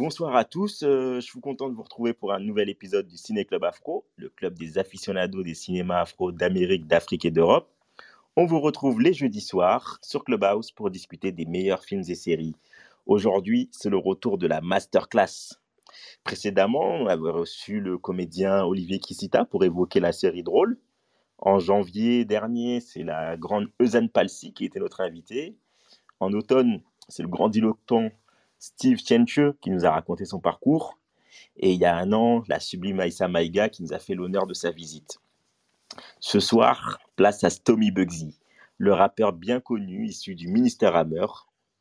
Bonsoir 0.00 0.34
à 0.34 0.46
tous, 0.46 0.82
euh, 0.82 1.16
je 1.16 1.20
suis 1.20 1.42
content 1.42 1.68
de 1.68 1.74
vous 1.74 1.82
retrouver 1.82 2.14
pour 2.14 2.32
un 2.32 2.38
nouvel 2.40 2.70
épisode 2.70 3.06
du 3.06 3.18
Ciné 3.18 3.44
Club 3.44 3.64
Afro, 3.64 4.06
le 4.16 4.30
club 4.30 4.58
des 4.58 4.78
aficionados 4.78 5.42
des 5.42 5.52
cinémas 5.52 6.00
afro 6.00 6.32
d'Amérique, 6.32 6.86
d'Afrique 6.86 7.26
et 7.26 7.30
d'Europe. 7.30 7.68
On 8.34 8.46
vous 8.46 8.60
retrouve 8.60 9.02
les 9.02 9.12
jeudis 9.12 9.42
soirs 9.42 9.98
sur 10.00 10.24
Clubhouse 10.24 10.72
pour 10.72 10.90
discuter 10.90 11.32
des 11.32 11.44
meilleurs 11.44 11.84
films 11.84 12.04
et 12.08 12.14
séries. 12.14 12.56
Aujourd'hui, 13.04 13.68
c'est 13.72 13.90
le 13.90 13.98
retour 13.98 14.38
de 14.38 14.46
la 14.46 14.62
masterclass. 14.62 15.58
Précédemment, 16.24 16.94
on 16.94 17.06
avait 17.06 17.30
reçu 17.30 17.78
le 17.78 17.98
comédien 17.98 18.64
Olivier 18.64 19.00
Kissita 19.00 19.44
pour 19.44 19.64
évoquer 19.64 20.00
la 20.00 20.12
série 20.12 20.42
drôle. 20.42 20.78
En 21.36 21.58
janvier 21.58 22.24
dernier, 22.24 22.80
c'est 22.80 23.04
la 23.04 23.36
grande 23.36 23.68
Eusanne 23.82 24.08
Palsy 24.08 24.54
qui 24.54 24.64
était 24.64 24.80
notre 24.80 25.02
invité. 25.02 25.58
En 26.20 26.32
automne, 26.32 26.80
c'est 27.10 27.22
le 27.22 27.28
grand 27.28 27.50
diloquent 27.50 28.10
Steve 28.62 28.98
Chenche 28.98 29.40
qui 29.62 29.70
nous 29.70 29.86
a 29.86 29.90
raconté 29.90 30.26
son 30.26 30.38
parcours. 30.38 30.98
Et 31.56 31.72
il 31.72 31.80
y 31.80 31.86
a 31.86 31.96
un 31.96 32.12
an, 32.12 32.44
la 32.46 32.60
sublime 32.60 33.00
Aïssa 33.00 33.26
Maïga 33.26 33.70
qui 33.70 33.82
nous 33.82 33.94
a 33.94 33.98
fait 33.98 34.14
l'honneur 34.14 34.46
de 34.46 34.52
sa 34.52 34.70
visite. 34.70 35.18
Ce 36.20 36.40
soir, 36.40 36.98
place 37.16 37.42
à 37.42 37.48
Stomy 37.48 37.90
Bugsy, 37.90 38.38
le 38.76 38.92
rappeur 38.92 39.32
bien 39.32 39.60
connu 39.60 40.06
issu 40.06 40.34
du 40.34 40.48
ministère 40.48 40.94
Hammer. 40.94 41.24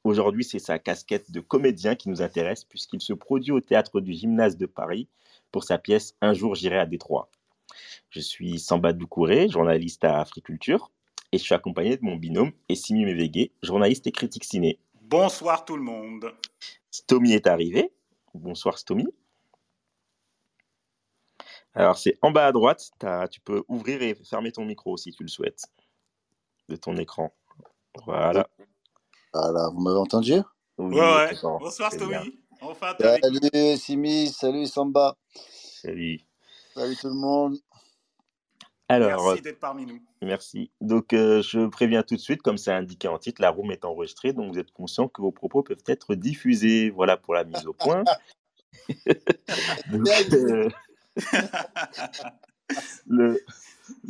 Aujourd'hui, 0.06 0.46
c'est 0.46 0.60
sa 0.60 0.80
casquette 0.80 1.32
de 1.32 1.42
comédien 1.42 1.96
qui 1.96 2.08
nous 2.08 2.22
intéresse 2.22 2.64
puisqu'il 2.64 3.02
se 3.02 3.12
produit 3.12 3.52
au 3.52 3.60
théâtre 3.60 4.00
du 4.00 4.14
Gymnase 4.14 4.56
de 4.56 4.66
Paris 4.66 5.10
pour 5.52 5.66
sa 5.66 5.80
pièce 5.80 6.16
Un 6.22 6.34
jour 6.34 6.56
j'irai 6.56 6.80
à 6.80 6.86
Détroit. 6.86 7.30
Je 8.10 8.22
suis 8.22 8.58
Samba 8.58 8.94
Doucouré, 8.94 9.50
journaliste 9.50 10.06
à 10.06 10.22
Africulture, 10.22 10.92
et 11.34 11.38
je 11.38 11.44
suis 11.44 11.54
accompagné 11.54 11.98
de 11.98 12.06
mon 12.06 12.16
binôme 12.16 12.54
Essimi 12.70 13.04
Mevege, 13.04 13.50
journaliste 13.62 14.08
et 14.08 14.14
critique 14.14 14.46
ciné. 14.46 14.80
Bonsoir 15.10 15.66
tout 15.66 15.76
le 15.76 15.82
monde. 15.82 16.32
Stomy 16.92 17.34
est 17.34 17.48
arrivé. 17.48 17.92
Bonsoir 18.36 18.78
Stomy. 18.78 19.08
Alors 21.74 21.98
c'est 21.98 22.20
en 22.22 22.30
bas 22.30 22.46
à 22.46 22.52
droite, 22.52 22.92
tu 23.32 23.42
peux 23.42 23.64
ouvrir 23.68 24.04
et 24.04 24.14
fermer 24.14 24.52
ton 24.52 24.66
micro 24.66 24.98
si 24.98 25.12
tu 25.12 25.24
le 25.24 25.30
souhaites 25.30 25.64
de 26.68 26.76
ton 26.76 26.96
écran. 26.98 27.34
Voilà. 28.06 28.48
Voilà, 29.34 29.70
vous 29.70 29.82
m'avez 29.82 29.98
entendu? 29.98 30.36
Oui, 30.78 31.00
ouais, 31.00 31.32
Bonsoir 31.42 31.92
Stomy. 31.92 32.40
Enfin, 32.62 32.94
salut 33.00 33.78
Simi, 33.78 34.28
salut 34.28 34.68
Samba. 34.68 35.18
Salut. 35.34 36.22
Salut 36.76 36.96
tout 36.96 37.08
le 37.08 37.16
monde. 37.16 37.58
Alors, 38.92 39.24
merci 39.24 39.44
d'être 39.44 39.60
parmi 39.60 39.86
nous. 39.86 40.02
Merci. 40.24 40.72
Donc, 40.82 41.14
euh, 41.14 41.44
je 41.44 41.68
préviens 41.68 42.02
tout 42.02 42.16
de 42.16 42.20
suite, 42.20 42.42
comme 42.42 42.58
c'est 42.58 42.72
indiqué 42.72 43.08
en 43.08 43.20
titre, 43.20 43.40
la 43.40 43.52
room 43.52 43.72
est 43.72 43.86
enregistrée, 43.86 44.34
donc 44.34 44.52
vous 44.52 44.60
êtes 44.60 44.72
conscient 44.72 45.08
que 45.08 45.22
vos 45.22 45.32
propos 45.32 45.62
peuvent 45.62 45.84
être 45.86 46.16
diffusés. 46.16 46.90
Voilà 46.90 47.16
pour 47.16 47.36
la 47.36 47.44
mise 47.44 47.68
au 47.68 47.74
point. 47.74 48.04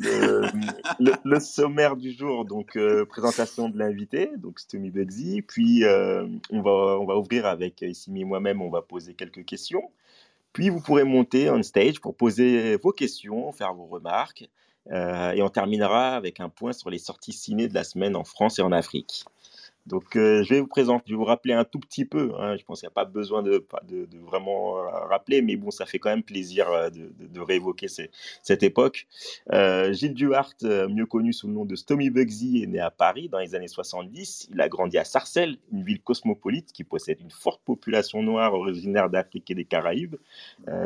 Euh, 0.06 0.42
le, 1.00 1.14
le, 1.24 1.40
sommaire 1.40 1.96
du 1.96 2.12
jour, 2.12 2.44
donc 2.44 2.76
euh, 2.76 3.06
présentation 3.06 3.70
de 3.70 3.80
l'invité, 3.80 4.32
donc 4.36 4.60
Stomy 4.60 4.92
Bugsy, 4.92 5.42
puis 5.42 5.84
on, 5.86 6.62
va, 6.62 7.00
on 7.00 7.06
va 7.06 7.18
ouvrir 7.18 7.46
avec 7.46 7.86
Simi 7.94 8.22
et 8.22 8.26
moi-même, 8.26 8.62
on 8.62 8.70
va 8.70 8.82
poser 8.82 9.14
quelques 9.14 9.46
questions. 9.46 9.90
Puis 10.52 10.70
vous 10.70 10.82
pourrez 10.82 11.06
monter 11.06 11.50
on 11.50 11.64
stage 11.64 12.02
pour 12.02 12.18
poser 12.18 12.76
vos 12.76 12.92
questions, 12.92 13.54
faire 13.54 13.74
vos 13.74 13.86
remarques. 13.86 14.50
Euh, 14.92 15.32
et 15.32 15.42
on 15.42 15.50
terminera 15.50 16.16
avec 16.16 16.40
un 16.40 16.50
point 16.50 16.74
sur 16.74 16.90
les 16.90 16.98
sorties 16.98 17.34
ciné 17.34 17.68
de 17.68 17.74
la 17.74 17.84
semaine 17.84 18.16
en 18.16 18.24
France 18.24 18.60
et 18.60 18.62
en 18.62 18.72
Afrique. 18.72 19.26
Donc, 19.90 20.16
euh, 20.16 20.44
je 20.44 20.54
vais 20.54 20.62
vous 20.62 20.68
présenter, 20.68 21.06
je 21.08 21.14
vais 21.14 21.18
vous 21.18 21.26
rappeler 21.26 21.54
un 21.54 21.66
tout 21.66 21.80
petit 21.80 22.06
peu. 22.06 22.32
Hein, 22.38 22.56
je 22.58 22.64
pense 22.64 22.80
qu'il 22.80 22.88
n'y 22.88 22.92
a 22.92 22.94
pas 22.94 23.06
besoin 23.06 23.42
de, 23.42 23.66
vraiment 24.24 24.78
euh, 24.78 24.88
rappeler, 25.10 25.42
mais 25.42 25.56
bon, 25.56 25.72
ça 25.72 25.88
fait 25.88 25.98
quand 25.98 26.12
même 26.12 26.22
plaisir 26.22 26.70
euh, 26.70 26.90
de, 26.92 27.12
de 27.20 27.40
réévoquer 27.40 27.88
cette 28.44 28.64
époque. 28.64 29.08
Gilles 29.52 30.14
Duhart, 30.14 30.54
mieux 30.62 31.08
connu 31.08 31.34
sous 31.34 31.48
le 31.48 31.54
nom 31.54 31.66
de 31.66 31.76
Stomy 31.76 32.12
Bugsy, 32.12 32.62
est 32.64 32.68
né 32.68 32.80
à 32.80 32.92
Paris 32.92 33.30
dans 33.30 33.40
les 33.40 33.56
années 33.56 33.68
70. 33.68 34.50
Il 34.52 34.62
a 34.62 34.70
grandi 34.70 34.98
à 35.00 35.04
Sarcelles, 35.04 35.58
une 35.72 35.84
ville 35.84 36.02
cosmopolite 36.02 36.72
qui 36.72 36.84
possède 36.84 37.20
une 37.22 37.32
forte 37.32 37.62
population 37.66 38.22
noire 38.22 38.54
originaire 38.54 39.10
d'Afrique 39.10 39.50
et 39.50 39.56
des 39.56 39.66
Caraïbes. 39.66 40.18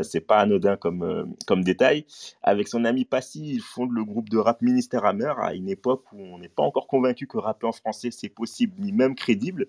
C'est 0.01 0.21
pas 0.21 0.39
anodin 0.39 0.77
comme, 0.77 1.35
comme 1.45 1.63
détail. 1.63 2.05
Avec 2.41 2.69
son 2.69 2.85
ami 2.85 3.03
Passy, 3.03 3.55
il 3.55 3.61
fonde 3.61 3.91
le 3.91 4.05
groupe 4.05 4.29
de 4.29 4.37
rap 4.37 4.61
Ministère 4.61 5.05
Hammer 5.05 5.33
à 5.39 5.53
une 5.53 5.67
époque 5.67 6.05
où 6.13 6.21
on 6.21 6.37
n'est 6.37 6.47
pas 6.47 6.63
encore 6.63 6.87
convaincu 6.87 7.27
que 7.27 7.37
rapper 7.37 7.67
en 7.67 7.73
français 7.73 8.11
c'est 8.11 8.29
possible 8.29 8.73
ni 8.79 8.92
même 8.93 9.15
crédible. 9.15 9.67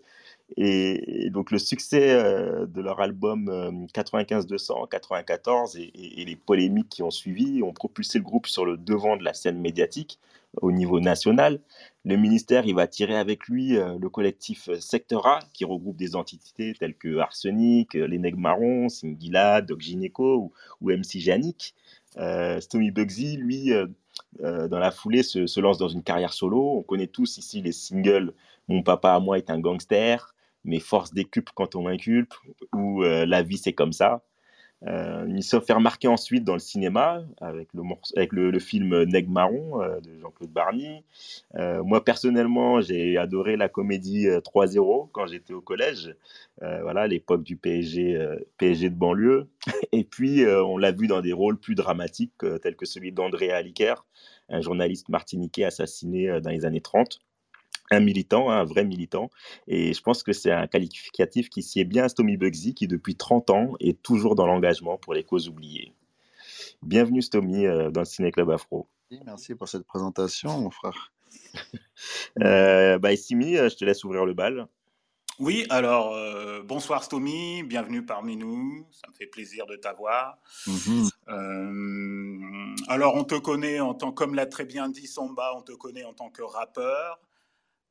Et, 0.57 1.31
donc 1.31 1.51
le 1.51 1.59
succès 1.59 2.13
euh, 2.13 2.67
de 2.67 2.81
leur 2.81 3.01
album 3.01 3.87
95-200, 3.93 4.85
euh, 4.85 4.87
94 4.87 5.77
et, 5.77 5.91
et, 5.95 6.25
les 6.25 6.37
polémiques 6.37 6.89
qui 6.91 7.03
ont 7.03 7.11
suivi 7.11 7.63
ont 7.63 7.73
propulsé 7.73 8.19
le 8.19 8.25
groupe 8.25 8.47
sur 8.47 8.65
le 8.65 8.77
devant 8.77 9.17
de 9.17 9.25
la 9.25 9.35
scène 9.35 9.59
médiatique 9.59 10.21
au 10.61 10.71
niveau 10.71 11.01
national. 11.01 11.61
Le 12.05 12.17
ministère, 12.17 12.67
il 12.67 12.75
va 12.75 12.87
tirer 12.87 13.17
avec 13.17 13.49
lui 13.49 13.77
euh, 13.77 13.97
le 13.99 14.09
collectif 14.09 14.71
Secteur 14.79 15.27
A, 15.27 15.41
qui 15.53 15.65
regroupe 15.65 15.97
des 15.97 16.15
entités 16.15 16.75
telles 16.79 16.95
que 16.95 17.19
Arsenic, 17.19 17.95
Les 17.95 18.19
Nègres 18.19 18.39
Marrons, 18.39 18.89
Singila, 18.89 19.63
Doc 19.63 19.81
Gineco 19.81 20.37
ou, 20.37 20.53
ou 20.81 20.91
MC 20.91 21.19
Janik. 21.19 21.75
Stomy 22.61 22.93
Bugsy, 22.93 23.37
lui, 23.37 23.73
dans 24.39 24.79
la 24.79 24.93
foulée, 24.93 25.25
se, 25.25 25.61
lance 25.61 25.79
dans 25.79 25.89
une 25.89 26.05
carrière 26.05 26.33
solo. 26.33 26.79
On 26.79 26.83
connaît 26.83 27.09
tous 27.09 27.39
ici 27.39 27.61
les 27.61 27.73
singles 27.73 28.33
mon 28.69 28.83
papa 28.83 29.13
à 29.15 29.21
moi 29.21 29.39
est 29.39 29.51
un 29.51 29.59
gangster, 29.59 30.35
mes 30.65 30.81
forces 30.81 31.13
décuplent 31.13 31.53
quand 31.55 31.75
on 31.77 31.83
m'inculpe, 31.83 32.35
ou 32.73 33.03
euh, 33.03 33.27
la 33.27 33.43
vie 33.43 33.59
c'est 33.59 33.73
comme 33.73 33.93
ça. 33.93 34.23
Euh, 34.87 35.25
il 35.29 35.43
se 35.43 35.59
fait 35.61 35.73
remarquer 35.73 36.09
ensuite 36.09 36.45
dans 36.45 36.53
le 36.53 36.59
cinéma 36.59 37.23
avec 37.41 37.69
le, 37.73 38.59
film 38.59 39.05
Neg 39.05 39.31
Marron 39.31 39.81
euh, 39.83 40.01
de 40.01 40.19
Jean-Claude 40.19 40.51
Barny. 40.51 41.05
Euh, 41.55 41.83
moi 41.83 42.05
personnellement, 42.05 42.81
j'ai 42.81 43.17
adoré 43.17 43.57
la 43.57 43.69
comédie 43.69 44.27
3-0 44.27 45.09
quand 45.13 45.27
j'étais 45.27 45.55
au 45.55 45.61
collège. 45.61 46.15
voilà, 46.61 47.07
l'époque 47.07 47.43
du 47.43 47.57
PSG, 47.57 48.19
PSG 48.59 48.91
de 48.91 48.95
banlieue. 48.95 49.49
Et 49.93 50.05
puis, 50.05 50.45
on 50.47 50.77
l'a 50.77 50.93
vu 50.93 51.07
dans 51.07 51.21
des 51.21 51.33
rôles 51.33 51.59
plus 51.59 51.75
dramatiques 51.75 52.45
tels 52.63 52.77
que 52.77 52.87
celui 52.87 53.13
d'André 53.13 53.51
Aliker, 53.51 53.95
un 54.49 54.61
journaliste 54.61 55.09
martiniquais 55.09 55.65
assassiné 55.65 56.41
dans 56.41 56.51
les 56.51 56.65
années 56.65 56.81
30 56.81 57.21
un 57.91 58.01
militant, 58.01 58.51
un 58.51 58.65
vrai 58.65 58.85
militant. 58.85 59.31
Et 59.67 59.93
je 59.93 60.01
pense 60.01 60.23
que 60.23 60.33
c'est 60.33 60.51
un 60.51 60.67
qualificatif 60.67 61.49
qui 61.49 61.63
sied 61.63 61.85
bien 61.85 62.05
à 62.05 62.09
Stomy 62.09 62.37
Bugsy, 62.37 62.75
qui 62.75 62.87
depuis 62.87 63.17
30 63.17 63.51
ans 63.51 63.73
est 63.81 64.03
toujours 64.03 64.35
dans 64.35 64.47
l'engagement 64.47 64.97
pour 64.99 65.15
les 65.15 65.25
causes 65.25 65.49
oubliées. 65.49 65.93
Bienvenue 66.83 67.23
Stomy 67.23 67.67
euh, 67.67 67.91
dans 67.91 68.01
le 68.03 68.07
Ciné 68.07 68.31
Club 68.31 68.51
Afro. 68.51 68.89
Merci 69.25 69.55
pour 69.55 69.69
cette 69.69 69.87
présentation, 69.87 70.61
mon 70.61 70.71
frère. 70.71 71.13
euh, 72.43 72.99
bah, 72.99 73.15
Simi, 73.17 73.57
euh, 73.57 73.69
je 73.69 73.77
te 73.77 73.85
laisse 73.85 74.05
ouvrir 74.05 74.25
le 74.25 74.35
bal. 74.35 74.69
Oui, 75.41 75.67
alors 75.69 76.15
euh, 76.15 76.63
bonsoir 76.63 77.03
Stomy, 77.03 77.65
bienvenue 77.65 78.07
parmi 78.07 78.37
nous, 78.37 78.87
ça 78.93 79.09
me 79.09 79.15
fait 79.15 79.27
plaisir 79.27 79.67
de 79.67 79.75
t'avoir. 79.75 80.39
Mmh. 80.69 81.09
Euh, 81.29 82.75
alors 82.87 83.17
on 83.17 83.25
te 83.25 83.35
connaît 83.35 83.81
en 83.81 83.95
tant, 83.95 84.13
comme 84.13 84.37
l'a 84.37 84.47
très 84.47 84.65
bien 84.65 84.89
dit 84.89 85.09
Samba, 85.09 85.53
on 85.57 85.63
te 85.63 85.73
connaît 85.73 86.05
en 86.05 86.13
tant 86.13 86.31
que 86.31 86.43
rappeur, 86.43 87.19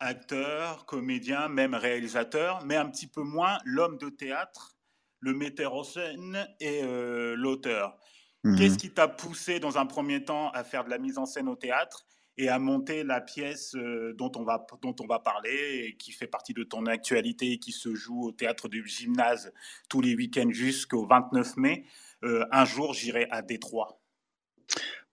acteur, 0.03 0.85
comédien, 0.85 1.47
même 1.47 1.73
réalisateur, 1.73 2.63
mais 2.65 2.75
un 2.75 2.89
petit 2.89 3.07
peu 3.07 3.21
moins 3.21 3.57
l'homme 3.65 3.97
de 3.97 4.09
théâtre, 4.09 4.75
le 5.19 5.33
metteur 5.33 5.73
en 5.73 5.83
scène 5.83 6.47
et 6.59 6.81
euh, 6.83 7.35
l'auteur. 7.35 7.97
Mmh. 8.43 8.57
Qu'est-ce 8.57 8.77
qui 8.77 8.91
t'a 8.91 9.07
poussé 9.07 9.59
dans 9.59 9.77
un 9.77 9.85
premier 9.85 10.23
temps 10.23 10.51
à 10.51 10.63
faire 10.63 10.83
de 10.83 10.89
la 10.89 10.97
mise 10.97 11.17
en 11.17 11.25
scène 11.25 11.47
au 11.47 11.55
théâtre 11.55 12.05
et 12.37 12.49
à 12.49 12.59
monter 12.59 13.03
la 13.03 13.21
pièce 13.21 13.75
euh, 13.75 14.13
dont, 14.17 14.31
on 14.35 14.43
va, 14.43 14.65
dont 14.81 14.95
on 14.99 15.05
va 15.05 15.19
parler 15.19 15.85
et 15.85 15.97
qui 15.97 16.11
fait 16.11 16.27
partie 16.27 16.53
de 16.53 16.63
ton 16.63 16.85
actualité 16.87 17.53
et 17.53 17.59
qui 17.59 17.71
se 17.71 17.93
joue 17.95 18.23
au 18.23 18.31
théâtre 18.31 18.67
du 18.67 18.85
gymnase 18.85 19.53
tous 19.87 20.01
les 20.01 20.15
week-ends 20.15 20.51
jusqu'au 20.51 21.05
29 21.05 21.57
mai 21.57 21.85
euh, 22.23 22.45
Un 22.51 22.65
jour, 22.65 22.93
j'irai 22.93 23.27
à 23.31 23.41
Détroit? 23.41 24.01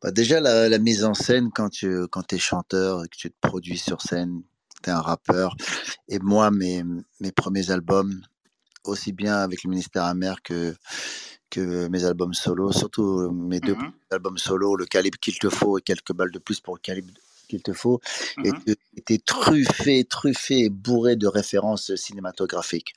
Bah 0.03 0.11
déjà, 0.11 0.41
la, 0.41 0.69
la, 0.71 0.79
mise 0.79 1.05
en 1.05 1.13
scène, 1.13 1.51
quand 1.55 1.69
tu 1.69 2.09
quand 2.09 2.33
es 2.33 2.39
chanteur 2.39 3.05
et 3.05 3.09
que 3.09 3.17
tu 3.17 3.31
te 3.31 3.37
produis 3.39 3.77
sur 3.77 4.01
scène, 4.01 4.43
un 4.89 5.01
rappeur. 5.01 5.57
Et 6.09 6.19
moi, 6.21 6.51
mes, 6.51 6.85
mes 7.21 7.33
premiers 7.33 7.71
albums, 7.71 8.21
aussi 8.85 9.13
bien 9.13 9.37
avec 9.37 9.65
le 9.65 9.71
ministère 9.71 10.05
amer 10.05 10.43
que, 10.43 10.75
que 11.51 11.89
mes 11.89 12.05
albums 12.05 12.35
solo, 12.35 12.73
surtout 12.73 13.31
mes 13.31 13.61
deux 13.61 13.77
Mhm. 13.77 13.93
albums 14.11 14.39
solo, 14.39 14.77
le 14.77 14.87
calibre 14.87 15.19
qu'il 15.19 15.39
te 15.39 15.49
faut 15.51 15.79
et 15.79 15.83
quelques 15.83 16.13
balles 16.13 16.33
de 16.33 16.39
plus 16.39 16.61
pour 16.61 16.75
le 16.75 16.81
calibre 16.81 17.13
qu'il 17.49 17.63
te 17.63 17.73
faut, 17.73 18.01
étaient, 18.45 18.77
étaient 18.97 19.19
truffés, 19.19 20.05
truffés 20.05 20.61
et 20.67 20.71
bourrés 20.71 21.17
de 21.17 21.27
références 21.27 21.95
cinématographiques. 21.97 22.95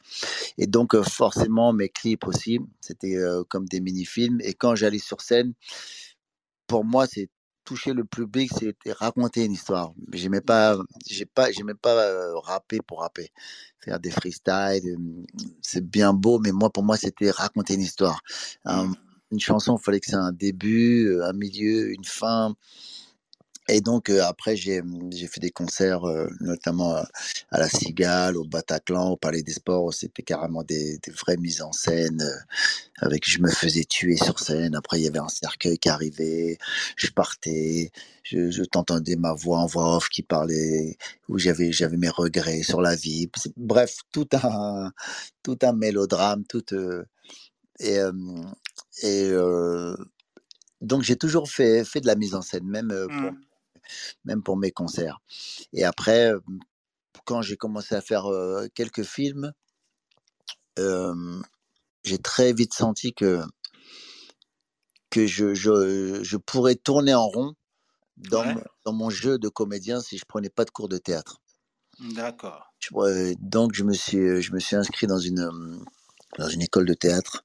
Et 0.57 0.68
donc, 0.68 0.95
euh, 0.95 1.03
forcément, 1.03 1.74
mes 1.74 1.89
clips 1.89 2.27
aussi, 2.27 2.59
c'était 2.80 3.15
euh, 3.18 3.44
comme 3.50 3.65
des 3.68 3.80
mini-films. 3.81 4.39
Et 4.44 4.53
quand 4.53 4.75
j'allais 4.75 5.00
sur 5.00 5.21
scène, 5.21 5.53
pour 6.68 6.83
moi, 6.85 7.07
c'est 7.07 7.30
toucher 7.63 7.94
le 7.94 8.04
public, 8.06 8.51
c'était 8.57 8.92
raconter 8.94 9.45
une 9.45 9.54
histoire. 9.54 9.94
J'aimais 10.13 10.42
pas, 10.42 10.77
j'ai 11.10 11.25
pas, 11.25 11.51
j'aimais 11.51 11.74
pas 11.75 11.95
euh, 11.95 12.38
rapper 12.39 12.80
pour 12.86 13.01
rapper, 13.01 13.31
faire 13.80 14.00
des 14.00 14.12
freestyles. 14.12 14.88
euh, 14.88 14.98
C'est 15.62 15.86
bien 15.86 16.13
beau, 16.13 16.39
mais 16.39 16.51
moi, 16.51 16.69
pour 16.69 16.83
moi, 16.83 16.98
c'était 16.98 17.31
raconter 17.31 17.75
une 17.75 17.81
histoire. 17.81 18.21
Un- 18.65 18.88
Mhm. 18.88 18.95
une 19.31 19.39
chanson, 19.39 19.77
il 19.80 19.83
fallait 19.83 20.00
que 20.00 20.06
c'est 20.07 20.15
un 20.15 20.31
début, 20.31 21.07
euh, 21.07 21.25
un 21.25 21.33
milieu, 21.33 21.92
une 21.92 22.06
fin. 22.06 22.56
Et 23.69 23.81
donc, 23.81 24.10
euh, 24.10 24.24
après, 24.24 24.56
j'ai 24.56 24.81
j'ai 25.12 25.27
fait 25.27 25.39
des 25.42 25.51
concerts, 25.51 26.06
euh, 26.06 26.27
notamment 26.42 26.95
à, 26.95 27.07
à 27.51 27.60
la 27.60 27.69
Cigale, 27.69 28.38
au 28.38 28.45
Bataclan, 28.45 29.10
au 29.12 29.18
Palais 29.18 29.44
des 29.44 29.54
Sports. 29.54 29.94
C'était 29.94 30.24
carrément 30.24 30.63
des, 30.63 30.98
des 31.00 31.12
vraies 31.12 31.38
mises 31.38 31.62
en 31.62 31.71
scène. 31.71 32.21
euh, 32.21 32.36
avec 33.01 33.30
je 33.30 33.39
me 33.42 33.50
faisais 33.50 33.83
tuer 33.86 34.18
sur 34.18 34.39
scène. 34.39 34.75
Après, 34.75 35.00
il 35.00 35.04
y 35.04 35.07
avait 35.07 35.19
un 35.19 35.30
cercueil 35.30 35.77
qui 35.77 35.89
arrivait. 35.89 36.57
Je 36.98 37.10
partais. 37.12 37.92
Je, 38.24 38.51
je 38.51 38.63
t'entendais 38.63 39.15
ma 39.18 39.33
voix 39.33 39.60
en 39.60 39.66
voix 39.68 39.98
off 39.98 40.09
qui 40.09 40.24
parlait, 40.24 40.98
où 41.30 41.38
j'avais 41.39 41.71
mes 41.98 42.09
regrets 42.09 42.63
sur 42.63 42.81
la 42.81 42.95
vie. 42.95 43.30
Bref, 43.57 43.98
tout 44.13 44.27
un 44.33 44.92
tout 45.44 45.57
un 45.63 45.74
mélodrame, 45.74 46.45
tout 46.45 46.63
euh, 46.74 47.04
et 47.80 48.00
euh, 48.00 48.13
et 49.04 49.30
euh, 49.31 49.95
donc 50.81 51.04
j'ai 51.04 51.16
toujours 51.18 51.50
fait 51.50 51.83
fait 51.86 52.01
de 52.01 52.07
la 52.07 52.16
mise 52.16 52.36
en 52.36 52.42
scène, 52.42 52.66
même 52.68 52.92
euh, 52.92 53.07
Mhm. 53.09 53.38
Même 54.25 54.44
pour 54.44 54.57
mes 54.57 54.71
concerts. 54.71 55.19
Et 55.74 55.83
après, 55.85 56.33
euh, 56.33 56.39
quand 57.25 57.41
j'ai 57.41 57.57
commencé 57.57 57.95
à 57.95 58.01
faire 58.01 58.27
euh, 58.27 58.68
quelques 58.75 59.03
films, 59.03 59.53
euh, 60.80 61.41
j'ai 62.03 62.18
très 62.19 62.53
vite 62.53 62.74
senti 62.74 63.13
que 63.13 63.41
que 65.09 65.27
je, 65.27 65.53
je, 65.53 66.24
je 66.24 66.38
pourrais 66.38 66.75
tourner 66.75 67.13
en 67.13 67.27
rond 67.27 67.53
dans, 68.18 68.45
Ouais. 68.45 68.56
mon, 68.56 68.63
dans 68.85 68.94
mon 68.94 69.09
jeu 69.09 69.39
de 69.39 69.50
comédien 69.50 70.01
si 70.01 70.18
je 70.18 70.25
prenais 70.25 70.50
pas 70.50 70.65
de 70.65 70.71
cours 70.71 70.89
de 70.89 70.97
théâtre. 70.97 71.41
D'accord. 72.00 72.65
Donc 73.39 73.74
je 73.75 73.83
me 73.83 73.94
suis 73.94 74.41
je 74.41 74.53
me 74.53 74.59
suis 74.59 74.75
inscrit 74.75 75.07
dans 75.07 75.19
une 75.19 75.83
dans 76.38 76.47
une 76.50 76.62
école 76.62 76.85
de 76.85 76.94
théâtre 76.94 77.44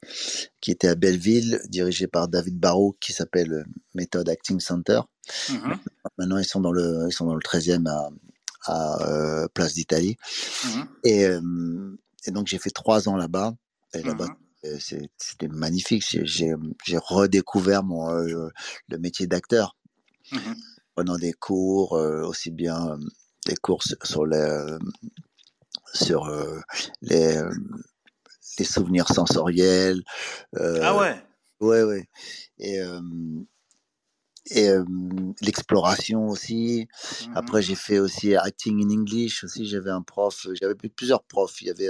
qui 0.61 0.71
était 0.71 0.89
à 0.89 0.95
Belleville, 0.95 1.61
dirigée 1.69 2.07
par 2.07 2.29
David 2.29 2.59
Barrault, 2.59 2.97
qui 3.01 3.13
s'appelle 3.13 3.53
euh, 3.53 3.65
Method 3.95 4.29
Acting 4.29 4.61
Center. 4.61 5.01
Mhm. 5.51 5.79
Maintenant, 6.17 6.39
ils 6.39 6.45
sont 6.45 6.61
dans 6.61 6.73
le, 6.73 7.07
ils 7.09 7.13
sont 7.13 7.27
dans 7.27 7.35
le 7.35 7.41
13e 7.43 7.87
à, 7.87 8.09
à 8.65 9.09
euh, 9.09 9.49
Place 9.53 9.75
d'Italie. 9.75 10.17
Mhm. 10.65 10.89
Et, 11.05 11.25
euh, 11.27 11.97
et 12.27 12.31
donc, 12.31 12.47
j'ai 12.47 12.59
fait 12.59 12.71
trois 12.71 13.09
ans 13.09 13.17
là-bas. 13.17 13.55
Et 13.95 14.03
là-bas, 14.03 14.27
c'est- 14.81 15.09
c'était 15.17 15.49
magnifique. 15.49 16.03
J'ai- 16.25 16.55
redécouvert 16.97 17.83
mon, 17.85 18.11
euh, 18.11 18.49
le 18.89 18.99
métier 18.99 19.27
d'acteur, 19.27 19.77
Mhm. 20.33 20.57
prenant 20.95 21.17
des 21.19 21.33
cours, 21.33 21.95
euh, 21.97 22.23
aussi 22.23 22.51
bien 22.51 22.89
euh, 22.93 22.97
des 23.47 23.55
cours 23.57 23.83
sur 24.03 24.27
les, 24.27 24.77
sur 25.95 26.31
les, 27.03 27.41
les 28.59 28.65
souvenirs 28.65 29.09
sensoriels. 29.09 30.03
euh, 30.57 30.81
Ah 30.83 30.97
ouais. 30.97 31.23
Ouais, 31.61 31.83
ouais. 31.83 32.09
Et, 32.59 32.81
euh, 32.81 33.01
et 34.51 34.69
euh, 34.69 34.85
l'exploration 35.41 36.29
aussi. 36.29 36.87
Mhm. 37.27 37.33
Après, 37.37 37.63
j'ai 37.63 37.75
fait 37.75 37.99
aussi 37.99 38.35
acting 38.37 38.83
in 38.85 38.91
English 38.91 39.45
aussi. 39.45 39.67
J'avais 39.67 39.91
un 39.91 40.03
prof, 40.03 40.47
j'avais 40.55 40.75
plusieurs 40.75 41.23
profs. 41.25 41.61
Il 41.63 41.67
y 41.67 41.71
avait 41.71 41.89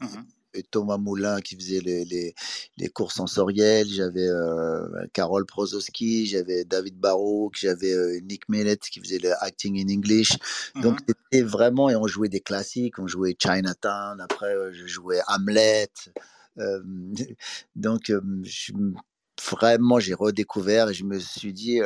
Mhm. 0.00 0.26
Thomas 0.70 0.98
Moulin 0.98 1.40
qui 1.40 1.56
faisait 1.56 1.80
les, 1.80 2.04
les, 2.04 2.34
les 2.76 2.88
cours 2.88 3.12
sensoriels. 3.12 3.88
J'avais 3.88 4.28
euh, 4.28 4.86
Carole 5.12 5.46
Prozowski, 5.46 6.26
j'avais 6.26 6.64
David 6.64 6.96
Barouk, 6.98 7.54
j'avais 7.58 7.92
euh, 7.92 8.20
Nick 8.22 8.48
Millet 8.48 8.76
qui 8.76 9.00
faisait 9.00 9.18
le 9.18 9.32
acting 9.42 9.78
in 9.78 9.92
English. 9.92 10.32
Donc, 10.80 10.98
Mhm. 11.00 11.06
c'était 11.08 11.42
vraiment, 11.42 11.90
et 11.90 11.96
on 11.96 12.06
jouait 12.06 12.28
des 12.28 12.40
classiques. 12.40 12.98
On 12.98 13.06
jouait 13.06 13.36
Chinatown. 13.38 14.20
Après, 14.20 14.54
euh, 14.54 14.72
je 14.72 14.86
jouais 14.86 15.20
Hamlet. 15.28 15.88
Euh, 16.58 16.82
donc, 17.76 18.12
je- 18.44 18.72
vraiment, 19.50 19.98
j'ai 19.98 20.14
redécouvert 20.14 20.90
et 20.90 20.94
je 20.94 21.04
me 21.04 21.18
suis 21.18 21.52
dit, 21.52 21.80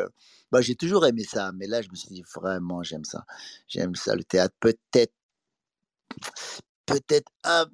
bah, 0.52 0.60
j'ai 0.60 0.74
toujours 0.74 1.06
aimé 1.06 1.24
ça, 1.24 1.52
mais 1.52 1.66
là, 1.66 1.82
je 1.82 1.88
me 1.90 1.94
suis 1.94 2.08
dit, 2.10 2.22
vraiment, 2.34 2.82
j'aime 2.82 3.04
ça. 3.04 3.24
J'aime 3.68 3.94
ça, 3.94 4.14
le 4.14 4.24
théâtre. 4.24 4.54
Peut-être, 4.60 5.12
peut-être, 6.86 7.30
ah, 7.44 7.66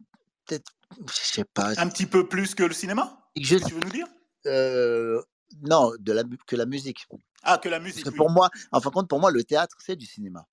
peut-être, 0.47 0.73
je 1.07 1.13
sais 1.13 1.45
pas. 1.45 1.73
Un 1.79 1.89
petit 1.89 2.07
peu 2.07 2.29
plus 2.29 2.55
que 2.55 2.63
le 2.65 2.75
cinéma 2.75 3.19
Je, 3.37 3.57
que 3.57 3.65
tu 3.65 3.75
veux 3.75 3.81
nous 3.81 3.91
dire? 3.91 4.07
Euh, 4.47 5.23
non, 5.63 5.93
de 5.99 6.13
la, 6.13 6.25
mu- 6.25 6.39
que 6.47 6.57
la 6.57 6.67
musique. 6.67 7.07
Ah, 7.43 7.59
que 7.59 7.69
la 7.69 7.79
Parce 7.79 7.85
musique, 7.95 8.05
que 8.07 8.11
oui. 8.11 8.17
pour 8.17 8.31
moi, 8.31 8.51
en 8.73 8.81
fin 8.81 8.91
de 8.91 8.95
compte, 8.95 9.09
pour 9.09 9.21
moi, 9.21 9.31
le 9.31 9.45
théâtre, 9.45 9.77
c'est 9.81 9.97
du 9.97 10.07
cinéma. 10.07 10.47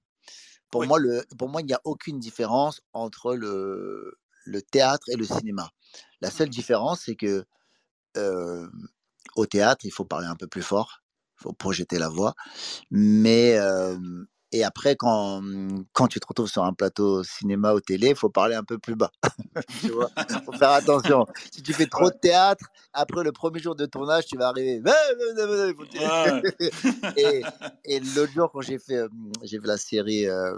Pour 0.70 0.82
Oui. 0.82 0.88
moi, 0.88 1.00
le, 1.00 1.26
pour 1.38 1.50
moi, 1.50 1.62
il 1.62 1.66
n'y 1.66 1.74
a 1.74 1.82
aucune 1.84 2.20
différence 2.20 2.82
entre 2.94 3.36
le, 3.36 4.18
le 4.46 4.62
théâtre 4.62 5.08
et 5.10 5.16
le 5.16 5.26
cinéma. 5.26 5.70
La 6.22 6.30
seule 6.32 6.48
Mhm. 6.48 6.54
différence, 6.54 7.02
c'est 7.06 7.16
que 7.16 7.46
euh, 8.18 8.68
au 9.36 9.46
théâtre, 9.46 9.86
il 9.86 9.92
faut 9.92 10.06
parler 10.06 10.28
un 10.28 10.36
peu 10.36 10.48
plus 10.48 10.62
fort, 10.64 11.02
il 11.40 11.44
faut 11.44 11.54
projeter 11.54 11.98
la 12.00 12.10
voix. 12.10 12.34
Mais 12.92 13.58
euh, 13.58 13.98
et 14.52 14.64
après, 14.64 14.96
quand, 14.96 15.42
quand 15.94 16.08
tu 16.08 16.20
te 16.20 16.28
retrouves 16.28 16.50
sur 16.50 16.64
un 16.64 16.74
plateau 16.74 17.24
cinéma 17.24 17.74
ou 17.74 17.80
télé, 17.80 18.10
il 18.10 18.16
faut 18.16 18.30
parler 18.30 18.56
un 18.56 18.64
peu 18.64 18.78
plus 18.78 18.96
bas. 18.96 19.12
tu 19.82 19.90
vois, 19.90 20.10
faut 20.46 20.52
faire 20.52 20.72
attention. 20.72 21.26
Si 21.52 21.62
tu 21.62 21.74
fais 21.74 21.86
trop 21.86 22.10
de 22.10 22.16
théâtre, 22.16 22.66
après 22.94 23.24
le 23.24 23.32
premier 23.32 23.60
jour 23.60 23.76
de 23.76 23.86
tournage, 23.86 24.26
tu 24.26 24.38
vas 24.38 24.50
arriver. 24.50 24.82
Et, 27.18 27.42
et 27.86 28.00
l'autre 28.00 28.32
jour, 28.34 28.52
quand 28.52 28.62
j'ai 28.62 28.80
fait, 28.80 29.02
j'ai 29.44 29.60
fait 29.60 29.68
la 29.68 29.78
série, 29.78 30.28
euh, 30.28 30.58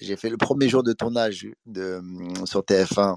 j'ai 0.00 0.16
fait 0.16 0.30
le 0.30 0.36
premier 0.36 0.68
jour 0.68 0.82
de 0.82 0.92
tournage 0.92 1.46
de, 1.66 1.82
euh, 1.82 2.46
sur 2.46 2.60
TF1 2.60 3.16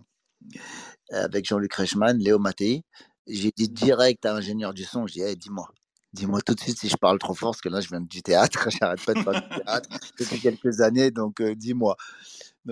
avec 1.12 1.46
Jean-Luc 1.46 1.74
Reichmann, 1.74 2.18
Léo 2.18 2.40
Mattei, 2.40 2.84
j'ai 3.28 3.52
dit 3.56 3.70
direct 3.70 4.26
à 4.26 4.34
l'ingénieur 4.34 4.74
du 4.74 4.84
son, 4.84 5.08
je 5.08 5.14
dis, 5.14 5.22
Hey, 5.22 5.36
dis-moi, 5.36 5.70
dis-moi 6.16 6.42
tout 6.42 6.56
de 6.56 6.60
suite 6.60 6.80
si 6.80 6.90
je 6.90 6.98
parle 6.98 7.20
trop 7.20 7.36
fort, 7.36 7.52
parce 7.52 7.62
que 7.62 7.70
là, 7.70 7.82
je 7.82 7.90
viens 7.90 8.02
du 8.02 8.24
théâtre, 8.24 8.70
j'arrête 8.80 9.04
pas 9.06 9.14
de 9.14 9.22
faire 9.22 9.34
du 9.34 9.64
théâtre 9.64 9.90
depuis 10.20 10.40
quelques 10.40 10.82
années, 10.82 11.12
donc 11.12 11.42
euh, 11.42 11.56
dis-moi. 11.56 11.98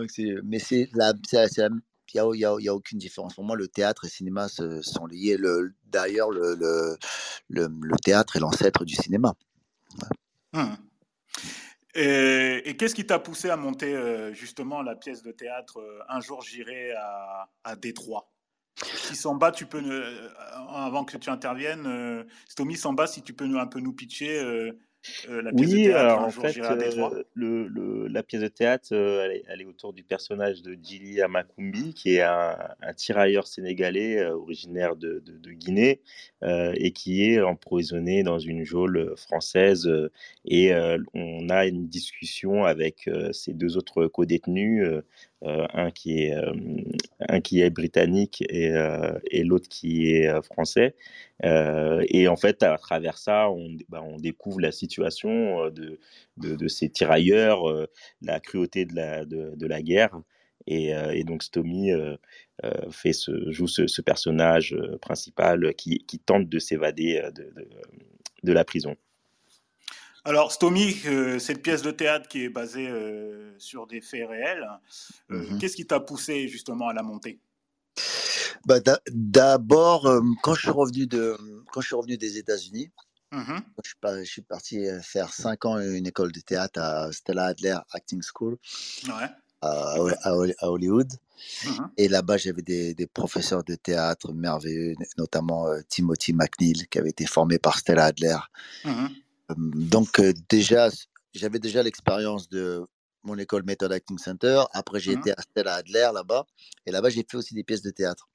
C'est, 0.08 0.36
mais 0.44 0.58
c'est 0.60 0.90
il 2.14 2.32
n'y 2.38 2.46
a, 2.46 2.50
a- 2.50 2.74
aucune 2.74 2.98
différence. 2.98 3.36
Pour 3.36 3.44
moi, 3.44 3.56
le 3.56 3.68
théâtre 3.68 4.06
et 4.06 4.08
le 4.08 4.12
cinéma 4.12 4.48
sont 4.48 5.06
liés. 5.06 5.38
Le, 5.38 5.74
d'ailleurs, 5.86 6.32
le, 6.32 6.56
le, 6.56 6.98
le, 7.50 7.96
théâtre 8.04 8.36
est 8.36 8.40
l'ancêtre 8.40 8.86
du 8.86 8.96
cinéma. 8.96 9.34
Mhm. 10.54 10.78
Et, 11.96 12.76
qu'est-ce 12.78 12.96
qui 12.96 13.06
t'a 13.06 13.20
poussé 13.20 13.50
à 13.50 13.58
monter 13.58 13.96
euh, 13.96 14.34
justement 14.34 14.82
la 14.82 14.96
pièce 14.96 15.22
de 15.22 15.32
théâtre 15.32 15.80
euh, 15.80 16.00
Un 16.10 16.22
jour 16.22 16.42
j'irai 16.42 16.92
à, 16.94 17.50
à 17.64 17.76
Détroit? 17.76 18.33
Si 18.82 19.16
Samba, 19.16 19.52
tu 19.52 19.66
peux, 19.66 19.82
euh, 19.84 20.30
avant 20.74 21.04
que 21.06 21.18
tu 21.18 21.30
interviennes, 21.30 21.86
euh, 21.86 22.24
Stomy 22.48 22.76
Samba, 22.76 23.08
si 23.08 23.22
tu 23.22 23.34
peux 23.34 23.46
nous, 23.46 23.60
un 23.60 23.68
peu 23.68 23.80
nous 23.80 23.94
pitcher 23.94 24.40
euh, 24.40 24.72
la 25.28 25.52
pièce 25.52 25.70
de 25.70 25.76
Oui, 25.76 25.84
théâtre 25.86 26.20
Un 26.20 26.24
en 26.26 26.30
jour 26.30 26.44
fait, 26.44 26.58
le, 27.36 27.68
le- 27.68 28.08
la 28.08 28.24
pièce 28.24 28.42
de 28.42 28.48
théâtre, 28.48 28.94
elle 28.94 29.32
est, 29.32 29.44
elle 29.50 29.62
est 29.62 29.66
autour 29.66 29.92
du 29.94 30.04
personnage 30.04 30.62
de 30.62 30.78
Djili 30.82 31.22
Amakumbi, 31.22 31.94
qui 31.94 32.16
est 32.16 32.22
un, 32.22 32.58
un 32.82 32.94
tirailleur 32.94 33.46
sénégalais 33.48 34.20
euh, 34.20 34.36
originaire 34.36 34.96
de, 34.96 35.22
de- 35.26 35.38
de 35.38 35.52
Guinée 35.52 36.02
euh, 36.44 36.74
et 36.78 36.92
qui 36.92 37.24
est 37.26 37.42
emprisonné 37.42 38.24
dans 38.24 38.40
une 38.40 38.64
geôle 38.64 39.14
française. 39.18 39.90
et 40.46 40.74
on 41.14 41.50
a 41.50 41.66
une 41.68 41.88
discussion 41.88 42.64
avec 42.64 43.10
ces 43.34 43.54
deux 43.54 43.78
autres 43.78 44.08
co-détenus, 44.08 44.88
un, 45.74 45.92
qui 45.92 46.24
est, 46.24 46.36
euh, 46.36 46.54
un 47.28 47.42
qui 47.42 47.62
est 47.62 47.70
britannique 47.70 48.44
et, 48.50 48.72
euh, 48.72 49.20
et 49.30 49.44
l'autre 49.44 49.68
qui 49.70 50.12
est 50.12 50.28
euh, 50.28 50.42
français. 50.42 50.96
Euh, 51.44 52.04
et 52.10 52.28
en 52.28 52.36
fait, 52.38 52.64
à 52.64 52.78
travers 52.78 53.18
ça, 53.18 53.50
on, 53.50 53.78
bah, 53.90 54.02
on 54.04 54.18
découvre 54.18 54.60
la 54.62 54.72
situation 54.72 55.66
euh, 55.66 55.70
de, 55.72 56.00
de, 56.38 56.68
ces 56.68 56.90
tirailleurs, 56.90 57.70
euh, 57.70 57.88
la 58.22 58.40
cruauté 58.40 58.86
de 58.86 58.96
la, 58.96 59.26
de, 59.26 59.66
la 59.68 59.82
guerre. 59.82 60.22
Et, 60.68 60.96
euh, 60.96 61.12
et 61.12 61.24
donc, 61.24 61.44
Stomy 61.44 61.92
euh, 61.92 62.16
euh, 62.64 62.90
fait 62.92 63.14
ce, 63.14 63.52
joue 63.52 63.68
ce, 63.68 64.02
personnage 64.02 64.74
euh, 64.74 64.98
principal 65.00 65.74
qui, 65.76 66.00
qui 66.08 66.20
tente 66.20 66.48
de 66.48 66.60
s'évader 66.60 67.22
euh, 67.24 67.32
de, 67.32 67.44
de, 67.56 67.68
de 68.44 68.54
la 68.54 68.64
prison. 68.64 68.96
Alors, 70.26 70.54
Stomy, 70.54 70.94
cette 71.40 71.62
pièce 71.62 71.82
de 71.82 71.92
théâtre 71.92 72.30
qui 72.30 72.46
est 72.46 72.50
basée 72.50 72.90
sur 73.58 73.88
des 73.88 74.00
faits 74.00 74.28
réels, 74.28 74.66
mmh 75.30 75.58
qu'est-ce 75.60 75.76
qui 75.76 75.86
t'a 75.86 76.00
poussé 76.00 76.48
justement 76.48 76.88
à 76.88 76.94
la 76.94 77.04
monter? 77.04 77.40
Bah, 78.66 78.80
D'abord, 79.12 80.10
quand 80.42 80.54
je 80.54 80.62
suis 80.62 80.70
revenu 80.70 81.08
de, 81.08 81.38
quand 81.72 81.82
je 81.82 81.88
suis 81.88 81.96
revenu 81.96 82.18
des 82.18 82.38
États-Unis, 82.38 82.90
mmh 83.32 83.58
je, 83.84 84.24
suis 84.24 84.42
parti 84.42 84.86
faire 85.02 85.34
cinq 85.34 85.66
ans 85.66 85.78
une 85.80 86.08
école 86.08 86.32
de 86.32 86.40
théâtre 86.40 86.80
à 86.80 87.12
Stella 87.12 87.48
Adler 87.48 87.78
Acting 87.92 88.22
School 88.22 88.58
à, 89.62 89.96
Hollywood. 90.62 91.12
Mmh 91.66 91.88
Et 91.98 92.08
là-bas, 92.08 92.38
j'avais 92.38 92.62
des, 92.62 92.94
des, 92.94 93.08
professeurs 93.08 93.66
de 93.66 93.76
théâtre 93.76 94.32
merveilleux, 94.32 94.96
notamment 95.18 95.68
Timothy 95.90 96.32
McNeil, 96.32 96.88
qui 96.90 96.98
avait 96.98 97.10
été 97.10 97.26
formé 97.26 97.60
par 97.60 97.78
Stella 97.78 98.06
Adler. 98.06 98.38
Donc 99.50 100.22
déjà, 100.50 100.90
j'avais 101.34 101.60
déjà 101.60 101.84
l'expérience 101.84 102.50
de 102.50 102.86
mon 103.24 103.38
école 103.38 103.64
Method 103.64 103.92
Acting 103.92 104.18
Center. 104.18 104.64
Après, 104.74 105.00
j'ai 105.00 105.16
mmh 105.16 105.20
été 105.20 105.32
à 105.32 105.42
Stella 105.42 105.76
Adler 105.76 106.10
là-bas. 106.14 106.46
Et 106.86 106.92
là-bas, 106.92 107.10
j'ai 107.10 107.26
fait 107.30 107.38
aussi 107.38 107.54
des 107.54 107.64
pièces 107.64 107.82
de 107.82 107.92
théâtre. 107.92 108.28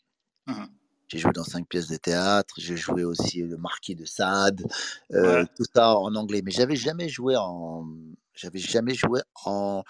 Mmh 0.47 0.65
j'ai 1.11 1.19
joué 1.19 1.33
dans 1.33 1.45
cinq 1.45 1.67
pièces 1.67 1.88
de 1.88 1.97
théâtre. 1.97 2.55
J'ai 2.59 2.77
joué 2.77 3.03
aussi 3.03 3.41
le 3.41 3.57
Marquis 3.57 3.95
de 3.95 4.05
Sade, 4.05 4.62
tout 5.11 5.65
ça 5.75 5.97
en 5.97 6.15
anglais. 6.15 6.43
Mais 6.45 6.50
j'avais 6.50 6.77
jamais 6.77 7.09
joué 7.09 7.35
en, 7.35 7.87
j'avais 8.35 8.59
jamais 8.59 8.93
joué 8.95 9.23
en, 9.47 9.83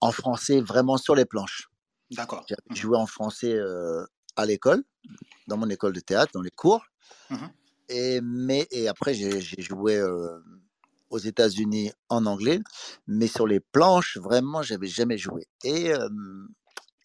en 0.00 0.12
français 0.12 0.62
vraiment 0.62 0.96
sur 0.96 1.14
les 1.14 1.26
planches. 1.26 1.68
D'accord. 2.10 2.46
J'avais 2.48 2.62
mmh 2.70 2.76
joué 2.76 2.96
en 2.96 3.04
français 3.04 3.58
à 4.36 4.46
l'école, 4.46 4.82
dans 5.48 5.58
mon 5.58 5.68
école 5.68 5.92
de 5.92 6.00
théâtre, 6.00 6.32
dans 6.32 6.40
les 6.40 6.50
cours. 6.50 6.82
Et, 7.92 8.20
mais, 8.22 8.66
et 8.70 8.88
après, 8.88 9.12
j'ai 9.12 9.40
joué 9.58 10.02
aux 11.10 11.18
États-Unis 11.18 11.92
en 12.08 12.24
anglais, 12.24 12.58
mais 13.06 13.26
sur 13.26 13.46
les 13.46 13.60
planches, 13.60 14.16
vraiment, 14.16 14.62
j'avais 14.62 14.86
jamais 14.86 15.18
joué. 15.18 15.46
Et, 15.62 15.92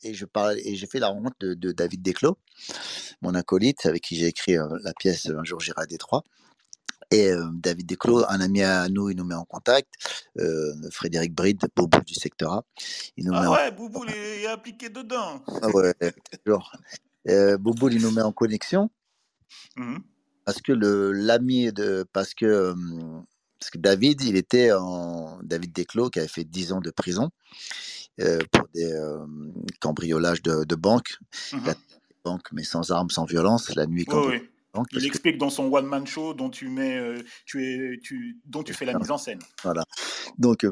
et 0.03 0.13
je 0.13 0.25
parle, 0.25 0.57
et 0.59 0.75
j'ai 0.75 0.87
fait 0.87 0.99
la 0.99 1.09
rencontre 1.09 1.35
de, 1.41 1.71
David 1.73 2.01
Desclos, 2.01 2.37
mon 3.21 3.35
acolyte, 3.35 3.85
avec 3.85 4.01
qui 4.01 4.15
j'ai 4.15 4.27
écrit 4.27 4.55
la 4.55 4.93
pièce 4.93 5.27
Un 5.27 5.43
jour 5.43 5.59
j'irai 5.59 5.81
à 5.81 5.85
Détroit. 5.85 6.23
Et 7.11 7.31
David 7.53 7.85
Desclos, 7.85 8.23
un 8.29 8.39
ami 8.39 8.63
à 8.63 8.87
nous, 8.87 9.09
il 9.09 9.17
nous 9.17 9.25
met 9.25 9.35
en 9.35 9.45
contact. 9.45 9.89
Frédéric 10.91 11.33
Bride, 11.33 11.59
Boubou 11.75 11.99
du 12.05 12.13
secteur 12.13 12.53
A. 12.53 12.63
Il 13.17 13.25
nous 13.25 13.33
ah 13.35 13.51
ouais, 13.51 13.71
Boubou, 13.71 14.05
il 14.05 14.15
est 14.15 14.47
appliqué 14.47 14.87
dedans. 14.87 15.43
Ah 15.61 15.69
ouais, 15.69 15.93
toujours. 16.45 16.71
Boubou, 17.59 17.89
il 17.89 18.01
nous 18.01 18.11
met 18.11 18.21
en 18.21 18.31
connexion. 18.31 18.89
Mmh 19.75 19.97
parce 20.47 20.61
que 20.61 20.71
le 20.71 21.11
l'ami 21.11 21.73
de 21.73 22.05
parce 22.13 22.33
que 22.33 22.73
parce 23.59 23.69
que 23.69 23.77
David, 23.79 24.21
il 24.21 24.37
était 24.37 24.71
en 24.71 25.39
David 25.43 25.73
Desclos 25.73 26.09
qui 26.09 26.19
avait 26.19 26.29
fait 26.29 26.45
10 26.45 26.71
ans 26.71 26.79
de 26.79 26.89
prison 26.89 27.31
pour 28.17 28.67
des 28.73 28.93
cambriolages 29.81 30.41
de, 30.41 30.63
de 30.63 30.75
banques, 30.75 31.17
mmh 31.51 31.71
banque, 32.23 32.47
mais 32.53 32.63
sans 32.63 32.91
armes, 32.91 33.09
sans 33.09 33.25
violence, 33.25 33.75
la 33.75 33.87
nuit. 33.87 34.05
Oui, 34.07 34.41
il 34.93 35.05
explique 35.05 35.37
dans 35.37 35.49
son 35.49 35.71
one 35.71 35.85
man 35.85 36.07
show 36.07 36.33
dont 36.33 36.49
tu 36.49 36.69
mets, 36.69 36.97
tu 37.45 37.65
es, 37.65 37.99
tu, 37.99 38.39
dont 38.45 38.63
tu 38.63 38.73
fais 38.73 38.85
la 38.85 38.97
mise 38.97 39.11
en 39.11 39.17
scène. 39.17 39.39
Voilà. 39.63 39.83
Donc, 40.37 40.65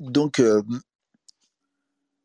donc 0.00 0.42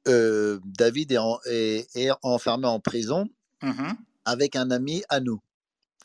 David 0.05 1.11
est, 1.45 1.87
est, 1.95 2.11
enfermé 2.23 2.65
en 2.65 2.79
prison 2.79 3.29
mmh 3.61 3.91
avec 4.25 4.55
un 4.55 4.71
ami 4.71 5.03
à 5.09 5.19
nous. 5.19 5.41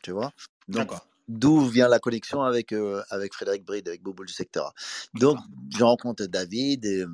Tu 0.03 0.11
vois? 0.11 0.31
Donc, 0.67 0.91
d'où 1.27 1.65
vient 1.67 1.87
la 1.87 1.99
connexion 1.99 2.41
avec, 2.41 2.71
euh, 2.73 3.03
avec 3.09 3.33
Frédéric 3.33 3.65
Bride, 3.65 3.87
avec 3.87 4.01
Bobo 4.01 4.25
du 4.25 4.33
secteur. 4.33 4.73
Donc, 5.13 5.37
je 5.77 5.83
rencontre 5.83 6.25
David 6.25 6.85
et, 6.85 7.05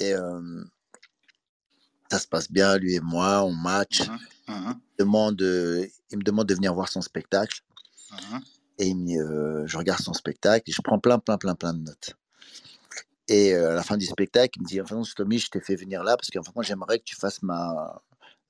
et 0.00 0.14
ça 2.10 2.18
se 2.18 2.26
passe 2.26 2.50
bien, 2.50 2.76
lui 2.76 2.94
et 2.94 3.00
moi, 3.00 3.42
on 3.44 3.52
match. 3.52 4.08
Mmh 4.08 4.18
mmh 4.48 4.72
il, 4.98 5.04
demande, 5.04 5.40
il 5.40 6.18
me 6.18 6.22
demande 6.22 6.46
de 6.46 6.54
venir 6.54 6.74
voir 6.74 6.88
son 6.88 7.00
spectacle. 7.00 7.62
Mmh 8.10 8.38
et 8.78 8.92
euh, 8.92 9.66
je 9.66 9.76
regarde 9.76 10.00
son 10.00 10.12
spectacle 10.12 10.68
et 10.68 10.72
je 10.72 10.82
prends 10.82 10.98
plein, 10.98 11.18
plein, 11.18 11.38
plein, 11.38 11.54
plein 11.54 11.74
de 11.74 11.80
notes. 11.80 12.14
Et 13.28 13.54
euh, 13.54 13.70
à 13.70 13.74
la 13.74 13.82
fin 13.82 13.96
du 13.96 14.04
spectacle, 14.04 14.58
il 14.58 14.62
me 14.62 14.66
dit 14.66 14.80
Enfin, 14.80 15.00
Tommy, 15.16 15.38
je 15.38 15.48
t'ai 15.48 15.60
fait 15.60 15.76
venir 15.76 16.02
là 16.02 16.16
parce 16.16 16.30
qu'en 16.30 16.42
fait, 16.42 16.54
moi, 16.54 16.64
j'aimerais 16.64 16.98
que 16.98 17.04
tu 17.04 17.16
fasses 17.16 17.42
ma, 17.42 18.02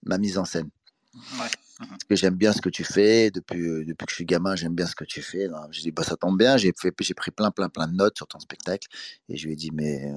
ma 0.03 0.19
mise 0.19 0.39
en 0.39 0.45
scène. 0.45 0.69
Ouais. 1.15 1.51
Parce 1.79 2.05
que 2.09 2.15
j'aime 2.15 2.35
bien 2.35 2.53
ce 2.53 2.61
que 2.61 2.69
tu 2.69 2.85
fais. 2.85 3.31
Depuis, 3.31 3.61
euh, 3.61 3.85
depuis 3.85 4.07
que 4.07 4.11
je 4.11 4.17
suis 4.17 4.25
gamin, 4.25 4.55
j'aime 4.55 4.75
bien 4.75 4.87
ce 4.87 4.95
que 4.95 5.05
tu 5.05 5.23
fais. 5.23 5.49
J'ai 5.71 5.83
dit, 5.83 5.91
bah, 5.91 6.05
ça 6.05 6.17
tombe 6.17 6.39
bien. 6.39 6.57
J'ai 6.57 6.73
pris 6.73 7.31
plein, 7.31 7.51
plein, 7.51 7.69
plein 7.69 7.89
de 7.89 7.95
notes 7.95 8.17
sur 8.17 8.27
ton 8.27 8.39
spectacle. 8.39 8.87
Et 9.29 9.37
je 9.37 9.47
lui 9.47 9.55
ai 9.55 9.57
dit 9.57 9.71
mes, 9.73 10.13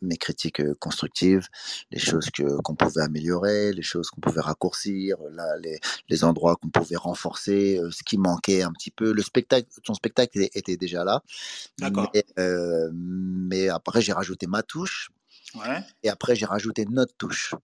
mes 0.00 0.16
critiques 0.16 0.60
euh, 0.60 0.74
constructives, 0.80 1.48
les 1.90 1.98
choses 1.98 2.30
qu'on 2.64 2.74
pouvait 2.74 3.02
améliorer, 3.02 3.72
les 3.72 3.82
choses 3.82 4.08
qu'on 4.10 4.20
pouvait 4.20 4.40
raccourcir, 4.40 5.16
là, 5.32 5.56
les, 5.58 5.80
les 6.08 6.24
endroits 6.24 6.56
qu'on 6.56 6.70
pouvait 6.70 6.96
renforcer, 6.96 7.78
euh, 7.78 7.90
ce 7.90 8.02
qui 8.02 8.16
manquait 8.16 8.62
un 8.62 8.72
petit 8.72 8.90
peu. 8.90 9.12
Le 9.12 9.22
spectacle, 9.22 9.68
ton 9.84 9.94
spectacle 9.94 10.48
était 10.54 10.76
déjà 10.76 11.04
là. 11.04 11.22
D'accord. 11.78 12.10
Mais, 12.14 12.24
mais, 12.92 13.68
après, 13.68 14.00
j'ai 14.00 14.12
rajouté 14.12 14.46
ma 14.46 14.62
touche. 14.62 15.10
Ouais. 15.54 15.82
Et 16.02 16.08
après, 16.08 16.34
j'ai 16.34 16.46
rajouté 16.46 16.86
notre 16.86 17.14
touche. 17.16 17.54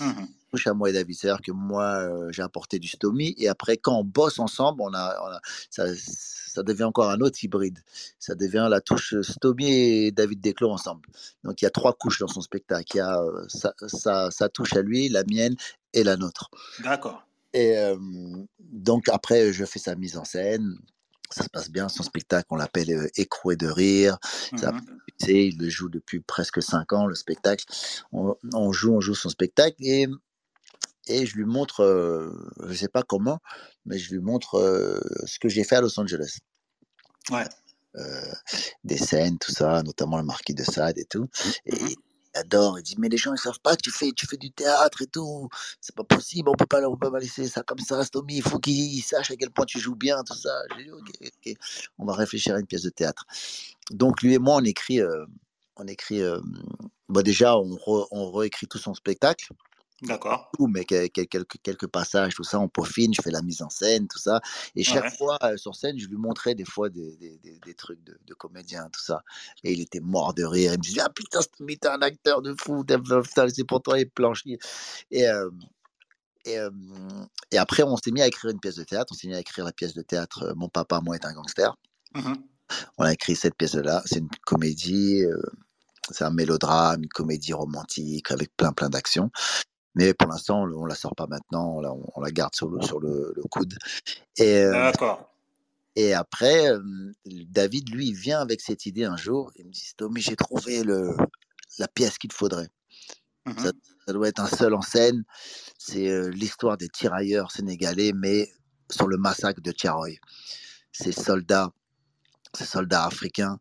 Mmh 0.00 0.24
à 0.64 0.72
moi 0.72 0.88
et 0.88 0.92
David. 0.92 1.14
C'est-à-dire 1.14 1.42
que 1.42 1.52
moi, 1.52 2.08
j'ai 2.30 2.42
apporté 2.42 2.78
du 2.78 2.88
Stomy 2.88 3.34
et 3.38 3.48
après, 3.48 3.76
quand 3.76 3.98
on 3.98 4.04
bosse 4.04 4.38
ensemble, 4.38 4.80
on 4.80 4.94
a, 4.94 5.40
ça, 5.70 5.86
ça, 5.96 6.62
devient 6.62 6.84
encore 6.84 7.10
un 7.10 7.20
autre 7.20 7.42
hybride. 7.44 7.80
Ça 8.18 8.34
devient 8.34 8.66
la 8.70 8.80
touche 8.80 9.14
Stomy 9.20 9.70
et 9.70 10.12
David 10.12 10.40
Desclos 10.40 10.70
ensemble. 10.70 11.08
Donc, 11.44 11.60
il 11.60 11.66
y 11.66 11.68
a 11.68 11.70
trois 11.70 11.92
couches 11.92 12.20
dans 12.20 12.28
son 12.28 12.40
spectacle. 12.40 12.84
Il 12.94 12.98
y 12.98 13.00
a 13.00 13.20
sa, 14.30 14.48
touche 14.48 14.74
à 14.74 14.82
lui, 14.82 15.08
la 15.08 15.24
mienne 15.24 15.56
et 15.92 16.04
la 16.04 16.16
nôtre. 16.16 16.50
D'accord. 16.82 17.26
Et 17.52 17.76
donc, 18.58 19.08
après, 19.08 19.52
je 19.52 19.64
fais 19.64 19.78
sa 19.78 19.94
mise 19.94 20.16
en 20.16 20.24
scène 20.24 20.78
ça 21.28 21.42
se 21.42 21.48
passe 21.48 21.70
bien. 21.70 21.88
Son 21.88 22.04
spectacle, 22.04 22.46
on 22.50 22.56
l'appelle 22.56 23.10
Écroué 23.16 23.56
de 23.56 23.66
rire. 23.66 24.16
Mmh 24.52 24.58
il 25.20 25.58
le 25.58 25.68
joue 25.68 25.88
depuis 25.88 26.20
presque 26.20 26.62
cinq 26.62 26.92
ans, 26.92 27.06
le 27.06 27.14
spectacle. 27.14 27.64
On, 28.12 28.36
on, 28.52 28.72
joue, 28.72 28.94
on 28.94 29.00
joue 29.00 29.14
son 29.14 29.28
spectacle 29.28 29.76
et 29.80 30.06
et 31.08 31.24
je 31.24 31.36
lui 31.36 31.44
montre, 31.44 31.84
je 32.64 32.68
ne 32.68 32.74
sais 32.74 32.88
pas 32.88 33.04
comment, 33.04 33.38
mais 33.84 33.96
je 33.96 34.12
lui 34.12 34.20
montre 34.20 35.00
ce 35.24 35.38
que 35.38 35.48
j'ai 35.48 35.62
fait 35.62 35.76
à 35.76 35.80
Los 35.80 35.98
Angeles. 36.00 36.38
Ouais. 37.30 37.44
des 38.84 38.96
scènes, 38.98 39.38
tout 39.38 39.52
ça, 39.52 39.82
notamment 39.84 40.18
le 40.18 40.24
Marquis 40.24 40.54
de 40.54 40.64
Sade 40.64 40.98
et 40.98 41.04
tout. 41.04 41.28
Et 41.64 41.76
mmh 41.76 42.05
il 42.36 42.40
adore, 42.40 42.78
il 42.78 42.82
dit 42.82 42.96
mais 42.98 43.08
les 43.08 43.16
gens 43.16 43.34
ils 43.34 43.38
savent 43.38 43.60
pas 43.60 43.76
que 43.76 43.82
tu 43.82 43.90
fais, 43.90 44.12
tu 44.12 44.26
fais 44.26 44.36
du 44.36 44.50
théâtre 44.52 45.02
et 45.02 45.06
tout, 45.06 45.48
c'est 45.80 45.94
pas 45.94 46.04
possible, 46.04 46.48
on 46.48 46.54
peut 46.54 46.66
pas, 46.66 46.82
on 46.88 46.96
peut 46.96 47.10
pas 47.10 47.18
laisser 47.20 47.48
ça 47.48 47.62
comme 47.62 47.78
ça, 47.78 48.04
Stomy, 48.04 48.36
il 48.36 48.42
faut 48.42 48.58
qu'il 48.58 49.02
sache 49.02 49.30
à 49.30 49.36
quel 49.36 49.50
point 49.50 49.64
tu 49.66 49.80
joues 49.80 49.96
bien, 49.96 50.22
tout 50.24 50.34
ça. 50.34 50.50
J'ai 50.76 50.84
dit 50.84 50.90
ok, 50.90 51.58
on 51.98 52.04
va 52.06 52.14
réfléchir 52.14 52.54
à 52.54 52.60
une 52.60 52.66
pièce 52.66 52.82
de 52.82 52.90
théâtre. 52.90 53.24
Donc 53.90 54.22
lui 54.22 54.34
et 54.34 54.38
moi 54.38 54.56
on 54.56 54.64
écrit, 54.64 55.00
on 55.76 55.86
écrit, 55.86 56.22
bah 57.08 57.22
déjà 57.22 57.56
on, 57.58 57.78
on 58.10 58.32
réécrit 58.32 58.66
tout 58.66 58.78
son 58.78 58.94
spectacle. 58.94 59.48
D'accord. 60.02 60.50
Tout, 60.52 60.66
mais 60.66 60.84
quelques, 60.84 61.46
quelques 61.62 61.86
passages, 61.86 62.34
tout 62.34 62.44
ça, 62.44 62.60
on 62.60 62.68
peaufine, 62.68 63.14
je 63.14 63.22
fais 63.22 63.30
la 63.30 63.40
mise 63.40 63.62
en 63.62 63.70
scène, 63.70 64.08
tout 64.08 64.18
ça. 64.18 64.42
Et 64.74 64.84
chaque 64.84 65.16
fois 65.16 65.38
sur 65.56 65.74
scène, 65.74 65.98
je 65.98 66.06
lui 66.06 66.18
montrais 66.18 66.54
des 66.54 66.66
fois 66.66 66.90
des, 66.90 67.16
des, 67.16 67.38
des, 67.38 67.74
trucs 67.74 68.02
de, 68.04 68.18
de, 68.26 68.34
comédien, 68.34 68.90
tout 68.92 69.00
ça. 69.00 69.22
Et 69.64 69.72
il 69.72 69.80
était 69.80 70.00
mort 70.00 70.34
de 70.34 70.44
rire. 70.44 70.74
Il 70.74 70.78
me 70.78 70.82
disait 70.82 71.00
Ah 71.02 71.08
putain, 71.08 71.40
t'es 71.40 71.88
un 71.88 72.02
acteur 72.02 72.42
de 72.42 72.54
fou, 72.60 72.84
c'est 73.54 73.64
pour 73.64 73.80
toi 73.80 73.96
les 73.96 74.04
planches. 74.04 74.44
Et, 74.46 74.58
et, 75.10 75.26
et, 76.44 77.58
après, 77.58 77.82
on 77.82 77.96
s'est 77.96 78.10
mis 78.10 78.20
à 78.20 78.26
écrire 78.26 78.50
une 78.50 78.60
pièce 78.60 78.76
de 78.76 78.84
théâtre. 78.84 79.12
On 79.12 79.16
s'est 79.16 79.28
mis 79.28 79.34
à 79.34 79.40
écrire 79.40 79.64
la 79.64 79.72
pièce 79.72 79.94
de 79.94 80.02
théâtre 80.02 80.52
Mon 80.56 80.68
papa, 80.68 81.00
moi, 81.02 81.16
est 81.16 81.24
un 81.24 81.32
gangster. 81.32 81.74
Mmh 82.14 82.34
on 82.98 83.04
a 83.04 83.12
écrit 83.12 83.36
cette 83.36 83.54
pièce-là. 83.54 84.02
C'est 84.06 84.18
une 84.18 84.28
comédie. 84.44 85.22
c'est 86.10 86.24
un 86.24 86.32
mélodrame, 86.32 87.04
une 87.04 87.08
comédie 87.08 87.52
romantique 87.52 88.32
avec 88.32 88.56
plein 88.56 88.72
plein 88.72 88.88
d'actions. 88.88 89.30
Mais 89.96 90.14
pour 90.14 90.28
l'instant, 90.28 90.62
on 90.62 90.84
ne 90.84 90.88
la 90.88 90.94
sort 90.94 91.16
pas 91.16 91.26
maintenant, 91.26 91.80
on 92.14 92.20
la, 92.20 92.30
garde 92.30 92.54
sur 92.54 92.68
le, 92.68 92.82
sur 92.82 93.00
le, 93.00 93.34
coude. 93.50 93.76
Et, 94.36 94.62
D'accord. 94.62 95.32
Et 95.96 96.12
après, 96.12 96.70
David, 97.24 97.88
lui, 97.88 98.08
il 98.08 98.14
vient 98.14 98.40
avec 98.40 98.60
cette 98.60 98.84
idée 98.84 99.04
un 99.04 99.16
jour. 99.16 99.50
Il 99.56 99.64
me 99.64 99.70
dit 99.70 99.90
Tommy, 99.96 100.20
j'ai 100.20 100.36
trouvé 100.36 100.84
le, 100.84 101.16
la 101.78 101.88
pièce 101.88 102.18
qu'il 102.18 102.32
faudrait. 102.32 102.68
Mmh 103.46 103.70
ça, 104.06 104.12
doit 104.12 104.28
être 104.28 104.40
un 104.40 104.46
seul 104.46 104.74
en 104.74 104.82
scène. 104.82 105.24
C'est 105.78 106.30
l'histoire 106.30 106.76
des 106.76 106.88
tirailleurs 106.88 107.50
sénégalais, 107.50 108.12
mais 108.14 108.50
sur 108.90 109.08
le 109.08 109.16
massacre 109.16 109.60
de 109.60 109.72
Tiaroy. 109.72 110.18
Ces 110.92 111.12
soldats, 111.12 111.72
ces 112.54 112.66
soldats 112.66 113.04
africains 113.04 113.58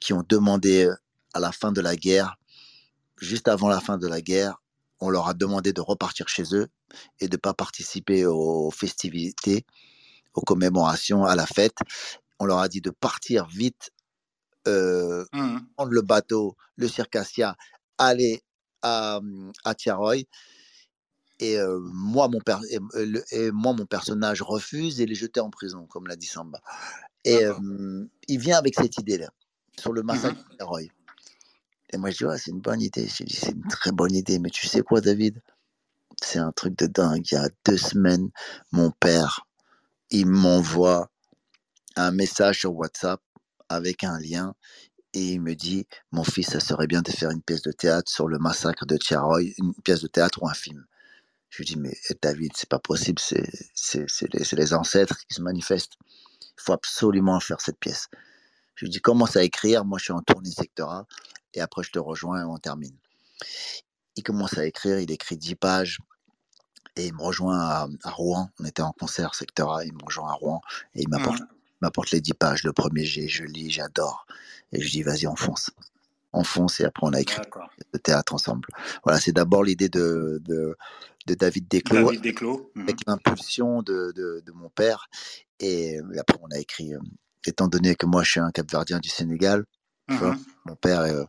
qui 0.00 0.12
ont 0.12 0.24
demandé 0.28 0.90
à 1.32 1.40
la 1.40 1.50
fin 1.50 1.72
de 1.72 1.80
la 1.80 1.96
guerre, 1.96 2.36
juste 3.18 3.48
avant 3.48 3.68
la 3.68 3.80
fin 3.80 3.98
de 3.98 4.06
la 4.06 4.20
guerre, 4.20 4.60
on 5.04 5.10
leur 5.10 5.28
a 5.28 5.34
demandé 5.34 5.72
de 5.72 5.80
repartir 5.80 6.28
chez 6.28 6.54
eux 6.54 6.68
et 7.20 7.28
de 7.28 7.36
ne 7.36 7.40
pas 7.40 7.54
participer 7.54 8.24
aux 8.26 8.70
festivités, 8.70 9.64
aux 10.34 10.40
commémorations, 10.40 11.24
à 11.24 11.36
la 11.36 11.46
fête. 11.46 11.76
On 12.40 12.46
leur 12.46 12.58
a 12.58 12.68
dit 12.68 12.80
de 12.80 12.90
partir 12.90 13.46
vite 13.46 13.90
euh, 14.66 15.24
Mhm. 15.32 15.60
prendre 15.76 15.92
le 15.92 16.02
bateau, 16.02 16.56
le 16.76 16.88
circassia, 16.88 17.56
aller 17.98 18.42
à, 18.82 19.20
à 19.64 19.74
Tiaroy. 19.74 20.24
Et, 21.40 21.58
euh, 21.58 21.78
moi, 21.92 22.28
mon 22.28 22.40
per- 22.40 22.58
et, 23.32 23.50
moi, 23.50 23.72
mon 23.74 23.86
personnage 23.86 24.40
refuse 24.40 25.00
et 25.00 25.06
les 25.06 25.14
jeter 25.16 25.40
en 25.40 25.50
prison, 25.50 25.86
comme 25.86 26.06
l'a 26.06 26.16
dit 26.16 26.26
Samba. 26.26 26.60
Et 27.24 27.44
euh, 27.44 28.06
il 28.28 28.38
vient 28.38 28.56
avec 28.56 28.74
cette 28.74 28.96
idée-là, 28.98 29.28
sur 29.78 29.92
le 29.92 30.02
massacre 30.02 30.38
Mhm. 30.38 30.44
de 30.52 30.56
Tiaroy. 30.56 30.82
Et 31.94 31.98
moi, 31.98 32.10
je 32.10 32.18
dis, 32.18 32.24
c'est 32.38 32.52
une 32.52 32.60
bonne 32.60 32.82
idée. 32.82 33.08
Je 33.08 33.24
dis, 33.24 33.36
c'est 33.36 33.52
une 33.52 33.68
très 33.68 33.92
bonne 33.92 34.14
idée. 34.14 34.40
Mais 34.40 34.50
tu 34.50 34.68
sais 34.68 34.82
quoi, 34.82 35.00
David? 35.00 35.40
C'est 36.22 36.40
un 36.40 36.52
truc 36.52 36.78
de 36.78 36.86
dingue. 36.86 37.26
Il 37.30 37.34
y 37.34 37.38
a 37.38 37.48
deux 37.66 37.78
semaines, 37.78 38.30
mon 38.72 38.90
père, 38.92 39.46
il 40.10 40.26
m'envoie 40.26 41.10
un 41.96 42.12
message 42.12 42.60
sur 42.60 42.74
WhatsApp 42.74 43.20
avec 43.68 44.04
un 44.04 44.18
lien 44.20 44.54
et 45.14 45.34
il 45.34 45.40
me 45.42 45.54
dit 45.54 45.86
Mon 46.12 46.24
fils, 46.24 46.50
ça 46.50 46.60
serait 46.60 46.86
bien 46.86 47.02
de 47.02 47.10
faire 47.10 47.30
une 47.30 47.42
pièce 47.42 47.62
de 47.62 47.72
théâtre 47.72 48.10
sur 48.10 48.28
le 48.28 48.38
massacre 48.38 48.86
de 48.86 48.96
Tiaroy, 48.96 49.42
une 49.58 49.74
pièce 49.84 50.02
de 50.02 50.08
théâtre 50.08 50.42
ou 50.42 50.48
un 50.48 50.54
film. 50.54 50.84
Je 51.50 51.58
lui 51.58 51.66
dis 51.66 51.76
Mais 51.78 51.96
eh, 52.10 52.14
David, 52.22 52.52
c'est 52.56 52.68
pas 52.70 52.80
possible, 52.80 53.20
c'est 53.20 53.48
c'est- 53.74 54.06
c'est 54.08 54.32
les, 54.34 54.44
c'est 54.44 54.56
les 54.56 54.74
ancêtres 54.74 55.18
qui 55.28 55.34
se 55.34 55.42
manifestent. 55.42 55.94
Il 56.42 56.62
faut 56.62 56.74
absolument 56.74 57.40
faire 57.40 57.60
cette 57.60 57.78
pièce. 57.78 58.08
Je 58.76 58.86
lui 58.86 58.90
dis 58.90 59.00
Commence 59.00 59.36
à 59.36 59.44
écrire, 59.44 59.84
moi 59.84 59.98
je 59.98 60.04
suis 60.04 60.12
en 60.14 60.22
tournée 60.22 60.50
secteur 60.52 60.90
A 60.90 61.06
et 61.54 61.60
après 61.60 61.82
je 61.82 61.90
te 61.90 61.98
rejoins 61.98 62.40
et 62.40 62.44
on 62.44 62.58
termine. 62.58 62.96
Il 64.16 64.22
commence 64.22 64.58
à 64.58 64.66
écrire, 64.66 64.98
il 64.98 65.10
écrit 65.10 65.36
10 65.36 65.54
pages 65.56 65.98
et 66.96 67.06
il 67.06 67.14
me 67.14 67.22
rejoint 67.22 67.58
à, 67.58 67.88
à 68.04 68.10
Rouen. 68.10 68.50
On 68.60 68.64
était 68.64 68.82
en 68.82 68.92
concert 68.92 69.34
secteur 69.34 69.72
A, 69.72 69.84
il 69.84 69.92
me 69.92 70.04
rejoint 70.04 70.30
à 70.30 70.34
Rouen 70.34 70.60
et 70.94 71.02
il 71.02 71.08
m'apporte 71.08 71.42
m'apporte 71.84 72.10
les 72.10 72.20
10 72.20 72.34
pages. 72.34 72.64
Le 72.64 72.72
premier 72.72 73.04
jet, 73.04 73.28
je 73.28 73.44
lis, 73.44 73.70
j'adore. 73.70 74.26
Et 74.72 74.80
je 74.80 74.90
dis, 74.90 75.02
vas-y, 75.02 75.26
on 75.26 75.36
fonce. 75.36 75.70
On 76.32 76.42
fonce 76.42 76.80
et 76.80 76.84
après 76.84 77.06
on 77.06 77.12
a 77.12 77.20
écrit 77.20 77.40
le 77.92 77.98
théâtre 78.00 78.34
ensemble. 78.34 78.68
Voilà, 79.04 79.20
c'est 79.20 79.32
d'abord 79.32 79.62
l'idée 79.62 79.88
de, 79.88 80.40
de, 80.44 80.76
de 81.26 81.34
David 81.34 81.68
Desclos 81.68 82.06
David 82.06 82.22
Desclos. 82.22 82.70
Mhm. 82.74 82.82
avec 82.82 82.96
l'impulsion 83.06 83.82
de, 83.82 84.12
de, 84.16 84.52
mon 84.52 84.68
père. 84.68 85.06
Et, 85.60 85.94
et 85.94 86.18
après 86.18 86.36
on 86.42 86.48
a 86.50 86.58
écrit, 86.58 86.92
euh, 86.92 86.98
étant 87.46 87.68
donné 87.68 87.94
que 87.94 88.06
moi 88.06 88.24
je 88.24 88.30
suis 88.32 88.40
un 88.40 88.50
capverdien 88.50 88.98
du 88.98 89.08
Sénégal, 89.08 89.64
tu 90.08 90.14
vois, 90.16 90.30
Mhm. 90.34 90.44
mon 90.66 90.76
père, 90.76 91.00
euh, 91.00 91.24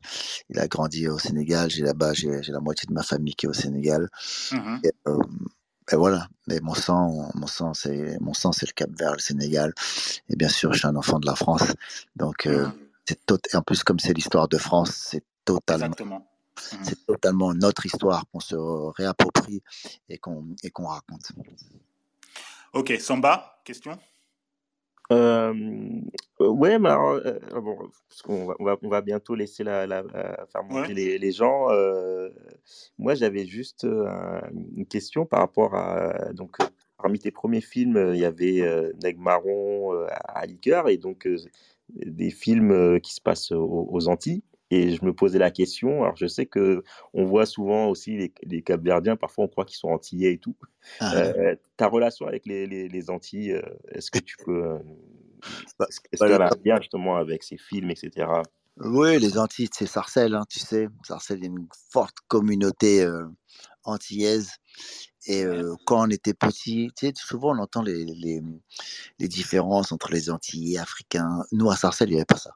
il 0.49 0.59
a 0.59 0.67
grandi 0.67 1.07
au 1.07 1.17
Sénégal. 1.19 1.69
J'ai 1.69 1.83
là-bas, 1.83 2.13
j'ai 2.13 2.41
la 2.47 2.59
moitié 2.59 2.87
de 2.87 2.93
ma 2.93 3.03
famille 3.03 3.33
qui 3.35 3.45
est 3.45 3.49
au 3.49 3.53
Sénégal. 3.53 4.09
Et, 4.83 4.91
euh, 5.07 5.17
et 5.91 5.95
voilà. 5.95 6.27
Mais 6.47 6.59
mon 6.61 6.73
sang, 6.73 7.29
mon 7.35 7.47
sang, 7.47 7.73
c'est 7.73 8.19
mon 8.19 8.33
sang, 8.33 8.51
c'est 8.51 8.65
le 8.67 8.73
Cap 8.73 8.89
Vert, 8.97 9.13
le 9.13 9.19
Sénégal. 9.19 9.73
Et 10.29 10.35
bien 10.35 10.49
sûr, 10.49 10.73
je 10.73 10.79
suis 10.79 10.87
un 10.87 10.95
enfant 10.95 11.19
de 11.19 11.25
la 11.25 11.35
France. 11.35 11.63
Donc, 12.15 12.45
euh, 12.47 12.65
Mhm. 12.67 12.73
c'est 13.07 13.25
tot- 13.25 13.39
et 13.51 13.55
en 13.55 13.61
plus, 13.61 13.83
comme 13.83 13.99
c'est 13.99 14.13
l'histoire 14.13 14.47
de 14.47 14.57
France, 14.57 14.91
c'est 14.91 15.23
totalement, 15.45 15.85
Exactement. 15.85 16.27
C'est 16.83 17.05
totalement 17.05 17.53
notre 17.53 17.85
histoire 17.85 18.23
qu'on 18.31 18.39
se 18.39 18.55
réapproprie 18.55 19.61
et 20.07 20.17
qu'on 20.17 20.55
et 20.63 20.69
qu'on 20.71 20.87
raconte. 20.87 21.31
Ok, 22.73 22.93
Samba, 22.99 23.59
question? 23.65 23.97
Euh, 25.11 25.53
euh, 26.41 26.47
ouais, 26.49 26.79
mais 26.79 26.89
alors, 26.89 27.11
euh, 27.11 27.37
euh, 27.53 27.61
bon, 27.61 27.77
parce 28.09 28.21
qu'on 28.23 28.45
va, 28.47 28.55
on 28.59 28.63
va, 28.65 28.77
on 28.81 28.89
va 28.89 29.01
bientôt 29.01 29.35
laisser 29.35 29.63
la, 29.63 29.85
la- 29.85 30.01
la- 30.01 30.45
faire 30.51 30.63
monter 30.63 30.89
Ouais. 30.89 30.93
les, 30.93 31.17
les 31.19 31.31
gens. 31.31 31.69
euh, 31.71 32.29
moi, 32.97 33.13
j'avais 33.13 33.45
juste 33.45 33.85
un- 33.85 34.41
une 34.75 34.85
question 34.85 35.25
par 35.25 35.39
rapport 35.41 35.75
à. 35.75 36.33
Donc, 36.33 36.57
parmi 36.97 37.19
tes 37.19 37.31
premiers 37.31 37.61
films, 37.61 38.11
il 38.13 38.19
y 38.19 38.25
avait 38.25 38.91
Nègre 39.03 39.21
Marron 39.21 39.93
euh, 39.93 40.07
à 40.09 40.45
Liqueur, 40.45 40.89
et 40.89 40.97
donc 40.97 41.27
des 41.89 42.31
films 42.31 42.99
qui 43.01 43.13
se 43.13 43.21
passent 43.21 43.51
aux, 43.51 43.87
aux 43.91 44.07
Antilles. 44.07 44.41
Et 44.71 44.95
je 44.95 45.05
me 45.05 45.13
posais 45.13 45.39
la 45.39 45.51
question. 45.51 46.03
Alors, 46.03 46.15
je 46.17 46.27
sais 46.27 46.45
que 46.47 46.83
on 47.13 47.25
voit 47.25 47.45
souvent 47.45 47.87
aussi 47.87 48.17
les, 48.17 48.33
les 48.43 48.61
Capverdiens, 48.63 49.15
parfois 49.15 49.45
on 49.45 49.47
croit 49.47 49.65
qu'ils 49.65 49.77
sont 49.77 49.89
antillais 49.89 50.33
et 50.33 50.37
tout. 50.39 50.55
Ah, 50.99 51.13
Euh, 51.15 51.55
ta 51.77 51.87
relation 51.87 52.27
avec 52.27 52.45
les, 52.45 52.67
les, 52.67 52.87
les 52.89 53.09
Antilles, 53.09 53.53
euh, 53.53 53.61
est-ce 53.91 54.11
que 54.11 54.19
tu 54.19 54.37
peux. 54.45 54.65
euh, 54.65 54.79
bah, 55.79 55.87
est-ce 55.89 56.01
bah, 56.19 56.25
qu'il 56.25 56.35
y 56.35 56.37
les- 56.37 56.37
en 56.37 56.41
a 56.41 56.47
un 56.47 56.57
lien 56.65 56.77
justement 56.81 57.17
avec 57.17 57.43
ces 57.43 57.57
films, 57.57 57.91
etc. 57.91 58.43
oui, 58.77 59.19
les 59.19 59.37
Antilles, 59.37 59.69
c'est 59.73 59.85
Sarcelles, 59.85 60.35
hein, 60.35 60.43
tu 60.49 60.59
sais. 60.59 60.87
Sarcelles, 61.03 61.39
il 61.39 61.43
y 61.45 61.47
a 61.47 61.51
une 61.51 61.67
forte 61.91 62.17
communauté 62.27 63.03
euh, 63.03 63.25
antillaise. 63.83 64.51
Et 65.27 65.43
euh, 65.45 65.75
quand 65.85 66.07
on 66.07 66.09
était 66.11 66.33
petit, 66.33 66.91
tu 66.97 67.07
sais, 67.07 67.13
souvent 67.15 67.55
on 67.55 67.59
entend 67.59 67.81
les, 67.83 68.05
les, 68.05 68.41
les 69.19 69.27
différences 69.29 69.91
entre 69.93 70.11
les 70.11 70.29
Antillais 70.29 70.79
africains. 70.79 71.43
Nous, 71.53 71.69
à 71.71 71.75
Sarcelles, 71.77 72.09
il 72.09 72.13
n'y 72.13 72.17
avait 72.19 72.25
pas 72.25 72.37
ça. 72.37 72.51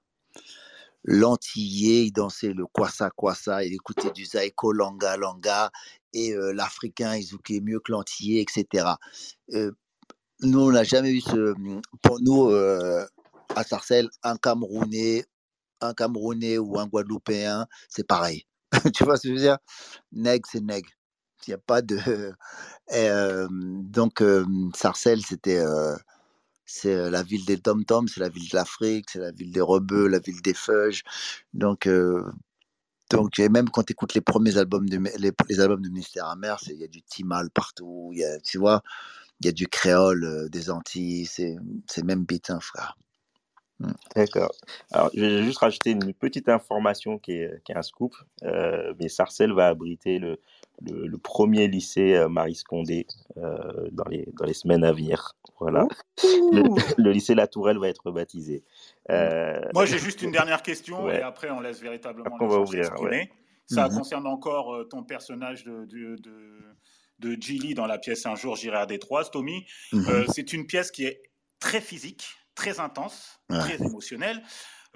L'Antillais, 1.03 2.05
il 2.05 2.11
dansait 2.11 2.53
le 2.53 2.65
kwasa 2.65 3.09
kwasa, 3.09 3.63
il 3.63 3.73
écoutait 3.73 4.11
du 4.11 4.25
zaiko 4.25 4.73
langa 4.73 5.15
langa, 5.17 5.71
et 6.13 6.33
euh, 6.33 6.51
l'Africain, 6.53 7.15
il 7.15 7.23
zoukait 7.23 7.61
mieux 7.61 7.79
que 7.79 7.91
l'Antillais, 7.91 8.41
etc. 8.41 8.85
Euh, 9.53 9.71
nous, 10.41 10.59
on 10.59 10.71
n'a 10.71 10.83
jamais 10.83 11.11
eu 11.11 11.21
ce. 11.21 11.53
Pour 12.01 12.19
nous, 12.21 12.49
euh, 12.49 13.05
à 13.55 13.63
Sarcelles, 13.63 14.09
un 14.23 14.37
Camerounais, 14.37 15.25
un 15.81 15.93
Camerounais 15.93 16.57
ou 16.57 16.79
un 16.79 16.87
Guadeloupéen, 16.87 17.67
c'est 17.89 18.07
pareil. 18.07 18.45
tu 18.93 19.03
vois 19.03 19.17
ce 19.17 19.23
que 19.23 19.29
je 19.29 19.33
veux 19.33 19.39
dire? 19.39 19.57
Nègre, 20.11 20.47
c'est 20.51 20.61
nègre. 20.61 20.89
Il 21.47 21.51
n'y 21.51 21.53
a 21.55 21.57
pas 21.57 21.81
de. 21.81 21.97
Donc, 23.83 24.23
Sarcelles, 24.75 25.25
c'était. 25.25 25.63
C'est 26.69 27.09
la 27.09 27.23
ville 27.23 27.45
des 27.45 27.57
tom-toms, 27.57 28.07
c'est 28.07 28.19
la 28.19 28.29
ville 28.29 28.47
de 28.47 28.55
l'Afrique, 28.55 29.09
c'est 29.09 29.19
la 29.19 29.31
ville 29.31 29.51
des 29.51 29.61
rebeux, 29.61 30.07
la 30.07 30.19
ville 30.19 30.41
des 30.41 30.53
feuges. 30.53 31.03
Donc, 31.53 31.89
donc 33.09 33.39
et 33.39 33.49
même 33.49 33.69
quand 33.69 33.83
tu 33.83 33.93
écoutes 33.93 34.13
les 34.13 34.21
premiers 34.21 34.57
albums, 34.57 34.87
de, 34.87 34.99
les, 35.17 35.59
albums 35.59 35.81
de 35.81 35.89
Ministère 35.89 36.27
Amer, 36.27 36.57
il 36.67 36.77
y 36.77 36.83
a 36.83 36.87
du 36.87 37.01
Timal 37.01 37.49
partout, 37.49 38.13
tu 38.43 38.59
vois, 38.59 38.83
il 39.41 39.47
y 39.47 39.49
a 39.49 39.51
du 39.51 39.67
créole 39.67 40.49
des 40.51 40.69
Antilles, 40.69 41.25
c'est 41.25 41.55
c'est 41.87 42.03
même 42.03 42.23
beat, 42.23 42.51
hein, 42.51 42.59
frère. 42.59 42.97
Mm. 43.79 43.91
D'accord. 44.15 44.51
Alors, 44.91 45.09
je 45.15 45.21
vais 45.21 45.43
juste 45.43 45.59
rajouter 45.59 45.91
une 45.91 46.13
petite 46.13 46.49
information 46.49 47.17
qui 47.17 47.31
est, 47.31 47.63
qui 47.63 47.71
est 47.71 47.77
un 47.77 47.81
scoop. 47.81 48.15
Mais 48.43 49.09
Sarcelles 49.09 49.53
va 49.53 49.67
abriter 49.67 50.19
le, 50.19 50.39
le, 50.81 51.07
le 51.07 51.17
premier 51.17 51.67
lycée 51.67 52.15
euh, 52.15 52.29
Marie 52.29 52.61
Condé 52.67 53.05
euh, 53.37 53.89
dans, 53.91 54.05
les, 54.05 54.27
dans 54.39 54.45
les 54.45 54.53
semaines 54.53 54.83
à 54.83 54.91
venir. 54.91 55.35
Voilà. 55.59 55.85
Le, 56.97 57.11
lycée 57.11 57.35
La 57.35 57.47
Tourelle 57.47 57.77
va 57.79 57.89
être 57.89 58.11
baptisé. 58.11 58.63
Euh, 59.09 59.59
Moi, 59.73 59.85
j'ai 59.85 59.99
juste 59.99 60.21
une 60.21 60.31
dernière 60.31 60.61
question 60.63 61.03
Ouais. 61.05 61.19
et 61.19 61.21
après, 61.21 61.49
on 61.51 61.59
laisse 61.59 61.81
véritablement 61.81 62.25
Après, 62.27 62.45
on 62.45 62.47
va 62.47 62.59
ouvrir. 62.59 62.89
Ça 63.65 63.87
Mhm. 63.87 63.97
concerne 63.97 64.25
encore 64.27 64.73
euh, 64.73 64.83
ton 64.85 65.03
personnage 65.03 65.63
de, 65.63 65.85
de, 65.85 66.15
de, 66.15 66.59
de 67.19 67.41
Gilly 67.41 67.73
dans 67.75 67.85
la 67.85 67.99
pièce 67.99 68.25
Un 68.25 68.35
jour 68.35 68.55
j'irai 68.55 68.77
à 68.77 68.85
Détroit, 68.85 69.25
Tommy. 69.25 69.65
Mhm. 69.93 70.05
Euh, 70.09 70.25
c'est 70.33 70.53
une 70.53 70.65
pièce 70.65 70.89
qui 70.91 71.03
est 71.05 71.21
très 71.59 71.81
physique, 71.81 72.25
très 72.55 72.79
intense, 72.79 73.39
Ouais. 73.49 73.59
très 73.59 73.75
émotionnelle. 73.83 74.41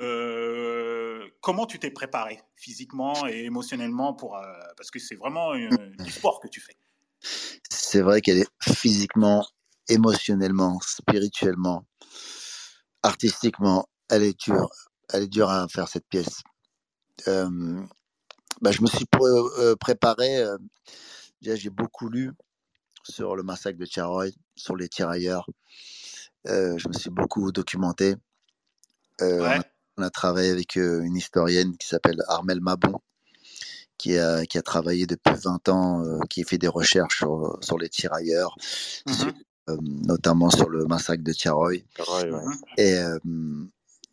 Euh, 0.04 1.28
comment 1.42 1.66
tu 1.66 1.80
t'es 1.80 1.92
préparé 1.92 2.42
physiquement 2.56 3.28
et 3.28 3.46
émotionnellement 3.46 4.14
pour 4.14 4.38
euh, 4.38 4.44
parce 4.78 4.92
que 4.92 5.00
c'est 5.00 5.16
vraiment 5.16 5.54
euh, 5.54 5.92
du 6.00 6.12
sport 6.12 6.40
que 6.40 6.48
tu 6.48 6.60
fais. 6.60 6.78
C'est 7.70 8.02
vrai 8.02 8.22
qu'elle 8.22 8.40
est 8.40 8.50
physiquement, 8.62 9.48
émotionnellement, 9.88 10.80
spirituellement, 10.82 11.86
artistiquement, 13.02 13.88
elle 14.10 14.24
est 14.24 14.40
dure. 14.40 14.70
Elle 15.14 15.24
est 15.24 15.28
dure 15.28 15.50
à 15.50 15.68
faire 15.68 15.88
cette 15.88 16.08
pièce. 16.08 16.42
Euh, 17.28 17.82
bah, 18.62 18.72
je 18.72 18.82
me 18.82 18.88
suis 18.88 19.06
pré- 19.06 19.76
préparé. 19.80 20.46
j'ai 21.42 21.70
beaucoup 21.70 22.10
lu 22.10 22.32
sur 23.04 23.36
le 23.36 23.44
massacre 23.44 23.78
de 23.78 23.86
Tiaroy, 23.86 24.30
sur 24.56 24.76
les 24.76 24.90
tirailleurs. 24.90 25.48
Je 26.46 26.88
me 26.88 26.94
suis 26.94 27.10
beaucoup 27.10 27.52
documenté. 27.52 28.16
Ouais. 29.22 29.60
On 29.98 30.04
a 30.04 30.10
travaillé 30.10 30.50
avec 30.50 30.78
euh, 30.78 31.02
une 31.02 31.16
historienne 31.16 31.78
qui 31.78 31.88
s'appelle 31.88 32.22
Armel 32.28 32.60
Mabon, 32.62 33.00
qui 33.98 34.18
a, 34.18 34.46
qui 34.46 34.58
a 34.58 34.62
travaillé 34.62 35.06
depuis 35.06 35.36
20 35.36 35.70
ans, 35.70 36.04
euh, 36.04 36.20
qui 36.30 36.42
a 36.42 36.46
fait 36.46 36.58
des 36.58 36.68
recherches 36.68 37.18
sur, 37.18 37.58
sur 37.62 37.78
les 37.78 37.90
tirailleurs, 37.90 38.56
sur- 39.08 39.28
Mhm. 39.28 39.34
euh, 39.70 39.78
notamment 39.82 40.50
sur 40.50 40.70
le 40.70 40.86
massacre 40.86 41.24
de 41.24 41.32
Tiaroy. 41.32 41.72
ouais, 41.72 41.84
ouais. 42.08 42.30
Mhm. 42.32 42.54
Et 42.78 42.94
euh, 42.98 43.18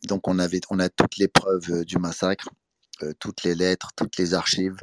donc, 0.06 0.28
on, 0.28 0.38
avait, 0.38 0.60
on 0.70 0.78
a 0.78 0.88
toutes 0.88 1.16
les 1.16 1.28
preuves 1.28 1.84
du 1.84 1.98
massacre, 1.98 2.48
toutes 3.18 3.42
les 3.44 3.54
lettres, 3.54 3.90
toutes 3.96 4.16
les 4.18 4.34
archives. 4.34 4.76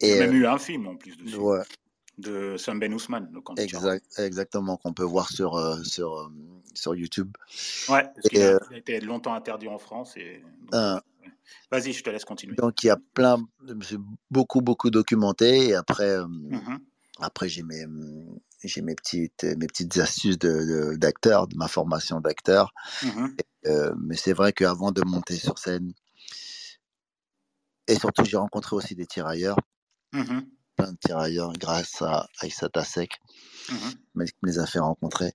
Il 0.00 0.08
y 0.08 0.10
Et 0.12 0.22
a 0.22 0.26
même 0.26 0.34
eu 0.34 0.46
un 0.46 0.58
film 0.58 0.86
en 0.88 0.96
plus 0.96 1.16
dessus 1.16 1.36
ouais, 1.36 1.62
de 2.18 2.56
Sam 2.56 2.78
Ben 2.80 2.92
Ousmane, 2.94 3.28
le 3.32 3.40
de 3.40 3.60
exact, 3.60 4.04
exactement, 4.18 4.76
qu'on 4.76 4.92
peut 4.92 5.04
voir 5.04 5.30
sur, 5.30 5.56
euh, 5.56 5.82
sur, 5.82 6.14
euh, 6.14 6.28
sur 6.74 6.94
YouTube. 6.94 7.36
Ouais, 7.88 8.04
parce 8.14 8.28
qu'il 8.28 8.40
a, 8.42 8.54
euh, 8.54 8.58
a 8.70 8.76
été 8.76 9.00
longtemps 9.00 9.34
interdit 9.34 9.68
en 9.68 9.78
France. 9.78 10.16
Et... 10.16 10.42
euh. 10.74 10.98
Vas-y, 11.70 11.92
je 11.92 12.02
te 12.02 12.10
laisse 12.10 12.24
continuer. 12.24 12.56
donc, 12.56 12.82
il 12.82 12.86
y 12.86 12.90
a 12.90 12.98
plein, 13.14 13.38
je 13.66 13.74
me 13.74 13.82
suis 13.82 13.98
beaucoup, 14.30 14.60
beaucoup 14.62 14.90
documenté. 14.90 15.68
Et 15.68 15.74
après, 15.74 16.18
Mhm. 16.18 16.80
après 17.20 17.48
j'ai 17.48 17.62
mes, 17.62 17.84
j'ai 18.64 18.82
mes 18.82 18.94
petites, 18.94 19.44
mes 19.44 19.66
petites 19.66 19.96
astuces 19.98 20.38
d'acteur, 20.38 21.46
de, 21.46 21.52
de, 21.52 21.58
ma 21.58 21.68
formation 21.68 22.20
d'acteur. 22.20 22.72
Mmh 23.02 23.28
mais 23.98 24.14
c'est 24.14 24.32
vrai 24.32 24.52
qu'avant 24.52 24.92
de 24.92 25.02
monter 25.04 25.34
sur 25.34 25.58
scène, 25.58 25.92
et 27.88 27.96
surtout, 27.96 28.24
j'ai 28.24 28.36
rencontré 28.36 28.76
aussi 28.76 28.94
des 28.94 29.06
tirailleurs. 29.06 29.56
Mmh 30.12 30.20
plein 30.20 30.55
tirailleurs 30.94 31.52
grâce 31.54 32.02
à 32.02 32.28
Aïssa 32.40 32.68
Tasek, 32.68 33.12
mmh 33.70 34.24
qui 34.24 34.32
me 34.42 34.48
les 34.48 34.58
a 34.58 34.66
fait 34.66 34.78
rencontrer. 34.78 35.32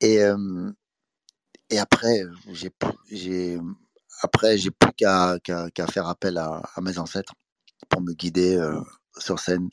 Et, 0.00 0.18
et 1.70 1.78
après, 1.78 2.22
j'ai 2.52 2.70
j'ai 3.10 3.58
après 4.22 4.58
j'ai 4.58 4.70
plus 4.70 4.92
qu'à 4.92 5.38
faire 5.92 6.08
appel 6.08 6.38
à, 6.38 6.62
mes 6.82 6.98
ancêtres 6.98 7.34
pour 7.88 8.00
me 8.00 8.12
guider 8.12 8.60
sur 9.18 9.38
scène. 9.38 9.68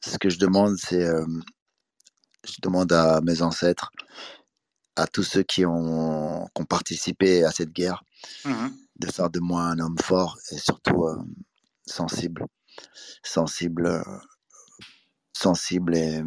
Ce 0.00 0.18
que 0.18 0.30
je 0.30 0.38
demande, 0.38 0.76
c'est 0.76 1.06
je 2.44 2.54
demande 2.62 2.92
à 2.92 3.20
mes 3.22 3.42
ancêtres, 3.42 3.90
à 4.96 5.06
tous 5.06 5.24
ceux 5.24 5.42
qui 5.42 5.66
ont, 5.66 6.46
qui 6.54 6.62
ont 6.62 6.66
participé 6.66 7.44
à 7.44 7.50
cette 7.50 7.72
guerre, 7.72 8.04
mmh 8.44 8.68
de 8.96 9.10
faire 9.10 9.28
de 9.28 9.40
moi 9.40 9.62
un 9.62 9.80
homme 9.80 9.98
fort 9.98 10.38
et 10.52 10.58
surtout 10.58 11.04
sensible, 11.86 12.46
sensible, 13.22 14.02
sensible 15.34 15.94
et, 15.96 16.22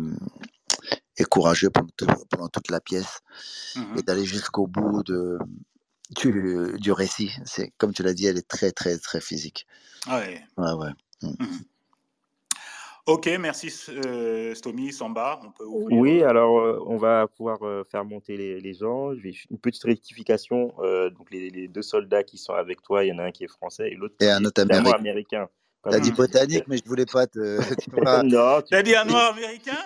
et 1.18 1.24
courageux 1.24 1.72
pendant, 1.72 1.90
pendant, 2.30 2.50
toute 2.50 2.70
la 2.70 2.80
pièce 2.80 3.22
mmh 3.76 3.98
et 3.98 4.02
d'aller 4.04 4.26
jusqu'au 4.26 4.68
bout 4.68 5.02
de, 5.04 5.40
du, 6.22 6.74
du 6.78 6.92
récit. 6.92 7.32
C'est 7.46 7.74
comme 7.78 7.94
tu 7.94 8.04
l'as 8.04 8.14
dit, 8.14 8.28
elle 8.28 8.38
est 8.38 8.48
très 8.48 8.72
très 8.72 8.98
très 9.00 9.22
physique. 9.22 9.66
Ouais. 10.08 10.44
Ouais 10.58 10.74
ouais. 10.74 10.92
Mmh. 11.24 11.46
Ok, 13.08 13.30
merci 13.40 13.74
euh, 13.88 14.54
Stomy, 14.54 14.92
Samba. 14.92 15.40
On 15.42 15.52
peut 15.52 15.64
Oui, 15.66 16.24
alors 16.24 16.60
euh, 16.60 16.84
on 16.86 16.98
va 16.98 17.26
pouvoir 17.28 17.64
euh, 17.64 17.86
faire 17.86 18.04
monter 18.04 18.36
les, 18.36 18.60
les 18.60 18.74
gens. 18.74 19.16
Je 19.16 19.22
vais, 19.22 19.34
une 19.50 19.58
petite 19.58 19.84
rectification. 19.86 20.74
donc 21.18 21.32
les, 21.32 21.50
les, 21.50 21.70
deux 21.70 21.82
soldats 21.82 22.24
qui 22.24 22.38
sont 22.38 22.52
avec 22.52 22.82
toi, 22.82 23.06
il 23.06 23.08
y 23.08 23.14
en 23.14 23.20
a 23.20 23.24
un 23.24 23.32
qui 23.32 23.46
est 23.46 23.48
français 23.48 23.90
et 23.90 23.96
l'autre 23.96 24.16
qui 24.20 24.28
un 24.28 24.44
autre 24.44 24.62
américain. 24.62 24.92
américain. 24.92 25.50
T'as 25.90 26.00
dit 26.00 26.12
botanique, 26.12 26.66
mais 26.68 26.78
je 26.78 26.84
voulais 26.86 27.06
pas 27.06 27.28
te. 27.28 27.58
Tu 27.82 27.90
non, 28.26 28.62
tu 28.62 28.76
as 28.76 28.84
dit 28.84 28.96
un 28.96 29.06
noir 29.06 29.34
américain 29.34 29.78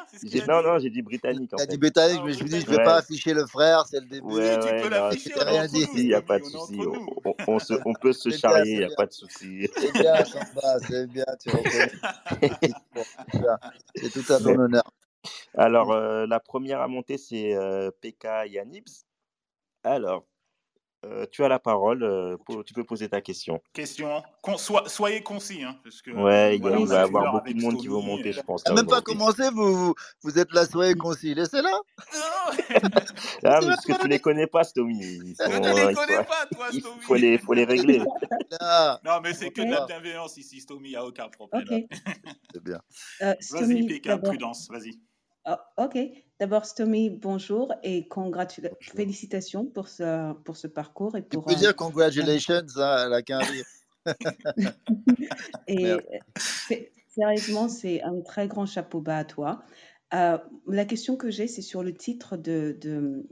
Non, 0.47 0.61
non, 0.61 0.79
j'ai 0.79 0.89
dit 0.89 1.01
britannique. 1.01 1.51
T'as 1.55 1.65
dit 1.65 1.77
britannique, 1.77 2.21
mais 2.25 2.33
je 2.33 2.43
me 2.43 2.49
dis, 2.49 2.61
je 2.61 2.69
vais 2.69 2.83
pas 2.83 2.97
afficher 2.97 3.33
le 3.33 3.45
frère, 3.45 3.85
c'est 3.87 3.99
le 3.99 4.07
début. 4.07 4.27
Ouais, 4.27 4.59
tu 4.59 4.65
ouais, 4.65 4.81
peux 4.81 4.89
l'afficher. 4.89 5.33
rien 5.37 5.65
dit. 5.67 5.87
Il 5.95 6.07
n'y 6.07 6.13
a 6.13 6.21
pas 6.21 6.39
de 6.39 6.45
souci. 6.45 6.79
On, 7.25 7.33
on, 7.47 7.59
se, 7.59 7.73
on, 7.85 7.93
peut 7.93 8.13
se 8.13 8.29
charrier, 8.29 8.73
il 8.73 8.79
n'y 8.79 8.85
a 8.85 8.95
pas 8.95 9.05
de 9.05 9.11
souci. 9.11 9.69
C'est 9.77 9.93
bien, 9.93 10.15
c'est 10.87 11.07
bien, 11.07 11.25
tu 11.39 11.49
reconnais. 11.49 11.91
c'est 13.95 14.09
tout 14.09 14.33
à 14.33 14.39
ton 14.39 14.59
honneur. 14.59 14.83
Alors, 15.55 15.91
euh, 15.91 16.25
la 16.27 16.39
première 16.39 16.81
à 16.81 16.87
monter, 16.87 17.17
c'est 17.17 17.53
euh, 17.55 17.91
Pekka 18.01 18.47
Yanibs. 18.47 19.05
Alors, 19.83 20.25
euh, 21.03 21.25
tu 21.31 21.43
as 21.43 21.47
la 21.47 21.57
parole, 21.57 22.03
euh, 22.03 22.37
pour, 22.45 22.63
tu 22.63 22.75
peux 22.75 22.83
poser 22.83 23.09
ta 23.09 23.21
question. 23.21 23.59
Question, 23.73 24.21
soyez 24.85 25.23
concis. 25.23 25.63
Hein, 25.63 25.75
parce 25.83 25.99
que, 26.01 26.11
ouais, 26.11 26.57
il 26.57 26.61
va 26.61 26.69
y 26.69 26.97
avoir 26.99 27.33
beaucoup 27.33 27.53
de 27.53 27.59
monde 27.59 27.77
qui 27.77 27.87
va 27.87 28.01
monter, 28.01 28.31
je 28.31 28.41
pense. 28.41 28.63
n'a 28.65 28.73
même 28.73 28.85
pas 28.85 29.01
commencé, 29.01 29.49
vous, 29.51 29.95
vous 30.21 30.39
êtes 30.39 30.53
là, 30.53 30.65
soyez 30.67 30.93
concis, 30.93 31.33
laissez-la. 31.33 31.71
ah, 33.45 33.59
parce 33.61 33.85
que 33.85 33.99
tu 33.99 34.07
les 34.07 34.19
connais 34.19 34.45
pas, 34.45 34.63
Stomy. 34.63 35.35
Sont, 35.35 35.45
tu 35.49 35.87
les 35.87 35.93
connais 35.93 36.23
pas, 36.23 36.45
toi, 36.53 36.67
Stomy. 36.67 36.83
Il 36.97 37.03
faut 37.03 37.15
les, 37.15 37.37
faut 37.39 37.53
les 37.53 37.65
régler. 37.65 37.97
non, 39.03 39.21
mais 39.23 39.33
c'est 39.33 39.49
que 39.49 39.61
de 39.61 39.71
la 39.71 39.85
bienveillance 39.85 40.37
ici, 40.37 40.61
Stomy, 40.61 40.89
il 40.89 40.91
n'y 40.91 40.97
a 40.97 41.05
aucun 41.05 41.29
problème. 41.29 41.63
Okay. 41.63 41.87
c'est 42.53 42.63
bien. 42.63 42.79
Euh, 43.23 43.33
vas-y, 43.51 43.87
Pékin, 43.87 44.19
prudence, 44.19 44.69
vas-y. 44.69 44.99
Oh, 45.45 45.55
ok. 45.77 45.97
D'abord, 46.39 46.65
Stomy, 46.65 47.09
bonjour 47.09 47.73
et 47.83 48.07
félicitations 48.81 49.65
pour 49.65 49.87
ce, 49.87 50.33
pour 50.43 50.57
ce 50.57 50.67
parcours. 50.67 51.15
Et 51.15 51.21
pour, 51.21 51.45
tu 51.45 51.53
peux 51.53 51.59
dire 51.59 51.75
congratulations 51.75 52.63
à 52.77 53.07
la 53.07 53.21
carrière. 53.21 53.65
et 55.67 55.93
sérieusement, 57.07 57.69
c'est 57.69 58.01
un 58.01 58.21
très 58.21 58.47
grand 58.47 58.65
chapeau 58.65 59.01
bas 59.01 59.17
à 59.17 59.25
toi. 59.25 59.63
Euh, 60.13 60.37
la 60.67 60.85
question 60.85 61.15
que 61.15 61.29
j'ai, 61.31 61.47
c'est 61.47 61.61
sur 61.61 61.83
le 61.83 61.93
titre 61.93 62.37
de, 62.37 62.77
de, 62.81 63.25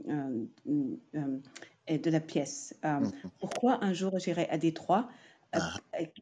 euh, 0.66 1.98
de 1.98 2.10
la 2.10 2.20
pièce. 2.20 2.74
Mmh 2.82 3.10
pourquoi 3.38 3.84
un 3.84 3.92
jour 3.92 4.18
j'irai 4.18 4.48
à 4.48 4.58
Détroit? 4.58 5.08
Ah. 5.52 5.74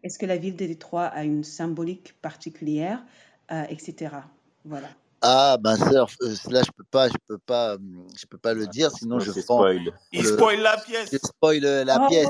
Est-ce 0.02 0.18
que 0.18 0.26
la 0.26 0.36
ville 0.36 0.56
de 0.56 0.66
Détroit 0.66 1.04
a 1.04 1.24
une 1.24 1.44
symbolique 1.44 2.14
particulière, 2.20 3.04
etc. 3.50 4.16
Voilà. 4.64 4.88
Ah, 5.20 5.58
ma 5.62 5.76
sœur, 5.76 6.08
euh, 6.22 6.34
là, 6.50 6.62
je 6.62 6.70
peux 6.76 6.84
pas, 6.90 7.08
je 7.08 7.14
peux 7.26 7.38
pas, 7.38 7.76
je 8.16 8.26
peux 8.26 8.38
pas 8.38 8.54
le 8.54 8.64
ah, 8.64 8.70
dire, 8.70 8.90
sinon 8.92 9.18
je 9.18 9.32
spoil. 9.32 9.92
Il 10.12 10.24
spoil 10.24 10.60
la 10.60 10.76
pièce. 10.76 11.10
Je 11.12 11.18
spoil 11.18 11.62
la 11.62 11.98
oh. 12.00 12.08
pièce. 12.08 12.28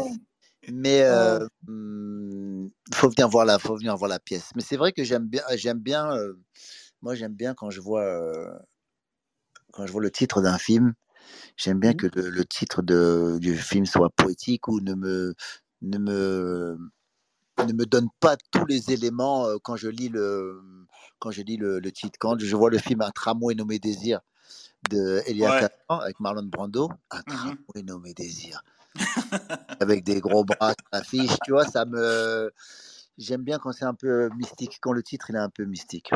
Mais 0.72 1.02
euh, 1.02 1.44
oh. 1.44 1.70
hmm, 1.70 2.68
faut 2.94 3.08
venir 3.10 3.28
voir 3.28 3.44
la, 3.44 3.58
faut 3.58 3.76
venir 3.76 3.96
voir 3.96 4.08
la 4.08 4.18
pièce. 4.18 4.50
Mais 4.54 4.62
c'est 4.62 4.76
vrai 4.76 4.92
que 4.92 5.04
j'aime 5.04 5.26
bien, 5.26 5.42
j'aime 5.54 5.78
bien, 5.78 6.14
euh, 6.16 6.34
moi 7.02 7.14
j'aime 7.14 7.34
bien 7.34 7.54
quand 7.54 7.70
je 7.70 7.80
vois, 7.80 8.04
euh, 8.04 8.52
quand 9.72 9.86
je 9.86 9.92
vois 9.92 10.02
le 10.02 10.10
titre 10.10 10.40
d'un 10.42 10.58
film, 10.58 10.94
j'aime 11.56 11.78
bien 11.78 11.92
mmh. 11.92 11.96
que 11.96 12.06
le, 12.14 12.30
le 12.30 12.44
titre 12.44 12.82
de, 12.82 13.38
du 13.40 13.56
film 13.56 13.86
soit 13.86 14.10
poétique 14.10 14.68
ou 14.68 14.80
ne 14.80 14.94
me, 14.94 15.34
ne 15.82 15.98
me, 15.98 16.78
ne 17.66 17.72
me 17.72 17.86
donne 17.86 18.08
pas 18.20 18.36
tous 18.50 18.66
les 18.66 18.92
éléments 18.92 19.46
quand 19.62 19.76
je 19.76 19.88
lis 19.88 20.08
le, 20.08 20.62
quand 21.18 21.30
je 21.30 21.42
lis 21.42 21.56
le, 21.56 21.80
le, 21.80 21.92
titre. 21.92 22.18
Quand 22.18 22.38
je 22.38 22.56
vois 22.56 22.70
le 22.70 22.78
film 22.78 23.02
Un 23.02 23.10
tramway 23.10 23.54
nommé 23.54 23.78
Désir 23.78 24.20
de 24.90 25.22
Elia 25.26 25.60
ouais. 25.60 25.68
avec 25.88 26.20
Marlon 26.20 26.44
Brando, 26.44 26.90
Un 27.10 27.18
mmh 27.18 27.22
tramway 27.26 27.82
nommé 27.84 28.14
Désir. 28.14 28.62
avec 29.80 30.04
des 30.04 30.20
gros 30.20 30.44
bras 30.44 30.70
sur 30.70 30.88
l'affiche, 30.92 31.36
tu 31.44 31.52
vois, 31.52 31.64
ça 31.64 31.84
me. 31.84 32.52
J'aime 33.16 33.42
bien 33.42 33.58
quand 33.58 33.72
c'est 33.72 33.84
un 33.84 33.94
peu 33.94 34.28
mystique, 34.36 34.78
quand 34.80 34.92
le 34.92 35.02
titre 35.02 35.30
il 35.30 35.36
est 35.36 35.40
un 35.40 35.50
peu 35.50 35.64
mystique. 35.64 36.10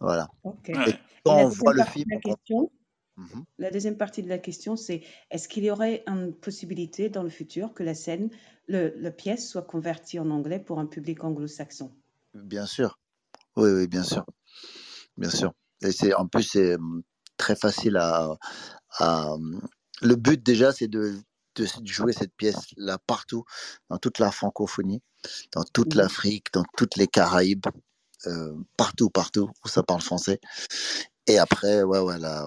Voilà. 0.00 0.28
Okay. 0.44 0.72
Et 0.72 0.94
quand 1.24 1.36
on 1.36 1.48
voit 1.48 1.74
le 1.74 1.84
film. 1.84 2.06
La, 2.10 2.20
question, 2.20 2.70
mmh 3.16 3.42
la 3.58 3.70
deuxième 3.70 3.96
partie 3.96 4.22
de 4.22 4.28
la 4.28 4.38
question, 4.38 4.76
c'est 4.76 5.02
est-ce 5.30 5.48
qu'il 5.48 5.64
y 5.64 5.70
aurait 5.70 6.02
une 6.06 6.34
possibilité 6.34 7.08
dans 7.08 7.22
le 7.22 7.30
futur 7.30 7.72
que 7.72 7.82
la 7.82 7.94
scène, 7.94 8.28
le, 8.68 8.92
la 8.98 9.10
pièce 9.10 9.48
soit 9.48 9.62
convertie 9.62 10.18
en 10.18 10.30
anglais 10.30 10.58
pour 10.58 10.78
un 10.78 10.86
public 10.86 11.24
anglo-saxon? 11.24 11.90
Bien 12.34 12.66
sûr. 12.66 12.98
Oui, 13.56 13.70
oui, 13.70 13.86
bien 13.86 14.02
sûr. 14.02 14.26
Bien 15.16 15.30
sûr. 15.30 15.52
Et 15.82 15.92
c'est, 15.92 16.12
en 16.14 16.26
plus, 16.26 16.42
c'est 16.42 16.76
mmh, 16.76 17.02
très 17.38 17.56
facile 17.56 17.96
à, 17.96 18.36
à. 18.98 19.36
Mmh, 19.38 19.60
le 20.02 20.16
but, 20.16 20.42
déjà, 20.42 20.72
c'est 20.72 20.88
de, 20.88 21.14
de 21.54 21.66
jouer 21.84 22.12
cette 22.12 22.34
pièce-là 22.36 22.98
partout, 23.06 23.44
dans 23.88 23.96
toute 23.96 24.18
la 24.18 24.30
francophonie, 24.30 25.00
dans 25.52 25.64
toute 25.64 25.94
l'Afrique, 25.94 26.52
dans 26.52 26.64
toutes 26.76 26.96
les 26.96 27.06
Caraïbes, 27.06 27.64
euh, 28.26 28.54
partout, 28.76 29.08
partout 29.08 29.50
où 29.64 29.68
ça 29.68 29.82
parle 29.82 30.02
français. 30.02 30.40
Et 31.26 31.38
après, 31.38 31.82
ouais, 31.82 31.98
ouais, 31.98 32.18
la, 32.18 32.46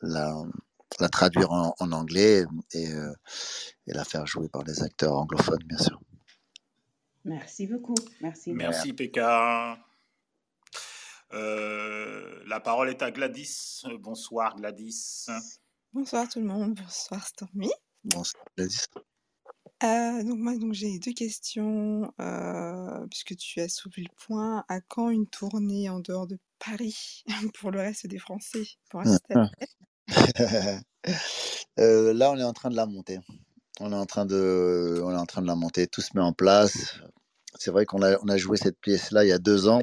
la, 0.00 0.42
la 1.00 1.08
traduire 1.08 1.50
en, 1.50 1.74
en 1.78 1.92
anglais 1.92 2.44
et, 2.72 2.92
euh, 2.92 3.12
et 3.86 3.92
la 3.92 4.04
faire 4.04 4.26
jouer 4.26 4.48
par 4.48 4.62
des 4.64 4.82
acteurs 4.82 5.14
anglophones, 5.14 5.62
bien 5.64 5.78
sûr. 5.78 6.00
Merci 7.24 7.66
beaucoup. 7.66 7.96
Merci. 8.20 8.52
Merci. 8.52 8.94
Euh, 11.32 12.42
la 12.46 12.60
parole 12.60 12.88
est 12.88 13.02
à 13.02 13.10
Gladys. 13.10 13.82
Bonsoir, 13.98 14.54
Gladys. 14.54 15.26
Bonsoir 15.92 16.28
tout 16.28 16.38
le 16.38 16.46
monde. 16.46 16.78
Bonsoir, 16.78 17.26
Stormy. 17.26 17.70
Bonsoir, 18.04 18.44
Gladys. 18.56 18.86
Euh, 19.84 20.24
donc 20.24 20.38
moi, 20.38 20.56
donc 20.58 20.74
j'ai 20.74 20.98
deux 20.98 21.12
questions 21.12 22.12
euh, 22.20 23.06
puisque 23.10 23.36
tu 23.36 23.60
as 23.60 23.68
soulevé 23.68 24.02
le 24.02 24.14
point. 24.26 24.64
À 24.68 24.80
quand 24.80 25.10
une 25.10 25.26
tournée 25.28 25.88
en 25.90 26.00
dehors 26.00 26.26
de 26.26 26.38
Paris 26.58 27.24
pour 27.60 27.70
le 27.70 27.80
reste 27.80 28.06
des 28.06 28.18
Français 28.18 28.66
pour 28.90 29.00
assister 29.00 29.34
à 29.34 29.36
la 29.38 29.46
fête 29.60 29.70
Euh, 31.78 32.14
là, 32.14 32.30
on 32.32 32.38
est 32.38 32.44
en 32.44 32.52
train 32.52 32.70
de 32.70 32.76
la 32.76 32.86
monter. 32.86 33.20
On 33.80 33.92
est 33.92 33.96
en 33.96 34.06
train 34.06 34.26
de, 34.26 35.00
on 35.04 35.12
est 35.12 35.16
en 35.18 35.26
train 35.26 35.42
de 35.42 35.46
la 35.46 35.56
monter. 35.56 35.86
Tout 35.86 36.00
se 36.02 36.10
met 36.16 36.22
en 36.22 36.32
place. 36.32 37.00
C'est 37.58 37.70
vrai 37.70 37.86
qu'on 37.86 38.02
a, 38.02 38.18
on 38.22 38.28
a 38.28 38.36
joué 38.36 38.56
cette 38.56 38.80
pièce-là 38.80 39.24
il 39.24 39.28
y 39.28 39.32
a 39.32 39.38
deux 39.38 39.68
ans. 39.68 39.82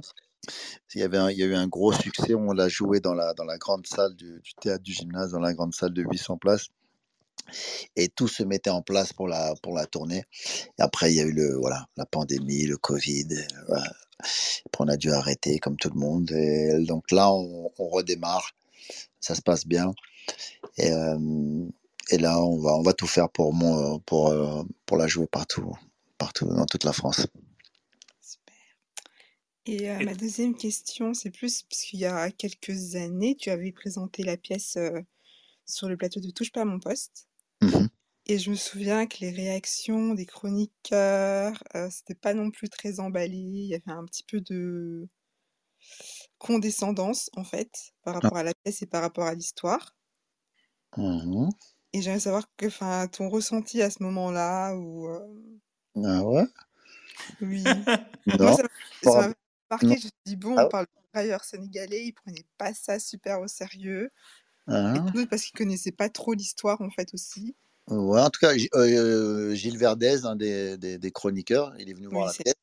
Il 0.95 1.01
y, 1.01 1.03
avait 1.03 1.17
un- 1.17 1.31
il 1.31 1.37
y 1.37 1.43
a 1.43 1.47
eu 1.47 1.55
un 1.55 1.67
gros 1.67 1.93
succès. 1.93 2.35
On 2.35 2.51
l'a 2.53 2.69
joué 2.69 2.99
dans 2.99 3.13
la, 3.13 3.33
dans 3.33 3.45
la 3.45 3.57
grande 3.57 3.87
salle 3.87 4.15
du, 4.15 4.41
du 4.41 4.53
théâtre 4.61 4.83
du 4.83 4.93
gymnase, 4.93 5.31
dans 5.31 5.39
la 5.39 5.53
grande 5.53 5.73
salle 5.73 5.93
de 5.93 6.03
800 6.03 6.37
places. 6.37 6.67
Et 7.95 8.09
tout 8.09 8.27
se 8.27 8.43
mettait 8.43 8.69
en 8.69 8.81
place 8.81 9.13
pour 9.13 9.27
la, 9.27 9.53
pour 9.61 9.73
la 9.73 9.85
tournée. 9.85 10.23
Et 10.79 10.81
après, 10.81 11.11
il 11.11 11.17
y 11.17 11.19
a 11.21 11.23
eu 11.23 11.31
le, 11.31 11.55
voilà, 11.57 11.87
la 11.97 12.05
pandémie, 12.05 12.65
le 12.65 12.77
Covid. 12.77 13.27
euh, 13.31 13.63
voilà. 13.67 13.91
Après, 14.65 14.85
on 14.85 14.87
a 14.87 14.97
dû 14.97 15.11
arrêter 15.11 15.59
comme 15.59 15.75
tout 15.75 15.89
le 15.89 15.99
monde. 15.99 16.31
Et 16.31 16.79
donc 16.85 17.11
là, 17.11 17.31
on, 17.31 17.71
on 17.77 17.87
redémarre. 17.89 18.51
Ça 19.19 19.35
se 19.35 19.41
passe 19.41 19.65
bien. 19.67 19.93
Et, 20.77 20.91
euh, 20.91 21.65
et 22.09 22.17
là, 22.17 22.41
on 22.41 22.57
va, 22.59 22.75
on 22.75 22.81
va 22.81 22.93
tout 22.93 23.07
faire 23.07 23.29
pour, 23.29 23.53
mon, 23.53 23.99
pour, 23.99 24.29
euh, 24.29 24.63
pour 24.85 24.97
la 24.97 25.07
jouer 25.07 25.27
partout, 25.27 25.73
partout, 26.17 26.47
dans 26.47 26.65
toute 26.65 26.83
la 26.83 26.93
France. 26.93 27.27
Super. 28.21 28.55
Et 29.65 29.89
euh, 29.89 30.03
ma 30.03 30.13
deuxième 30.13 30.55
question, 30.55 31.13
c'est 31.13 31.29
plus 31.29 31.63
parce 31.63 31.81
qu'il 31.83 31.99
y 31.99 32.05
a 32.05 32.31
quelques 32.31 32.95
années, 32.95 33.35
tu 33.35 33.49
avais 33.49 33.71
présenté 33.71 34.23
la 34.23 34.37
pièce 34.37 34.75
euh, 34.77 35.01
sur 35.65 35.89
le 35.89 35.97
plateau 35.97 36.19
de 36.19 36.29
Touche 36.31 36.51
pas 36.51 36.61
à 36.61 36.65
mon 36.65 36.79
poste. 36.79 37.27
Mmh 37.61 37.87
Et 38.25 38.37
je 38.37 38.49
me 38.51 38.55
souviens 38.55 39.07
que 39.07 39.17
les 39.21 39.31
réactions 39.31 40.13
des 40.13 40.25
chroniqueurs, 40.25 41.63
euh, 41.75 41.89
c'était 41.89 42.15
pas 42.15 42.33
non 42.33 42.51
plus 42.51 42.69
très 42.69 42.99
emballé. 42.99 43.37
Il 43.37 43.67
y 43.67 43.75
avait 43.75 43.91
un 43.91 44.05
petit 44.05 44.23
peu 44.25 44.41
de 44.41 45.07
condescendance, 46.37 47.31
en 47.35 47.43
fait, 47.43 47.93
par 48.03 48.13
Ah. 48.21 48.29
rapport 48.29 48.37
à 48.37 48.43
la 48.43 48.53
pièce 48.63 48.83
et 48.83 48.85
par 48.85 49.01
rapport 49.01 49.25
à 49.25 49.33
l'histoire. 49.33 49.95
Mmh 50.97 51.49
Et 51.93 52.01
j'aimerais 52.01 52.19
savoir 52.19 52.53
que, 52.57 52.65
enfin, 52.65 53.07
ton 53.07 53.29
ressenti 53.29 53.81
à 53.81 53.89
ce 53.89 54.03
moment-là, 54.03 54.75
ou 54.75 55.07
euh, 55.07 55.59
Ah 55.95 56.21
ouais? 56.23 56.45
oui. 57.41 57.89
Moi, 58.41 58.51
ça 58.53 58.63
m'a 58.63 59.33
marqué. 59.71 59.87
non. 59.87 59.97
Je 59.97 60.05
me 60.05 60.09
suis 60.09 60.11
dit, 60.25 60.35
bon, 60.35 60.51
Ah 60.55 60.63
on 60.63 60.67
parle 60.67 60.87
sénégalais, 61.43 62.05
ils 62.05 62.13
prenaient 62.13 62.45
pas 62.57 62.73
ça 62.73 62.99
super 62.99 63.39
au 63.41 63.47
sérieux. 63.47 64.09
Et 64.67 64.73
Ah. 64.73 64.93
sans 65.05 65.11
doute 65.11 65.29
parce 65.29 65.43
qu'ils 65.43 65.57
connaissaient 65.57 65.91
pas 65.91 66.09
trop 66.09 66.33
l'histoire, 66.33 66.81
en 66.81 66.89
fait, 66.89 67.13
aussi. 67.13 67.55
Ouais, 67.89 68.21
en 68.21 68.29
tout 68.29 68.39
cas, 68.39 68.57
G- 68.57 68.69
euh, 68.75 69.53
Gilles 69.55 69.77
Verdez, 69.77 70.25
un 70.25 70.35
des, 70.35 70.77
des, 70.77 70.97
des 70.97 71.11
chroniqueurs, 71.11 71.73
il 71.79 71.89
est 71.89 71.93
venu 71.93 72.07
voir 72.07 72.27
Oui, 72.27 72.33
la 72.37 72.43
pièce 72.43 72.55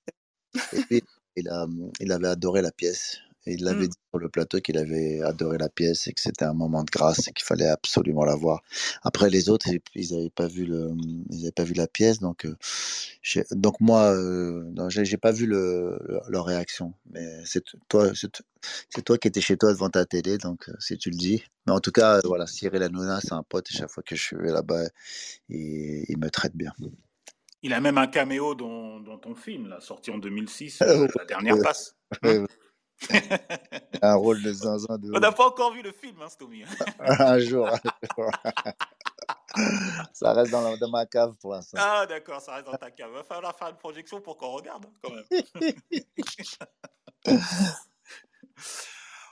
et 0.72 0.80
puis 0.82 1.02
il, 1.36 1.48
a, 1.48 1.66
il 2.00 2.12
avait 2.12 2.28
adoré 2.28 2.62
la 2.62 2.72
pièce. 2.72 3.18
Et 3.46 3.54
il 3.54 3.64
l'avait 3.64 3.86
Mm. 3.86 3.88
dit 3.88 3.98
sur 4.10 4.18
le 4.18 4.28
plateau 4.28 4.60
qu'il 4.60 4.76
avait 4.76 5.22
adoré 5.22 5.56
la 5.56 5.68
pièce 5.70 6.06
et 6.06 6.12
que 6.12 6.20
c'était 6.20 6.44
un 6.44 6.52
moment 6.52 6.84
de 6.84 6.90
grâce 6.90 7.28
et 7.28 7.32
qu'il 7.32 7.44
fallait 7.44 7.66
absolument 7.68 8.24
la 8.24 8.34
voir. 8.34 8.62
Après, 9.02 9.30
les 9.30 9.48
autres, 9.48 9.66
ils- 9.94 10.14
n'avaient 10.14 10.28
pas 10.30 10.46
vu 10.46 10.66
le, 10.66 10.90
ils 11.30 11.42
avaient 11.44 11.52
pas 11.52 11.64
vu 11.64 11.72
la 11.72 11.86
pièce, 11.86 12.18
donc, 12.18 12.44
euh, 12.44 12.54
donc 13.52 13.80
moi, 13.80 14.12
euh, 14.14 14.70
j'ai 14.90 15.16
pas 15.16 15.32
vu 15.32 15.46
le, 15.46 15.98
le- 16.06 16.20
leur 16.28 16.44
réaction. 16.44 16.92
Mais 17.10 17.42
c'est 17.46 17.64
toi, 17.88 18.12
c'est 18.14 19.02
toi 19.02 19.16
qui 19.16 19.28
étais 19.28 19.40
chez 19.40 19.56
toi 19.56 19.72
devant 19.72 19.88
ta 19.88 20.04
télé, 20.04 20.36
donc 20.36 20.68
euh, 20.68 20.74
si 20.78 20.98
tu 20.98 21.08
le 21.10 21.16
dis. 21.16 21.42
Mais 21.66 21.72
en 21.72 21.80
tout 21.80 21.92
cas, 21.92 22.16
euh, 22.18 22.20
voilà, 22.24 22.46
Cyril 22.46 22.82
Hanouna, 22.82 23.20
c'est 23.22 23.32
un 23.32 23.42
pote 23.42 23.70
et 23.70 23.74
chaque 23.74 23.90
fois 23.90 24.02
que 24.02 24.16
je 24.16 24.22
suis 24.22 24.36
là-bas, 24.36 24.84
il, 25.48 26.04
il 26.08 26.18
me 26.18 26.28
traite 26.30 26.54
bien. 26.54 26.72
Il 27.62 27.72
a 27.74 27.80
même 27.80 27.98
un 27.98 28.06
caméo 28.06 28.54
dans, 28.54 29.00
dans 29.00 29.18
ton 29.18 29.34
film, 29.34 29.68
là, 29.68 29.80
sorti 29.80 30.10
en 30.10 30.18
2006, 30.18 30.78
Ah, 30.80 30.84
euh, 30.88 31.00
ouais, 31.02 31.08
La 31.18 31.24
dernière 31.24 31.56
passe. 31.62 31.94
Hein. 32.22 32.44
Un 34.02 34.14
rôle 34.14 34.42
de 34.42 34.52
zinzin 34.52 34.98
de 34.98 35.10
On 35.14 35.20
n'a 35.20 35.32
pas 35.32 35.46
encore 35.48 35.72
vu 35.72 35.82
le 35.82 35.92
film, 35.92 36.20
hein, 36.22 36.28
Stomy. 36.28 36.64
Un 37.00 37.38
jour, 37.38 37.66
un 37.68 37.76
jour. 38.16 38.30
Ça 40.12 40.32
reste 40.32 40.52
dans, 40.52 40.60
la- 40.62 40.76
dans 40.76 40.90
ma 40.90 41.06
cave 41.06 41.34
pour 41.40 41.52
l'instant. 41.52 41.76
Ah, 41.80 42.06
d'accord, 42.06 42.40
ça 42.40 42.54
reste 42.54 42.66
dans 42.66 42.76
ta 42.76 42.90
cave. 42.92 43.10
Va 43.10 43.24
falloir 43.24 43.56
faire 43.58 43.68
une 43.68 43.76
projection 43.76 44.20
pour 44.20 44.36
qu'on 44.36 44.50
regarde, 44.52 44.86
hein, 44.86 44.92
quand 45.02 45.10
même. 45.12 45.24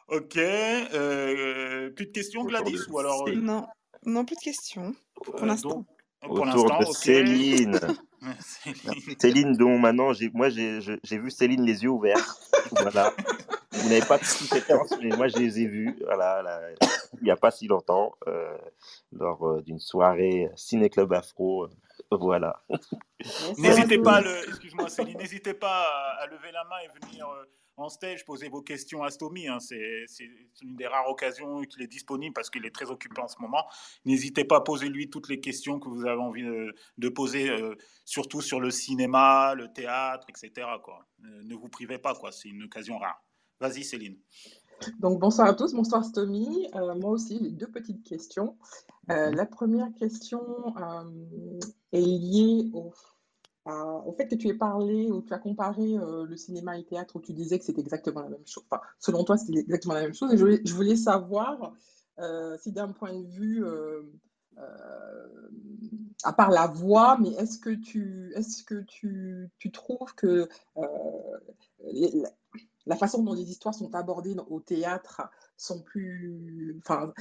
ok. 0.09 0.37
euh, 0.37 1.91
plus 1.91 2.07
de 2.07 2.13
questions, 2.13 2.45
Gladys 2.45 2.73
de 2.87 2.91
Ou 2.93 2.99
alors. 2.99 3.29
euh. 3.29 3.35
Non, 3.37 3.67
non, 4.05 4.25
plus 4.25 4.37
de 4.37 4.41
questions 4.41 4.95
pour 5.15 5.37
euh, 5.43 5.47
l'instant. 5.47 5.69
donc, 5.71 5.87
pour 6.21 6.41
Autour 6.41 6.79
de. 6.79 6.85
Céline. 6.87 7.81
Céline. 8.41 9.17
Céline, 9.19 9.53
dont 9.57 9.79
maintenant, 9.79 10.13
j'ai, 10.13 10.31
moi, 10.35 10.49
j'ai, 10.49 10.81
vu 11.13 11.31
Céline 11.31 11.65
les 11.65 11.83
yeux 11.83 11.91
ouverts. 11.91 12.37
Voilà. 12.73 13.13
Vous 13.73 13.89
n'avez 13.89 14.05
pas 14.05 14.19
toutes 14.19 14.27
ces 14.27 14.47
séquences, 14.47 14.93
mais 15.01 15.17
moi, 15.17 15.29
je 15.29 15.37
les 15.39 15.61
ai 15.61 15.67
vus. 15.67 15.97
Voilà, 16.05 16.43
là, 16.43 16.61
il 17.21 17.25
n'y 17.25 17.31
a 17.31 17.37
pas 17.37 17.51
si 17.51 17.69
longtemps, 17.69 18.15
euh, 18.27 18.57
lors 19.13 19.47
euh, 19.47 19.63
d'une 19.63 19.79
soirée 19.79 20.51
Ciné 20.57 20.91
Club 20.91 21.13
Afro. 21.13 21.65
euh, 21.65 21.69
voilà. 22.11 22.61
N'hésitez 23.59 23.99
pas, 23.99 24.21
le, 24.21 24.49
excuse-moi 24.49 24.89
Céline, 24.89 25.19
n'hésitez 25.19 25.55
pas 25.55 25.83
à, 25.83 26.23
à 26.23 26.27
lever 26.27 26.51
la 26.53 26.65
main 26.65 26.77
et 26.85 27.07
venir 27.07 27.29
euh, 27.29 27.45
en 27.79 27.89
stage 27.89 28.25
poser 28.25 28.49
vos 28.49 28.63
questions 28.63 29.03
à 29.03 29.11
Stomy. 29.11 29.49
hein. 29.49 29.59
C'est 29.61 30.05
une 30.63 30.77
des 30.77 30.87
rares 30.87 31.09
occasions 31.09 31.63
qu'il 31.63 31.83
est 31.83 31.87
disponible 31.89 32.33
parce 32.33 32.51
qu'il 32.51 32.65
est 32.67 32.75
très 32.75 32.91
occupé 32.91 33.21
en 33.21 33.29
ce 33.29 33.41
moment. 33.41 33.65
N'hésitez 34.05 34.45
pas 34.45 34.57
à 34.57 34.61
poser 34.61 34.89
lui 34.89 35.09
toutes 35.11 35.29
les 35.29 35.41
questions 35.41 35.79
que 35.79 35.89
vous 35.89 36.07
avez 36.07 36.21
envie 36.21 36.43
de, 36.43 37.09
poser, 37.09 37.51
euh, 37.51 37.75
surtout 38.05 38.41
sur 38.41 38.61
le 38.61 38.71
cinéma, 38.71 39.55
le 39.55 39.73
théâtre, 39.73 40.27
etc. 40.29 40.67
Ne 41.21 41.55
vous 41.55 41.69
privez 41.69 41.99
pas. 41.99 42.15
C'est 42.33 42.49
une 42.49 42.65
occasion 42.65 42.99
rare. 42.99 43.23
Vas-y 43.61 43.85
Céline. 43.85 44.17
Donc, 45.01 45.19
bonsoir 45.19 45.49
à 45.49 45.55
tous, 45.55 45.75
bonsoir 45.75 46.05
Stomy. 46.05 46.69
Euh, 46.75 46.95
moi 46.95 47.11
aussi, 47.11 47.39
j'ai 47.43 47.51
deux 47.51 47.71
petites 47.71 48.05
questions. 48.05 48.57
Euh, 49.11 49.31
la 49.31 49.47
première 49.47 49.93
question 49.95 50.43
est 51.93 52.01
liée 52.01 52.71
au, 52.73 52.93
au 53.69 54.13
fait 54.13 54.29
que 54.29 54.35
tu 54.35 54.49
aies 54.49 54.55
parlé 54.55 55.11
ou 55.11 55.23
tu 55.23 55.33
as 55.33 55.39
comparé 55.39 55.97
euh, 55.97 56.25
le 56.25 56.37
cinéma 56.37 56.77
et 56.77 56.81
le 56.81 56.87
théâtre 56.87 57.17
où 57.17 57.21
tu 57.21 57.33
disais 57.33 57.59
que 57.59 57.65
c'était 57.65 57.81
exactement 57.81 58.21
la 58.23 58.31
même 58.31 58.47
chose. 58.47 58.65
Enfin, 58.71 58.83
selon 58.99 59.25
toi, 59.25 59.37
c'était 59.37 59.61
exactement 59.61 59.95
la 59.95 60.03
même 60.03 60.15
chose. 60.15 60.33
Et 60.33 60.37
je 60.37 60.75
voulais, 60.75 60.97
savoir 60.97 61.73
euh, 62.19 62.57
si 62.59 62.73
d'un 62.73 62.89
point 62.89 63.13
de 63.13 63.27
vue, 63.27 63.65
euh, 63.65 64.03
à 66.25 66.33
part 66.33 66.51
la 66.51 66.67
voix, 66.67 67.19
mais 67.21 67.31
est-ce 67.31 67.59
que 67.59 67.71
tu, 67.71 68.33
est-ce 68.35 68.65
que 68.65 68.83
tu, 68.83 69.51
tu 69.59 69.71
trouves 69.71 70.15
que 70.15 70.49
la, 72.87 72.97
façon 72.97 73.23
dont 73.23 73.35
les 73.35 73.51
histoires 73.51 73.75
sont 73.75 73.95
abordées 73.95 74.35
au 74.49 74.61
théâtre 74.61 75.23
sont 75.57 75.83
plus, 75.83 76.77
enfin, 76.79 77.13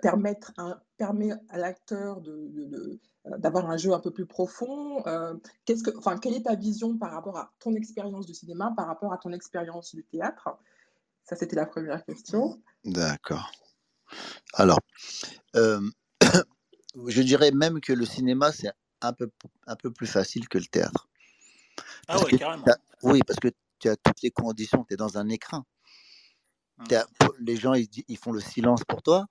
permettre 0.00 0.52
permet 0.96 1.32
à 1.50 1.58
l'acteur 1.58 2.20
de, 2.22 2.98
d'avoir 3.38 3.68
un 3.68 3.76
jeu 3.76 3.92
un 3.92 3.98
peu 3.98 4.10
plus 4.10 4.26
profond. 4.26 5.04
Euh, 5.06 5.34
qu'est-ce 5.64 5.82
que, 5.82 5.96
enfin, 5.96 6.18
quelle 6.18 6.34
est 6.34 6.44
ta 6.44 6.54
vision 6.54 6.96
par 6.96 7.12
rapport 7.12 7.36
à 7.36 7.52
ton 7.58 7.74
expérience 7.74 8.26
du 8.26 8.34
cinéma, 8.34 8.72
par 8.76 8.86
rapport 8.86 9.12
à 9.12 9.18
ton 9.18 9.32
expérience 9.32 9.94
du 9.94 10.04
théâtre? 10.04 10.56
Ça, 11.24 11.34
c'était 11.36 11.56
la 11.56 11.66
première 11.66 12.04
question. 12.04 12.62
D'accord. 12.84 13.50
Alors, 14.54 14.78
euh, 15.56 15.80
je 17.06 17.22
dirais 17.22 17.50
même 17.50 17.80
que 17.80 17.92
le 17.92 18.06
cinéma, 18.06 18.52
c'est 18.52 18.70
un 19.00 19.12
peu, 19.12 19.30
un 19.66 19.76
peu 19.76 19.90
plus 19.90 20.06
facile 20.06 20.48
que 20.48 20.58
le 20.58 20.66
théâtre. 20.66 21.08
Ah 22.08 22.22
ouais, 22.22 22.38
carrément. 22.38 22.64
oui, 23.02 23.20
parce 23.26 23.40
que 23.40 23.48
tu 23.80 23.88
as 23.88 23.96
toutes 23.96 24.22
les 24.22 24.30
conditions, 24.30 24.84
tu 24.84 24.94
es 24.94 24.96
dans 24.96 25.18
un 25.18 25.28
écran. 25.28 25.64
Hum. 26.78 26.86
Les 27.40 27.56
gens, 27.56 27.74
ils, 27.74 27.88
ils 28.06 28.18
font 28.18 28.32
le 28.32 28.40
silence 28.40 28.84
pour 28.84 29.02
toi. 29.02 29.26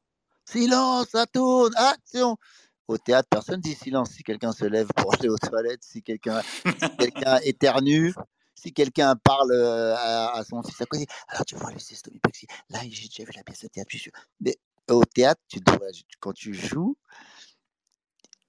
Silence, 0.45 1.07
ça 1.11 1.25
tourne, 1.25 1.73
action. 1.75 2.37
Au 2.87 2.97
théâtre, 2.97 3.27
personne 3.29 3.59
dit 3.61 3.73
silence. 3.73 4.11
Si 4.11 4.23
quelqu'un 4.23 4.51
se 4.51 4.65
lève 4.65 4.87
pour 4.95 5.13
aller 5.19 5.29
aux 5.29 5.37
toilettes, 5.37 5.83
si 5.83 6.01
quelqu'un 6.01 6.41
si 6.41 6.97
quelqu'un 6.97 7.37
éternue, 7.43 8.13
si 8.55 8.73
quelqu'un 8.73 9.15
parle 9.15 9.51
euh, 9.51 9.95
à, 9.95 10.37
à 10.37 10.43
son 10.43 10.61
fils 10.63 10.79
à 10.81 10.85
côté. 10.85 11.05
Alors 11.27 11.45
tu 11.45 11.55
vois, 11.55 11.71
Stomy 11.77 12.19
Bugsy. 12.23 12.47
Là, 12.69 12.79
j'ai 12.89 13.07
déjà 13.07 13.23
vu 13.23 13.31
la 13.35 13.43
pièce 13.43 13.61
de 13.61 13.67
théâtre. 13.67 13.89
je 13.91 13.97
suis 13.97 14.03
sûr. 14.05 14.11
Mais 14.39 14.57
au 14.89 15.03
théâtre, 15.03 15.41
tu 15.47 15.59
dois, 15.59 15.87
quand 16.19 16.33
tu 16.33 16.53
joues, 16.53 16.95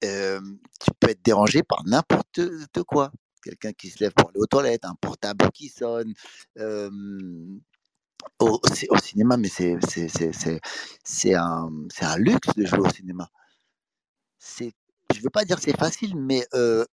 euh, 0.05 0.41
tu 0.81 0.91
peux 1.01 1.11
être 1.11 1.23
dérangé 1.25 1.63
par 1.63 1.83
n'importe 1.85 2.41
quoi. 2.87 3.11
Quelqu'un 3.43 3.73
qui 3.73 3.91
se 3.91 4.03
lève 4.03 4.13
pour 4.13 4.29
aller 4.31 4.39
aux 4.41 4.47
toilettes, 4.47 4.85
un 4.85 4.95
portable 4.97 5.51
qui 5.53 5.69
sonne. 5.69 6.13
euh, 6.59 6.91
au, 8.41 8.61
cinéma, 9.03 9.37
mais 9.37 9.49
un, 11.35 11.71
c'est 11.89 12.05
un 12.05 12.17
luxe 12.17 12.49
de 12.57 12.67
jouer 12.67 12.81
au 12.81 12.91
cinéma. 12.91 13.31
C'est, 14.49 14.73
je 15.13 15.21
veux 15.23 15.31
pas 15.31 15.45
dire 15.45 15.59
c'est 15.59 15.77
facile, 15.77 16.17
mais 16.17 16.47
euh, 16.55 16.85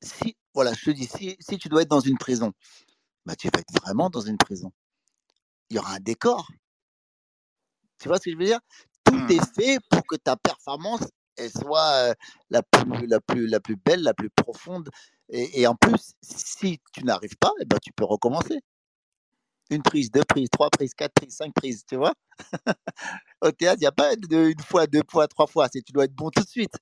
si, 0.00 0.36
voilà, 0.54 0.72
je 0.72 0.84
te 0.84 0.90
dis, 0.90 1.06
si, 1.06 1.36
si 1.40 1.58
tu 1.58 1.68
dois 1.68 1.82
être 1.82 1.88
dans 1.88 2.00
une 2.00 2.16
prison, 2.16 2.52
bah, 3.26 3.34
tu 3.34 3.48
vas 3.48 3.60
être 3.60 3.80
vraiment 3.82 4.08
dans 4.08 4.20
une 4.20 4.38
prison. 4.38 4.72
Il 5.68 5.76
y 5.76 5.78
aura 5.80 5.94
un 5.94 6.00
décor. 6.00 6.48
Tu 7.98 8.08
vois 8.08 8.18
ce 8.18 8.24
que 8.24 8.30
je 8.30 8.36
veux 8.36 8.44
dire? 8.44 8.60
Tout 9.04 9.14
Hum. 9.14 9.30
est 9.30 9.54
fait 9.54 9.78
pour 9.90 10.06
que 10.06 10.16
ta 10.16 10.36
performance 10.36 11.00
elle 11.36 11.50
soit 11.50 11.92
euh, 11.92 12.14
la 12.50 12.62
plus, 12.62 13.06
la 13.06 13.20
plus, 13.20 13.46
la 13.46 13.60
plus 13.60 13.76
belle, 13.76 14.02
la 14.02 14.14
plus 14.14 14.30
profonde. 14.30 14.90
Et, 15.28 15.60
et 15.60 15.66
en 15.66 15.74
plus, 15.76 16.14
si 16.22 16.80
tu 16.92 17.04
n'arrives 17.04 17.36
pas, 17.38 17.52
eh 17.60 17.64
ben, 17.64 17.78
tu 17.82 17.92
peux 17.92 18.04
recommencer. 18.04 18.60
Une 19.70 19.82
prise, 19.82 20.10
deux 20.10 20.24
prises, 20.24 20.48
trois 20.50 20.70
prises, 20.70 20.94
quatre 20.94 21.12
prises, 21.12 21.36
cinq 21.36 21.52
prises, 21.54 21.84
tu 21.86 21.96
vois? 21.96 22.14
Au 23.42 23.50
théâtre, 23.50 23.78
il 23.80 23.84
n'y 23.84 23.86
a 23.86 23.92
pas 23.92 24.12
une 24.14 24.60
fois, 24.60 24.86
deux 24.86 25.02
fois, 25.08 25.28
trois 25.28 25.46
fois. 25.46 25.68
C'est 25.72 25.82
tu 25.82 25.92
dois 25.92 26.04
être 26.04 26.14
bon 26.14 26.30
tout 26.30 26.42
de 26.42 26.48
suite. 26.48 26.74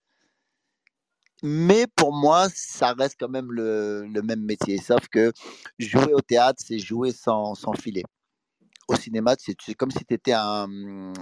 Mais 1.42 1.86
pour 1.94 2.14
moi, 2.14 2.48
ça 2.54 2.94
reste 2.94 3.16
quand 3.20 3.28
même 3.28 3.52
le, 3.52 4.08
même 4.22 4.42
métier. 4.42 4.78
Sauf 4.78 5.08
que 5.08 5.32
jouer 5.78 6.14
au 6.14 6.20
théâtre, 6.20 6.62
c'est 6.64 6.78
jouer 6.78 7.12
sans, 7.12 7.54
filet. 7.78 8.04
Au 8.88 8.96
cinéma, 8.96 9.34
c'est 9.38 9.74
comme 9.74 9.90
si 9.90 10.04
tu 10.04 10.14
étais 10.14 10.34
euh, 10.34 11.12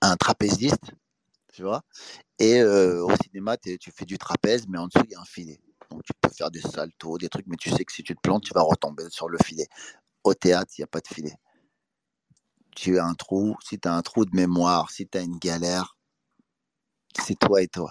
un 0.00 0.16
trapéziste, 0.16 0.92
tu 1.52 1.62
vois? 1.62 1.82
Et 2.38 2.60
euh, 2.60 3.04
au 3.04 3.12
cinéma, 3.22 3.56
tu 3.56 3.90
fais 3.92 4.04
du 4.04 4.18
trapèze, 4.18 4.66
mais 4.68 4.78
en 4.78 4.86
dessous, 4.86 5.04
il 5.04 5.12
y 5.12 5.14
a 5.14 5.20
un 5.20 5.24
filet. 5.24 5.60
Donc 5.92 6.02
tu 6.04 6.12
peux 6.20 6.30
faire 6.30 6.50
des 6.50 6.60
saltos, 6.60 7.18
des 7.18 7.28
trucs, 7.28 7.46
mais 7.46 7.56
tu 7.56 7.70
sais 7.70 7.84
que 7.84 7.92
si 7.92 8.02
tu 8.02 8.14
te 8.14 8.20
plantes, 8.20 8.44
tu 8.44 8.54
vas 8.54 8.62
retomber 8.62 9.04
sur 9.10 9.28
le 9.28 9.38
filet. 9.44 9.66
Au 10.24 10.34
théâtre, 10.34 10.72
il 10.78 10.80
n'y 10.80 10.84
a 10.84 10.88
pas 10.88 11.00
de 11.00 11.08
filet. 11.08 11.34
Tu 12.74 12.98
as 12.98 13.04
un 13.04 13.14
trou, 13.14 13.56
si 13.62 13.78
tu 13.78 13.86
as 13.86 13.94
un 13.94 14.02
trou 14.02 14.24
de 14.24 14.34
mémoire, 14.34 14.90
si 14.90 15.06
tu 15.06 15.18
as 15.18 15.20
une 15.20 15.38
galère, 15.38 15.96
c'est 17.14 17.38
toi 17.38 17.60
et 17.60 17.68
toi. 17.68 17.90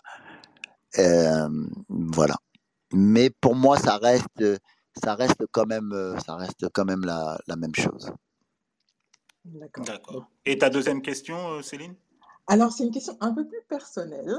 Euh, 0.98 1.50
voilà. 1.90 2.36
Mais 2.92 3.30
pour 3.30 3.56
moi, 3.56 3.78
ça 3.78 3.98
reste, 3.98 4.26
euh, 4.42 4.58
ça 5.02 5.16
reste 5.16 5.46
quand 5.52 5.68
même, 5.68 5.94
ça 6.26 6.36
reste 6.36 6.68
quand 6.74 6.86
même 6.86 7.06
la, 7.06 7.40
la 7.48 7.56
même 7.56 7.76
chose. 7.76 8.12
D'accord. 9.46 10.28
Et 10.46 10.58
ta 10.58 10.70
deuxième 10.70 11.02
question, 11.02 11.62
Céline? 11.62 11.96
Alors, 12.48 12.72
c'est 12.72 12.84
une 12.84 12.92
question 12.92 13.16
un 13.22 13.34
peu 13.34 13.48
plus 13.48 13.62
personnelle. 13.70 14.36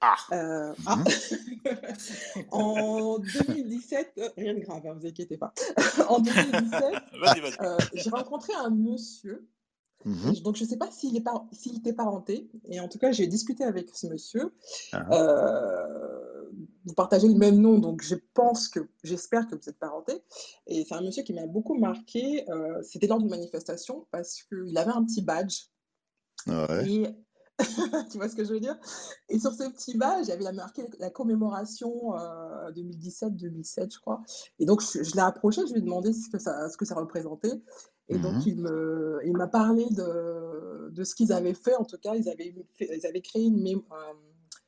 Ah, 0.00 0.16
Euh, 0.32 0.72
ah. 0.86 0.98
En 2.50 3.18
2017, 3.18 4.12
euh, 4.18 4.28
rien 4.36 4.54
de 4.54 4.60
grave, 4.60 4.82
ne 4.84 4.92
vous 4.92 5.06
inquiétez 5.06 5.36
pas. 5.36 5.52
En 6.08 6.20
2017, 6.20 6.70
vas-y, 7.20 7.40
vas-y. 7.40 7.56
euh, 7.60 7.76
j'ai 7.94 8.10
rencontré 8.10 8.52
un 8.54 8.70
monsieur. 8.70 9.48
Mhm. 10.04 10.34
Donc, 10.44 10.56
je 10.56 10.64
ne 10.64 10.68
sais 10.68 10.76
pas 10.76 10.90
s'il 10.90 11.20
par- 11.24 11.46
était 11.74 11.92
parenté. 11.92 12.48
Et 12.68 12.78
en 12.78 12.88
tout 12.88 12.98
cas, 12.98 13.10
j'ai 13.10 13.26
discuté 13.26 13.64
avec 13.64 13.90
ce 13.96 14.06
monsieur. 14.06 14.52
Ah. 14.92 15.04
Euh, 15.12 16.50
vous 16.84 16.94
partagez 16.94 17.26
le 17.26 17.34
même 17.34 17.56
nom, 17.60 17.78
donc 17.78 18.02
je 18.02 18.14
pense 18.34 18.68
que, 18.68 18.80
j'espère 19.02 19.48
que 19.48 19.56
vous 19.56 19.68
êtes 19.68 19.78
parenté. 19.78 20.22
Et 20.68 20.84
c'est 20.84 20.94
un 20.94 21.00
monsieur 21.00 21.24
qui 21.24 21.32
m'a 21.32 21.46
beaucoup 21.46 21.74
marqué. 21.74 22.46
C'était 22.82 23.08
lors 23.08 23.18
d'une 23.18 23.30
manifestation 23.30 24.06
parce 24.12 24.44
qu'il 24.44 24.76
avait 24.78 24.92
un 24.92 25.04
petit 25.04 25.22
badge. 25.22 25.62
Ouais. 26.46 26.88
Et 26.88 27.06
tu 28.10 28.18
vois 28.18 28.28
ce 28.28 28.36
que 28.36 28.44
je 28.44 28.52
veux 28.52 28.60
dire? 28.60 28.76
Et 29.28 29.38
sur 29.38 29.52
ce 29.52 29.68
petit 29.70 29.96
avait 30.02 30.42
la 30.42 30.52
marqué 30.52 30.86
la 30.98 31.10
commémoration 31.10 32.14
euh, 32.18 32.70
2017-2007, 32.72 33.94
je 33.94 33.98
crois. 34.00 34.22
Et 34.58 34.66
donc, 34.66 34.82
je, 34.82 35.02
je 35.02 35.14
l'ai 35.14 35.22
approché, 35.22 35.62
je 35.66 35.72
lui 35.72 35.78
ai 35.78 35.82
demandé 35.82 36.12
ce 36.12 36.28
que 36.28 36.38
ça, 36.38 36.68
ce 36.68 36.76
que 36.76 36.84
ça 36.84 36.94
représentait. 36.94 37.62
Et 38.08 38.18
donc, 38.18 38.34
Mhm. 38.34 38.42
il 38.46 38.60
me, 38.60 39.20
il 39.24 39.32
m'a 39.36 39.48
parlé 39.48 39.86
de, 39.90 40.90
de 40.90 41.04
ce 41.04 41.14
qu'ils 41.14 41.32
avaient 41.32 41.54
fait. 41.54 41.74
En 41.74 41.84
tout 41.84 41.98
cas, 41.98 42.14
ils 42.14 42.28
avaient, 42.28 42.54
fait- 42.74 42.90
ils 42.96 43.06
avaient 43.06 43.22
créé 43.22 43.44
une, 43.46 43.60
mé- 43.62 43.74
euh, 43.90 44.12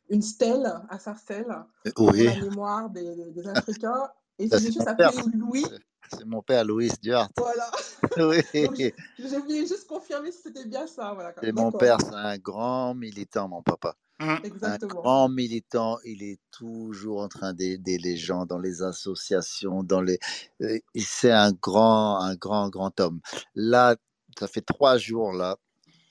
une 0.08 0.22
stèle 0.22 0.66
à 0.88 0.98
Sarcelles 0.98 1.54
pour 1.94 2.10
Oui, 2.10 2.24
la 2.24 2.40
mémoire 2.40 2.90
des, 2.90 3.30
des 3.32 3.46
Africains. 3.48 4.08
Et 4.38 4.48
ça 4.48 4.58
c'est 4.58 4.72
père. 4.96 5.10
s'appelait 5.10 5.36
Louis. 5.36 5.66
C'est 6.16 6.24
mon 6.24 6.42
père, 6.42 6.64
Louis 6.64 6.90
Duarte. 7.02 7.32
Voilà. 7.36 7.70
Oui. 8.16 8.42
Donc, 9.18 9.44
j'ai 9.48 9.66
juste 9.66 9.86
confirmer 9.86 10.32
si 10.32 10.42
c'était 10.44 10.64
bien 10.64 10.86
ça. 10.86 11.12
Voilà. 11.14 11.34
Et 11.42 11.52
mon 11.52 11.70
père, 11.72 11.98
c'est 12.00 12.14
un 12.14 12.38
grand 12.38 12.94
militant, 12.94 13.48
mon 13.48 13.62
papa. 13.62 13.94
Un 14.20 14.38
Exactement. 14.42 15.00
grand 15.00 15.28
militant, 15.28 15.98
il 16.04 16.22
est 16.22 16.40
toujours 16.50 17.20
en 17.22 17.28
train 17.28 17.52
d'aider 17.52 17.98
les 17.98 18.16
gens 18.16 18.46
dans 18.46 18.58
les 18.58 18.82
associations, 18.82 19.82
dans 19.84 20.00
les. 20.00 20.18
euh, 20.62 20.78
C'est 20.96 21.30
un 21.30 21.52
grand, 21.52 22.18
un 22.20 22.34
grand, 22.34 22.68
grand 22.68 22.98
homme. 23.00 23.20
Là, 23.54 23.96
ça 24.38 24.48
fait 24.48 24.62
trois 24.62 24.98
jours 24.98 25.32
là 25.32 25.56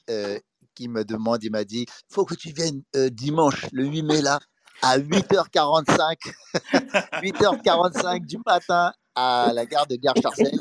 euh, 0.09 0.39
qu'il 0.75 0.89
me 0.91 1.03
demande, 1.03 1.43
il 1.43 1.51
m'a 1.51 1.63
dit, 1.65 1.85
faut 2.09 2.25
que 2.25 2.35
tu 2.35 2.51
viennes 2.51 2.81
euh, 2.95 3.09
dimanche, 3.09 3.65
le 3.73 3.85
8 3.85 4.03
mai 4.03 4.21
là, 4.21 4.39
à 4.81 4.99
8h45, 4.99 6.17
8h45 7.21 8.25
du 8.25 8.37
matin 8.45 8.93
à 9.17 9.51
la 9.51 9.65
gare 9.65 9.87
de 9.87 9.95
Gare 9.95 10.15
Charcel. 10.21 10.59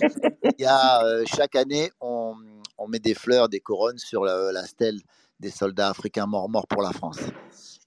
Il 0.58 0.62
y 0.62 0.64
a 0.64 1.04
euh, 1.04 1.24
chaque 1.26 1.54
année, 1.56 1.92
on, 2.00 2.34
on 2.78 2.88
met 2.88 2.98
des 2.98 3.12
fleurs, 3.14 3.50
des 3.50 3.60
couronnes 3.60 3.98
sur 3.98 4.24
la, 4.24 4.50
la 4.50 4.64
stèle 4.64 4.98
des 5.38 5.50
soldats 5.50 5.90
africains 5.90 6.24
morts 6.24 6.48
morts 6.48 6.66
pour 6.66 6.80
la 6.82 6.92
France. 6.92 7.18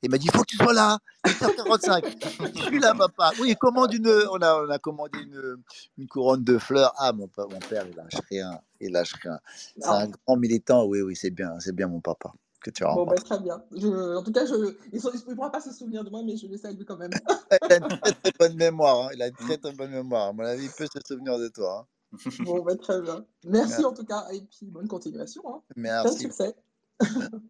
Il 0.04 0.12
m'a 0.12 0.20
dit, 0.20 0.28
il 0.28 0.32
faut 0.32 0.44
que 0.44 0.52
tu 0.52 0.58
sois 0.58 0.74
là, 0.74 1.00
8h45. 1.26 2.54
Je 2.56 2.62
suis 2.62 2.80
là, 2.80 2.94
papa. 2.94 3.32
Oui, 3.42 3.56
commande 3.56 3.94
une, 3.94 4.08
on 4.32 4.42
a, 4.42 4.64
on 4.64 4.70
a 4.70 4.78
commandé 4.78 5.20
une, 5.20 5.58
une 5.98 6.08
couronne 6.08 6.44
de 6.44 6.60
fleurs. 6.60 6.94
Ah, 6.98 7.12
mon, 7.14 7.28
mon 7.38 7.60
père, 7.60 7.86
il 7.90 7.96
lâche 7.96 8.22
rien. 8.30 8.60
Il 8.80 8.92
lâche 8.92 9.14
rien. 9.24 9.40
C'est 9.78 9.90
un 9.90 10.08
grand 10.08 10.38
militant. 10.38 10.86
Oui, 10.86 11.02
oui, 11.02 11.16
c'est 11.16 11.32
bien. 11.32 11.60
C'est 11.60 11.76
bien 11.76 11.88
mon 11.88 12.00
papa 12.00 12.32
que 12.62 12.70
tu 12.72 12.84
as 12.84 12.88
Bon, 12.94 13.06
rencontré. 13.06 13.24
très 13.24 13.40
bien. 13.40 13.64
Je- 13.72 14.16
en 14.18 14.24
tout 14.24 14.32
cas, 14.32 14.46
je, 14.46 14.76
il 14.92 15.00
ne 15.30 15.36
pourra 15.36 15.52
pas 15.52 15.62
se 15.62 15.72
souvenir 15.72 16.04
de 16.04 16.10
moi, 16.10 16.22
mais 16.24 16.36
je 16.38 16.48
le 16.48 16.58
salue 16.58 16.84
quand 16.86 16.98
même. 16.98 17.12
Il 17.52 17.74
a 17.74 17.78
une 17.78 17.88
très, 17.88 18.12
très 18.14 18.32
bonne 18.40 18.56
mémoire. 18.58 19.06
hein. 19.06 19.10
Il 19.14 19.22
a 19.22 19.28
une 19.28 19.36
très, 19.36 19.58
très 19.58 19.72
bonne 19.74 19.92
mémoire. 19.92 20.28
À 20.28 20.34
mon 20.34 20.44
avis, 20.44 20.66
il 20.66 20.72
peut 20.72 20.86
se 20.92 21.00
souvenir 21.08 21.38
de 21.40 21.48
toi. 21.48 21.88
hein. 22.14 22.18
Bon, 22.46 22.64
ben, 22.64 22.78
très 22.78 23.02
bien. 23.02 23.26
Merci 23.46 23.84
en 23.86 23.94
tout 23.94 24.04
cas, 24.06 24.28
et 24.32 24.42
puis 24.42 24.66
bonne 24.66 24.88
continuation. 24.88 25.44
Hein. 25.48 25.62
Merci. 25.76 26.20
succès. 26.20 26.56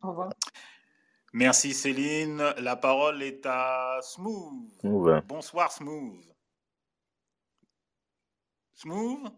Au 0.04 0.10
revoir. 0.10 0.34
Merci 1.34 1.74
Céline. 1.74 2.38
La 2.58 2.76
parole 2.76 3.22
est 3.24 3.46
à 3.46 4.00
Smooth. 4.02 4.70
Bonsoir 5.28 5.72
Smooth. 5.72 6.26
Smooth 8.76 9.32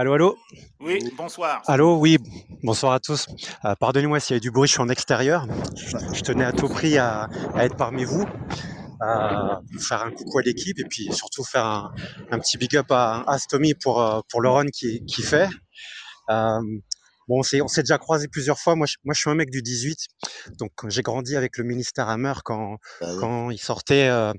Allô, 0.00 0.12
allô 0.12 0.38
Oui, 0.78 1.00
bonsoir. 1.16 1.60
Allô, 1.66 1.96
oui, 1.98 2.18
bonsoir 2.62 2.92
à 2.92 3.00
tous. 3.00 3.26
Euh, 3.64 3.74
Pardonnez-moi 3.74 4.20
s'il 4.20 4.34
y 4.34 4.36
a 4.36 4.40
du 4.40 4.52
bruit, 4.52 4.68
je 4.68 4.74
suis 4.74 4.80
en 4.80 4.88
extérieur. 4.88 5.44
Je 6.14 6.20
tenais 6.20 6.44
à 6.44 6.52
tout 6.52 6.68
prix 6.68 6.96
à, 6.98 7.28
à 7.56 7.64
être 7.64 7.76
parmi 7.76 8.04
vous, 8.04 8.24
à 9.00 9.58
faire 9.80 10.04
un 10.04 10.12
coucou 10.12 10.38
à 10.38 10.42
l'équipe 10.42 10.78
et 10.78 10.84
puis 10.84 11.12
surtout 11.12 11.42
faire 11.42 11.64
un, 11.64 11.92
un 12.30 12.38
petit 12.38 12.58
big 12.58 12.76
up 12.76 12.86
à, 12.90 13.24
à 13.26 13.40
Stomy 13.40 13.74
pour, 13.74 14.00
euh, 14.00 14.20
pour 14.30 14.40
le 14.40 14.48
run 14.50 14.66
qu'il 14.66 15.04
qui 15.04 15.22
fait. 15.22 15.48
Euh, 16.30 16.60
bon, 17.28 17.40
on 17.40 17.68
s'est 17.68 17.82
déjà 17.82 17.98
croisé 17.98 18.28
plusieurs 18.28 18.58
fois. 18.58 18.74
Moi, 18.74 18.86
je, 18.86 18.96
moi, 19.04 19.14
je 19.14 19.20
suis 19.20 19.30
un 19.30 19.34
mec 19.34 19.50
du 19.50 19.62
18, 19.62 19.98
donc 20.58 20.72
j'ai 20.88 21.02
grandi 21.02 21.36
avec 21.36 21.58
le 21.58 21.64
ministère 21.64 22.08
Hammer 22.08 22.34
quand, 22.44 22.76
Bah 23.00 23.08
oui. 23.12 23.16
quand 23.20 23.50
il 23.50 23.58
sortait, 23.58 24.08
euh, 24.08 24.32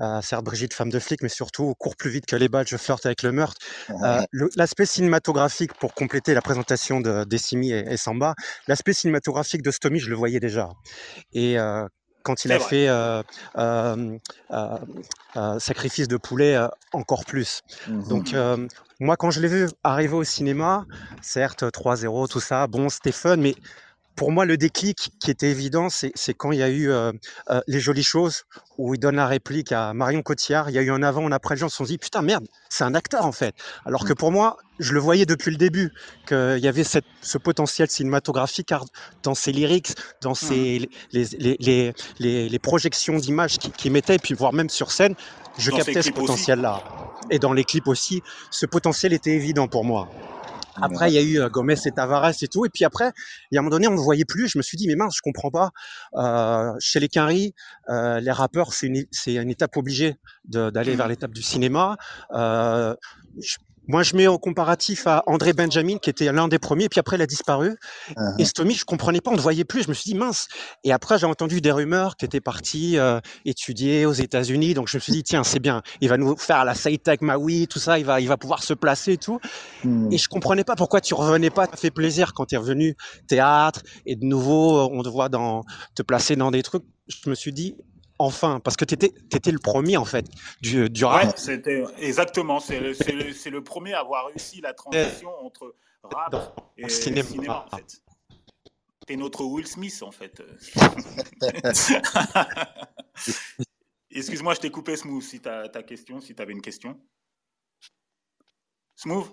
euh, 0.00 0.20
certes 0.22 0.44
Brigitte, 0.44 0.74
femme 0.74 0.90
de 0.90 0.98
flic, 0.98 1.22
mais 1.22 1.28
surtout 1.28 1.74
court 1.78 1.96
plus 1.96 2.10
vite 2.10 2.26
que 2.26 2.36
les 2.36 2.48
balles, 2.48 2.66
je 2.68 2.76
flirte 2.76 3.06
avec 3.06 3.22
le 3.22 3.32
meurtre. 3.32 3.60
Euh, 4.04 4.22
l'aspect 4.56 4.86
cinématographique, 4.86 5.72
pour 5.74 5.94
compléter 5.94 6.34
la 6.34 6.42
présentation 6.42 7.00
de 7.00 7.24
Décimi 7.24 7.72
et, 7.72 7.84
et 7.92 7.96
Samba, 7.96 8.34
l'aspect 8.68 8.92
cinématographique 8.92 9.62
de 9.62 9.70
Stomy, 9.70 9.98
je 9.98 10.10
le 10.10 10.16
voyais 10.16 10.40
déjà. 10.40 10.68
Et 11.32 11.58
euh, 11.58 11.86
quand 12.24 12.44
il 12.44 12.52
a 12.52 12.58
vrai. 12.58 12.68
fait 12.68 12.88
euh, 12.88 13.22
euh, 13.56 14.18
euh, 15.36 15.58
Sacrifice 15.60 16.08
de 16.08 16.16
poulet, 16.16 16.58
encore 16.92 17.24
plus. 17.24 17.60
Mhm. 17.86 18.08
Donc, 18.08 18.34
moi, 19.00 19.16
quand 19.16 19.30
je 19.30 19.40
l'ai 19.40 19.48
vu 19.48 19.68
arriver 19.84 20.14
au 20.14 20.24
cinéma, 20.24 20.86
certes, 21.20 21.70
3-0, 21.70 22.26
tout 22.26 22.40
ça, 22.40 22.66
bon, 22.66 22.88
c'était 22.88 23.12
fun, 23.12 23.36
mais 23.36 23.54
pour 24.16 24.30
moi, 24.32 24.44
le 24.44 24.56
déclic 24.56 25.10
qui 25.20 25.30
était 25.30 25.50
évident, 25.50 25.88
c'est 25.90 26.12
quand 26.34 26.52
il 26.52 26.58
y 26.58 26.62
a 26.62 26.68
eu 26.68 26.90
euh, 26.90 27.12
euh, 27.50 27.60
Les 27.66 27.80
Jolies 27.80 28.04
Choses, 28.04 28.44
où 28.78 28.94
il 28.94 29.00
donne 29.00 29.16
la 29.16 29.26
réplique 29.26 29.72
à 29.72 29.92
Marion 29.94 30.22
Cotillard. 30.22 30.70
Il 30.70 30.74
y 30.74 30.78
a 30.78 30.82
eu 30.82 30.90
un 30.90 31.02
avant, 31.02 31.26
un 31.26 31.32
après, 31.32 31.54
les 31.56 31.60
gens 31.60 31.68
se 31.68 31.76
sont 31.76 31.84
dit, 31.84 31.98
putain, 31.98 32.22
merde, 32.22 32.46
c'est 32.68 32.84
un 32.84 32.94
acteur, 32.94 33.24
en 33.26 33.32
fait. 33.32 33.54
Alors 33.84 34.04
que 34.04 34.12
Mhm. 34.12 34.16
pour 34.16 34.32
moi, 34.32 34.56
je 34.78 34.92
le 34.92 35.00
voyais 35.00 35.26
depuis 35.26 35.50
le 35.50 35.56
début, 35.56 35.92
qu'il 36.26 36.58
y 36.58 36.68
avait 36.68 36.84
cette, 36.84 37.06
ce 37.22 37.38
potentiel 37.38 37.88
cinématographique 37.90 38.66
car 38.68 38.84
dans 39.22 39.34
ses 39.34 39.52
lyrics, 39.52 39.92
dans 40.20 40.34
ses, 40.34 40.78
les, 41.12 41.24
les, 41.38 41.56
les, 41.60 41.92
les, 42.18 42.48
les 42.48 42.58
projections 42.58 43.16
d'images 43.18 43.58
qu'il 43.58 43.72
qu'il 43.74 43.92
mettait, 43.92 44.16
et 44.16 44.18
puis 44.18 44.34
voire 44.34 44.52
même 44.52 44.70
sur 44.70 44.90
scène, 44.92 45.14
je 45.56 45.70
Dans 45.70 45.76
captais 45.76 46.02
ce 46.02 46.10
potentiel-là. 46.10 46.82
Et 47.30 47.38
dans 47.38 47.52
les 47.52 47.64
clips 47.64 47.88
aussi, 47.88 48.22
ce 48.50 48.66
potentiel 48.66 49.12
était 49.12 49.32
évident 49.34 49.68
pour 49.68 49.84
moi. 49.84 50.10
Après, 50.82 51.10
il 51.10 51.14
y 51.14 51.18
a 51.18 51.22
eu 51.22 51.40
euh, 51.40 51.48
Gomez 51.48 51.74
et 51.84 51.90
Tavares 51.92 52.32
et 52.42 52.48
tout. 52.48 52.64
Et 52.66 52.68
puis 52.68 52.84
après, 52.84 53.12
il 53.50 53.54
y 53.54 53.58
a 53.58 53.60
un 53.60 53.62
moment 53.62 53.70
donné, 53.76 53.86
on 53.88 53.92
ne 53.92 53.96
voyait 53.96 54.24
plus. 54.24 54.48
Je 54.48 54.58
me 54.58 54.62
suis 54.62 54.76
dit, 54.76 54.86
mais 54.86 54.96
mince, 54.96 55.14
je 55.16 55.22
comprends 55.22 55.50
pas. 55.50 55.70
Euh, 56.14 56.72
chez 56.80 57.00
les 57.00 57.08
Quinry, 57.08 57.54
euh, 57.90 58.20
les 58.20 58.30
rappeurs, 58.32 58.72
c'est 58.72 58.86
une, 58.88 59.04
c'est 59.10 59.34
une 59.34 59.50
étape 59.50 59.76
obligée 59.76 60.16
d'aller 60.44 60.94
vers 60.96 61.06
Mhm. 61.06 61.10
l'étape 61.10 61.32
du 61.32 61.42
cinéma. 61.42 61.96
Euh, 62.32 62.94
je- 63.40 63.56
moi, 63.86 64.02
je 64.02 64.16
mets 64.16 64.26
en 64.26 64.38
comparatif 64.38 65.06
à 65.06 65.22
André 65.26 65.52
Benjamin, 65.52 65.98
qui 65.98 66.10
était 66.10 66.30
l'un 66.32 66.48
des 66.48 66.58
premiers, 66.58 66.88
puis 66.88 67.00
après, 67.00 67.16
il 67.16 67.22
a 67.22 67.26
disparu. 67.26 67.76
Mhm. 68.16 68.36
Et 68.38 68.44
Stomy, 68.44 68.74
je 68.74 68.84
comprenais 68.84 69.20
pas, 69.20 69.30
on 69.30 69.36
ne 69.36 69.40
voyait 69.40 69.64
plus. 69.64 69.82
Je 69.82 69.88
me 69.88 69.94
suis 69.94 70.10
dit, 70.10 70.16
mince. 70.16 70.48
Et 70.84 70.92
après, 70.92 71.18
j'ai 71.18 71.26
entendu 71.26 71.60
des 71.60 71.72
rumeurs 71.72 72.16
qui 72.16 72.24
étaient 72.24 72.40
partis 72.40 72.98
euh, 72.98 73.20
étudier 73.44 74.06
aux 74.06 74.12
États-Unis. 74.12 74.74
Donc, 74.74 74.88
je 74.88 74.96
me 74.96 75.00
suis 75.00 75.12
dit, 75.12 75.22
tiens, 75.22 75.44
c'est 75.44 75.60
bien. 75.60 75.82
Il 76.00 76.08
va 76.08 76.16
nous 76.16 76.36
faire 76.36 76.64
la 76.64 76.74
Saïtek 76.74 77.22
Maui, 77.22 77.66
tout 77.68 77.78
ça. 77.78 77.98
Il 77.98 78.04
va, 78.04 78.20
il 78.20 78.28
va 78.28 78.36
pouvoir 78.36 78.62
se 78.62 78.74
placer 78.74 79.12
et 79.12 79.18
tout. 79.18 79.40
Mhm. 79.84 80.12
Et 80.12 80.18
je 80.18 80.28
comprenais 80.28 80.64
pas 80.64 80.76
pourquoi 80.76 81.00
tu 81.00 81.14
revenais 81.14 81.50
pas. 81.50 81.66
Ça 81.66 81.76
fait 81.76 81.90
plaisir 81.90 82.32
quand 82.34 82.46
tu 82.46 82.54
es 82.54 82.58
revenu 82.58 82.96
théâtre 83.26 83.82
et 84.06 84.16
de 84.16 84.24
nouveau 84.24 84.88
on 84.92 85.02
te 85.02 85.08
voit 85.08 85.28
dans 85.28 85.64
te 85.94 86.02
placer 86.02 86.36
dans 86.36 86.50
des 86.50 86.62
trucs. 86.62 86.84
Je 87.08 87.28
me 87.28 87.34
suis 87.34 87.52
dit 87.52 87.76
enfin 88.24 88.60
parce 88.60 88.76
que 88.76 88.84
tu 88.84 88.94
étais, 88.94 89.12
le 89.52 89.58
premier 89.58 89.96
en 89.96 90.04
fait 90.04 90.26
du, 90.60 90.88
du 90.90 91.04
rap. 91.04 91.24
Ouais, 91.24 91.32
c'était 91.36 91.84
exactement. 91.98 92.60
C'est 92.60 92.80
le, 92.80 92.94
c'est 92.94 93.50
le- 93.50 93.64
premier 93.64 93.94
à 93.94 94.00
avoir 94.00 94.26
réussi 94.26 94.60
la 94.60 94.74
transition 94.74 95.30
entre 95.44 95.74
rap 96.02 96.32
Dans 96.32 96.54
et 96.76 96.88
cinéma, 96.88 97.28
cinéma. 97.28 97.66
en 97.72 97.76
fait. 97.76 98.00
T'es 99.06 99.16
notre 99.16 99.44
Will 99.44 99.66
Smith, 99.66 100.02
en 100.02 100.10
fait. 100.10 100.42
Excuse-moi, 104.10 104.54
je 104.54 104.60
t'ai 104.60 104.70
coupé, 104.70 104.96
Smooth, 104.96 105.22
si 105.22 105.40
t'as 105.40 105.68
ta 105.68 105.82
question, 105.82 106.20
si 106.20 106.34
t'avais 106.34 106.52
une 106.52 106.62
question. 106.62 106.98
Smooth? 108.96 109.26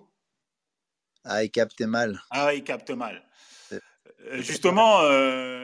Ah, 1.24 1.44
il 1.44 1.52
capte 1.52 1.80
mal. 1.82 2.20
Ah, 2.32 2.54
il 2.54 2.64
capte 2.64 2.90
mal. 2.92 3.24
C'est- 3.70 3.80
Euh, 4.32 4.42
justement, 4.42 5.02
euh, 5.02 5.61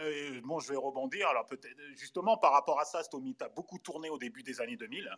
euh, 0.00 0.40
bon, 0.44 0.58
je 0.60 0.70
vais 0.70 0.76
rebondir. 0.76 1.28
Alors, 1.28 1.46
peut-être, 1.46 1.76
justement, 1.96 2.36
par 2.36 2.52
rapport 2.52 2.80
à 2.80 2.84
ça, 2.84 3.02
Stomy, 3.02 3.34
tu 3.36 3.44
as 3.44 3.48
beaucoup 3.48 3.78
tourné 3.78 4.10
au 4.10 4.18
début 4.18 4.42
des 4.42 4.60
années 4.60 4.76
2000. 4.76 5.08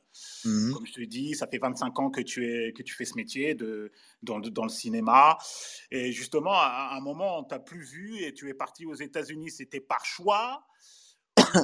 Mhm. 0.45 0.75
Comme 0.75 0.87
je 0.87 0.93
te 0.93 1.01
dis, 1.03 1.35
ça 1.35 1.47
fait 1.47 1.59
25 1.59 1.99
ans 1.99 2.11
que 2.11 2.21
tu, 2.21 2.47
es, 2.47 2.73
que 2.73 2.83
tu 2.83 2.95
fais 2.95 3.05
ce 3.05 3.15
métier 3.15 3.55
de, 3.55 3.93
dans, 4.23 4.39
le- 4.39 4.51
dans 4.51 4.65
le 4.65 4.69
cinéma. 4.71 5.39
Et 5.91 6.13
justement, 6.13 6.53
à, 6.55 6.91
à 6.93 6.97
un 6.97 7.01
moment, 7.01 7.39
on 7.39 7.45
t'a 7.45 7.59
plus 7.59 7.83
vu 7.83 8.23
et 8.23 8.33
tu 8.35 8.49
es 8.49 8.55
parti 8.55 8.87
aux 8.87 8.95
États-Unis. 8.95 9.51
C'était 9.51 9.81
par 9.81 10.05
choix 10.05 10.67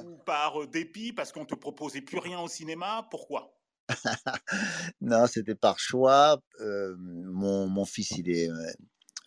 ou 0.04 0.16
par 0.26 0.62
euh, 0.62 0.66
dépit 0.66 1.12
parce 1.12 1.32
qu'on 1.32 1.44
te 1.44 1.54
proposait 1.54 2.02
plus 2.02 2.18
rien 2.18 2.40
au 2.40 2.48
cinéma? 2.48 3.06
Pourquoi? 3.10 3.52
Non, 5.00 5.26
c'était 5.26 5.54
par 5.54 5.78
choix. 5.78 6.40
mon, 6.60 7.68
mon, 7.68 7.84
fils, 7.84 8.10
il 8.12 8.30
est. 8.30 8.48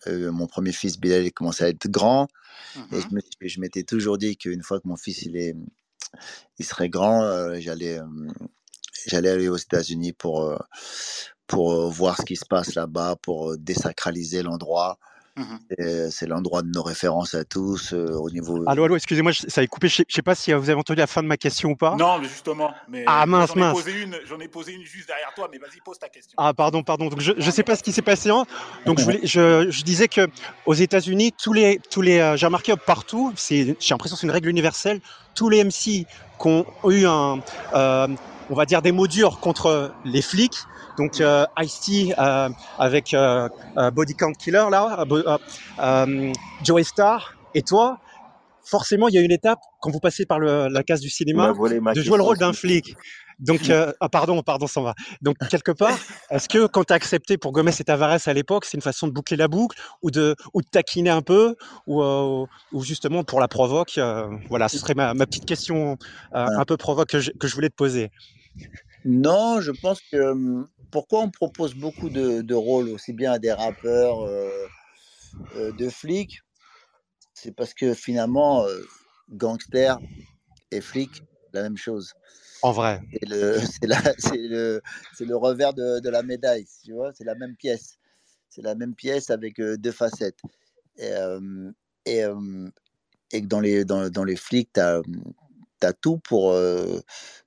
mon 0.06 0.46
premier 0.46 0.72
fils, 0.72 0.98
Bilal, 0.98 1.24
il 1.24 1.32
commençait 1.32 1.64
à 1.64 1.68
être 1.68 1.88
grand. 1.88 2.28
Et 2.92 2.98
mmh 2.98 3.20
je 3.42 3.60
m'étais 3.60 3.82
toujours 3.82 4.18
dit 4.18 4.36
qu'une 4.36 4.62
fois 4.62 4.80
que 4.80 4.88
mon 4.88 4.96
fils 4.96 5.22
il, 5.22 5.36
est, 5.36 5.56
il 6.58 6.64
serait 6.64 6.88
grand, 6.88 7.58
j'allais 7.58 7.98
j'allais 9.06 9.30
aller 9.30 9.48
aux 9.48 9.56
États-Unis 9.56 10.12
pour, 10.12 10.56
pour 11.46 11.90
voir 11.90 12.16
ce 12.18 12.24
qui 12.24 12.36
se 12.36 12.44
passe 12.44 12.74
là-bas, 12.74 13.16
pour 13.22 13.56
désacraliser 13.56 14.42
l'endroit. 14.42 14.98
Mmh 15.40 16.10
c'est 16.10 16.26
l'endroit 16.26 16.62
de 16.62 16.68
nos 16.68 16.82
références 16.82 17.34
à 17.34 17.44
tous 17.44 17.92
euh, 17.92 18.12
au 18.14 18.30
niveau. 18.30 18.64
Allô, 18.66 18.84
allô, 18.84 18.96
excusez-moi, 18.96 19.32
ça 19.32 19.60
a 19.60 19.66
coupé. 19.66 19.88
Je 19.88 20.02
ne 20.02 20.04
sais 20.08 20.22
pas 20.22 20.34
si 20.34 20.52
vous 20.52 20.68
avez 20.68 20.78
entendu 20.78 20.98
la 20.98 21.06
fin 21.06 21.22
de 21.22 21.28
ma 21.28 21.36
question 21.36 21.70
ou 21.70 21.76
pas. 21.76 21.94
Non, 21.96 22.18
mais 22.18 22.28
justement. 22.28 22.72
Mais 22.88 23.04
ah 23.06 23.24
mince, 23.26 23.50
j'en 23.54 23.60
mince. 23.60 23.78
Ai 23.78 23.82
posé 23.82 24.02
une, 24.02 24.16
j'en 24.28 24.40
ai 24.40 24.48
posé 24.48 24.72
une 24.72 24.82
juste 24.84 25.08
derrière 25.08 25.32
toi, 25.34 25.48
mais 25.50 25.58
vas-y, 25.58 25.80
pose 25.80 25.98
ta 25.98 26.08
question. 26.08 26.34
Ah 26.36 26.52
pardon, 26.52 26.82
pardon. 26.82 27.08
Donc 27.08 27.20
je 27.20 27.32
ne 27.32 27.50
sais 27.50 27.62
pas 27.62 27.76
ce 27.76 27.82
qui 27.82 27.92
s'est 27.92 28.02
passé. 28.02 28.30
Hein. 28.30 28.44
Donc 28.84 28.98
je, 28.98 29.04
voulais, 29.04 29.20
je, 29.22 29.70
je, 29.70 29.82
disais 29.82 30.08
que 30.08 30.28
aux 30.66 30.74
États-Unis, 30.74 31.32
tous 31.32 31.52
les, 31.52 31.80
tous 31.90 32.02
les, 32.02 32.18
euh, 32.18 32.36
j'ai 32.36 32.46
remarqué 32.46 32.74
partout, 32.76 33.32
c'est, 33.36 33.76
j'ai 33.78 33.94
l'impression 33.94 34.16
que 34.16 34.20
c'est 34.20 34.26
une 34.26 34.32
règle 34.32 34.48
universelle. 34.48 35.00
Tous 35.34 35.48
les 35.48 35.64
MC 35.64 35.72
qui 35.72 36.06
ont 36.44 36.66
eu 36.88 37.06
un, 37.06 37.40
euh, 37.74 38.08
on 38.50 38.54
va 38.54 38.66
dire 38.66 38.82
des 38.82 38.92
mots 38.92 39.06
durs 39.06 39.40
contre 39.40 39.92
les 40.04 40.22
flics 40.22 40.58
donc 41.00 41.20
euh, 41.20 41.46
Ice-T 41.58 42.14
euh, 42.18 42.50
avec 42.78 43.14
euh, 43.14 43.48
Body 43.92 44.14
Count 44.14 44.32
Killer 44.32 44.66
là, 44.70 45.06
Joey 46.62 46.84
Star 46.84 47.36
et 47.54 47.62
toi, 47.62 47.98
forcément 48.62 49.08
il 49.08 49.14
y 49.14 49.18
a 49.18 49.22
une 49.22 49.32
étape 49.32 49.60
quand 49.80 49.90
vous 49.90 49.98
passez 49.98 50.26
par 50.26 50.38
la 50.38 50.82
case 50.82 51.00
du 51.00 51.08
cinéma 51.08 51.54
de 51.54 52.02
jouer 52.02 52.18
le 52.18 52.22
rôle 52.22 52.36
d'un 52.38 52.52
flic. 52.52 52.94
Donc, 53.38 53.70
ah, 53.70 54.08
pardon, 54.10 54.42
pardon, 54.42 54.66
ça 54.66 54.82
va. 54.82 54.94
Donc, 55.22 55.38
quelque 55.48 55.72
part, 55.72 55.96
est-ce 56.30 56.46
que 56.46 56.66
quand 56.66 56.84
tu 56.84 56.92
as 56.92 56.96
accepté 56.96 57.38
pour 57.38 57.52
Gomez 57.52 57.72
et 57.80 57.84
Tavares 57.84 58.20
à 58.26 58.32
l'époque, 58.34 58.66
c'est 58.66 58.76
une 58.76 58.82
façon 58.82 59.08
de 59.08 59.12
boucler 59.12 59.38
la 59.38 59.48
boucle 59.48 59.78
ou 60.02 60.10
de, 60.10 60.36
ou 60.52 60.60
de 60.60 60.66
taquiner 60.66 61.08
un 61.08 61.22
peu 61.22 61.56
ou, 61.86 62.02
ou 62.02 62.82
justement 62.82 63.24
pour 63.24 63.40
la 63.40 63.48
provoque 63.48 63.98
Voilà, 64.50 64.68
ce 64.68 64.76
serait 64.76 64.92
ma, 64.92 65.14
petite 65.14 65.46
question 65.46 65.96
un 66.34 66.64
peu 66.66 66.76
provoque 66.76 67.08
que 67.08 67.20
je, 67.20 67.30
que 67.30 67.48
je 67.48 67.54
voulais 67.54 67.70
te 67.70 67.76
poser. 67.76 68.10
Non, 69.04 69.60
je 69.60 69.70
pense 69.70 70.00
que 70.00 70.64
pourquoi 70.90 71.20
on 71.20 71.30
propose 71.30 71.74
beaucoup 71.74 72.10
de, 72.10 72.54
rôles 72.54 72.88
aussi 72.88 73.12
bien 73.12 73.32
à 73.32 73.38
des 73.38 73.52
rappeurs, 73.52 74.22
euh, 74.22 74.66
euh, 75.56 75.72
de 75.72 75.88
flics? 75.88 76.40
C'est 77.34 77.52
parce 77.52 77.72
que 77.72 77.94
finalement, 77.94 78.64
euh, 78.66 78.82
gangster 79.30 79.98
et 80.70 80.80
flic, 80.80 81.22
la 81.52 81.62
même 81.62 81.76
chose. 81.76 82.12
En 82.62 82.72
vrai. 82.72 83.00
C'est 83.22 83.28
le, 83.28 83.60
le, 84.48 84.82
le, 85.20 85.36
revers 85.36 85.72
de, 85.72 86.08
la 86.08 86.22
médaille, 86.22 86.66
tu 86.84 86.92
vois, 86.92 87.12
c'est 87.14 87.24
la 87.24 87.34
même 87.34 87.56
pièce. 87.56 87.98
C'est 88.50 88.62
la 88.62 88.74
même 88.74 88.94
pièce 88.94 89.30
avec 89.30 89.60
deux 89.60 89.92
facettes. 89.92 90.40
Et, 90.98 91.12
et, 92.04 92.24
et 93.32 93.40
dans, 93.40 93.60
les, 93.60 93.84
dans, 93.84 94.10
dans 94.10 94.24
les 94.24 94.36
flics, 94.36 94.72
tu 94.74 94.80
as, 94.80 95.00
as 95.82 95.92
tout 95.92 96.18
pour, 96.18 96.52
euh, 96.52 97.00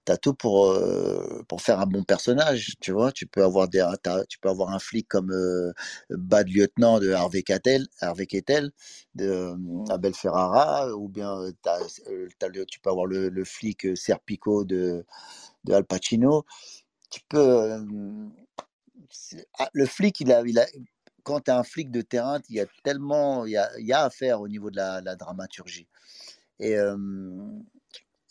as 0.07 0.17
tout 0.17 0.34
pour, 0.34 0.77
pour 1.47 1.61
faire 1.61 1.79
un 1.79 1.86
bon 1.86 2.03
personnage, 2.03 2.75
tu 2.81 2.91
vois? 2.91 3.11
Tu 3.11 3.25
peux 3.27 3.43
avoir, 3.43 3.67
des, 3.67 3.86
tu 4.29 4.39
peux 4.39 4.49
avoir 4.49 4.71
un 4.71 4.79
flic 4.79 5.07
comme 5.07 5.31
euh, 5.31 5.71
Bad 6.09 6.49
Lieutenant 6.49 6.99
de 6.99 7.11
Harvey 7.11 7.43
Keitel, 7.43 7.88
Harvey 8.01 8.25
Keitel 8.25 8.71
de 9.15 9.55
Abel 9.91 10.13
Ferrara, 10.13 10.93
ou 10.95 11.07
bien 11.09 11.39
tu 12.67 12.79
peux 12.79 12.89
avoir 12.89 13.05
le, 13.05 13.43
flic 13.43 13.95
Serpico 13.95 14.63
de, 14.65 15.05
de 15.63 15.73
Al 15.73 15.86
Pacino. 15.86 16.45
Tu 17.09 17.21
peux. 17.29 17.79
Ah, 19.59 19.69
le 19.73 19.86
flic, 19.86 20.19
il 20.21 20.31
a, 20.31 20.41
il 20.45 20.59
a, 20.59 20.65
quand 21.23 21.41
tu 21.41 21.51
es 21.51 21.53
un 21.53 21.63
flic 21.63 21.91
de 21.91 22.01
terrain, 22.01 22.39
il 22.49 22.55
y 22.55 22.59
a 22.59 22.65
tellement 22.84 23.45
il 23.45 23.51
y 23.51 23.84
y 23.86 23.93
a 23.93 24.03
à 24.03 24.09
faire 24.09 24.41
au 24.41 24.47
niveau 24.47 24.69
de 24.71 24.77
la, 24.77 25.15
dramaturgie. 25.15 25.88
Et, 26.59 26.75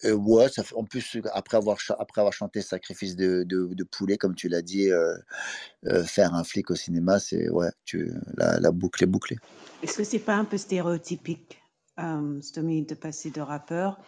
ouais, 0.04 0.48
ça 0.48 0.62
fait, 0.62 0.74
en 0.74 0.84
plus, 0.84 1.18
après 1.32 1.56
avoir, 1.56 1.78
après 1.98 2.20
avoir 2.20 2.32
chanté 2.32 2.60
Sacrifice 2.62 3.16
de, 3.16 3.44
de, 3.44 3.68
de 3.72 3.84
poulet, 3.84 4.16
comme 4.16 4.34
tu 4.34 4.48
l'as 4.48 4.62
dit, 4.62 4.90
euh, 4.90 5.14
euh, 5.86 6.04
faire 6.04 6.34
un 6.34 6.44
flic 6.44 6.70
au 6.70 6.74
cinéma, 6.74 7.18
c'est 7.18 7.48
ouais, 7.50 7.70
tu, 7.84 8.12
la, 8.36 8.58
la 8.60 8.70
boucle 8.72 9.04
est 9.04 9.06
bouclée. 9.06 9.36
Est-ce 9.82 9.98
que 9.98 10.04
c'est 10.04 10.18
pas 10.18 10.36
un 10.36 10.44
peu 10.44 10.56
stéréotypique, 10.56 11.60
euh, 11.98 12.40
de 12.40 12.94
passer 12.94 13.30
de 13.30 13.40
rappeur 13.40 14.00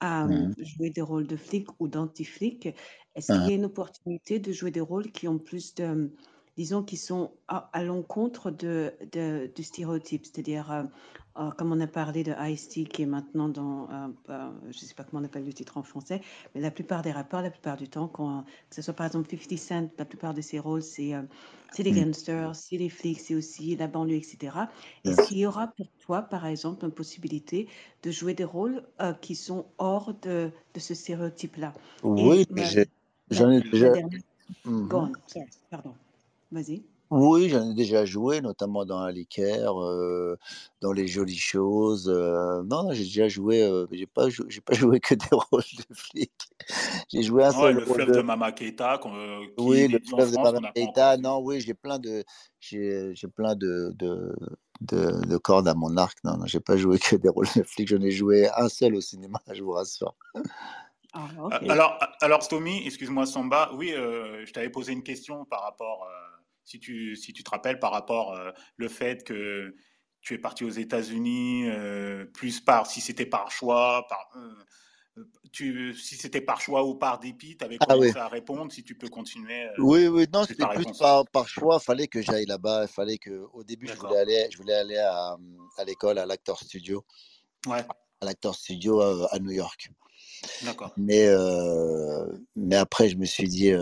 à 0.00 0.26
mmh. 0.26 0.54
jouer 0.58 0.90
des 0.90 1.00
rôles 1.00 1.26
de 1.26 1.36
flic 1.36 1.68
ou 1.80 1.88
d'anti-flic? 1.88 2.68
Est-ce 3.14 3.32
qu'il 3.32 3.48
y 3.48 3.52
a 3.52 3.56
une 3.56 3.64
opportunité 3.64 4.38
de 4.38 4.52
jouer 4.52 4.70
des 4.70 4.80
rôles 4.80 5.10
qui 5.10 5.26
ont 5.26 5.38
plus 5.38 5.74
de 5.74 6.12
disons, 6.58 6.82
qui 6.82 6.96
sont 6.96 7.30
à, 7.46 7.84
l'encontre 7.84 8.50
de, 8.50 8.92
de, 9.12 9.48
du 9.54 9.62
stéréotype? 9.62 10.26
C'est-à-dire, 10.26 10.72
euh, 10.72 10.82
euh, 11.38 11.50
comme 11.52 11.72
on 11.72 11.80
a 11.80 11.86
parlé 11.86 12.24
de 12.24 12.34
Ice-T, 12.50 12.84
qui 12.84 13.02
est 13.02 13.06
maintenant 13.06 13.48
dans, 13.48 13.88
euh, 13.90 14.50
je 14.64 14.68
ne 14.68 14.72
sais 14.72 14.94
pas 14.94 15.04
comment 15.04 15.22
on 15.22 15.24
appelle 15.24 15.44
le 15.44 15.52
titre 15.52 15.76
en 15.76 15.82
français, 15.82 16.20
mais 16.54 16.60
la 16.60 16.70
plupart 16.70 17.02
des 17.02 17.12
rappeurs, 17.12 17.42
la 17.42 17.50
plupart 17.50 17.76
du 17.76 17.88
temps, 17.88 18.08
quand, 18.08 18.44
que 18.68 18.74
ce 18.74 18.82
soit 18.82 18.94
par 18.94 19.06
exemple 19.06 19.28
50 19.30 19.58
Cent, 19.58 19.88
la 19.98 20.04
plupart 20.04 20.34
de 20.34 20.40
ses 20.40 20.58
rôles, 20.58 20.82
c'est 20.82 21.12
c'est 21.72 21.82
les 21.82 21.92
mm. 21.92 22.04
gangsters, 22.04 22.56
c'est 22.56 22.78
les 22.78 22.88
flics, 22.88 23.20
c'est 23.20 23.34
aussi 23.34 23.76
la 23.76 23.88
banlieue, 23.88 24.16
etc. 24.16 24.56
Est-ce 25.04 25.28
qu'il 25.28 25.38
y 25.38 25.46
aura 25.46 25.68
pour 25.68 25.86
toi, 26.00 26.22
par 26.22 26.46
exemple, 26.46 26.84
une 26.84 26.92
possibilité 26.92 27.68
de 28.02 28.10
jouer 28.10 28.34
des 28.34 28.44
rôles 28.44 28.82
qui 29.20 29.34
sont 29.34 29.66
hors 29.76 30.14
de, 30.22 30.50
de 30.74 30.80
ce 30.80 30.94
stéréotype-là? 30.94 31.74
Oui, 32.02 32.46
j'en 33.30 33.50
ai 33.50 33.60
déjà. 33.60 33.92
Mm-hmm. 34.64 35.12
pardon. 35.70 35.94
Vas-y. 36.50 36.82
Oui, 37.10 37.48
j'en 37.48 37.70
ai 37.70 37.74
déjà 37.74 38.04
joué, 38.04 38.42
notamment 38.42 38.84
dans 38.84 39.00
Aliker, 39.00 39.66
euh, 39.66 40.36
dans 40.82 40.92
Les 40.92 41.06
Jolies 41.06 41.38
Choses. 41.38 42.08
Euh, 42.08 42.62
non, 42.64 42.92
j'ai 42.92 43.04
déjà 43.04 43.28
joué, 43.28 43.62
euh, 43.62 43.86
j'ai 43.90 44.06
pas, 44.06 44.28
joué 44.72 45.00
que 45.00 45.14
des 45.14 45.26
rôles 45.30 45.62
de 45.62 45.94
flic. 45.94 46.32
J'ai 47.08 47.22
joué 47.22 47.44
un 47.44 47.52
seul 47.52 47.76
le 47.76 47.86
fleuve 47.86 48.12
de, 48.12 48.20
Mama 48.20 48.52
Keita. 48.52 49.00
oui, 49.56 49.88
le 49.88 50.00
fleuve 50.00 50.32
de 50.32 50.36
Mama 50.36 50.70
Keita. 50.74 51.16
Non, 51.16 51.38
oui, 51.38 51.60
j'ai 51.60 51.72
plein 51.72 51.98
de, 51.98 52.24
j'ai, 52.60 53.14
j'ai 53.14 53.28
plein 53.28 53.54
de, 53.54 53.94
de, 53.96 54.36
de, 54.82 55.26
de, 55.26 55.36
cordes 55.38 55.68
à 55.68 55.74
mon 55.74 55.96
arc. 55.96 56.18
Non, 56.24 56.36
non, 56.36 56.44
j'ai 56.46 56.60
pas 56.60 56.76
joué 56.76 56.98
que 56.98 57.16
des 57.16 57.30
rôles 57.30 57.48
de 57.56 57.62
flic. 57.62 57.88
J'en 57.88 58.02
ai 58.02 58.10
joué 58.10 58.50
un 58.54 58.68
seul 58.68 58.94
au 58.94 59.00
cinéma, 59.00 59.40
je 59.52 59.62
vous 59.62 59.72
rassure. 59.72 60.14
Ah, 61.14 61.26
alors, 61.70 61.98
alors, 62.20 62.42
Stomy, 62.42 62.86
excuse-moi, 62.86 63.24
Samba, 63.24 63.70
oui, 63.74 63.94
je 63.94 64.52
t'avais 64.52 64.68
posé 64.68 64.92
une 64.92 65.02
question 65.02 65.46
par 65.46 65.62
rapport 65.62 66.06
si 66.68 66.78
tu, 66.78 67.16
si 67.16 67.32
tu 67.32 67.42
te 67.42 67.50
rappelles, 67.50 67.78
par 67.78 67.92
rapport 67.92 68.34
euh, 68.34 68.50
le 68.76 68.88
fait 68.88 69.24
que 69.24 69.74
tu 70.20 70.34
es 70.34 70.38
parti 70.38 70.64
aux 70.64 70.70
États-Unis, 70.70 71.66
euh, 71.70 72.26
plus 72.26 72.60
par, 72.60 72.86
si 72.86 73.00
c'était 73.00 73.24
par 73.24 73.50
choix, 73.50 74.06
par, 74.06 74.28
euh, 74.36 75.24
tu, 75.50 75.94
si 75.94 76.16
c'était 76.16 76.42
par 76.42 76.60
choix 76.60 76.84
ou 76.84 76.94
par 76.94 77.20
dépit, 77.20 77.56
tu 77.56 77.64
avais 77.64 77.78
ah 77.80 77.86
commencé 77.86 78.18
à 78.18 78.28
répondre, 78.28 78.70
si 78.70 78.84
tu 78.84 78.94
peux 78.94 79.08
continuer. 79.08 79.66
oui, 79.78 80.08
oui, 80.08 80.26
non, 80.30 80.44
c'était 80.44 80.66
plus 80.74 80.84
par, 80.98 81.24
par, 81.28 81.48
choix, 81.48 81.80
fallait 81.80 82.06
que 82.06 82.20
j'aille 82.20 82.46
là-bas, 82.46 82.86
fallait 82.86 83.18
que, 83.18 83.46
au 83.54 83.64
début, 83.64 83.86
je 83.88 83.94
voulais 83.94 84.18
aller, 84.18 84.48
je 84.52 84.58
voulais 84.58 84.74
aller 84.74 84.98
à, 84.98 85.38
à 85.78 85.84
l'école, 85.84 86.18
à 86.18 86.26
l'Actor 86.26 86.58
Studio. 86.60 87.06
Ouais. 87.66 87.84
À 88.20 88.26
l'Actor 88.26 88.54
Studio 88.54 89.00
à, 89.00 89.38
New 89.38 89.52
York. 89.52 89.90
D'accord. 90.62 90.92
Mais, 90.98 91.28
mais 92.56 92.76
après, 92.76 93.08
je 93.08 93.16
me 93.16 93.24
suis 93.24 93.48
dit, 93.48 93.72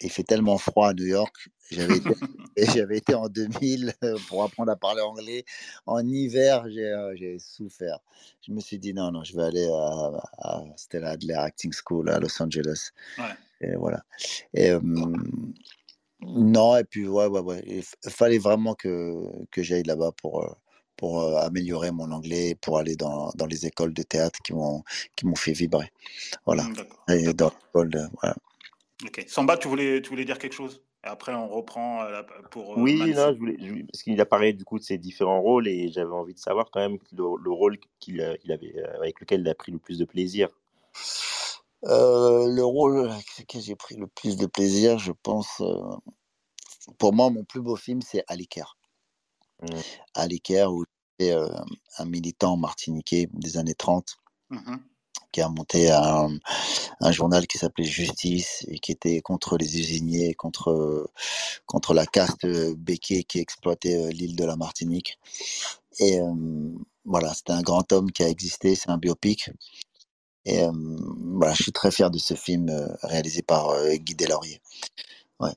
il 0.00 0.10
fait 0.10 0.22
tellement 0.22 0.58
froid 0.58 0.88
à 0.88 0.94
New 0.94 1.06
York. 1.06 1.48
J'avais 1.70 2.96
été, 2.96 3.14
en 3.14 3.28
2000 3.28 3.94
euh, 4.02 4.16
pour 4.28 4.42
apprendre 4.42 4.70
à 4.70 4.76
parler 4.76 5.00
anglais. 5.02 5.44
En 5.86 6.06
hiver, 6.06 6.68
j'ai, 6.68 6.86
euh, 6.86 7.14
j'ai 7.16 7.38
souffert. 7.38 7.98
Je 8.46 8.52
me 8.52 8.60
suis 8.60 8.78
dit 8.78 8.92
non, 8.92 9.10
non, 9.10 9.24
je 9.24 9.34
vais 9.36 9.44
aller 9.44 9.66
à, 9.66 10.22
à 10.38 10.62
Stella 10.76 11.10
Adler 11.10 11.34
Acting 11.34 11.72
School 11.72 12.10
à 12.10 12.18
Los 12.18 12.42
Angeles. 12.42 12.90
Ouais. 13.18 13.24
Et 13.60 13.76
voilà. 13.76 14.04
Et, 14.52 14.72
non, 16.20 16.76
et 16.76 16.84
puis 16.84 17.06
ouais, 17.06 17.26
ouais, 17.26 17.40
ouais. 17.40 17.62
Il 17.66 18.10
fallait 18.10 18.38
vraiment 18.38 18.74
que, 18.74 19.14
que 19.50 19.62
j'aille 19.62 19.82
là-bas 19.82 20.12
pour, 20.20 20.44
euh, 20.44 20.52
pour 20.96 21.38
améliorer 21.38 21.90
mon 21.90 22.10
anglais, 22.12 22.56
pour 22.60 22.78
aller 22.78 22.96
dans, 22.96 23.30
dans 23.34 23.46
les 23.46 23.66
écoles 23.66 23.92
de 23.92 24.02
théâtre 24.02 24.38
qui 24.44 24.52
m'ont, 24.54 24.82
qui 25.16 25.26
m'ont 25.26 25.34
fait 25.34 25.52
vibrer. 25.52 25.92
Voilà. 26.46 26.64
Mmh, 26.64 27.12
et 27.12 27.34
dans 27.34 27.50
l'école, 27.50 28.08
voilà. 28.22 28.36
Ok. 29.04 29.24
Samba, 29.28 29.56
tu 29.56 29.68
voulais, 29.68 30.00
tu 30.00 30.10
voulais 30.10 30.24
dire 30.24 30.38
quelque 30.38 30.54
chose? 30.54 30.82
Après, 31.02 31.34
on 31.34 31.48
reprend 31.48 32.02
euh, 32.02 32.22
pour. 32.50 32.72
Euh, 32.72 32.80
oui, 32.80 33.12
non, 33.14 33.32
je 33.34 33.38
voulais, 33.38 33.84
parce 33.92 34.02
qu'il 34.02 34.18
a 34.20 34.26
parlé 34.26 34.54
du 34.54 34.64
coup 34.64 34.78
de 34.78 34.84
ses 34.84 34.96
différents 34.96 35.42
rôles 35.42 35.68
et 35.68 35.92
j'avais 35.92 36.12
envie 36.12 36.32
de 36.32 36.38
savoir 36.38 36.70
quand 36.70 36.80
même 36.80 36.98
le, 37.12 37.50
rôle 37.50 37.78
qu'il 38.00 38.22
avait, 38.22 38.74
euh, 38.78 38.96
avec 38.96 39.20
lequel 39.20 39.42
il 39.42 39.48
a 39.48 39.54
pris 39.54 39.70
le 39.70 39.78
plus 39.78 39.98
de 39.98 40.06
plaisir. 40.06 40.48
le 41.82 42.62
rôle 42.62 43.10
avec 43.10 43.38
lequel 43.38 43.60
j'ai 43.60 43.76
pris 43.76 43.96
le 43.96 44.06
plus 44.06 44.38
de 44.38 44.46
plaisir, 44.46 44.98
je 44.98 45.12
pense. 45.12 45.62
pour 46.98 47.12
moi, 47.12 47.28
mon 47.28 47.44
plus 47.44 47.60
beau 47.60 47.76
film, 47.76 48.00
c'est 48.00 48.24
Aliker. 48.26 48.76
Mmh. 49.60 49.66
Aliker, 50.14 50.72
où 50.72 50.84
j'étais 51.20 51.36
un 51.98 52.04
militant 52.06 52.56
martiniquais 52.56 53.28
des 53.34 53.58
années 53.58 53.74
30. 53.74 54.16
Qui 55.34 55.42
a 55.42 55.48
monté 55.48 55.90
un, 55.90 56.30
journal 57.10 57.48
qui 57.48 57.58
s'appelait 57.58 57.84
Justice 57.84 58.64
et 58.68 58.78
qui 58.78 58.92
était 58.92 59.20
contre 59.20 59.58
les 59.58 59.80
usiniers, 59.80 60.32
contre, 60.34 61.10
contre 61.66 61.92
la 61.92 62.06
caste 62.06 62.46
béquée 62.76 63.24
qui 63.24 63.40
exploitait 63.40 64.12
l'île 64.12 64.36
de 64.36 64.44
la 64.44 64.54
Martinique. 64.54 65.18
Et 65.98 66.20
voilà, 67.04 67.34
c'était 67.34 67.52
un 67.52 67.62
grand 67.62 67.92
homme 67.92 68.12
qui 68.12 68.22
a 68.22 68.28
existé, 68.28 68.76
c'est 68.76 68.90
un 68.90 68.96
biopic. 68.96 69.50
Et 70.44 70.62
voilà, 71.34 71.52
je 71.54 71.64
suis 71.64 71.72
très 71.72 71.90
fier 71.90 72.12
de 72.12 72.18
ce 72.18 72.34
film 72.34 72.70
réalisé 73.02 73.42
par 73.42 73.74
Guy 73.96 74.14
Delaurier. 74.14 74.62
Ouais. 75.40 75.54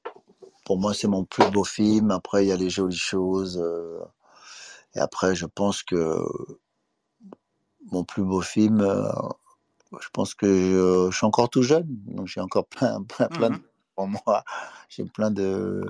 Pour 0.66 0.80
moi, 0.80 0.96
c'est 0.96 1.08
mon 1.08 1.24
plus 1.24 1.52
beau 1.52 1.64
film. 1.64 2.10
Après, 2.10 2.44
il 2.44 2.48
y 2.48 2.52
a 2.52 2.58
les 2.58 2.72
jolies 2.72 2.98
choses. 2.98 3.64
et 4.96 5.00
après, 5.00 5.36
je 5.36 5.46
pense 5.46 5.84
que 5.84 6.18
mon 7.92 8.04
plus 8.04 8.24
beau 8.24 8.42
film, 8.42 8.82
je 9.92 10.10
pense 10.14 10.34
que 10.34 11.10
je, 11.10 11.16
suis 11.16 11.26
encore 11.26 11.50
tout 11.50 11.64
jeune, 11.64 11.88
donc 12.06 12.28
j'ai 12.28 12.42
encore 12.42 12.66
plein, 12.68 13.04
plein, 13.04 13.28
plein 13.28 13.50
de, 13.50 13.56
mmh 13.56 13.64
pour 13.98 14.08
moi, 14.08 14.44
j'ai 14.90 15.04
plein 15.06 15.32
de, 15.32 15.84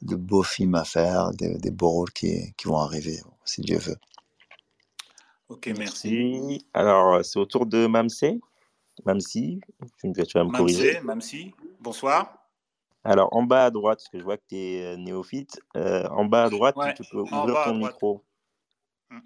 de 0.00 0.14
beaux 0.14 0.44
films 0.44 0.76
à 0.76 0.84
faire, 0.84 1.32
des, 1.32 1.58
des 1.58 1.72
beaux 1.72 1.90
rôles 1.90 2.12
qui, 2.12 2.54
qui, 2.56 2.68
vont 2.68 2.78
arriver, 2.78 3.18
si 3.44 3.60
Dieu 3.62 3.78
veut. 3.78 3.96
Ok, 5.48 5.68
merci. 5.76 6.64
Alors, 6.72 7.24
c'est 7.24 7.40
au 7.40 7.44
tour 7.44 7.66
de 7.66 7.86
Mamsé. 7.86 8.40
Mamsi, 9.04 9.60
tu, 10.00 10.12
vas 10.34 10.44
me 10.44 10.56
corriger? 10.56 11.00
Mamsi, 11.00 11.52
bonsoir. 11.80 12.46
Alors, 13.04 13.34
en 13.34 13.42
bas 13.42 13.64
à 13.64 13.70
droite, 13.70 13.98
parce 13.98 14.08
que 14.08 14.18
je 14.18 14.24
vois 14.24 14.36
que 14.36 14.44
tu 14.48 14.56
es 14.56 14.84
euh, 14.84 14.96
néophyte, 14.96 15.60
euh, 15.76 16.06
en 16.08 16.24
bas 16.24 16.44
à 16.44 16.50
droite, 16.50 16.76
tu 16.94 17.02
peux 17.10 17.18
ouvrir 17.18 17.64
ton 17.64 17.74
micro. 17.74 18.22
Hmm. 19.10 19.18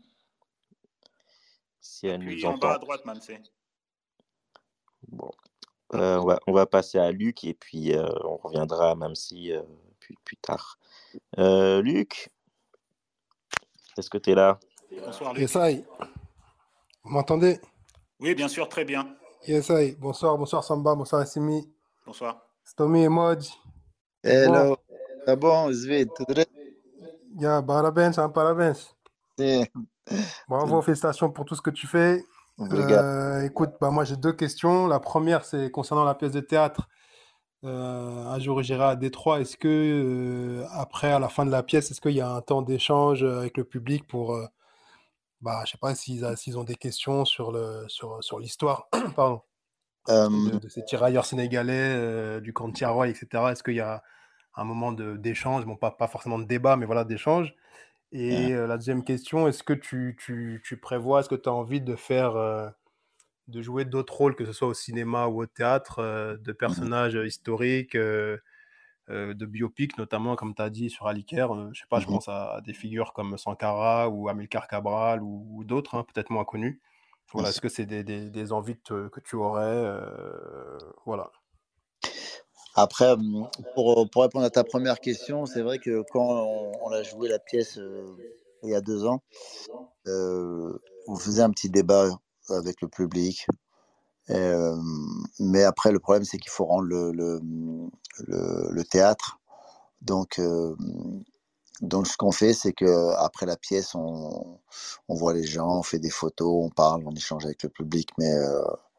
Si 1.80 2.06
elle 2.06 2.22
nous 2.22 2.44
en 2.46 2.56
bas 2.56 2.74
à 2.74 2.78
droite, 2.78 3.04
Mamsé. 3.04 3.38
Bon. 5.16 5.30
Euh, 5.94 6.18
on, 6.18 6.26
va, 6.26 6.40
on, 6.46 6.52
va, 6.52 6.66
passer 6.66 6.98
à 6.98 7.12
Luc 7.12 7.44
et 7.44 7.54
puis 7.54 7.94
on 8.24 8.36
reviendra 8.36 8.90
à 8.90 8.94
Mamsi 8.94 9.52
plus, 10.00 10.16
plus, 10.24 10.36
tard. 10.36 10.78
Luc, 11.36 12.30
est-ce 13.96 14.10
que 14.10 14.18
tu 14.18 14.30
es 14.30 14.34
là? 14.34 14.58
Bonsoir, 15.04 15.32
Luc. 15.32 15.42
Yes, 15.42 15.84
Vous 17.04 17.10
m'entendez? 17.10 17.60
Oui, 18.18 18.34
bien 18.34 18.48
sûr, 18.48 18.68
très 18.68 18.84
bien. 18.84 19.16
Yes, 19.46 19.70
Bonsoir, 19.98 20.36
bonsoir 20.36 20.64
Samba, 20.64 20.94
bonsoir 20.94 21.22
Assimi. 21.22 21.70
Bonsoir. 22.04 22.40
Stomy 22.64 23.04
et 23.04 23.08
Modj. 23.08 23.48
Hello. 24.24 24.76
Tá 25.24 25.36
bom, 25.36 25.72
Zvid? 25.72 26.08
Tudo 26.14 26.34
bem? 26.34 26.46
Yeah, 27.38 27.62
parabéns, 27.62 28.18
hein, 28.18 28.28
parabéns. 28.28 28.94
Bravo, 30.48 30.82
félicitations 30.82 31.30
pour 31.30 31.44
tout 31.44 31.54
ce 31.54 31.62
que 31.62 31.70
tu 31.70 31.86
fais. 31.86 32.24
Euh, 32.58 33.42
écoute, 33.42 33.74
bah, 33.80 33.90
moi 33.90 34.04
j'ai 34.04 34.16
deux 34.16 34.32
questions. 34.32 34.86
La 34.86 35.00
première, 35.00 35.44
c'est 35.44 35.70
concernant 35.70 36.04
la 36.04 36.14
pièce 36.14 36.32
de 36.32 36.40
théâtre. 36.40 36.88
Euh, 37.64 38.26
un 38.26 38.38
jour 38.38 38.62
j'irai 38.62 38.84
à 38.84 38.96
Détroit. 38.96 39.40
Est-ce 39.40 39.56
que, 39.56 39.68
euh, 39.68 40.66
après, 40.72 41.12
à 41.12 41.18
la 41.18 41.28
fin 41.28 41.44
de 41.44 41.50
la 41.50 41.62
pièce, 41.62 41.90
est-ce 41.90 42.00
qu'il 42.00 42.12
y 42.12 42.20
a 42.20 42.30
un 42.30 42.40
temps 42.40 42.62
d'échange 42.62 43.22
avec 43.24 43.56
le 43.56 43.64
public 43.64 44.06
pour, 44.06 44.38
bah, 45.40 45.62
je 45.66 45.72
sais 45.72 45.78
pas 45.78 45.94
s'ils 45.94 46.58
ont 46.58 46.64
des 46.64 46.76
questions 46.76 47.24
sur 47.24 47.52
le 47.52 47.84
sur, 47.88 48.22
sur 48.22 48.38
l'histoire, 48.38 48.88
pardon, 49.16 49.42
de, 50.08 50.68
ces 50.68 50.84
tirailleurs 50.84 51.26
sénégalais, 51.26 52.40
du 52.40 52.52
camp 52.52 52.68
de 52.68 52.74
Tiaroy, 52.74 53.08
etc. 53.08 53.26
Est-ce 53.50 53.62
qu'il 53.62 53.74
y 53.74 53.80
a 53.80 54.02
un 54.56 54.64
moment 54.64 54.92
d'échange, 54.92 55.66
bon, 55.66 55.76
pas, 55.76 55.90
pas 55.90 56.08
forcément 56.08 56.38
de 56.38 56.44
débat, 56.44 56.76
mais 56.76 56.86
voilà, 56.86 57.04
d'échange. 57.04 57.54
Et 58.12 58.50
la 58.50 58.76
deuxième 58.76 59.04
question, 59.04 59.48
est-ce 59.48 59.62
que 59.62 59.72
tu, 59.72 60.16
tu, 60.18 60.62
tu 60.64 60.76
prévois, 60.76 61.20
est-ce 61.20 61.28
que 61.28 61.34
tu 61.34 61.48
as 61.48 61.52
envie 61.52 61.80
de 61.80 61.96
faire, 61.96 62.34
de 63.48 63.62
jouer 63.62 63.84
d'autres 63.84 64.14
rôles, 64.14 64.36
que 64.36 64.44
ce 64.44 64.52
soit 64.52 64.68
au 64.68 64.74
cinéma 64.74 65.26
ou 65.26 65.42
au 65.42 65.46
théâtre, 65.46 66.02
de 66.40 66.52
mmh 66.52 66.54
personnages 66.54 67.14
historiques, 67.14 67.96
de 67.96 68.40
biopics, 69.46 69.98
notamment, 69.98 70.36
comme 70.36 70.54
tu 70.54 70.62
as 70.62 70.70
dit, 70.70 70.88
sur 70.88 71.08
Aliker. 71.08 71.48
je 71.72 71.80
sais 71.80 71.86
pas, 71.88 72.00
je 72.00 72.06
mmh 72.06 72.10
pense 72.10 72.28
à, 72.28 72.60
des 72.64 72.74
figures 72.74 73.12
comme 73.12 73.36
Sankara 73.36 74.08
ou 74.08 74.28
Amilcar 74.28 74.68
Cabral 74.68 75.22
ou, 75.22 75.64
d'autres, 75.64 75.96
hein, 75.96 76.04
peut-être 76.12 76.30
moins 76.30 76.44
connus. 76.44 76.80
Voilà, 77.32 77.48
est-ce 77.48 77.60
que 77.60 77.68
c'est 77.68 77.86
des, 77.86 78.04
des, 78.04 78.30
des, 78.30 78.52
envies 78.52 78.78
que 78.78 79.20
tu 79.20 79.36
aurais 79.36 80.00
Voilà. 81.04 81.30
Après, 82.76 83.16
mmh, 83.16 83.48
pour, 83.74 84.08
pour, 84.10 84.22
répondre 84.22 84.44
à 84.44 84.50
ta 84.50 84.62
première 84.62 85.00
question, 85.00 85.46
c'est 85.46 85.62
vrai 85.62 85.78
que 85.78 86.04
quand 86.12 86.46
on, 86.82 86.90
a 86.90 87.02
joué 87.02 87.28
la 87.28 87.38
pièce 87.38 87.80
il 88.62 88.70
y 88.70 88.74
a 88.74 88.82
deux 88.82 89.06
ans, 89.06 89.22
on 90.06 91.16
faisait 91.18 91.42
un 91.42 91.50
petit 91.50 91.70
débat 91.70 92.10
avec 92.50 92.82
le 92.82 92.88
public. 92.88 93.46
mais 94.28 95.64
après, 95.64 95.90
le 95.90 96.00
problème, 96.00 96.24
c'est 96.24 96.38
qu'il 96.38 96.50
faut 96.50 96.66
rendre 96.66 96.86
le, 96.86 97.12
le, 97.12 97.40
le, 98.70 98.84
théâtre. 98.84 99.38
Donc, 100.02 100.40
donc 101.80 102.06
ce 102.06 102.16
qu'on 102.18 102.32
fait, 102.32 102.52
c'est 102.52 102.74
que 102.74 103.14
après 103.16 103.46
la 103.46 103.56
pièce, 103.56 103.94
on, 103.94 104.58
on, 105.08 105.14
voit 105.14 105.32
les 105.32 105.44
gens, 105.44 105.78
on 105.78 105.82
fait 105.82 105.98
des 105.98 106.10
photos, 106.10 106.66
on 106.66 106.70
parle, 106.70 107.04
on 107.06 107.12
échange 107.12 107.46
avec 107.46 107.62
le 107.62 107.70
public, 107.70 108.10
mais 108.18 108.34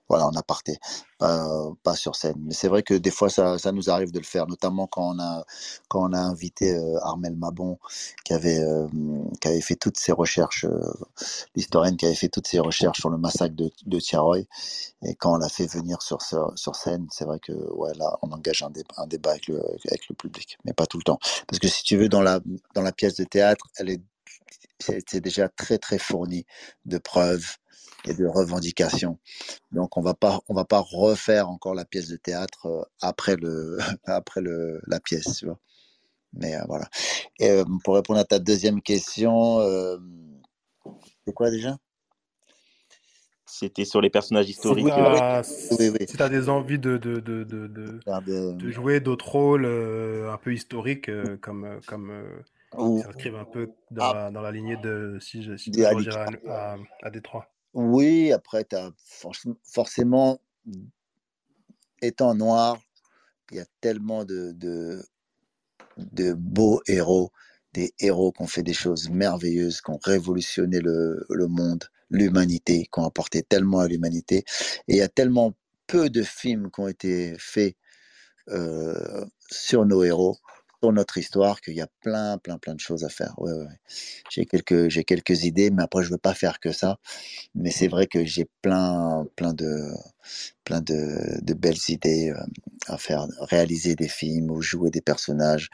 voilà, 0.09 0.27
en 0.27 0.31
aparté, 0.31 0.77
pas, 1.17 1.47
pas 1.83 1.95
sur 1.95 2.15
scène. 2.15 2.37
Mais 2.45 2.53
c'est 2.53 2.67
vrai 2.67 2.83
que 2.83 2.93
des 2.93 3.11
fois, 3.11 3.29
ça, 3.29 3.57
ça, 3.57 3.71
nous 3.71 3.89
arrive 3.89 4.11
de 4.11 4.19
le 4.19 4.25
faire, 4.25 4.47
notamment 4.47 4.87
quand 4.87 5.15
on 5.15 5.19
a, 5.19 5.45
quand 5.89 6.09
on 6.09 6.13
a 6.13 6.19
invité 6.19 6.75
euh, 6.75 6.97
Armel 7.03 7.35
Mabon, 7.35 7.77
qui 8.23 8.33
avait, 8.33 8.59
euh, 8.59 8.87
qui 9.41 9.47
avait 9.47 9.61
fait 9.61 9.75
toutes 9.75 9.97
ses 9.97 10.11
recherches, 10.11 10.65
euh, 10.65 10.79
l'historienne 11.55 11.97
qui 11.97 12.05
avait 12.05 12.15
fait 12.15 12.29
toutes 12.29 12.47
ses 12.47 12.59
recherches 12.59 12.99
sur 12.99 13.09
le 13.09 13.17
massacre 13.17 13.55
de, 13.55 13.71
de 13.85 13.99
Tiaroy. 13.99 14.43
Et 15.03 15.15
quand 15.15 15.33
on 15.33 15.37
l'a 15.37 15.49
fait 15.49 15.67
venir 15.67 16.01
sur, 16.01 16.21
sur, 16.21 16.75
scène, 16.75 17.07
c'est 17.11 17.25
vrai 17.25 17.39
que 17.39 17.53
ouais, 17.73 17.93
là, 17.95 18.17
on 18.21 18.31
engage 18.31 18.63
un, 18.63 18.69
débat, 18.69 18.95
un 18.97 19.07
débat 19.07 19.31
avec 19.31 19.47
le, 19.47 19.61
avec 19.87 20.07
le 20.09 20.15
public, 20.15 20.57
mais 20.65 20.73
pas 20.73 20.85
tout 20.85 20.97
le 20.97 21.03
temps. 21.03 21.19
Parce 21.47 21.59
que 21.59 21.67
si 21.67 21.83
tu 21.83 21.97
veux, 21.97 22.09
dans 22.09 22.21
la, 22.21 22.39
dans 22.73 22.81
la 22.81 22.91
pièce 22.91 23.15
de 23.15 23.23
théâtre, 23.23 23.65
elle 23.77 23.89
est 23.89 24.01
c'est 24.79 25.21
déjà 25.21 25.49
très 25.49 25.77
très 25.77 25.97
fourni 25.97 26.45
de 26.85 26.97
preuves, 26.97 27.57
et 28.07 28.13
de 28.13 28.25
revendications. 28.25 29.19
Donc 29.71 29.97
on 29.97 30.01
va 30.01 30.13
pas 30.13 30.39
on 30.47 30.53
va 30.53 30.65
pas 30.65 30.79
refaire 30.79 31.49
encore 31.49 31.73
la 31.73 31.85
pièce 31.85 32.07
de 32.07 32.15
théâtre 32.15 32.67
euh, 32.67 32.83
après 33.01 33.35
le 33.35 33.77
après 34.05 34.41
le 34.41 34.81
la 34.87 34.99
pièce, 34.99 35.37
tu 35.37 35.45
vois. 35.45 35.59
Mais 36.33 36.55
euh, 36.55 36.63
voilà. 36.67 36.85
Et 37.39 37.49
euh, 37.49 37.65
pour 37.83 37.95
répondre 37.95 38.19
à 38.19 38.25
ta 38.25 38.39
deuxième 38.39 38.81
question, 38.81 39.59
c'est 41.25 41.33
quoi 41.33 41.49
déjà? 41.49 41.77
C'était 43.49 43.85
sur 43.85 44.01
les 44.01 44.09
personnages 44.09 44.49
historiques. 44.49 44.87
Si 45.43 46.17
tu 46.17 46.21
as 46.21 46.29
des 46.29 46.49
envies 46.49 46.77
de, 46.77 46.97
de, 46.97 47.19
de, 47.19 47.43
de, 47.43 48.51
de 48.51 48.69
jouer 48.69 48.99
d'autres 48.99 49.29
rôles 49.29 49.65
un 49.65 50.37
peu 50.37 50.53
historiques, 50.53 51.09
comme, 51.41 51.79
comme 51.87 52.11
s'inscrivent 52.73 53.35
un 53.35 53.45
peu 53.45 53.71
dans, 53.89 54.03
ah. 54.03 54.13
la, 54.13 54.31
dans, 54.31 54.41
la, 54.41 54.51
lignée 54.51 54.77
de 54.77 55.17
si 55.19 55.41
je, 55.41 55.55
si 55.55 55.71
à, 55.83 55.93
à, 56.49 56.75
à 57.01 57.09
Détroit. 57.09 57.47
Oui, 57.77 58.31
après, 58.31 58.65
as 58.73 58.89
forcément, 59.63 60.41
étant 62.01 62.33
noir, 62.33 62.81
il 63.51 63.57
y 63.57 63.59
a 63.59 63.67
tellement 63.81 64.25
de, 64.25 65.05
beaux 66.33 66.81
héros, 66.87 67.31
des 67.73 67.93
héros 67.99 68.31
qui 68.31 68.41
ont 68.41 68.47
fait 68.47 68.63
des 68.63 68.73
choses 68.73 69.11
merveilleuses, 69.11 69.81
qui 69.81 69.91
ont 69.91 69.99
révolutionné 70.03 70.79
le, 70.79 71.23
le 71.29 71.45
monde, 71.45 71.83
l'humanité, 72.09 72.89
qui 72.91 72.99
ont 72.99 73.05
apporté 73.05 73.43
tellement 73.43 73.81
à 73.81 73.87
l'humanité. 73.87 74.37
Et 74.87 74.93
il 74.93 74.97
y 74.97 75.01
a 75.01 75.07
tellement 75.07 75.53
peu 75.85 76.09
de 76.09 76.23
films 76.23 76.71
qui 76.71 76.79
ont 76.79 76.87
été 76.87 77.35
faits 77.37 77.75
euh, 78.49 79.23
sur 79.51 79.85
nos 79.85 80.03
héros 80.03 80.39
sur 80.81 80.91
notre 80.91 81.17
histoire 81.17 81.61
qu'il 81.61 81.75
y 81.75 81.81
a 81.81 81.87
plein, 82.01 82.37
plein, 82.37 82.57
plein 82.57 82.75
de 82.75 82.79
choses 82.79 83.03
à 83.03 83.09
faire. 83.09 83.33
Ouais, 83.37 83.51
ouais. 83.51 83.65
J'ai 84.29 84.45
quelques, 84.45 84.89
j'ai 84.89 85.03
quelques 85.03 85.43
idées, 85.43 85.71
mais 85.71 85.83
après 85.83 86.03
je 86.03 86.09
veux 86.09 86.17
pas 86.17 86.33
faire 86.33 86.59
que 86.59 86.71
ça. 86.71 86.97
Mais 87.55 87.71
c'est 87.71 87.87
vrai 87.87 88.07
que 88.07 88.23
j'ai 88.25 88.47
plein, 88.61 89.25
plein 89.35 89.53
de, 89.53 89.91
plein 90.63 90.81
de, 90.81 91.41
de 91.41 91.53
belles 91.53 91.77
idées 91.89 92.31
euh, 92.31 92.43
à 92.87 92.97
faire, 92.97 93.27
réaliser 93.39 93.95
des 93.95 94.07
films 94.07 94.51
ou 94.51 94.61
jouer 94.61 94.91
des 94.91 95.01
personnages. 95.01 95.69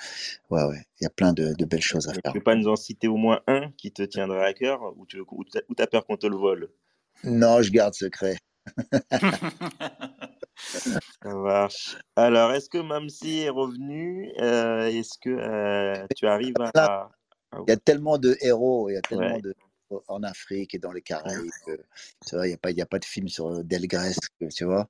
Ouais, 0.49 0.63
ouais. 0.63 0.85
Il 0.99 1.03
y 1.03 1.07
a 1.07 1.09
plein 1.09 1.33
de, 1.33 1.53
de 1.53 1.65
belles 1.65 1.81
choses 1.81 2.07
à 2.07 2.13
faire. 2.13 2.21
Tu 2.25 2.31
peux 2.39 2.43
pas 2.43 2.55
nous 2.55 2.67
en 2.67 2.75
citer 2.75 3.07
au 3.07 3.17
moins 3.17 3.41
un 3.47 3.71
qui 3.77 3.91
te 3.91 4.03
tiendra 4.03 4.45
à 4.45 4.53
cœur 4.53 4.81
ou 4.97 5.05
tu 5.05 5.21
as 5.79 5.87
peur 5.87 6.05
qu'on 6.05 6.17
te 6.17 6.27
le 6.27 6.37
vole? 6.37 6.69
Non, 7.23 7.61
je 7.61 7.71
garde 7.71 7.93
secret. 7.93 8.37
Ça 10.55 11.33
marche. 11.33 11.97
Alors, 12.15 12.51
est-ce 12.53 12.69
que 12.69 12.77
Mamsi 12.77 13.39
est 13.39 13.49
revenu 13.49 14.31
euh, 14.39 14.87
Est-ce 14.87 15.17
que 15.19 15.29
euh, 15.29 16.05
tu 16.15 16.27
arrives 16.27 16.55
à. 16.75 17.09
Il 17.67 17.69
y 17.69 17.71
a 17.71 17.77
tellement 17.77 18.17
de 18.17 18.35
héros, 18.41 18.89
il 18.89 18.93
y 18.93 18.97
a 18.97 19.01
tellement 19.01 19.39
de 19.39 19.55
en 20.07 20.23
Afrique 20.23 20.73
et 20.73 20.79
dans 20.79 20.91
les 20.91 21.01
Caraïbes. 21.03 21.51
Tu 22.25 22.35
vois, 22.35 22.47
il 22.47 22.49
n'y 22.49 22.55
a, 22.55 22.57
pas, 22.57 22.69
a 22.69 22.85
pas 22.85 22.99
de 22.99 23.05
film 23.05 23.27
sur 23.27 23.63
Delgrès, 23.63 24.15
tu 24.55 24.65
vois. 24.65 24.89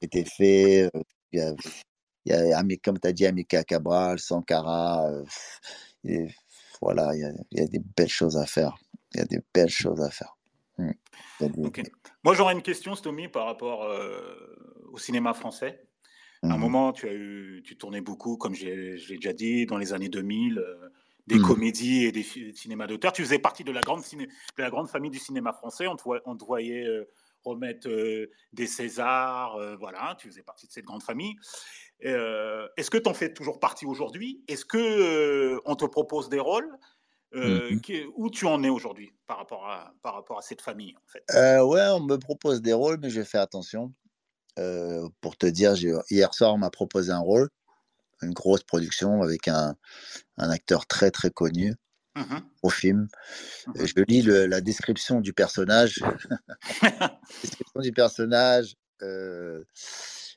Était 0.00 0.24
fait. 0.24 0.90
Il 1.32 1.38
y 2.26 2.32
a, 2.32 2.46
y 2.46 2.52
a 2.52 2.62
comme 2.82 2.98
tu 2.98 3.06
as 3.06 3.12
dit, 3.12 3.26
Amika 3.26 3.62
Cabral, 3.62 4.18
Sankara. 4.18 5.08
Et 6.04 6.28
voilà, 6.80 7.14
il 7.14 7.20
y, 7.20 7.24
a, 7.24 7.32
y, 7.52 7.60
a, 7.60 7.66
des 7.66 7.80
belles 7.96 8.08
choses 8.08 8.36
à 8.36 8.46
faire. 8.46 8.76
Il 9.14 9.20
y 9.20 9.22
a 9.22 9.26
des 9.26 9.40
belles 9.54 9.68
choses 9.68 10.00
à 10.00 10.10
faire. 10.10 10.36
Mmh. 10.82 11.72
Moi, 12.24 12.34
j'aurais 12.34 12.54
une 12.54 12.62
question, 12.62 12.94
Stomy, 12.94 13.28
par 13.28 13.46
rapport 13.46 13.88
au 14.92 14.98
cinéma 14.98 15.34
français. 15.34 15.84
À 16.42 16.48
un 16.48 16.56
mmh 16.56 16.60
moment, 16.60 16.92
tu 16.92 17.08
as 17.08 17.12
eu, 17.12 17.62
tu 17.64 17.76
tournais 17.76 18.00
beaucoup, 18.00 18.36
comme 18.36 18.54
j'ai 18.54 18.96
déjà 19.08 19.32
dit, 19.32 19.64
dans 19.66 19.78
les 19.78 19.92
années 19.92 20.08
2000, 20.08 20.60
des 21.28 21.36
mmh. 21.36 21.42
comédies 21.42 22.04
et 22.04 22.12
des, 22.12 22.22
cinémas 22.22 22.88
d'auteur. 22.88 23.12
Tu 23.12 23.22
faisais 23.22 23.38
partie 23.38 23.62
de 23.62 23.70
la 23.70 23.80
grande, 23.80 24.02
de 24.02 24.62
la 24.62 24.70
grande 24.70 24.88
famille 24.88 25.10
du 25.10 25.18
cinéma 25.18 25.52
français. 25.52 25.86
On 25.86 25.96
te, 25.96 26.02
on 26.26 26.36
te 26.36 26.44
voyait 26.44 26.84
remettre 27.44 27.88
des 28.52 28.66
Césars, 28.66 29.56
voilà, 29.78 30.16
tu 30.18 30.28
faisais 30.28 30.42
partie 30.42 30.66
de 30.66 30.72
cette 30.72 30.84
grande 30.84 31.02
famille. 31.02 31.36
Est-ce 32.00 32.90
que 32.90 32.98
tu 32.98 33.08
en 33.08 33.14
fais 33.14 33.32
toujours 33.32 33.60
partie 33.60 33.86
aujourd'hui? 33.86 34.42
Est-ce 34.48 34.64
que 34.64 35.60
on 35.64 35.76
te 35.76 35.84
propose 35.84 36.28
des 36.28 36.40
rôles? 36.40 36.68
Mmh 37.34 37.80
Où 38.16 38.30
tu 38.30 38.46
en 38.46 38.62
es 38.62 38.68
aujourd'hui 38.68 39.12
par, 39.26 39.38
rapport 39.38 39.66
à, 39.68 39.94
par 40.02 40.14
rapport 40.14 40.38
à 40.38 40.42
cette 40.42 40.60
famille 40.60 40.94
en 40.96 41.06
fait? 41.06 41.24
Ouais, 41.62 41.88
on 41.88 42.00
me 42.00 42.16
propose 42.16 42.62
des 42.62 42.72
rôles, 42.72 42.98
mais 43.00 43.10
je 43.10 43.22
fais 43.22 43.38
attention. 43.38 43.92
pour 45.20 45.36
te 45.36 45.46
dire, 45.46 45.74
hier 46.10 46.34
soir, 46.34 46.54
on 46.54 46.58
m'a 46.58 46.70
proposé 46.70 47.12
un 47.12 47.20
rôle, 47.20 47.48
une 48.22 48.32
grosse 48.32 48.62
production 48.62 49.22
avec 49.22 49.48
un, 49.48 49.74
un 50.36 50.50
acteur 50.50 50.86
très 50.86 51.10
très 51.10 51.30
connu. 51.30 51.74
Mmh 52.14 52.40
au 52.62 52.68
film. 52.68 53.08
Mmh 53.66 53.86
je 53.86 54.04
lis 54.06 54.22
la 54.22 54.60
description 54.60 55.20
du 55.20 55.32
personnage. 55.32 56.00
la 56.82 57.18
description 57.42 57.80
du 57.80 57.92
personnage 57.92 58.76
euh, 59.02 59.64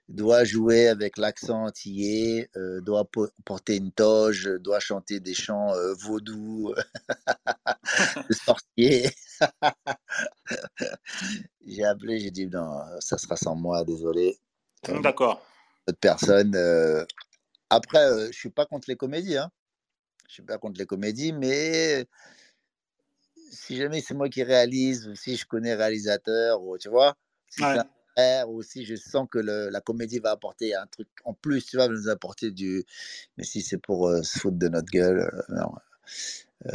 doit 0.08 0.44
jouer 0.44 0.88
avec 0.88 1.18
l'accent 1.18 1.66
antillais, 1.66 2.50
euh, 2.56 2.80
doit 2.82 3.10
porter 3.44 3.78
une 3.78 3.92
toge, 3.92 4.50
doit 4.60 4.80
chanter 4.80 5.20
des 5.20 5.34
chants 5.34 5.74
euh, 5.74 5.94
vaudous 5.96 6.74
de 8.30 8.34
sorcier. 8.34 9.10
j'ai 11.66 11.84
appelé, 11.84 12.20
j'ai 12.20 12.32
dit 12.32 12.48
non, 12.48 12.70
ça 13.00 13.18
sera 13.18 13.36
sans 13.36 13.56
moi, 13.56 13.84
désolé. 13.84 14.38
D'accord. 15.02 15.44
Cette 15.88 16.00
personne. 16.00 16.56
Après, 17.70 18.32
je 18.32 18.38
suis 18.38 18.52
pas 18.52 18.66
contre 18.66 18.90
les 18.90 18.96
comédies. 18.96 19.38
Hein 19.38 19.52
je 20.28 20.34
suis 20.34 20.44
pas 20.44 20.58
contre 20.58 20.80
les 20.80 20.86
comédies, 20.86 21.34
mais 21.34 22.08
si 23.52 23.78
jamais 23.78 24.02
c'est 24.02 24.14
moi 24.14 24.30
qui 24.30 24.44
réalise, 24.44 25.08
ou 25.08 25.16
si 25.16 25.36
je 25.36 25.46
connais 25.46 25.76
réalisateur, 25.76 26.62
ou 26.62 26.78
tu 26.78 26.90
vois, 26.90 27.16
si 27.48 27.64
ou 28.48 28.62
si 28.62 28.86
je 28.86 28.96
sens 28.96 29.28
que 29.30 29.40
la 29.40 29.82
comédie 29.82 30.20
va 30.20 30.32
apporter 30.32 30.76
un 30.76 30.88
truc 30.88 31.08
en 31.24 31.34
plus, 31.34 31.66
tu 31.66 31.78
vois, 31.78 31.88
va 31.88 31.94
nous 31.94 32.10
apporter 32.10 32.52
du. 32.52 32.84
Mais 33.38 33.44
si 33.44 33.62
c'est 33.62 33.78
pour 33.78 34.10
se 34.24 34.40
foutre 34.40 34.58
de 34.58 34.68
notre 34.68 34.92
gueule, 34.92 35.30
non, 35.50 35.72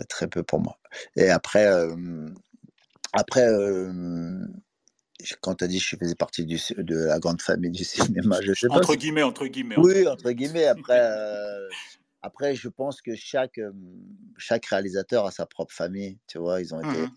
très 0.08 0.28
peu 0.28 0.42
pour 0.42 0.60
moi. 0.60 0.78
Et 1.16 1.30
après, 1.30 1.66
après 3.12 3.48
quand 5.40 5.56
tu 5.56 5.64
as 5.64 5.66
dit 5.66 5.78
que 5.78 5.84
je 5.84 5.96
faisais 5.96 6.14
partie 6.14 6.44
du, 6.44 6.58
de 6.78 6.96
la 6.96 7.18
grande 7.18 7.42
famille 7.42 7.70
du 7.70 7.84
cinéma, 7.84 8.40
je 8.42 8.52
sais 8.52 8.68
pas. 8.68 8.76
Entre 8.76 8.94
guillemets, 8.94 9.22
entre 9.22 9.46
guillemets. 9.46 9.78
Oui, 9.78 10.06
entre 10.06 10.30
guillemets. 10.32 10.66
Après, 10.66 11.00
après, 12.22 12.54
je 12.54 12.68
pense 12.68 13.00
que 13.00 13.14
chaque, 13.14 13.60
chaque 14.36 14.66
réalisateur 14.66 15.26
a 15.26 15.30
sa 15.30 15.46
propre 15.46 15.74
famille. 15.74 16.18
Tu 16.26 16.38
vois, 16.38 16.60
ils 16.60 16.74
ont 16.74 16.80
été. 16.80 17.02
Mmh 17.02 17.10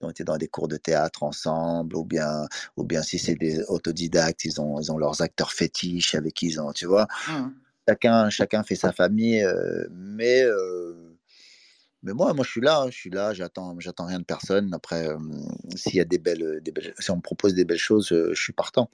ont 0.00 0.10
été 0.10 0.24
dans 0.24 0.36
des 0.36 0.48
cours 0.48 0.68
de 0.68 0.76
théâtre 0.76 1.22
ensemble, 1.22 1.96
ou 1.96 2.04
bien, 2.04 2.46
ou 2.76 2.84
bien 2.84 3.02
si 3.02 3.18
c'est 3.18 3.34
des 3.34 3.62
autodidactes, 3.64 4.44
ils 4.44 4.60
ont, 4.60 4.80
ils 4.80 4.92
ont 4.92 4.98
leurs 4.98 5.20
acteurs 5.22 5.52
fétiches 5.52 6.14
avec 6.14 6.34
qui 6.34 6.46
ils 6.46 6.60
ont, 6.60 6.72
tu 6.72 6.86
vois. 6.86 7.06
Mmh 7.28 7.48
chacun, 7.88 8.28
chacun 8.28 8.62
fait 8.62 8.74
sa 8.74 8.92
famille, 8.92 9.42
mais, 9.90 10.44
mais 12.02 12.12
moi, 12.12 12.32
moi, 12.34 12.44
je 12.44 12.50
suis 12.50 12.60
là, 12.60 12.82
hein, 12.82 12.90
je 12.90 12.96
suis 12.96 13.10
là, 13.10 13.32
j'attends, 13.34 13.78
j'attends 13.80 14.06
rien 14.06 14.18
de 14.18 14.24
personne. 14.24 14.72
Après, 14.74 15.08
s'il 15.74 15.96
y 15.96 16.00
a 16.00 16.04
des 16.04 16.18
belles, 16.18 16.60
des 16.62 16.70
belles, 16.70 16.94
si 16.98 17.10
on 17.10 17.16
me 17.16 17.22
propose 17.22 17.54
des 17.54 17.64
belles 17.64 17.78
choses, 17.78 18.08
je 18.08 18.40
suis 18.40 18.52
partant. 18.52 18.90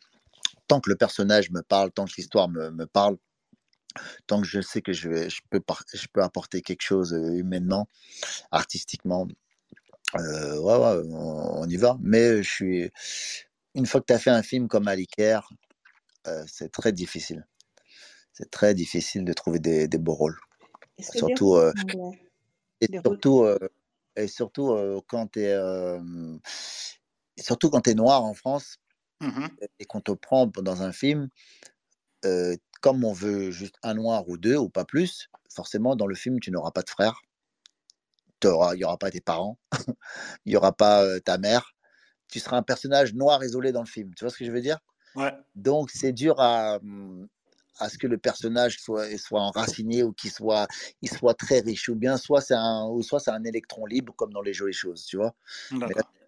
Tant 0.68 0.80
que 0.80 0.88
le 0.88 0.96
personnage 0.96 1.50
me 1.50 1.60
parle, 1.60 1.90
tant 1.90 2.06
que 2.06 2.12
l'histoire 2.16 2.48
me, 2.48 2.70
me 2.70 2.86
parle, 2.86 3.16
tant 4.26 4.40
que 4.40 4.46
je 4.46 4.60
sais 4.60 4.80
que 4.80 4.92
je, 4.92 5.08
vais, 5.08 5.28
je, 5.28 5.42
peux, 5.50 5.60
je 5.92 6.06
peux 6.12 6.22
apporter 6.22 6.62
quelque 6.62 6.82
chose 6.82 7.12
humainement, 7.12 7.88
artistiquement, 8.50 9.28
ouais, 10.14 10.58
ouais, 10.58 11.02
on, 11.10 11.68
y 11.68 11.76
va. 11.76 11.96
Mais 12.00 12.42
je 12.42 12.50
suis. 12.50 12.90
Une 13.74 13.86
fois 13.86 14.00
que 14.00 14.06
tu 14.06 14.12
as 14.12 14.18
fait 14.18 14.30
un 14.30 14.42
film 14.42 14.68
comme 14.68 14.88
Aliker, 14.88 15.40
c'est 16.46 16.70
très 16.70 16.92
difficile. 16.92 17.46
C'est 18.32 18.50
très 18.50 18.74
difficile 18.74 19.24
de 19.24 19.32
trouver 19.32 19.58
des, 19.58 19.88
des 19.88 19.98
beaux 19.98 20.14
rôles. 20.14 20.38
Surtout, 21.00 21.58
et 22.80 22.86
surtout, 23.00 23.46
et 24.16 24.28
surtout 24.28 25.02
quand 25.08 25.32
tu 25.32 25.42
es. 25.42 25.56
surtout 27.38 27.70
quand 27.70 27.80
tu 27.80 27.90
es 27.90 27.94
noir 27.94 28.24
en 28.24 28.34
France 28.34 28.78
mmh 29.20 29.46
et 29.78 29.86
qu'on 29.86 30.00
te 30.00 30.12
prend 30.12 30.46
dans 30.46 30.82
un 30.82 30.92
film, 30.92 31.28
comme 32.80 33.04
on 33.04 33.12
veut 33.12 33.50
juste 33.50 33.76
un 33.82 33.94
noir 33.94 34.28
ou 34.28 34.36
deux 34.36 34.56
ou 34.56 34.68
pas 34.68 34.84
plus, 34.84 35.30
forcément, 35.48 35.96
dans 35.96 36.06
le 36.06 36.14
film, 36.14 36.38
tu 36.40 36.50
n'auras 36.50 36.70
pas 36.70 36.82
de 36.82 36.90
frère. 36.90 37.22
Il 38.44 38.76
n'y 38.76 38.84
aura 38.84 38.98
pas 38.98 39.10
tes 39.10 39.20
parents. 39.20 39.58
Il 40.44 40.50
n'y 40.50 40.56
aura 40.56 40.72
pas 40.72 41.20
ta 41.20 41.38
mère. 41.38 41.74
Tu 42.30 42.40
seras 42.40 42.56
un 42.56 42.62
personnage 42.62 43.14
noir 43.14 43.44
isolé 43.44 43.72
dans 43.72 43.82
le 43.82 43.86
film. 43.86 44.12
Tu 44.14 44.24
vois 44.24 44.30
ce 44.30 44.38
que 44.38 44.44
je 44.44 44.50
veux 44.50 44.60
dire? 44.60 44.78
Ouais. 45.14 45.32
Donc, 45.54 45.90
c'est 45.90 46.12
dur 46.12 46.40
à, 46.40 46.78
mmh, 46.82 47.28
à 47.78 47.88
ce 47.88 47.98
que 47.98 48.06
le 48.06 48.18
personnage 48.18 48.78
soit, 48.80 49.16
soit 49.18 49.40
enraciné 49.40 50.02
ou 50.02 50.12
qu'il 50.12 50.30
soit, 50.30 50.66
il 51.02 51.10
soit 51.10 51.34
très 51.34 51.60
riche. 51.60 51.88
Ou 51.88 51.94
bien, 51.94 52.16
soit 52.16 52.40
c'est 52.40 52.54
un, 52.54 52.86
ou 52.88 53.02
soit 53.02 53.20
c'est 53.20 53.30
un 53.30 53.44
électron 53.44 53.86
libre, 53.86 54.14
comme 54.16 54.32
dans 54.32 54.42
Les 54.42 54.52
Jolies 54.52 54.72
Choses. 54.72 55.04
Tu 55.04 55.16
vois? 55.16 55.34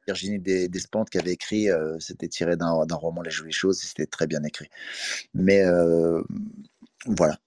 Virginie 0.07 0.39
Despentes 0.69 1.11
qui 1.11 1.19
avait 1.19 1.33
écrit, 1.33 1.69
euh, 1.69 1.99
c'était 1.99 2.29
tiré 2.29 2.57
d'un 2.57 2.71
roman 2.71 3.23
Les 3.23 3.31
Jolies 3.31 3.53
Choses, 3.53 3.81
c'était 3.81 4.07
très 4.07 4.27
bien 4.27 4.43
écrit. 4.45 4.69
Mais 5.35 5.63
euh, 5.65 6.23
voilà. 7.07 7.39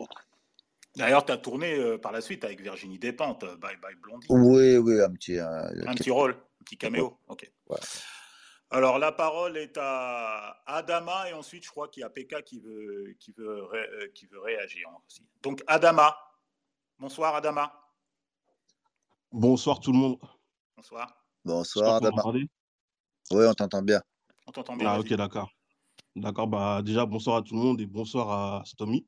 D'ailleurs, 0.95 1.25
tu 1.25 1.31
as 1.31 1.37
tourné 1.37 1.75
euh, 1.75 1.97
par 1.97 2.11
la 2.11 2.21
suite 2.21 2.43
avec 2.43 2.61
Virginie 2.61 2.99
Despentes, 2.99 3.45
Bye 3.59 3.77
Bye 3.77 3.95
Blondie. 4.01 4.27
Oui, 4.29 4.77
oui, 4.77 5.01
un 5.01 5.11
petit. 5.11 5.37
un 5.39 5.93
petit 5.93 6.11
rôle, 6.11 6.31
un 6.31 6.63
petit 6.63 6.77
caméo. 6.77 7.17
Ok. 7.27 7.49
Alors, 8.71 8.99
la 8.99 9.11
parole 9.11 9.57
est 9.57 9.77
à 9.77 10.61
Adama 10.67 11.29
et 11.29 11.33
ensuite, 11.33 11.63
je 11.63 11.69
crois 11.69 11.87
qu'il 11.87 12.01
y 12.01 12.03
a 12.03 12.09
PK 12.09 12.43
qui 12.43 12.59
veut, 12.59 13.15
qui 13.19 13.31
veut, 13.31 13.67
qui 14.13 14.27
veut 14.27 14.39
réagir 14.39 14.87
aussi. 15.07 15.25
Donc, 15.41 15.63
Adama. 15.67 16.15
Bonsoir, 16.99 17.35
Adama. 17.35 17.73
Bonsoir, 19.31 19.79
tout 19.79 19.91
le 19.91 19.97
monde. 19.97 20.19
Bonsoir. 20.75 21.25
Bonsoir, 21.45 22.01
Oui, 23.31 23.45
on 23.45 23.53
t'entend 23.53 23.81
bien. 23.81 24.01
On 24.47 24.51
t'entend 24.51 24.75
bien. 24.75 24.89
Ah, 24.89 24.99
ok, 24.99 25.13
d'accord. 25.13 25.51
D'accord, 26.15 26.47
bah 26.47 26.81
déjà, 26.83 27.05
bonsoir 27.05 27.37
à 27.37 27.41
tout 27.41 27.55
le 27.55 27.61
monde 27.61 27.79
et 27.79 27.85
bonsoir 27.85 28.31
à 28.31 28.63
Stomy. 28.65 29.07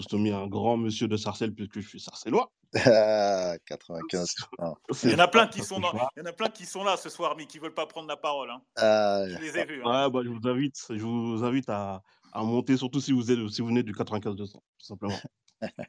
Stomy 0.00 0.30
est 0.30 0.32
un 0.32 0.46
grand 0.46 0.76
monsieur 0.76 1.08
de 1.08 1.16
Sarcelles 1.16 1.52
puisque 1.54 1.80
je 1.80 1.88
suis 1.88 2.00
sarcellois. 2.00 2.50
95. 2.72 4.34
Il 5.04 5.10
y 5.10 5.14
en 5.14 5.18
a 5.18 5.28
plein 5.28 5.46
qui 5.46 5.62
sont 5.62 5.80
Il 6.16 6.20
y 6.20 6.22
en 6.22 6.26
a 6.26 6.32
plein 6.32 6.48
qui 6.48 6.66
sont 6.66 6.84
là 6.84 6.96
ce 6.96 7.08
soir, 7.08 7.34
mais 7.36 7.46
qui 7.46 7.58
veulent 7.58 7.74
pas 7.74 7.86
prendre 7.86 8.08
la 8.08 8.16
parole. 8.16 8.50
Hein. 8.50 8.62
Ah, 8.76 9.24
je 9.28 9.38
les 9.38 9.58
ai 9.58 9.64
vus. 9.64 9.82
Hein. 9.84 10.04
Ouais, 10.04 10.10
bah, 10.10 10.20
je 10.24 10.28
vous 10.28 10.48
invite, 10.48 10.76
je 10.90 11.04
vous 11.04 11.44
invite 11.44 11.68
à, 11.68 12.02
à 12.32 12.42
monter, 12.42 12.76
surtout 12.76 13.00
si 13.00 13.12
vous 13.12 13.30
êtes, 13.30 13.48
si 13.48 13.62
vous 13.62 13.68
venez 13.68 13.82
du 13.82 13.92
95 13.92 14.36
200, 14.36 14.62
tout 14.78 14.86
simplement. 14.86 15.18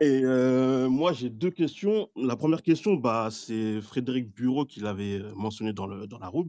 Et 0.00 0.22
euh, 0.24 0.88
moi, 0.88 1.12
j'ai 1.12 1.30
deux 1.30 1.50
questions. 1.50 2.08
La 2.16 2.36
première 2.36 2.62
question, 2.62 2.94
bah, 2.94 3.28
c'est 3.30 3.80
Frédéric 3.80 4.34
Bureau 4.34 4.64
qui 4.64 4.80
l'avait 4.80 5.20
euh, 5.20 5.32
mentionné 5.34 5.72
dans, 5.72 5.86
le, 5.86 6.06
dans 6.06 6.18
la 6.18 6.28
room, 6.28 6.48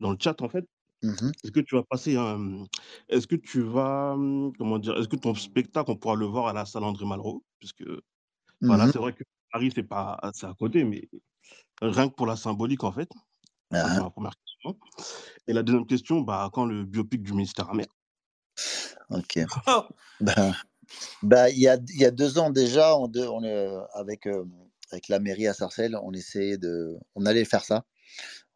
dans 0.00 0.10
le 0.10 0.16
chat 0.20 0.40
en 0.42 0.48
fait. 0.48 0.66
Mmh 1.04 1.32
est-ce 1.42 1.52
que 1.52 1.60
tu 1.60 1.74
vas 1.74 1.82
passer 1.82 2.16
un... 2.16 2.64
Est-ce 3.10 3.26
que 3.26 3.36
tu 3.36 3.60
vas... 3.60 4.16
Comment 4.58 4.78
dire 4.78 4.96
Est-ce 4.96 5.08
que 5.08 5.16
ton 5.16 5.34
spectacle, 5.34 5.90
on 5.90 5.96
pourra 5.96 6.14
le 6.14 6.24
voir 6.24 6.46
à 6.46 6.52
la 6.54 6.64
salle 6.64 6.84
André 6.84 7.04
Malraux? 7.04 7.44
Puisque, 7.58 7.84
voilà, 8.62 8.86
mmh 8.86 8.92
c'est 8.92 8.98
vrai 8.98 9.12
que 9.12 9.24
Paris, 9.52 9.70
c'est 9.74 9.82
pas 9.82 10.18
c'est 10.32 10.46
à 10.46 10.54
côté, 10.58 10.84
mais 10.84 11.08
rien 11.82 12.08
que 12.08 12.14
pour 12.14 12.26
la 12.26 12.36
symbolique, 12.36 12.84
en 12.84 12.92
fait. 12.92 13.10
C'est 13.70 13.78
ah. 13.78 14.00
ma 14.00 14.10
première 14.10 14.34
question. 14.36 14.78
Et 15.46 15.52
la 15.52 15.62
deuxième 15.62 15.86
question, 15.86 16.22
bah, 16.22 16.48
quand 16.52 16.64
le 16.64 16.84
biopic 16.84 17.22
du 17.22 17.32
ministère 17.32 17.68
amer? 17.68 17.86
Ok. 19.10 19.40
bah, 21.22 21.50
il, 21.50 21.58
y 21.58 21.68
a, 21.68 21.76
y 21.96 22.04
a 22.04 22.10
deux 22.10 22.38
ans 22.38 22.50
déjà, 22.50 22.96
on, 22.96 23.10
on 23.14 23.44
est, 23.44 23.76
avec, 23.92 24.26
avec 24.90 25.08
la 25.08 25.18
mairie 25.18 25.48
à 25.48 25.54
Sarcelles, 25.54 25.98
on 26.02 26.12
essayait 26.12 26.56
de. 26.56 26.96
On 27.14 27.26
allait 27.26 27.44
faire 27.44 27.64
ça. 27.64 27.84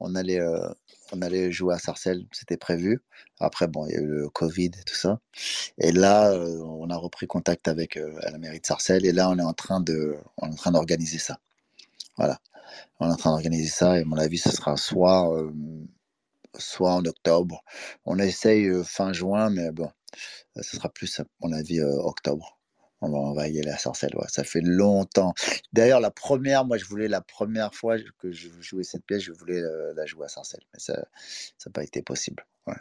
On 0.01 0.15
allait, 0.15 0.41
on 1.13 1.23
allait 1.23 1.53
jouer 1.53 1.75
à 1.75 1.79
Sarcelles, 1.79 2.27
c'était 2.33 2.57
prévu. 2.57 3.03
Après, 3.41 3.67
bon, 3.69 3.87
il 3.87 3.93
y 3.93 3.97
a 3.97 4.01
eu 4.01 4.07
le 4.07 4.29
Covid 4.29 4.67
et 4.67 4.85
tout 4.85 4.95
ça. 4.95 5.21
Et 5.79 5.93
là, 5.93 6.33
on 6.35 6.91
a 6.91 6.97
repris 6.97 7.27
contact 7.27 7.69
avec 7.69 7.97
la 7.97 8.39
mairie 8.39 8.61
de 8.61 8.67
Sarcelles. 8.67 9.07
Et 9.07 9.13
là, 9.13 9.31
on 9.31 9.39
est 9.39 9.43
en 9.43 9.53
train 9.55 9.81
de, 9.81 10.17
on 10.39 10.49
est 10.49 10.53
en 10.53 10.57
train 10.57 10.73
d'organiser 10.73 11.19
ça. 11.19 11.39
Voilà. 12.17 12.39
On 13.01 13.09
est 13.09 13.13
en 13.13 13.17
train 13.17 13.31
d'organiser 13.31 13.69
ça. 13.69 13.99
Et 13.99 14.03
à 14.03 14.05
mon 14.05 14.19
avis, 14.19 14.39
ce 14.39 14.51
sera 14.51 14.77
soit, 14.77 15.31
soit 16.59 16.93
en 16.95 17.05
octobre. 17.05 17.63
On 18.05 18.19
essaye 18.19 18.71
fin 18.85 19.13
juin, 19.13 19.51
mais 19.51 19.71
bon, 19.73 19.91
ce 20.57 20.77
sera 20.77 20.89
plus, 20.89 21.21
à 21.21 21.25
mon 21.41 21.53
avis, 21.53 21.81
octobre. 21.83 22.58
On 23.01 23.33
va, 23.33 23.43
à 23.43 23.79
Sarcelles, 23.79 24.17
ouais. 24.17 24.27
Ça 24.29 24.43
fait 24.43 24.61
longtemps. 24.61 25.33
D'ailleurs, 25.73 26.01
la 26.01 26.11
première, 26.11 26.65
moi, 26.65 26.79
je 26.79 26.85
voulais 26.85 27.07
la 27.07 27.21
première 27.21 27.73
fois 27.73 27.97
que 28.19 28.33
je 28.33 28.49
jouais 28.61 28.83
cette 28.83 29.05
pièce, 29.05 29.23
je 29.23 29.33
voulais 29.33 29.61
euh, 29.61 29.95
la 29.95 30.05
jouer 30.05 30.25
à 30.25 30.29
Sarcelles. 30.29 30.65
Mais 30.73 30.81
ça 30.81 30.95
n'a 30.95 31.73
pas 31.73 31.85
été 31.85 32.03
possible. 32.03 32.45
Ouais. 32.67 32.75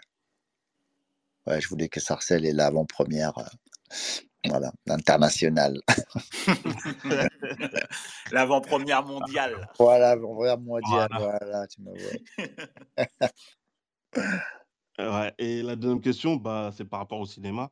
ouais. 1.46 1.62
je 1.62 1.68
voulais 1.68 1.88
que 1.88 2.00
Sarcelles 2.00 2.46
ait 2.46 2.54
l'avant-première. 2.54 3.38
Euh, 3.38 3.44
voilà, 4.50 4.72
internationale. 4.88 5.80
L'avant-première 8.32 9.04
mondiale. 9.04 9.70
Voilà, 9.80 10.16
l'avant-première 10.16 10.60
mondiale. 10.60 11.10
Voilà, 11.12 11.40
voilà 11.42 11.68
tu 11.68 11.82
me 11.82 11.92
vois. 14.16 14.24
ouais, 15.24 15.34
et 15.38 15.64
la 15.64 15.76
deuxième 15.76 16.02
question, 16.02 16.36
bah, 16.36 16.72
c'est 16.76 16.86
par 16.86 17.00
rapport 17.00 17.20
au 17.20 17.26
cinéma. 17.26 17.72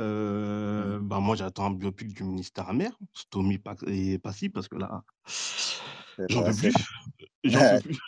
Euh, 0.00 0.98
bah 1.00 1.18
moi, 1.18 1.34
j'attends 1.34 1.66
un 1.66 1.70
biopic 1.70 2.14
du 2.14 2.22
ministère 2.22 2.68
amer, 2.68 2.96
Stomy 3.12 3.60
et 3.86 4.18
Passy, 4.18 4.48
parce 4.48 4.68
que 4.68 4.76
là, 4.76 5.02
j'en 6.28 6.44
peux 6.44 6.54
plus. 6.54 6.72
J'en 7.44 7.80
peux 7.80 7.88
plus. 7.88 7.98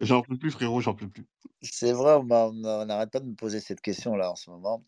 j'en 0.00 0.22
peux 0.22 0.36
plus, 0.36 0.50
frérot, 0.50 0.80
j'en 0.80 0.94
peux 0.94 1.08
plus. 1.08 1.26
C'est 1.62 1.92
vrai, 1.92 2.14
on 2.14 2.52
n'arrête 2.86 3.10
pas 3.10 3.20
de 3.20 3.26
me 3.26 3.34
poser 3.34 3.60
cette 3.60 3.80
question-là 3.80 4.32
en 4.32 4.36
ce 4.36 4.50
moment. 4.50 4.84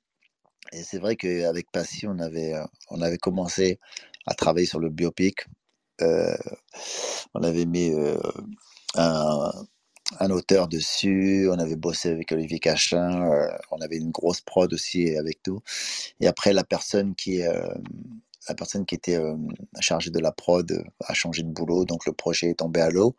Et 0.72 0.82
c'est 0.82 0.98
vrai 0.98 1.14
qu'avec 1.16 1.70
Passy, 1.70 2.06
on 2.06 2.18
avait, 2.18 2.54
euh, 2.54 2.64
on 2.88 3.00
avait 3.02 3.18
commencé 3.18 3.78
à 4.26 4.34
travailler 4.34 4.66
sur 4.66 4.80
le 4.80 4.88
biopic. 4.88 5.46
Euh, 6.00 6.36
on 7.34 7.42
avait 7.42 7.66
mis 7.66 7.92
un, 8.94 9.52
un 10.18 10.30
auteur 10.30 10.68
dessus, 10.68 11.48
on 11.50 11.58
avait 11.58 11.76
bossé 11.76 12.10
avec 12.10 12.32
Olivier 12.32 12.58
Cachin, 12.58 13.30
euh, 13.30 13.48
on 13.70 13.80
avait 13.80 13.96
une 13.96 14.10
grosse 14.10 14.40
prod 14.40 14.72
aussi 14.72 15.16
avec 15.16 15.42
tout. 15.42 15.60
Et 16.20 16.26
après, 16.26 16.52
la 16.52 16.64
personne 16.64 17.14
qui, 17.14 17.42
euh, 17.42 17.62
la 18.50 18.54
personne 18.56 18.84
qui 18.84 18.96
était 18.96 19.16
euh, 19.16 19.36
chargée 19.78 20.10
de 20.10 20.18
la 20.18 20.32
prod 20.32 20.84
a 21.04 21.14
changé 21.14 21.44
de 21.44 21.48
boulot, 21.48 21.84
donc 21.84 22.04
le 22.04 22.12
projet 22.12 22.50
est 22.50 22.58
tombé 22.58 22.80
à 22.80 22.90
l'eau. 22.90 23.14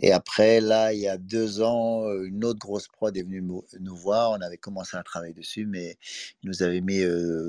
Et 0.00 0.12
après, 0.12 0.60
là, 0.60 0.92
il 0.92 0.98
y 0.98 1.08
a 1.08 1.16
deux 1.16 1.62
ans, 1.62 2.10
une 2.24 2.44
autre 2.44 2.58
grosse 2.58 2.88
prod 2.88 3.16
est 3.16 3.22
venue 3.22 3.40
nous 3.40 3.96
voir. 3.96 4.32
On 4.32 4.40
avait 4.40 4.58
commencé 4.58 4.96
à 4.96 5.02
travailler 5.04 5.32
dessus, 5.32 5.66
mais 5.66 5.96
ils 6.42 6.48
nous 6.48 6.64
avaient 6.64 6.80
mis 6.80 7.02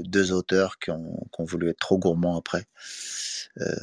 deux 0.04 0.32
auteurs 0.32 0.78
qui 0.78 0.92
ont, 0.92 1.28
voulu 1.40 1.70
être 1.70 1.80
trop 1.80 1.98
gourmands 1.98 2.38
après 2.38 2.66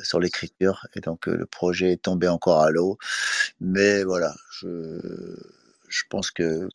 sur 0.05 0.21
l'écriture. 0.21 0.87
Et 0.95 1.01
donc, 1.01 1.27
le 1.27 1.47
projet 1.47 1.93
est 1.93 2.03
tombé 2.03 2.29
encore 2.29 2.61
à 2.61 2.71
l'eau. 2.71 2.99
Mais 3.61 4.05
voilà, 4.05 4.35
je 4.61 6.03
pense 6.09 6.31
que 6.31 6.69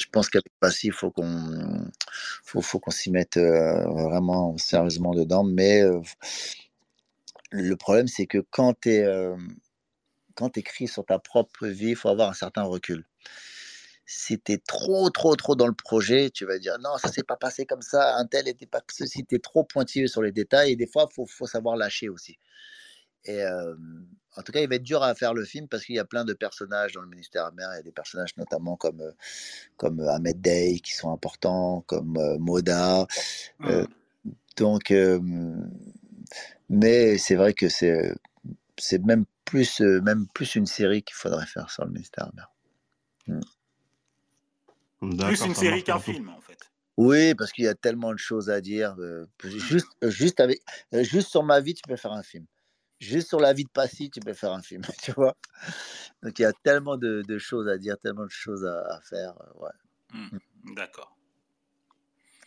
je 0.00 0.08
pense 0.10 0.28
qu'avec 0.28 0.52
Passy, 0.60 0.88
il 0.88 0.92
faut 0.92 1.10
qu'on 1.10 1.90
faut, 2.44 2.62
faut 2.62 2.78
qu'on 2.80 2.90
s'y 2.90 3.10
mette 3.10 3.36
euh, 3.36 3.84
vraiment 3.90 4.56
sérieusement 4.58 5.14
dedans. 5.14 5.44
Mais 5.44 5.82
euh, 5.82 6.00
le 7.50 7.76
problème, 7.76 8.08
c'est 8.08 8.26
que 8.26 8.38
quand 8.50 8.74
tu 8.80 8.90
euh, 8.90 9.36
quand 10.34 10.56
écris 10.56 10.88
sur 10.88 11.04
ta 11.04 11.18
propre 11.18 11.66
vie, 11.66 11.90
il 11.90 11.96
faut 11.96 12.08
avoir 12.08 12.30
un 12.30 12.34
certain 12.34 12.62
recul. 12.62 13.06
Si 14.06 14.40
tu 14.40 14.52
es 14.52 14.58
trop, 14.58 15.10
trop, 15.10 15.36
trop 15.36 15.54
dans 15.54 15.68
le 15.68 15.74
projet, 15.74 16.30
tu 16.30 16.44
vas 16.46 16.58
dire 16.58 16.76
non, 16.80 16.96
ça 16.98 17.08
s'est 17.12 17.22
pas 17.22 17.36
passé 17.36 17.66
comme 17.66 17.82
ça, 17.82 18.16
un 18.16 18.26
tel 18.26 18.46
n'était 18.46 18.66
pas 18.66 18.82
ceci, 18.90 19.24
tu 19.24 19.36
es 19.36 19.38
trop 19.38 19.64
pointilleux 19.64 20.08
sur 20.08 20.22
les 20.22 20.32
détails. 20.32 20.72
Et 20.72 20.76
des 20.76 20.86
fois, 20.86 21.06
il 21.10 21.14
faut, 21.14 21.26
faut 21.26 21.46
savoir 21.46 21.76
lâcher 21.76 22.08
aussi. 22.08 22.38
Et 23.24 23.44
en 24.36 24.42
tout 24.42 24.52
cas, 24.52 24.60
il 24.60 24.68
va 24.68 24.76
être 24.76 24.82
dur 24.82 25.02
à 25.02 25.14
faire 25.14 25.34
le 25.34 25.44
film 25.44 25.66
parce 25.68 25.84
qu'il 25.84 25.96
y 25.96 25.98
a 25.98 26.04
plein 26.04 26.24
de 26.24 26.32
personnages 26.32 26.92
dans 26.92 27.02
le 27.02 27.08
ministère 27.08 27.46
amer. 27.46 27.68
Il 27.72 27.76
y 27.76 27.80
a 27.80 27.82
des 27.82 27.92
personnages 27.92 28.36
notamment 28.36 28.76
comme, 28.76 29.02
comme 29.76 30.00
Ahmed 30.00 30.40
Day 30.40 30.78
qui 30.80 30.94
sont 30.94 31.12
importants, 31.12 31.82
comme 31.86 32.16
Moda. 32.38 33.06
Mmh. 33.58 33.82
donc, 34.56 34.94
mais 36.68 37.18
c'est 37.18 37.34
vrai 37.34 37.54
que 37.54 37.68
c'est, 37.68 38.14
c'est 38.78 39.04
même, 39.04 39.24
plus, 39.44 39.80
même 39.80 40.28
plus 40.32 40.54
une 40.54 40.66
série 40.66 41.02
qu'il 41.02 41.16
faudrait 41.16 41.46
faire 41.46 41.68
sur 41.70 41.84
le 41.84 41.90
ministère 41.90 42.28
amer. 42.28 42.52
Mmh. 43.26 43.40
Plus 45.26 45.44
une 45.44 45.54
série 45.54 45.82
qu'un 45.82 45.98
film, 45.98 46.28
en 46.28 46.40
fait. 46.40 46.58
Oui, 46.96 47.34
parce 47.34 47.50
qu'il 47.50 47.64
y 47.64 47.68
a 47.68 47.74
tellement 47.74 48.12
de 48.12 48.18
choses 48.18 48.48
à 48.50 48.60
dire. 48.60 48.94
juste, 49.42 49.88
juste, 50.02 50.38
avec, 50.38 50.62
juste 50.92 51.30
sur 51.30 51.42
ma 51.42 51.60
vie, 51.60 51.74
tu 51.74 51.82
peux 51.88 51.96
faire 51.96 52.12
un 52.12 52.22
film 52.22 52.46
juste 53.00 53.28
sur 53.28 53.40
la 53.40 53.52
vie 53.52 53.64
de 53.64 53.70
Passy, 53.70 54.10
tu 54.10 54.20
peux 54.20 54.34
faire 54.34 54.52
un 54.52 54.62
film, 54.62 54.82
tu 55.02 55.12
vois. 55.12 55.36
Donc 56.22 56.38
il 56.38 56.42
y 56.42 56.44
a 56.44 56.52
tellement 56.52 56.96
de, 56.96 57.38
choses 57.38 57.68
à 57.68 57.78
dire, 57.78 57.96
tellement 57.98 58.24
de 58.24 58.30
choses 58.30 58.64
à, 58.64 59.00
faire. 59.08 59.34
Euh, 59.40 59.64
ouais. 59.64 59.70
Mmh. 60.12 60.36
Mmh. 60.64 60.74
D'accord. 60.74 61.16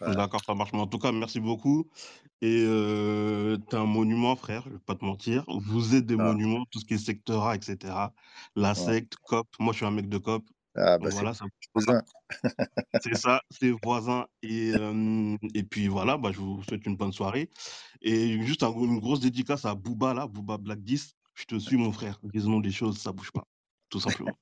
D'accord, 0.02 0.44
ça 0.44 0.54
marche. 0.54 0.74
Mais 0.74 0.80
en 0.80 0.88
tout 0.88 1.00
cas, 1.00 1.12
merci 1.12 1.40
beaucoup. 1.40 1.88
Et 2.42 2.66
euh, 2.68 3.58
tu 3.70 3.76
es 3.76 3.80
un 3.80 3.86
monument, 3.86 4.36
frère, 4.36 4.64
je 4.64 4.70
ne 4.70 4.74
vais 4.74 4.80
pas 4.80 4.96
te 4.96 5.06
mentir. 5.06 5.46
Vous 5.48 5.96
êtes 5.96 6.06
des 6.06 6.18
ah. 6.20 6.24
monuments, 6.24 6.66
tout 6.72 6.80
ce 6.80 6.86
qui 6.86 6.96
est 6.96 6.98
secteur 6.98 7.46
A, 7.46 7.56
etc. 7.56 7.94
La 8.56 8.76
secte, 8.76 9.16
COP. 9.24 9.48
Moi, 9.60 9.72
je 9.72 9.78
suis 9.78 9.86
un 9.86 9.92
mec 9.92 10.10
de 10.10 10.18
COP. 10.18 10.44
Ah, 10.76 10.98
bah 10.98 11.10
voilà, 11.12 11.34
c'est 11.34 11.46
voisin. 11.74 12.02
c'est 13.04 13.16
ça, 13.16 13.42
c'est 13.52 13.72
voisin. 13.84 14.26
Et, 14.42 14.74
et 15.54 15.64
puis 15.64 15.88
voilà, 15.88 16.18
bah, 16.18 16.32
je 16.32 16.40
vous 16.40 16.64
souhaite 16.64 16.86
une 16.86 16.96
bonne 16.96 17.12
soirée. 17.12 17.50
Et 18.02 18.42
juste 18.42 18.64
une 18.64 19.00
grosse 19.00 19.20
dédicace 19.20 19.66
à 19.66 19.76
Booba, 19.76 20.14
là, 20.14 20.28
Booba 20.28 20.58
Black 20.58 20.82
10. 20.82 21.16
Je 21.36 21.46
te 21.46 21.60
suis, 21.60 21.78
mon 21.78 21.92
frère. 21.92 22.20
Disons 22.24 22.60
des 22.60 22.72
choses, 22.72 22.98
ça 22.98 23.12
bouge 23.12 23.32
pas. 23.32 23.48
Tout 23.90 24.00
simplement. 24.00 24.38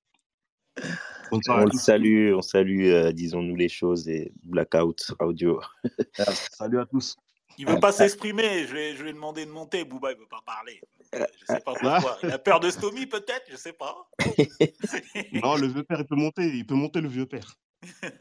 on 1.32 1.65
le 1.65 1.77
salue, 1.77 2.34
on 2.34 2.41
salue, 2.41 2.86
euh, 2.88 3.11
disons-nous 3.11 3.55
les 3.55 3.69
choses 3.69 4.07
et 4.07 4.32
Blackout 4.43 5.13
Audio. 5.19 5.61
Salut 6.53 6.79
à 6.79 6.86
tous. 6.86 7.17
Il 7.57 7.67
veut 7.67 7.79
pas 7.79 7.91
s'exprimer. 7.91 8.65
Je 8.65 8.73
vais, 8.73 8.95
je 8.95 9.03
vais 9.03 9.13
demander 9.13 9.45
de 9.45 9.51
monter. 9.51 9.84
Booba, 9.84 10.11
il 10.11 10.17
veut 10.17 10.27
pas 10.27 10.41
parler. 10.45 10.82
Euh, 11.16 11.26
je 11.41 11.45
sais 11.53 11.59
pas 11.59 11.74
pourquoi. 11.74 12.18
Il 12.24 12.32
a 12.32 12.39
peur 12.39 12.59
de 12.59 12.70
Stomy, 12.70 13.05
peut-être. 13.05 13.45
Je 13.49 13.57
sais 13.57 13.74
pas. 13.74 14.09
non, 15.43 15.55
le 15.57 15.68
vieux 15.68 15.84
père, 15.84 15.99
il 15.99 16.05
peut 16.05 16.16
monter. 16.16 16.45
Il 16.45 16.66
peut 16.66 16.76
monter 16.76 17.01
le 17.01 17.09
vieux 17.09 17.26
père. 17.26 17.57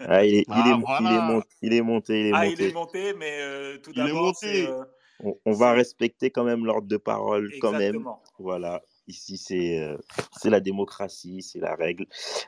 Ah, 0.00 0.24
il, 0.24 0.36
est, 0.36 0.44
il, 0.48 0.52
est, 0.52 0.82
ah, 0.86 0.98
il, 1.00 1.12
est, 1.12 1.20
monté. 1.20 1.48
Il 1.62 1.72
est 1.74 1.78
ah, 1.78 1.84
monté. 1.84 2.32
il 2.58 2.62
est 2.62 2.72
monté, 2.72 3.12
mais 3.14 3.40
euh, 3.40 3.78
tout 3.78 3.92
d'abord, 3.92 4.32
euh, 4.42 4.84
on, 5.22 5.36
on, 5.44 5.52
va 5.52 5.72
respecter 5.72 6.30
quand 6.30 6.44
même 6.44 6.64
l'ordre 6.64 6.88
de 6.88 6.96
parole, 6.96 7.52
quand 7.60 7.72
même. 7.72 8.04
Voilà. 8.38 8.80
Ici, 9.06 9.36
c'est 9.36 9.86
c'est 10.38 10.50
la 10.50 10.60
démocratie, 10.60 11.42
c'est 11.42 11.58
la 11.58 11.74
règle. 11.74 12.06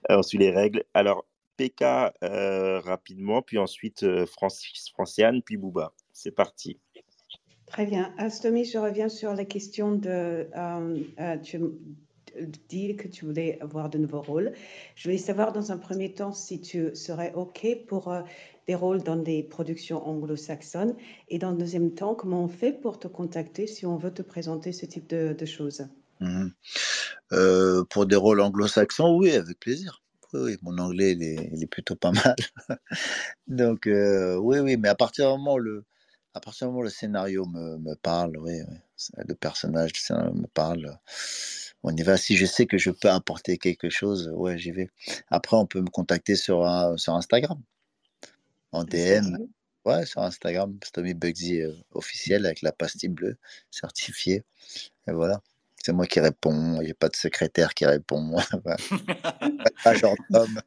on 0.09 0.23
suit 0.23 0.39
les 0.39 0.51
règles. 0.51 0.85
Alors, 0.95 1.27
PK 1.59 1.85
rapidement, 2.23 3.43
puis 3.43 3.59
ensuite 3.59 4.07
Francis, 4.27 4.91
Franciane, 4.91 5.43
puis 5.43 5.59
Bouba. 5.59 5.93
C'est 6.13 6.33
parti. 6.33 6.81
Très 7.73 7.87
bien. 7.87 8.13
Astomi, 8.19 8.67
je 8.67 8.77
reviens 8.77 9.09
sur 9.09 9.33
la 9.33 9.47
question 9.47 9.93
de. 9.93 10.47
Euh, 10.55 11.03
euh, 11.19 11.37
tu 11.39 11.59
dis 12.69 12.95
que 12.97 13.09
tu 13.09 13.25
voulais 13.25 13.59
avoir 13.63 13.89
de 13.89 13.97
nouveaux 13.97 14.21
rôles. 14.21 14.53
Je 14.95 15.05
voulais 15.05 15.17
savoir 15.17 15.55
dans 15.55 15.73
un 15.73 15.79
premier 15.79 16.13
temps 16.13 16.33
si 16.33 16.61
tu 16.61 16.95
serais 16.95 17.33
OK 17.33 17.67
pour 17.87 18.09
euh, 18.09 18.21
des 18.69 18.75
rôles 18.75 19.03
dans 19.03 19.17
des 19.17 19.43
productions 19.43 20.07
anglo-saxonnes. 20.07 20.95
Et 21.31 21.39
dans 21.39 21.51
le 21.51 21.57
deuxième 21.57 21.95
temps, 21.95 22.15
comment 22.15 22.45
on 22.45 22.49
fait 22.49 22.73
pour 22.73 22.99
te 22.99 23.09
contacter 23.09 23.67
si 23.67 23.87
on 23.87 23.97
veut 23.97 24.13
te 24.13 24.21
présenter 24.21 24.73
ce 24.73 24.85
type 24.85 25.09
de, 25.09 25.47
choses? 25.47 25.87
Mmh 26.21 26.49
Pour 27.89 28.05
des 28.05 28.17
rôles 28.17 28.43
anglo-saxons, 28.43 29.17
oui, 29.17 29.31
avec 29.31 29.59
plaisir. 29.59 30.03
Oui, 30.35 30.59
mon 30.61 30.77
anglais, 30.77 31.13
est, 31.13 31.51
il 31.55 31.63
est, 31.63 31.67
plutôt 31.67 31.97
pas 31.97 32.13
mal. 32.25 32.37
Donc, 33.47 33.85
oui, 33.87 34.59
oui, 34.59 34.77
mais 34.77 34.89
à 34.89 34.95
partir 34.95 35.31
du 35.31 35.39
moment 35.39 35.55
où 35.55 35.59
le, 35.59 35.85
à 36.35 36.41
partir 36.41 36.67
du 36.67 36.71
moment 36.71 36.81
où 36.81 36.85
le 36.85 36.91
scénario 36.91 37.45
me, 37.47 37.79
me 37.79 37.95
parle, 37.95 38.37
oui, 38.39 38.61
le 39.17 39.35
personnage 39.35 39.93
me 40.11 40.47
parle, 40.47 40.99
on 41.83 41.95
y 41.95 42.03
va. 42.03 42.17
Si 42.17 42.37
je 42.37 42.47
sais 42.47 42.67
que 42.67 42.79
je 42.79 42.91
peux 42.91 43.11
apporter 43.11 43.59
quelque 43.59 43.91
chose, 43.91 44.31
ouais, 44.35 44.59
j'y 44.59 44.71
vais. 44.71 44.91
Après, 45.29 45.57
on 45.57 45.67
peut 45.67 45.81
me 45.81 45.91
contacter 45.91 46.37
sur, 46.37 46.67
sur 46.97 47.15
Instagram, 47.15 47.61
en 48.73 48.85
DM. 48.85 49.37
Ouais, 49.85 50.07
sur 50.07 50.23
Instagram, 50.23 50.79
Tommy 50.93 51.13
Bugsy 51.13 51.61
euh, 51.61 51.73
officiel 51.91 52.47
avec 52.47 52.63
la 52.63 52.71
pastille 52.71 53.09
bleue 53.09 53.37
certifiée. 53.73 54.45
Et 55.09 55.13
voilà. 55.13 55.43
C'est 55.77 55.93
moi 55.93 56.07
qui 56.07 56.21
réponds, 56.21 56.81
il 56.81 56.85
n'y 56.85 56.93
a 56.93 56.95
pas 56.95 57.09
de 57.09 57.17
secrétaire 57.17 57.75
qui 57.75 57.85
répond. 57.85 58.37
pas 59.85 59.95
genre 59.95 60.15
d'homme 60.31 60.61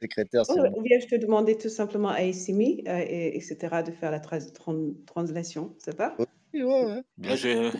secrétaire. 0.00 0.42
Oh, 0.48 0.66
ou 0.76 0.82
bien 0.82 0.98
je 1.00 1.06
te 1.06 1.16
demandais 1.16 1.56
tout 1.56 1.68
simplement 1.68 2.08
à 2.08 2.22
Essimi, 2.22 2.82
euh, 2.86 2.98
et, 2.98 3.36
etc., 3.36 3.82
de 3.86 3.92
faire 3.92 4.10
la 4.10 4.20
translation, 4.20 5.74
c'est 5.78 5.96
pas 5.96 6.16
Oui, 6.18 6.62
ouais, 6.62 6.84
ouais. 6.84 7.02
Bien. 7.18 7.36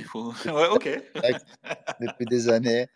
Faut... 0.06 0.32
ouais, 0.46 0.68
ok. 0.70 1.02
Depuis 2.00 2.26
des 2.26 2.48
années. 2.48 2.86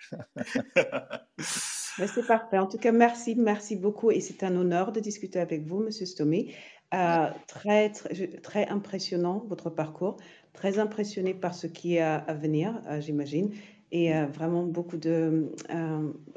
c'est 1.39 2.27
parfait. 2.27 2.59
En 2.59 2.67
tout 2.67 2.79
cas, 2.79 2.93
merci, 2.93 3.35
merci 3.37 3.77
beaucoup. 3.77 4.11
Et 4.11 4.21
c'est 4.21 4.43
un 4.43 4.55
honneur 4.57 4.93
de 4.93 5.01
discuter 5.01 5.39
avec 5.39 5.63
vous, 5.63 5.81
Monsieur 5.81 6.07
Stomy. 6.07 6.55
Euh, 6.93 7.29
très, 7.47 7.91
très, 7.91 8.27
très, 8.43 8.69
impressionnant, 8.69 9.45
votre 9.49 9.71
parcours. 9.71 10.17
Très 10.53 10.79
impressionné 10.79 11.35
par 11.35 11.55
ce 11.55 11.69
qui 11.69 11.97
est 11.97 12.03
à, 12.03 12.35
venir, 12.35 12.81
euh, 12.89 13.01
j'imagine. 13.01 13.53
Et 13.93 14.13
vraiment 14.13 14.63
beaucoup 14.63 14.97
de 14.97 15.53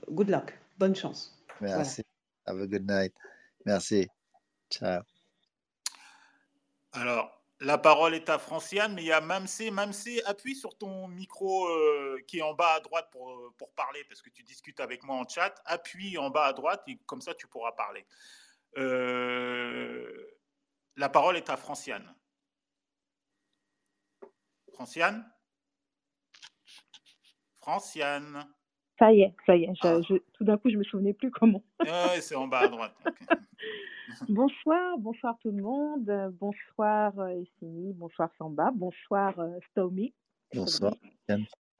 good 0.09 0.29
luck. 0.29 0.57
Bonne 0.79 0.95
chance. 0.95 1.39
Merci. 1.61 2.03
Have 2.45 2.61
a 2.61 2.67
good 2.67 2.85
night. 2.85 3.13
Merci. 3.65 4.07
Ciao. 4.69 5.01
Alors, 6.91 7.43
la 7.59 7.77
parole 7.77 8.13
est 8.13 8.29
à 8.29 8.37
Franciane, 8.37 8.93
mais 8.93 9.03
il 9.03 9.07
y 9.07 9.11
a 9.11 9.21
Mamsé. 9.21 9.71
Mamsé, 9.71 10.23
appuie 10.25 10.55
sur 10.55 10.77
ton 10.77 11.07
micro 11.07 11.67
euh, 11.67 12.19
qui 12.27 12.39
est 12.39 12.41
en 12.41 12.53
bas 12.53 12.73
à 12.73 12.79
droite 12.81 13.09
pour, 13.11 13.53
pour, 13.57 13.71
parler, 13.73 14.03
parce 14.05 14.21
que 14.21 14.29
tu 14.29 14.43
discutes 14.43 14.79
avec 14.79 15.03
moi 15.03 15.15
en 15.15 15.27
chat. 15.27 15.61
Appuie 15.65 16.17
en 16.17 16.29
bas 16.29 16.45
à 16.47 16.53
droite 16.53 16.83
et 16.87 16.97
comme 17.05 17.21
ça, 17.21 17.33
tu 17.33 17.47
pourras 17.47 17.71
parler. 17.71 18.05
Euh, 18.77 20.27
la 20.97 21.09
parole 21.09 21.37
est 21.37 21.49
à 21.49 21.57
Franciane. 21.57 22.13
Franciane? 24.73 25.31
Franciane? 27.61 28.53
Ça 28.99 29.11
y 29.11 29.21
est, 29.21 29.33
ça 29.45 29.55
y 29.55 29.63
est. 29.63 29.73
Ah. 29.83 29.99
tout 30.33 30.43
d'un 30.43 30.57
coup, 30.57 30.69
je 30.69 30.77
me 30.77 30.83
souvenais 30.83 31.13
plus 31.13 31.31
comment. 31.31 31.63
oui, 31.79 31.87
c'est 32.21 32.35
en 32.35 32.47
bas 32.47 32.61
à 32.61 32.67
droite. 32.67 32.95
bonsoir, 34.29 34.97
bonsoir 34.97 35.37
tout 35.41 35.51
le 35.51 35.61
monde. 35.61 36.33
Bonsoir 36.39 37.17
euh, 37.19 37.41
Essini, 37.41 37.93
bonsoir 37.93 38.29
Samba, 38.37 38.71
bonsoir 38.73 39.37
euh, 39.39 39.59
Stomy. 39.71 40.13
Bonsoir. 40.53 40.93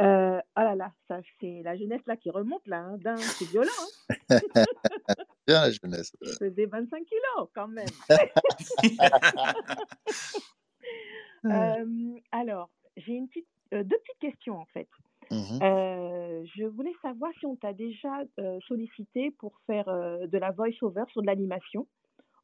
Euh, 0.01 0.41
oh 0.57 0.59
là 0.59 0.75
là, 0.75 0.91
ça 1.07 1.21
c'est 1.39 1.61
la 1.63 1.77
jeunesse 1.77 2.01
là 2.07 2.17
qui 2.17 2.31
remonte 2.31 2.65
là, 2.65 2.79
hein, 2.79 2.97
c'est 3.17 3.45
violent. 3.45 3.69
Hein. 4.09 4.15
Bien 5.47 5.61
la 5.61 5.71
jeunesse. 5.71 6.11
faisais 6.39 6.65
25 6.65 7.05
kilos 7.05 7.49
quand 7.53 7.67
même. 7.67 7.85
euh, 11.45 12.19
alors, 12.31 12.71
j'ai 12.97 13.13
une 13.13 13.27
petite, 13.27 13.45
deux 13.71 13.83
petites 13.83 14.19
questions 14.19 14.57
en 14.57 14.65
fait. 14.73 14.89
Mmh 15.31 15.59
je 16.55 16.65
voulais 16.65 16.93
savoir 17.01 17.31
si 17.39 17.45
on 17.45 17.55
t'a 17.55 17.73
déjà 17.73 18.23
sollicité 18.67 19.31
pour 19.31 19.53
faire 19.65 19.85
de 19.85 20.37
la 20.37 20.51
voice-over 20.51 21.03
sur 21.11 21.21
de 21.21 21.27
l'animation, 21.27 21.87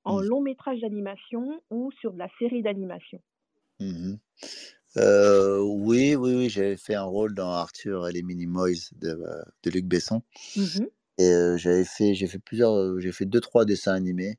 en 0.06 0.22
mmh. 0.22 0.26
long 0.26 0.42
métrage 0.42 0.80
d'animation 0.80 1.62
ou 1.70 1.92
sur 2.00 2.14
de 2.14 2.20
la 2.20 2.30
série 2.40 2.62
d'animation. 2.62 3.20
Mmh 3.80 4.16
oui, 4.96 6.16
oui, 6.16 6.36
oui, 6.36 6.50
j'avais 6.50 6.78
fait 6.78 6.96
un 6.96 7.04
rôle 7.04 7.36
dans 7.36 7.52
Arthur 7.52 8.08
et 8.08 8.12
les 8.12 8.24
Minimoys 8.24 8.92
de, 8.94 9.20
de 9.64 9.70
Luc 9.70 9.86
Besson. 9.86 10.22
Et 11.18 11.58
j'avais 11.58 11.84
fait, 11.84 12.14
j'ai 12.14 12.28
fait 12.28 12.40
plusieurs, 12.40 13.00
j'ai 13.00 13.12
fait 13.12 13.26
deux, 13.26 13.42
trois 13.42 13.66
dessins 13.66 13.94
animés. 13.94 14.38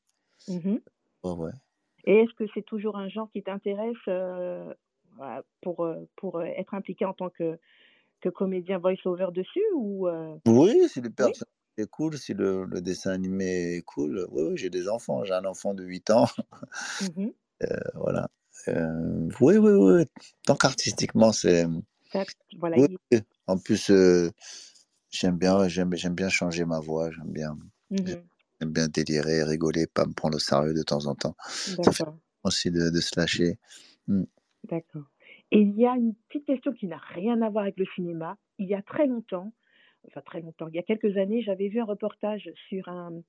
ouais. 0.48 1.52
Et 2.04 2.14
est-ce 2.14 2.32
que 2.34 2.44
c'est 2.54 2.64
toujours 2.64 2.96
un 2.96 3.08
genre 3.08 3.30
qui 3.32 3.42
t'intéresse 3.42 3.96
pour, 5.60 5.86
pour 6.16 6.42
être 6.42 6.74
impliqué 6.74 7.04
en 7.04 7.12
tant 7.12 7.28
que 7.28 7.58
que 8.20 8.28
comédien 8.28 8.78
voice-over 8.78 9.28
dessus 9.32 9.64
ou 9.74 10.08
euh? 10.08 10.36
Oui, 10.46 10.88
si 10.88 11.00
le 11.00 11.10
personnage 11.10 11.42
est 11.78 11.86
cool, 11.86 12.18
si 12.18 12.34
le, 12.34 12.64
le, 12.64 12.80
dessin 12.80 13.10
animé 13.10 13.76
est 13.76 13.82
cool. 13.82 14.26
Oui, 14.30 14.42
oui 14.50 14.56
j'ai 14.56 14.70
des 14.70 14.88
enfants. 14.88 15.24
J'ai 15.24 15.34
un 15.34 15.44
enfant 15.44 15.74
de 15.74 15.84
8 15.84 16.10
ans. 16.10 16.26
Mmh 17.16 17.28
euh, 17.62 17.76
voilà. 17.94 18.28
Euh, 18.68 19.28
oui, 19.40 19.56
oui, 19.56 19.72
oui. 19.72 20.04
Tant 20.46 20.56
qu'artistiquement, 20.56 21.32
c'est. 21.32 21.66
Voilà, 22.58 22.76
oui, 22.76 23.20
En 23.46 23.56
plus, 23.56 23.90
j'aime 25.10 25.38
bien, 25.38 25.68
j'aime, 25.68 25.94
j'aime 25.94 26.14
bien 26.14 26.28
changer 26.28 26.64
ma 26.64 26.80
voix. 26.80 27.10
J'aime 27.10 27.32
bien, 27.32 27.56
mmh 27.90 28.14
j'aime 28.60 28.72
bien 28.72 28.88
délirer, 28.88 29.44
rigoler, 29.44 29.86
pas 29.86 30.04
me 30.04 30.12
prendre 30.12 30.36
au 30.36 30.40
sérieux 30.40 30.74
de 30.74 30.82
temps 30.82 31.06
en 31.06 31.14
temps. 31.14 31.36
Ça 31.84 31.92
fait 31.92 32.04
aussi 32.42 32.70
de, 32.70 32.90
de 32.90 33.00
se 33.00 33.18
lâcher. 33.18 33.58
Mmh. 34.08 34.24
D'accord. 34.64 35.04
Et 35.52 35.60
il 35.60 35.74
y 35.76 35.86
a 35.86 35.94
une 35.96 36.14
petite 36.28 36.46
question 36.46 36.72
qui 36.72 36.86
n'a 36.86 36.98
rien 36.98 37.42
à 37.42 37.50
voir 37.50 37.64
avec 37.64 37.76
le 37.78 37.86
cinéma. 37.94 38.36
Il 38.58 38.68
y 38.68 38.74
a 38.74 38.82
très 38.82 39.06
longtemps, 39.06 39.52
enfin 40.06 40.20
très 40.20 40.40
longtemps, 40.40 40.68
il 40.68 40.74
y 40.74 40.78
a 40.78 40.82
quelques 40.82 41.16
années, 41.16 41.42
j'avais 41.42 41.68
vu 41.68 41.80
un 41.80 41.84
reportage 41.84 42.50
sur 42.68 42.88
un, 42.88 43.22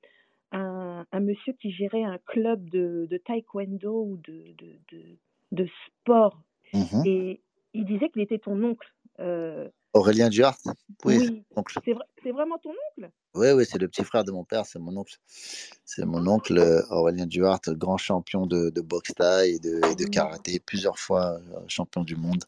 un, 0.52 1.06
un 1.12 1.20
monsieur 1.20 1.54
qui 1.54 1.72
gérait 1.72 2.04
un 2.04 2.18
club 2.20 2.70
de, 2.70 3.08
de 3.10 3.18
taekwondo 3.18 4.04
ou 4.04 4.18
de, 4.18 4.54
de, 4.58 4.80
de, 4.92 5.18
de 5.52 5.68
sport. 5.88 6.42
Mmh 6.74 7.04
Et 7.06 7.42
il 7.74 7.86
disait 7.86 8.10
qu'il 8.10 8.22
était 8.22 8.40
ton 8.40 8.62
oncle. 8.64 8.88
Euh, 9.20 9.70
Aurélien 9.94 10.30
Duarte 10.30 10.68
Oui, 11.06 11.44
c'est 12.24 12.32
vraiment 12.32 12.58
ton 12.60 12.70
oncle? 12.70 13.12
Oui, 13.34 13.48
oui, 13.52 13.66
c'est 13.66 13.78
le 13.78 13.88
petit 13.88 14.04
frère 14.04 14.24
de 14.24 14.32
mon 14.32 14.44
père, 14.44 14.66
c'est 14.66 14.80
mon 14.80 14.96
oncle. 14.96 15.16
C'est 15.26 16.06
mon 16.06 16.26
oncle 16.28 16.58
euh, 16.58 16.82
Aurélien 16.90 17.26
Duarte, 17.26 17.70
grand 17.70 17.98
champion 17.98 18.46
de, 18.46 18.70
de 18.70 18.82
boxe 18.82 19.14
thaï 19.14 19.56
et 19.56 19.60
de, 19.60 19.78
et 19.92 19.96
de, 19.96 20.06
mmh. 20.06 20.10
karaté, 20.10 20.60
plusieurs 20.60 20.98
fois 20.98 21.40
euh, 21.40 21.60
champion 21.68 22.04
du 22.04 22.16
monde. 22.16 22.44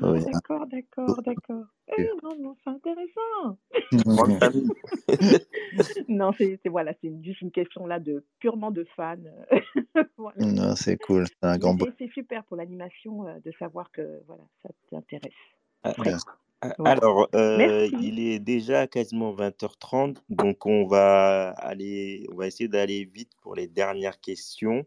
Ah, 0.00 0.12
d'accord, 0.32 0.66
d'accord, 0.66 1.22
d'accord. 1.22 1.64
Eh, 1.98 2.08
non, 2.22 2.36
non, 2.40 2.56
c'est 2.64 2.70
intéressant. 2.70 3.58
non, 6.08 6.32
c'est 6.38 6.58
voilà, 6.66 6.94
c'est 7.02 7.12
juste 7.22 7.42
une 7.42 7.50
question 7.50 7.86
là 7.86 8.00
de 8.00 8.24
purement 8.38 8.70
de 8.70 8.84
fan. 8.96 9.30
voilà. 10.16 10.36
Non, 10.38 10.74
c'est 10.76 10.96
cool, 10.96 11.26
c'est 11.26 11.36
un 11.42 11.58
grand. 11.58 11.76
C'est 11.98 12.10
super 12.12 12.44
pour 12.44 12.56
l'animation 12.56 13.26
euh, 13.26 13.38
de 13.44 13.52
savoir 13.58 13.90
que 13.92 14.22
voilà, 14.26 14.44
ça 14.62 14.70
t'intéresse. 14.90 15.32
Ah, 15.84 15.92
alors, 16.84 17.28
euh, 17.34 17.88
il 18.00 18.20
est 18.20 18.38
déjà 18.38 18.86
quasiment 18.86 19.34
20h30, 19.34 20.16
donc 20.28 20.66
on 20.66 20.86
va 20.86 21.50
aller, 21.50 22.26
on 22.32 22.36
va 22.36 22.46
essayer 22.46 22.68
d'aller 22.68 23.04
vite 23.04 23.30
pour 23.42 23.54
les 23.54 23.66
dernières 23.66 24.20
questions. 24.20 24.86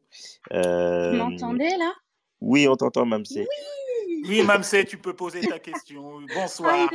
Vous 0.52 0.58
euh, 0.58 1.14
m'entendez 1.14 1.70
là? 1.78 1.94
Oui, 2.40 2.68
on 2.68 2.76
t'entend, 2.76 3.06
Mamsé. 3.06 3.42
Oui, 3.42 4.24
oui 4.30 4.44
Mamsé, 4.44 4.86
tu 4.86 4.98
peux 4.98 5.14
poser 5.14 5.42
ta 5.42 5.60
question. 5.60 6.22
Bonsoir. 6.34 6.90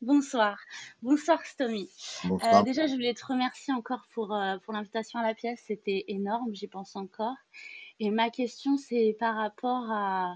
Bonsoir. 0.00 0.56
Bonsoir, 1.02 1.44
Stomy. 1.44 1.90
Euh, 2.24 2.62
déjà, 2.62 2.86
je 2.86 2.92
voulais 2.92 3.14
te 3.14 3.26
remercier 3.26 3.74
encore 3.74 4.06
pour, 4.14 4.36
pour 4.64 4.72
l'invitation 4.72 5.18
à 5.18 5.26
la 5.26 5.34
pièce. 5.34 5.62
C'était 5.66 6.04
énorme, 6.08 6.54
j'y 6.54 6.68
pense 6.68 6.94
encore. 6.94 7.36
Et 7.98 8.10
ma 8.10 8.30
question, 8.30 8.76
c'est 8.76 9.16
par 9.18 9.36
rapport 9.36 9.90
à, 9.90 10.34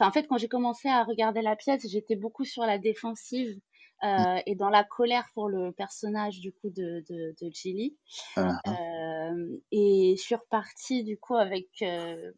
en 0.00 0.10
fait, 0.12 0.26
quand 0.26 0.36
j'ai 0.38 0.48
commencé 0.48 0.88
à 0.88 1.04
regarder 1.04 1.42
la 1.42 1.56
pièce, 1.56 1.86
j'étais 1.88 2.16
beaucoup 2.16 2.44
sur 2.44 2.64
la 2.64 2.78
défensive 2.78 3.58
euh, 4.04 4.40
et 4.44 4.54
dans 4.54 4.68
la 4.68 4.84
colère 4.84 5.26
pour 5.32 5.48
le 5.48 5.72
personnage 5.72 6.40
du 6.40 6.52
coup 6.52 6.68
de, 6.68 7.02
de, 7.08 7.34
de 7.40 7.50
Gilly. 7.50 7.96
Ah. 8.36 8.58
Euh, 8.68 9.56
et 9.72 10.14
je 10.16 10.22
suis 10.22 10.34
repartie 10.34 11.02
du 11.02 11.18
coup 11.18 11.34
avec, 11.34 11.68
euh, 11.80 12.32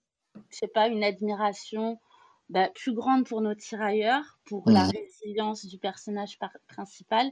je 0.51 0.57
sais 0.57 0.69
pas, 0.69 0.87
une 0.87 1.03
admiration 1.03 1.99
bah, 2.49 2.69
plus 2.75 2.95
grande 2.95 3.27
pour 3.27 3.41
nos 3.41 3.57
tirailleurs, 3.57 4.39
pour 4.45 4.71
la 4.71 4.85
mmh. 4.85 4.91
résilience 4.97 5.67
du 5.67 5.79
personnage 5.79 6.39
principal 6.69 7.29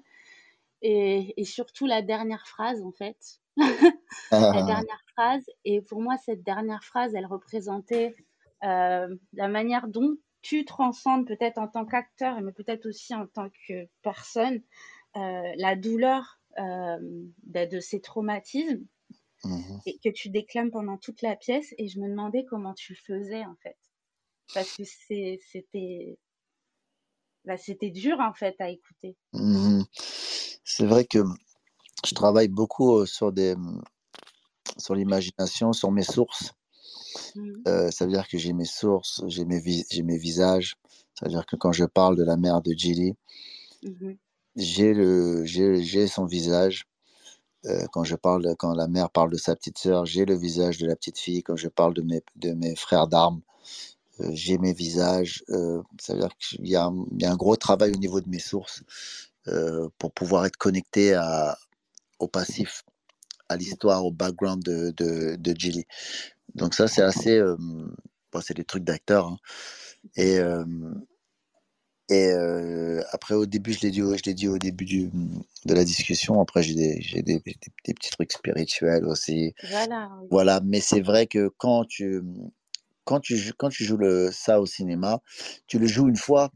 et, 0.83 1.41
et, 1.41 1.45
surtout 1.45 1.87
la 1.87 2.03
dernière 2.03 2.47
phrase 2.49 2.83
en 2.83 2.93
fait. 2.93 3.41
la 3.57 3.69
ah. 4.33 4.63
dernière 4.63 5.05
phrase. 5.15 5.45
Et 5.65 5.81
pour 5.81 6.03
moi, 6.03 6.17
cette 6.19 6.43
dernière 6.43 6.83
phrase, 6.85 7.15
elle 7.15 7.27
représentait 7.27 8.15
la 8.63 9.49
manière 9.49 9.89
dont 9.89 10.17
tu 10.47 10.65
transcendes 10.65 11.27
peut-être 11.27 11.59
en 11.59 11.67
tant 11.67 11.85
qu'acteur, 11.85 12.41
mais 12.41 12.53
peut-être 12.53 12.87
aussi 12.87 13.13
en 13.15 13.27
tant 13.27 13.49
que 13.67 13.89
personne, 14.03 14.63
euh, 15.17 15.53
la 15.57 15.75
douleur 15.75 16.39
euh, 16.59 16.99
de, 17.43 17.81
ces 17.81 18.01
traumatismes 18.01 18.87
mmh 19.45 19.79
et 19.87 19.99
que 19.99 20.09
tu 20.09 20.31
déclames 20.31 20.71
pendant 20.71 20.99
toute 20.99 21.21
la 21.23 21.35
pièce. 21.35 21.75
Et 21.79 21.89
je 21.89 21.99
me 21.99 22.09
demandais 22.09 22.45
comment 22.45 22.75
tu 22.75 22.93
le 22.93 22.99
faisais 22.99 23.45
en 23.45 23.57
fait. 23.57 23.77
Parce 24.55 24.77
que 24.77 24.85
c'était 24.85 26.17
bah, 27.45 27.57
c'était 27.57 27.91
dur 27.91 28.21
en 28.21 28.33
fait 28.33 28.55
à 28.61 28.71
écouter. 28.71 29.17
Mmh 29.33 29.83
C'est 30.65 30.87
vrai 30.87 31.07
que 31.07 31.25
je 32.07 32.15
travaille 32.15 32.49
beaucoup 32.49 33.05
sur 33.05 33.33
des 33.33 33.57
sur 34.79 34.95
l'imagination, 34.95 35.73
sur 35.73 35.91
mes 35.91 36.05
sources. 36.05 36.53
Mmh. 37.37 37.63
Euh, 37.69 37.91
ça 37.91 38.07
veut 38.07 38.13
dire 38.13 38.27
que 38.29 38.39
j'ai 38.39 38.53
mes 38.53 38.65
sources, 38.65 39.23
j'ai 39.27 39.45
mes, 39.45 39.59
visages. 40.19 40.77
Ça 41.15 41.27
veut 41.27 41.31
dire 41.31 41.47
que 41.47 41.57
quand 41.57 41.73
je 41.73 41.85
parle 41.85 42.17
de 42.17 42.25
la 42.25 42.37
mère 42.37 42.63
de 42.63 42.73
Gilly, 42.73 43.15
mmh 43.83 44.13
j'ai, 44.59 44.95
le, 44.95 45.45
j'ai, 45.45 46.07
son 46.07 46.25
visage. 46.25 46.87
Euh, 47.67 47.85
quand, 47.93 48.05
je 48.05 48.17
parle, 48.17 48.57
quand 48.59 48.73
la 48.73 48.89
mère 48.89 49.11
parle 49.11 49.31
de 49.31 49.37
sa 49.37 49.55
petite 49.55 49.77
sœur, 49.77 50.07
j'ai 50.07 50.25
le 50.25 50.35
visage 50.35 50.79
de 50.79 50.87
la 50.87 50.97
petite 50.97 51.19
fille. 51.19 51.43
Quand 51.43 51.57
je 51.57 51.69
parle 51.69 51.93
de 51.93 52.01
mes, 52.01 52.23
de 52.37 52.53
mes 52.53 52.75
frères 52.75 53.07
d'armes, 53.07 53.43
euh, 54.21 54.31
j'ai 54.33 54.57
mes 54.57 54.73
visages. 54.73 55.45
ça 56.01 56.15
veut 56.15 56.21
dire 56.21 56.35
qu'il 56.39 56.67
y 56.67 56.75
a, 56.75 56.91
il 57.13 57.23
y 57.23 57.27
a 57.27 57.31
un 57.31 57.37
gros 57.37 57.57
travail 57.57 57.93
au 57.93 57.99
niveau 57.99 58.23
de 58.23 58.31
mes 58.31 58.39
sources 58.39 58.83
pour 59.99 60.11
pouvoir 60.13 60.47
être 60.47 60.57
connecté 60.57 61.13
à, 61.13 61.59
au 62.19 62.27
passif, 62.27 62.83
à 63.51 63.57
l'histoire, 63.57 64.07
au 64.07 64.11
background 64.11 64.63
de, 64.63 64.91
de, 64.97 65.37
de 65.37 65.55
Gilly. 65.55 65.85
Donc 66.57 66.75
ça, 66.75 66.89
c'est 66.89 67.03
assez... 67.03 67.41
bon, 67.41 68.41
c'est 68.41 68.55
des 68.55 68.65
trucs 68.65 68.85
d'acteurs. 68.85 69.27
Hein. 69.27 69.39
Et, 70.17 70.39
et 72.09 72.33
après, 73.13 73.35
au 73.35 73.47
début, 73.47 73.73
je 73.73 73.81
l'ai 73.81 73.91
dit, 73.91 74.01
je 74.01 74.31
dit 74.31 74.49
au 74.49 74.59
début 74.59 74.85
du, 74.85 75.11
de 75.65 75.75
la 75.75 75.85
discussion. 75.85 76.41
Après, 76.41 76.63
j'ai 76.63 76.75
des, 76.75 77.01
j'ai 77.01 77.23
des, 77.23 77.41
des, 77.41 77.95
petits 77.95 78.11
trucs 78.11 78.33
spirituels 78.33 79.05
aussi. 79.05 79.55
Voilà. 79.69 80.11
Voilà. 80.31 80.61
Mais 80.65 80.81
c'est 80.81 81.01
vrai 81.01 81.27
que 81.27 81.51
quand 81.59 81.85
tu, 81.85 82.23
quand 83.05 83.21
tu, 83.21 83.53
quand 83.57 83.69
tu 83.69 83.85
joues 83.85 83.97
le, 83.97 84.31
ça 84.33 84.61
au 84.61 84.67
cinéma, 84.67 85.21
tu 85.67 85.79
le 85.79 85.87
joues 85.87 86.09
une 86.09 86.17
fois 86.17 86.51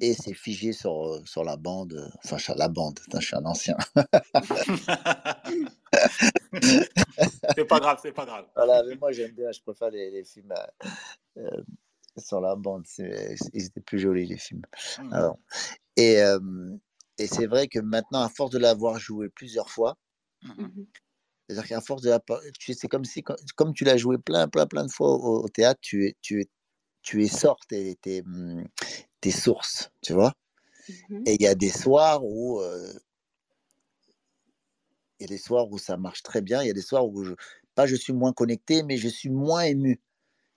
et 0.00 0.14
c'est 0.14 0.34
figé 0.34 0.72
sur, 0.72 1.20
sur 1.24 1.44
la 1.44 1.56
bande. 1.56 2.10
Enfin, 2.24 2.36
la 2.56 2.68
bande, 2.68 2.98
je 3.14 3.20
suis 3.20 3.36
un 3.36 3.44
ancien. 3.44 3.76
c'est 7.70 7.76
pas 7.76 7.80
grave, 7.80 7.98
c'est 8.02 8.12
pas 8.12 8.26
grave. 8.26 8.46
Voilà, 8.56 8.82
mais 8.82 8.96
moi 8.96 9.12
j'aime 9.12 9.32
bien, 9.32 9.52
je 9.52 9.60
préfère 9.60 9.90
les, 9.90 10.10
les 10.10 10.24
films 10.24 10.52
euh, 11.36 11.62
sur 12.16 12.40
la 12.40 12.56
bande. 12.56 12.84
Ils 12.98 13.66
étaient 13.66 13.80
plus 13.80 13.98
jolis, 13.98 14.26
les 14.26 14.38
films. 14.38 14.62
Mmh. 14.98 15.12
Alors, 15.12 15.38
et, 15.96 16.20
et 17.18 17.26
c'est 17.26 17.46
vrai 17.46 17.68
que 17.68 17.78
maintenant, 17.78 18.22
à 18.22 18.28
force 18.28 18.50
de 18.50 18.58
l'avoir 18.58 18.98
joué 18.98 19.28
plusieurs 19.28 19.70
fois, 19.70 19.96
mmh 20.42 20.66
c'est-à-dire 21.48 21.68
qu'à 21.68 21.80
force 21.80 22.02
de 22.02 22.10
la. 22.10 22.20
C'est 22.60 22.86
comme 22.86 23.04
si, 23.04 23.24
comme 23.56 23.74
tu 23.74 23.82
l'as 23.82 23.96
joué 23.96 24.18
plein, 24.18 24.46
plein, 24.46 24.68
plein 24.68 24.86
de 24.86 24.90
fois 24.90 25.08
au, 25.10 25.48
théâtre, 25.48 25.80
tu, 25.82 26.06
es, 26.06 26.16
tu, 26.22 26.42
es, 26.42 26.48
tu 27.02 27.24
es 27.24 27.26
sort 27.26 27.58
tes, 27.66 27.96
tes, 27.96 28.22
tes 29.20 29.32
sources, 29.32 29.90
tu 30.00 30.12
vois? 30.12 30.32
Mmh 31.08 31.22
et 31.26 31.34
il 31.34 31.42
y 31.42 31.48
a 31.48 31.56
des 31.56 31.70
soirs 31.70 32.24
où. 32.24 32.62
il 35.18 35.22
y 35.22 35.24
a 35.24 35.26
des 35.26 35.38
soirs 35.38 35.68
où 35.68 35.76
ça 35.76 35.96
marche 35.96 36.22
très 36.22 36.40
bien, 36.40 36.62
il 36.62 36.68
y 36.68 36.70
a 36.70 36.74
des 36.74 36.82
soirs 36.82 37.04
où 37.04 37.24
je, 37.24 37.34
je 37.86 37.96
suis 37.96 38.12
moins 38.12 38.32
connecté, 38.32 38.82
mais 38.82 38.96
je 38.96 39.08
suis 39.08 39.30
moins 39.30 39.62
ému. 39.62 40.00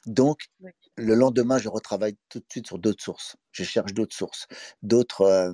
Donc, 0.05 0.49
le 0.97 1.15
lendemain, 1.15 1.57
je 1.57 1.69
retravaille 1.69 2.15
tout 2.29 2.39
de 2.39 2.45
suite 2.49 2.67
sur 2.67 2.77
d'autres 2.77 3.03
sources. 3.03 3.35
Je 3.51 3.63
cherche 3.63 3.93
d'autres 3.93 4.15
sources, 4.15 4.47
d'autres, 4.81 5.53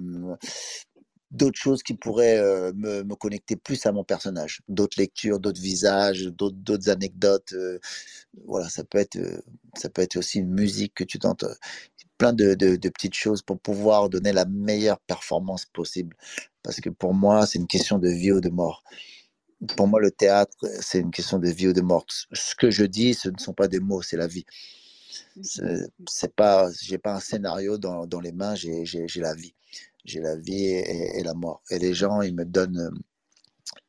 d'autres 1.31 1.59
choses 1.59 1.83
qui 1.83 1.93
pourraient 1.93 2.41
me, 2.73 3.03
me, 3.03 3.15
connecter 3.15 3.55
plus 3.55 3.85
à 3.85 3.91
mon 3.91 4.03
personnage, 4.03 4.61
d'autres 4.67 4.99
lectures, 4.99 5.39
d'autres 5.39 5.61
visages, 5.61 6.23
d'autres, 6.23 6.57
d'autres 6.57 6.89
anecdotes. 6.89 7.53
voilà, 8.45 8.69
ça 8.69 8.83
peut 8.83 8.97
être, 8.97 9.19
ça 9.77 9.89
peut 9.89 10.01
être 10.01 10.17
aussi 10.17 10.39
une 10.39 10.53
musique 10.53 10.95
que 10.95 11.03
tu 11.03 11.19
tentes, 11.19 11.45
plein 12.17 12.33
de, 12.33 12.53
de, 12.53 12.75
de, 12.75 12.89
petites 12.89 13.15
choses 13.15 13.41
pour 13.41 13.59
pouvoir 13.59 14.09
donner 14.09 14.33
la 14.33 14.45
meilleure 14.45 14.99
performance 14.99 15.65
possible. 15.65 16.15
Parce 16.63 16.81
que 16.81 16.89
pour 16.89 17.13
moi, 17.13 17.45
c'est 17.45 17.59
une 17.59 17.67
question 17.67 17.99
de 17.99 18.09
vie 18.09 18.31
ou 18.31 18.41
de 18.41 18.49
mort 18.49 18.83
pour 19.75 19.87
moi, 19.87 19.99
le 19.99 20.11
théâtre, 20.11 20.55
c'est 20.79 20.99
une 20.99 21.11
question 21.11 21.37
de 21.39 21.49
vie 21.49 21.67
ou 21.67 21.73
de 21.73 21.81
mort. 21.81 22.05
Ce 22.31 22.55
que 22.55 22.71
je 22.71 22.85
dis, 22.85 23.13
ce 23.13 23.29
ne 23.29 23.37
sont 23.37 23.53
pas 23.53 23.67
des 23.67 23.79
mots, 23.79 24.01
c'est 24.01 24.17
la 24.17 24.27
vie. 24.27 24.45
C'est 25.41 26.33
pas, 26.35 26.69
j'ai 26.81 26.97
pas 26.97 27.15
un 27.15 27.19
scénario 27.19 27.77
dans, 27.77 28.05
dans 28.05 28.19
les 28.19 28.31
mains, 28.31 28.55
j'ai 28.55 28.85
la 29.17 29.33
vie. 29.33 29.53
J'ai 30.05 30.21
la 30.21 30.35
vie 30.35 30.63
et, 30.63 31.23
la 31.23 31.33
mort. 31.33 31.61
Et 31.69 31.79
les 31.79 31.93
gens, 31.93 32.21
ils 32.21 32.33
me 32.33 32.45
donnent, 32.45 32.91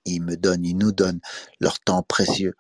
ils 0.05 0.23
me 0.23 0.37
donnent, 0.37 0.65
ils 0.65 0.77
nous 0.77 0.93
donnent 0.93 1.21
leur 1.61 1.79
temps 1.81 2.03
précieux. 2.03 2.55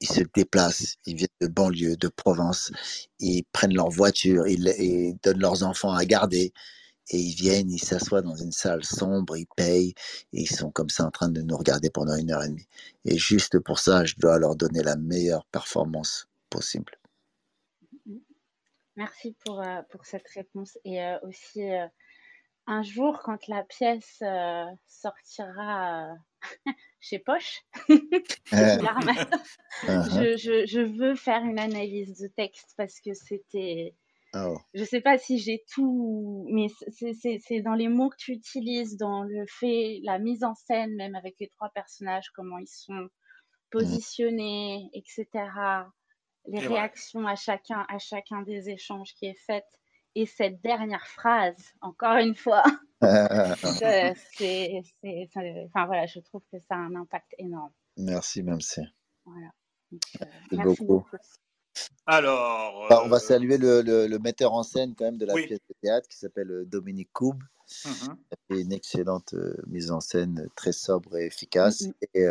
Ils 0.00 0.08
se 0.08 0.22
déplacent, 0.34 0.96
ils 1.06 1.14
viennent 1.14 1.28
de 1.40 1.46
banlieue, 1.46 1.96
de 1.96 2.08
province, 2.08 2.72
ils 3.20 3.44
prennent 3.52 3.74
leur 3.74 3.88
voiture, 3.88 4.48
ils, 4.48 4.74
ils 4.78 5.16
donnent 5.22 5.38
leurs 5.38 5.62
enfants 5.62 5.92
à 5.92 6.04
garder, 6.04 6.52
et 7.10 7.18
ils 7.18 7.34
viennent, 7.34 7.70
ils 7.70 7.82
s'assoient 7.82 8.22
dans 8.22 8.36
une 8.36 8.52
salle 8.52 8.84
sombre, 8.84 9.36
ils 9.36 9.46
payent, 9.56 9.94
et 10.32 10.42
ils 10.42 10.50
sont 10.50 10.70
comme 10.70 10.88
ça 10.88 11.04
en 11.06 11.10
train 11.10 11.28
de 11.28 11.42
nous 11.42 11.56
regarder 11.56 11.90
pendant 11.90 12.16
une 12.16 12.30
heure 12.30 12.44
et 12.44 12.48
demie. 12.48 12.68
Et 13.04 13.18
juste 13.18 13.58
pour 13.58 13.78
ça, 13.78 14.04
je 14.04 14.14
dois 14.16 14.38
leur 14.38 14.56
donner 14.56 14.82
la 14.82 14.96
meilleure 14.96 15.44
performance 15.46 16.28
possible. 16.50 16.98
Merci 18.96 19.34
pour, 19.44 19.60
euh, 19.60 19.82
pour 19.90 20.04
cette 20.04 20.28
réponse. 20.28 20.78
Et 20.84 21.02
euh, 21.02 21.18
aussi, 21.22 21.62
euh, 21.62 21.86
un 22.66 22.82
jour, 22.82 23.20
quand 23.24 23.48
la 23.48 23.64
pièce 23.64 24.22
sortira 24.86 26.14
chez 27.00 27.18
Poche, 27.18 27.62
uh-huh. 27.88 29.18
je, 30.38 30.66
je 30.66 30.80
veux 30.80 31.14
faire 31.14 31.42
une 31.42 31.58
analyse 31.58 32.18
de 32.18 32.28
texte 32.28 32.74
parce 32.76 33.00
que 33.00 33.14
c'était 33.14 33.94
Oh. 34.34 34.56
Je 34.72 34.84
sais 34.84 35.02
pas 35.02 35.18
si 35.18 35.38
j'ai 35.38 35.62
tout, 35.74 36.46
mais 36.50 36.68
c'est 36.90 37.60
dans 37.60 37.74
les 37.74 37.88
mots 37.88 38.08
que 38.08 38.16
tu 38.16 38.32
utilises, 38.32 38.96
dans 38.96 39.24
le 39.24 39.44
fait, 39.46 40.00
la 40.04 40.18
mise 40.18 40.42
en 40.42 40.54
scène, 40.54 40.94
même 40.96 41.14
avec 41.14 41.34
les 41.38 41.48
trois 41.48 41.68
personnages, 41.70 42.30
comment 42.34 42.58
ils 42.58 42.66
sont 42.66 42.94
mmh. 42.94 43.08
positionnés, 43.70 44.90
etc. 44.94 45.26
Les 46.46 46.60
réactions 46.60 47.26
à 47.26 47.36
chacun, 47.36 47.84
à 47.88 47.98
chacun 47.98 48.42
des 48.42 48.70
échanges 48.70 49.12
qui 49.14 49.26
est 49.26 49.38
fait. 49.46 49.64
Et 50.14 50.26
cette 50.26 50.60
dernière 50.62 51.06
phrase, 51.06 51.74
encore 51.80 52.16
une 52.16 52.34
fois, 52.34 52.62
c'est, 53.02 54.82
enfin 55.66 55.86
voilà, 55.86 56.06
je 56.06 56.20
trouve 56.20 56.42
que 56.52 56.58
ça 56.58 56.74
a 56.74 56.78
un 56.78 56.94
impact 56.94 57.34
énorme. 57.38 57.72
Merci, 57.96 58.42
même 58.42 58.60
si. 58.60 58.80
Voilà. 59.24 59.50
Euh, 59.92 60.26
merci 60.52 60.84
beaucoup. 60.84 61.06
Alors. 62.06 62.88
on 63.04 63.08
va 63.08 63.16
euh, 63.16 63.20
saluer 63.20 63.58
le, 63.58 63.82
le, 63.82 64.18
metteur 64.18 64.52
en 64.52 64.62
scène 64.62 64.94
quand 64.96 65.04
même 65.04 65.18
de 65.18 65.26
la 65.26 65.34
pièce 65.34 65.60
de 65.68 65.74
théâtre 65.80 66.08
qui 66.08 66.18
s'appelle 66.18 66.50
euh, 66.50 66.64
Dominique 66.64 67.10
Koub. 67.12 67.38
Mmh 67.86 68.14
fait 68.50 68.60
une 68.60 68.72
excellente 68.72 69.32
euh, 69.32 69.56
mise 69.66 69.92
en 69.92 70.00
scène 70.00 70.46
très 70.56 70.72
sobre 70.72 71.16
et 71.16 71.26
efficace. 71.26 71.82
Mmh 71.82 71.92
et, 72.14 72.26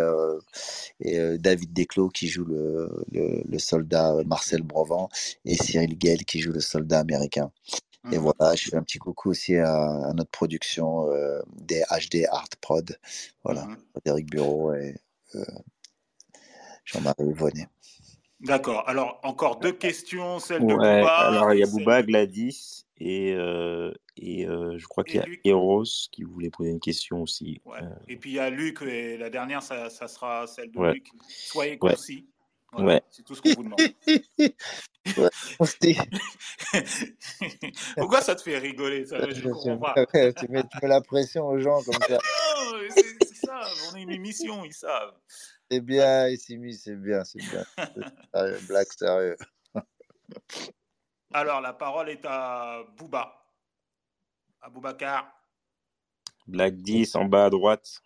et 1.00 1.38
David 1.40 1.74
Desclos 1.74 2.10
qui 2.10 2.28
joue 2.28 2.46
le, 2.46 2.90
le, 3.12 3.60
soldat 3.60 4.14
Marcel 4.26 4.62
Brovant 4.62 5.10
et 5.46 5.56
Cyril 5.56 5.96
Gell 6.00 6.26
qui 6.26 6.40
joue 6.40 6.52
le 6.52 6.60
soldat 6.60 7.00
américain. 7.00 7.52
Et 8.12 8.18
mmh 8.18 8.22
voilà, 8.22 8.56
je 8.56 8.70
fais 8.70 8.76
un 8.76 8.84
petit 8.84 9.00
coucou 9.00 9.30
aussi 9.30 9.56
à, 9.56 10.12
notre 10.14 10.30
production 10.30 11.08
des 11.56 11.82
HD 11.90 12.26
Art 12.30 12.50
Prod. 12.60 13.00
Voilà, 13.44 13.68
Frédéric 13.94 14.30
Bureau 14.30 14.74
et 14.74 14.96
Jean-Marie 16.86 17.34
Vonnet. 17.34 17.68
D'accord. 18.42 18.84
Alors, 18.88 19.20
encore 19.24 19.60
deux 19.60 19.72
questions. 19.72 20.40
Celle 20.40 20.66
de 20.66 20.74
Bouba. 20.74 21.18
Alors, 21.18 21.54
il 21.54 21.60
y 21.60 21.64
a 21.64 21.68
Bouba, 21.68 22.02
Gladys 22.02 22.86
et, 22.98 23.34
euh, 23.34 23.94
et 24.18 24.48
euh, 24.48 24.78
je 24.78 24.88
crois 24.88 25.04
qu'il 25.04 25.16
y 25.16 25.20
a 25.20 25.26
Eros 25.44 25.84
qui 26.12 26.24
voulait 26.24 26.50
poser 26.50 26.72
une 26.72 26.80
question 26.80 27.22
aussi. 27.22 27.62
Ouais. 27.66 27.80
Euh. 27.82 27.90
Et 28.08 28.18
puis, 28.18 28.32
il 28.32 28.36
y 28.36 28.40
a 28.40 28.50
Luc 28.50 28.82
et 28.82 29.18
la 29.18 29.30
dernière, 29.30 29.62
ça, 29.62 29.90
ça 29.90 30.08
sera 30.08 30.48
celle 30.48 30.72
de 30.72 30.92
Luc. 30.92 31.08
Soyez 31.28 31.78
concis. 31.78 32.28
ouais. 32.78 33.02
C'est 33.12 33.24
tout 33.24 33.36
ce 33.36 33.42
qu'on 33.42 33.54
vous 33.54 33.64
demande. 33.64 33.80
Pourquoi 37.98 38.22
ça 38.22 38.36
te 38.36 38.42
fait 38.42 38.58
rigoler 38.58 39.06
ça, 39.06 39.30
Je 39.30 39.50
comprends 39.50 39.78
pas. 39.78 39.94
tu, 40.34 40.48
mets, 40.50 40.64
la 40.82 41.02
pression 41.02 41.48
aux 41.48 41.60
gens 41.60 41.84
comme 41.84 42.02
ça. 42.08 42.18
c'est 42.96 43.36
ça. 43.46 43.62
On 43.92 43.98
est 43.98 44.02
une 44.02 44.12
émission, 44.12 44.66
ils 44.66 44.74
savent. 44.74 45.14
C'est 45.72 45.80
bien, 45.80 46.28
Issimi, 46.28 46.74
c'est 46.74 46.98
bien, 46.98 47.24
c'est 47.24 47.40
bien. 47.40 47.64
Black 48.68 48.92
sérieux. 48.92 49.38
Alors, 51.34 51.62
la 51.62 51.72
parole 51.72 52.10
est 52.10 52.26
à 52.26 52.84
Bouba. 52.98 53.34
À 54.60 54.70
Boubacar. 54.70 55.34
Black 56.46 56.76
10 56.76 57.16
en 57.16 57.24
bas 57.24 57.46
à 57.46 57.50
droite. 57.50 58.04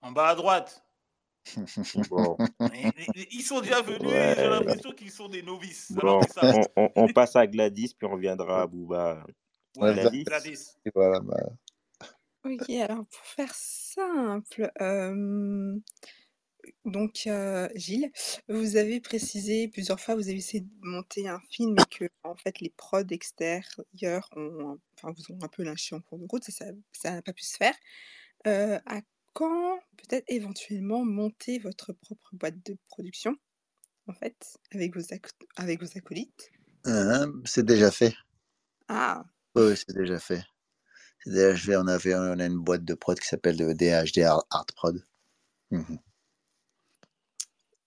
En 0.00 0.12
bas 0.12 0.28
à 0.28 0.34
droite. 0.36 0.84
Ils 3.32 3.42
sont 3.42 3.60
déjà 3.60 3.82
venus, 3.82 4.10
j'ai 4.10 4.48
l'impression 4.48 4.92
qu'ils 4.92 5.10
sont 5.10 5.28
des 5.28 5.42
novices. 5.42 5.92
on, 6.76 7.12
passe 7.12 7.34
à 7.34 7.48
Gladys, 7.48 7.96
puis 7.98 8.06
on 8.06 8.12
reviendra 8.12 8.62
à 8.62 8.66
Bouba. 8.68 9.26
Gladys. 9.76 10.22
Gladys. 10.22 10.76
Voilà, 10.94 11.18
bah. 11.18 11.34
Ok, 12.44 12.70
alors 12.70 13.06
pour 13.06 13.24
faire 13.24 13.54
simple, 13.54 14.72
donc 16.84 17.28
Gilles, 17.76 18.10
vous 18.48 18.76
avez 18.76 19.00
précisé 19.00 19.68
plusieurs 19.68 20.00
fois, 20.00 20.14
vous 20.16 20.28
avez 20.28 20.36
essayé 20.38 20.62
de 20.62 20.70
monter 20.80 21.28
un 21.28 21.40
film 21.50 21.76
et 21.78 21.86
que 21.86 22.08
en 22.24 22.34
fait 22.34 22.60
les 22.60 22.70
prods 22.70 23.06
extérieurs 23.10 24.28
ont, 24.36 24.78
enfin, 24.98 25.14
vous 25.16 25.34
ont 25.34 25.38
un 25.42 25.48
peu 25.48 25.62
lynché 25.62 25.94
en 25.94 26.00
cours 26.00 26.18
de 26.18 26.26
route, 26.28 26.44
ça 26.44 26.66
ça 26.92 27.12
n'a 27.12 27.22
pas 27.22 27.32
pu 27.32 27.44
se 27.44 27.56
faire. 27.56 27.74
à 28.44 29.00
quand 29.32 29.78
peut-être 29.96 30.24
éventuellement 30.28 31.04
monter 31.04 31.58
votre 31.58 31.92
propre 31.92 32.28
boîte 32.34 32.64
de 32.66 32.76
production, 32.88 33.36
en 34.08 34.12
fait, 34.14 34.58
avec 34.72 34.96
vos 34.96 35.02
avec 35.56 35.82
vos 35.82 35.98
acolytes? 35.98 36.50
Hein, 36.84 37.32
c'est 37.44 37.64
déjà 37.64 37.90
fait. 37.90 38.14
Ah! 38.88 39.24
Oui, 39.54 39.74
c'est 39.76 39.94
déjà 39.94 40.18
fait. 40.18 40.42
DHV, 41.26 41.76
on, 41.76 41.86
avait, 41.86 42.14
on 42.14 42.38
a 42.38 42.46
une 42.46 42.58
boîte 42.58 42.84
de 42.84 42.94
prod 42.94 43.18
qui 43.18 43.26
s'appelle 43.26 43.56
DHD 43.56 44.20
Art 44.20 44.66
Prod. 44.74 45.04
Mhm. 45.70 45.98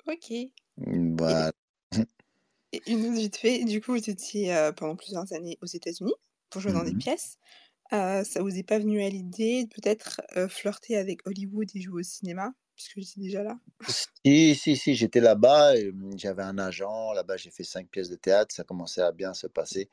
Ok. 0.08 0.34
Voilà. 0.78 1.52
Et, 2.72 2.82
une 2.88 3.06
autre 3.06 3.16
vite 3.16 3.38
fait, 3.38 3.64
du 3.64 3.82
coup, 3.82 3.94
vous 3.94 4.10
étiez 4.10 4.56
euh, 4.56 4.72
pendant 4.72 4.96
plusieurs 4.96 5.32
années 5.34 5.58
aux 5.62 5.66
États-Unis 5.66 6.14
pour 6.50 6.62
jouer 6.62 6.74
dans 6.74 6.84
des 6.84 6.94
mhm. 6.94 7.00
pièces. 7.00 7.38
Euh, 7.94 8.24
ça 8.24 8.42
vous 8.42 8.58
est 8.58 8.64
pas 8.64 8.80
venu 8.80 9.04
à 9.04 9.10
l'idée 9.10 9.66
de 9.66 9.70
peut-être 9.70 10.22
euh, 10.36 10.48
flirter 10.48 10.98
avec 10.98 11.26
Hollywood 11.28 11.70
et 11.74 11.82
jouer 11.82 12.02
au 12.02 12.04
cinéma, 12.04 12.54
puisque 12.76 13.00
j'étais 13.00 13.22
déjà 13.22 13.44
là? 13.44 13.60
Si, 14.26 14.56
si, 14.56 14.76
si, 14.76 14.96
j'étais 14.96 15.20
là-bas, 15.20 15.76
mmh, 15.76 16.18
j'avais 16.18 16.42
un 16.42 16.58
agent, 16.58 17.14
là-bas 17.14 17.38
j'ai 17.38 17.52
fait 17.52 17.64
cinq 17.64 17.88
pièces 17.90 18.10
de 18.10 18.16
théâtre, 18.16 18.56
ça 18.56 18.64
commençait 18.64 19.02
à 19.02 19.12
bien 19.12 19.36
se 19.36 19.46
passer. 19.46 19.88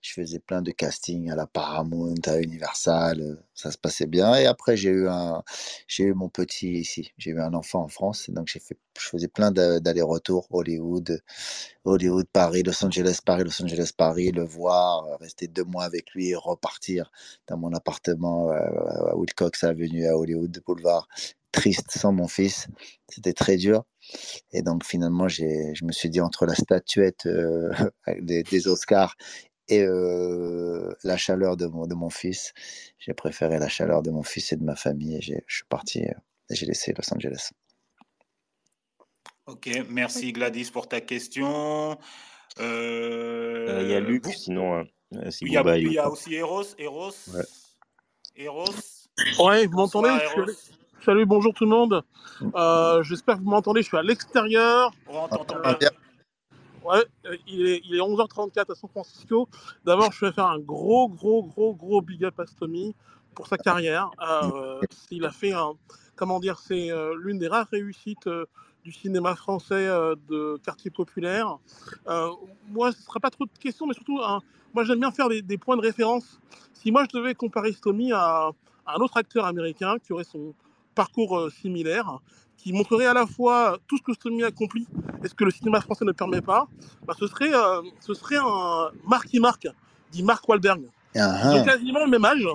Je 0.00 0.14
faisais 0.14 0.38
plein 0.38 0.62
de 0.62 0.70
castings 0.70 1.30
à 1.30 1.36
la 1.36 1.46
Paramount, 1.46 2.14
à 2.24 2.40
Universal, 2.40 3.20
euh, 3.20 3.36
ça 3.54 3.70
se 3.70 3.76
passait 3.76 4.06
bien. 4.06 4.36
Et 4.36 4.46
après 4.46 4.74
j'ai 4.78 4.88
eu 4.88 5.06
un, 5.08 5.42
j'ai 5.86 6.04
eu 6.04 6.14
mon 6.14 6.30
petit 6.30 6.72
ici, 6.78 7.12
j'ai 7.18 7.32
eu 7.32 7.40
un 7.40 7.52
enfant 7.52 7.82
en 7.82 7.88
France, 7.88 8.30
donc 8.30 8.48
j'ai 8.48 8.58
fait, 8.58 8.78
je 8.98 9.06
faisais 9.06 9.28
plein 9.28 9.50
d'allers-retours, 9.50 10.46
Hollywood, 10.50 11.20
Hollywood, 11.84 12.26
Paris, 12.32 12.62
Los 12.62 12.82
Angeles, 12.86 13.18
Paris, 13.22 13.44
Los 13.44 13.62
Angeles, 13.62 13.90
Paris, 13.94 14.30
le 14.32 14.44
voir, 14.44 15.04
rester 15.20 15.46
deux 15.46 15.64
mois 15.64 15.84
avec 15.84 16.10
lui, 16.12 16.34
repartir 16.34 17.12
dans 17.48 17.58
mon 17.58 17.72
appartement 17.74 18.50
euh, 18.50 18.56
à 19.10 19.14
Wilcox 19.14 19.62
Avenue 19.64 20.06
à 20.06 20.16
Hollywood 20.16 20.58
Boulevard 20.66 21.06
triste 21.54 21.90
sans 21.96 22.12
mon 22.12 22.28
fils. 22.28 22.66
C'était 23.08 23.32
très 23.32 23.56
dur. 23.56 23.73
Et 24.52 24.62
donc 24.62 24.84
finalement, 24.84 25.28
je 25.28 25.84
me 25.84 25.92
suis 25.92 26.10
dit 26.10 26.20
entre 26.20 26.46
la 26.46 26.54
statuette 26.54 27.26
euh, 27.26 27.70
des, 28.20 28.68
Oscars 28.68 29.16
et 29.68 29.82
euh, 29.82 30.94
la 31.04 31.16
chaleur 31.16 31.56
de 31.56 31.66
mon, 31.66 31.86
de 31.86 31.94
mon 31.94 32.10
fils, 32.10 32.52
j'ai 32.98 33.14
préféré 33.14 33.58
la 33.58 33.68
chaleur 33.68 34.02
de 34.02 34.10
mon 34.10 34.22
fils 34.22 34.52
et 34.52 34.56
de 34.56 34.64
ma 34.64 34.76
famille. 34.76 35.16
Et 35.16 35.20
je 35.20 35.54
suis 35.54 35.64
parti 35.68 36.04
euh, 36.04 36.12
et 36.50 36.54
j'ai 36.54 36.66
laissé 36.66 36.92
Los 36.96 37.12
Angeles. 37.14 37.50
Ok, 39.46 39.68
merci 39.90 40.32
Gladys 40.32 40.70
pour 40.70 40.88
ta 40.88 41.00
question. 41.00 41.98
Il 42.58 43.86
y 43.88 43.94
a 43.94 44.00
Luc, 44.00 44.26
sinon. 44.26 44.76
Hein, 44.76 44.84
il 45.40 45.52
y 45.52 45.98
a, 45.98 46.10
aussi 46.10 46.34
Eros. 46.34 46.64
Eros. 46.78 47.12
Ouais. 47.34 47.44
Eros. 48.36 48.64
Ouais, 49.38 49.66
vous 49.66 49.76
m'entendez? 49.76 50.18
Salut, 51.04 51.26
bonjour 51.26 51.52
tout 51.52 51.64
le 51.64 51.70
monde. 51.70 52.02
Euh, 52.54 53.02
j'espère 53.02 53.36
que 53.36 53.42
vous 53.42 53.50
m'entendez. 53.50 53.82
Je 53.82 53.88
suis 53.88 53.96
à 53.98 54.02
l'extérieur. 54.02 54.90
On 55.06 55.28
t'entend 55.28 55.60
bien. 55.78 55.90
Ouais, 56.82 57.04
euh, 57.26 57.36
il 57.46 57.66
est, 57.66 57.82
il 57.84 57.96
est 57.96 57.98
11h34 57.98 58.72
à 58.72 58.74
San 58.74 58.88
Francisco. 58.88 59.46
D'abord, 59.84 60.12
je 60.12 60.24
vais 60.24 60.32
faire 60.32 60.46
un 60.46 60.58
gros, 60.58 61.10
gros, 61.10 61.42
gros, 61.42 61.74
gros 61.74 62.00
big 62.00 62.24
up 62.24 62.40
à 62.40 62.46
Stomy 62.46 62.94
pour 63.34 63.48
sa 63.48 63.58
carrière. 63.58 64.12
Euh, 64.26 64.80
il 65.10 65.26
a 65.26 65.30
fait 65.30 65.52
un, 65.52 65.74
comment 66.16 66.40
dire, 66.40 66.58
c'est 66.58 66.88
l'une 67.18 67.38
des 67.38 67.48
rares 67.48 67.68
réussites 67.70 68.30
du 68.82 68.90
cinéma 68.90 69.34
français 69.34 69.86
de 69.86 70.58
quartier 70.64 70.90
populaire. 70.90 71.58
moi, 72.70 72.92
ce 72.92 72.98
ne 72.98 73.02
sera 73.02 73.20
pas 73.20 73.30
trop 73.30 73.44
de 73.44 73.58
questions, 73.60 73.86
mais 73.86 73.94
surtout, 73.94 74.20
moi, 74.72 74.84
j'aime 74.84 75.00
bien 75.00 75.10
faire 75.12 75.28
des, 75.28 75.42
des, 75.42 75.58
points 75.58 75.76
de 75.76 75.82
référence. 75.82 76.40
Si 76.72 76.90
moi, 76.90 77.04
je 77.04 77.18
devais 77.18 77.34
comparer 77.34 77.72
Stomy 77.72 78.10
à, 78.12 78.52
à 78.86 78.96
un 78.96 79.00
autre 79.00 79.18
acteur 79.18 79.44
américain 79.44 79.96
qui 79.98 80.12
aurait 80.14 80.24
son, 80.24 80.54
parcours 80.94 81.38
euh, 81.38 81.50
similaire 81.50 82.18
qui 82.56 82.72
montrerait 82.72 83.06
à 83.06 83.14
la 83.14 83.26
fois 83.26 83.78
tout 83.86 83.98
ce 83.98 84.02
que 84.02 84.14
Stomy 84.14 84.44
accomplit 84.44 84.86
et 85.22 85.28
ce 85.28 85.34
que 85.34 85.44
le 85.44 85.50
cinéma 85.50 85.80
français 85.80 86.04
ne 86.04 86.12
permet 86.12 86.40
pas, 86.40 86.66
bah, 87.06 87.14
ce, 87.18 87.26
serait, 87.26 87.52
euh, 87.52 87.82
ce 88.00 88.14
serait 88.14 88.38
un 88.38 88.90
Marky 89.06 89.40
Mark, 89.40 89.66
dit 90.10 90.22
Mark 90.22 90.48
Wahlberg. 90.48 90.82
Uh 91.14 91.18
Ils 91.18 91.60
ont 91.60 91.64
quasiment 91.64 92.04
le 92.04 92.10
même 92.10 92.24
âge. 92.24 92.46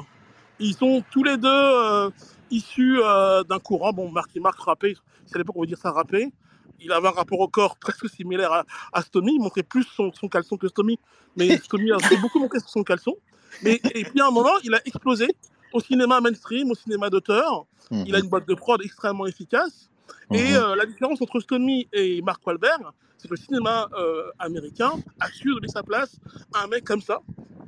Ils 0.59 0.73
sont 0.73 1.03
tous 1.11 1.23
les 1.23 1.37
deux 1.37 1.47
euh, 1.47 2.09
issus 2.49 2.99
d'un 3.47 3.59
courant. 3.59 3.93
Bon, 3.93 4.09
Marky 4.11 4.39
Mark 4.39 4.59
rappé, 4.59 4.97
c'est 5.25 5.35
à 5.35 5.37
l'époque 5.37 5.55
on 5.57 5.61
veut 5.61 5.67
dire 5.67 5.77
ça 5.77 5.91
rappé. 5.91 6.31
Il 6.81 6.91
avait 6.91 7.09
un 7.09 7.11
rapport 7.11 7.39
au 7.39 7.47
corps 7.47 7.77
presque 7.77 8.09
similaire 8.09 8.51
à, 8.51 8.63
à 8.93 9.01
Stomy. 9.01 9.33
Il 9.35 9.41
montrait 9.41 9.63
plus 9.63 9.83
son, 9.83 10.11
son 10.13 10.27
caleçon 10.27 10.57
que 10.57 10.67
Stomy, 10.67 10.97
mais 11.35 11.57
Stomy 11.63 11.91
a 11.91 11.97
beaucoup 12.21 12.39
montré 12.39 12.59
son 12.65 12.83
caleçon. 12.83 13.15
Mais, 13.63 13.79
et 13.93 14.03
puis 14.03 14.21
à 14.21 14.27
un 14.27 14.31
moment, 14.31 14.51
il 14.63 14.73
a 14.73 14.79
explosé 14.85 15.27
au 15.73 15.79
cinéma 15.79 16.21
mainstream, 16.21 16.71
au 16.71 16.75
cinéma 16.75 17.09
d'auteur. 17.09 17.65
Il 17.91 18.15
a 18.15 18.19
mhm. 18.19 18.25
une 18.25 18.29
boîte 18.29 18.47
de 18.47 18.53
prod 18.53 18.81
extrêmement 18.83 19.25
efficace. 19.25 19.89
Et 20.31 20.51
mhm. 20.51 20.55
euh, 20.55 20.75
la 20.75 20.85
différence 20.85 21.21
entre 21.21 21.39
Stomy 21.39 21.87
et 21.93 22.21
Mark 22.21 22.45
Wahlberg, 22.45 22.81
c'est 23.17 23.27
que 23.27 23.33
le 23.33 23.39
cinéma 23.39 23.87
euh, 23.97 24.29
américain 24.39 24.93
a 25.19 25.27
su 25.29 25.49
donner 25.49 25.67
sa 25.67 25.83
place 25.83 26.15
à 26.53 26.63
un 26.63 26.67
mec 26.67 26.83
comme 26.83 27.01
ça. 27.01 27.19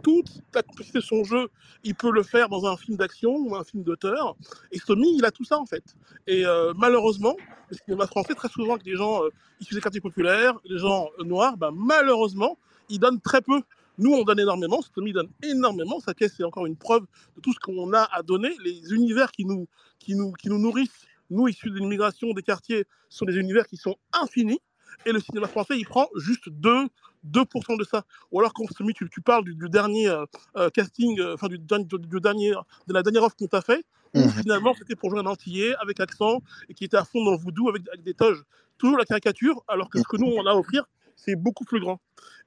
Toute 0.03 0.29
la 0.55 0.63
complexité 0.63 0.99
de 0.99 1.03
son 1.03 1.23
jeu, 1.23 1.49
il 1.83 1.93
peut 1.93 2.11
le 2.11 2.23
faire 2.23 2.49
dans 2.49 2.65
un 2.65 2.75
film 2.75 2.97
d'action 2.97 3.35
ou 3.35 3.55
un 3.55 3.63
film 3.63 3.83
d'auteur. 3.83 4.35
Et 4.71 4.79
Stomy, 4.79 5.15
il 5.17 5.25
a 5.25 5.31
tout 5.31 5.43
ça 5.43 5.59
en 5.59 5.65
fait. 5.65 5.83
Et 6.25 6.45
euh, 6.45 6.73
malheureusement, 6.75 7.35
le 7.69 7.77
cinéma 7.77 8.07
français, 8.07 8.33
très 8.33 8.49
souvent 8.49 8.73
avec 8.73 8.83
des 8.83 8.95
gens 8.95 9.21
issus 9.59 9.75
des 9.75 9.81
quartiers 9.81 10.01
populaires, 10.01 10.55
des 10.67 10.79
gens 10.79 11.09
noirs, 11.23 11.55
bah, 11.57 11.69
malheureusement, 11.73 12.57
ils 12.89 12.99
donnent 12.99 13.21
très 13.21 13.41
peu 13.41 13.61
nous, 13.97 14.13
on 14.13 14.23
donne 14.23 14.39
énormément, 14.39 14.81
Stomy 14.81 15.13
donne 15.13 15.29
énormément. 15.43 15.99
Sa 15.99 16.13
pièce, 16.13 16.33
c'est 16.37 16.43
encore 16.43 16.65
une 16.65 16.75
preuve 16.75 17.05
de 17.35 17.41
tout 17.41 17.53
ce 17.53 17.59
qu'on 17.59 17.93
a 17.93 18.07
à 18.11 18.23
donner. 18.23 18.49
Les 18.63 18.93
univers 18.93 19.31
qui 19.31 19.45
nous, 19.45 19.67
qui 19.99 20.15
nous, 20.15 20.31
qui 20.33 20.49
nous 20.49 20.59
nourrissent, 20.59 21.05
nous, 21.29 21.47
issus 21.47 21.69
de 21.69 21.77
l'immigration 21.77 22.33
des 22.33 22.41
quartiers, 22.41 22.85
sont 23.09 23.25
des 23.25 23.35
univers 23.35 23.67
qui 23.67 23.77
sont 23.77 23.95
infinis. 24.13 24.59
Et 25.05 25.11
le 25.11 25.19
cinéma 25.19 25.47
français, 25.47 25.77
il 25.77 25.85
prend 25.85 26.07
juste 26.15 26.49
2, 26.49 26.87
2% 27.29 27.79
de 27.79 27.83
ça. 27.83 28.03
Ou 28.31 28.39
alors, 28.39 28.53
quand 28.53 28.65
tu, 28.65 29.09
tu 29.09 29.21
parles 29.21 29.43
du, 29.43 29.69
dernier 29.69 30.09
euh, 30.09 30.25
euh, 30.57 30.69
casting, 30.69 31.19
euh, 31.19 31.33
enfin, 31.33 31.47
du, 31.47 31.57
du, 31.57 32.19
dernier, 32.19 32.53
de 32.87 32.93
la 32.93 33.03
dernière 33.03 33.23
offre 33.23 33.35
qu'on 33.35 33.47
t'a 33.47 33.61
fait, 33.61 33.83
où 34.13 34.19
mmh 34.19 34.29
finalement, 34.31 34.73
c'était 34.77 34.95
pour 34.95 35.09
jouer 35.09 35.19
un 35.19 35.25
antillais 35.25 35.73
avec 35.79 35.99
accent 36.01 36.41
et 36.67 36.73
qui 36.73 36.83
était 36.83 36.97
à 36.97 37.05
fond 37.05 37.23
dans 37.23 37.31
le 37.31 37.37
voodoo 37.37 37.69
avec, 37.69 37.87
avec 37.87 38.03
des 38.03 38.13
toges. 38.13 38.43
Toujours 38.77 38.97
la 38.97 39.05
caricature, 39.05 39.63
alors 39.67 39.89
que 39.89 39.99
ce 39.99 40.03
que 40.03 40.17
nous, 40.17 40.27
on 40.27 40.45
a 40.45 40.51
à 40.51 40.55
offrir, 40.55 40.85
c'est 41.23 41.35
beaucoup 41.35 41.65
plus 41.65 41.79
grand. 41.79 41.99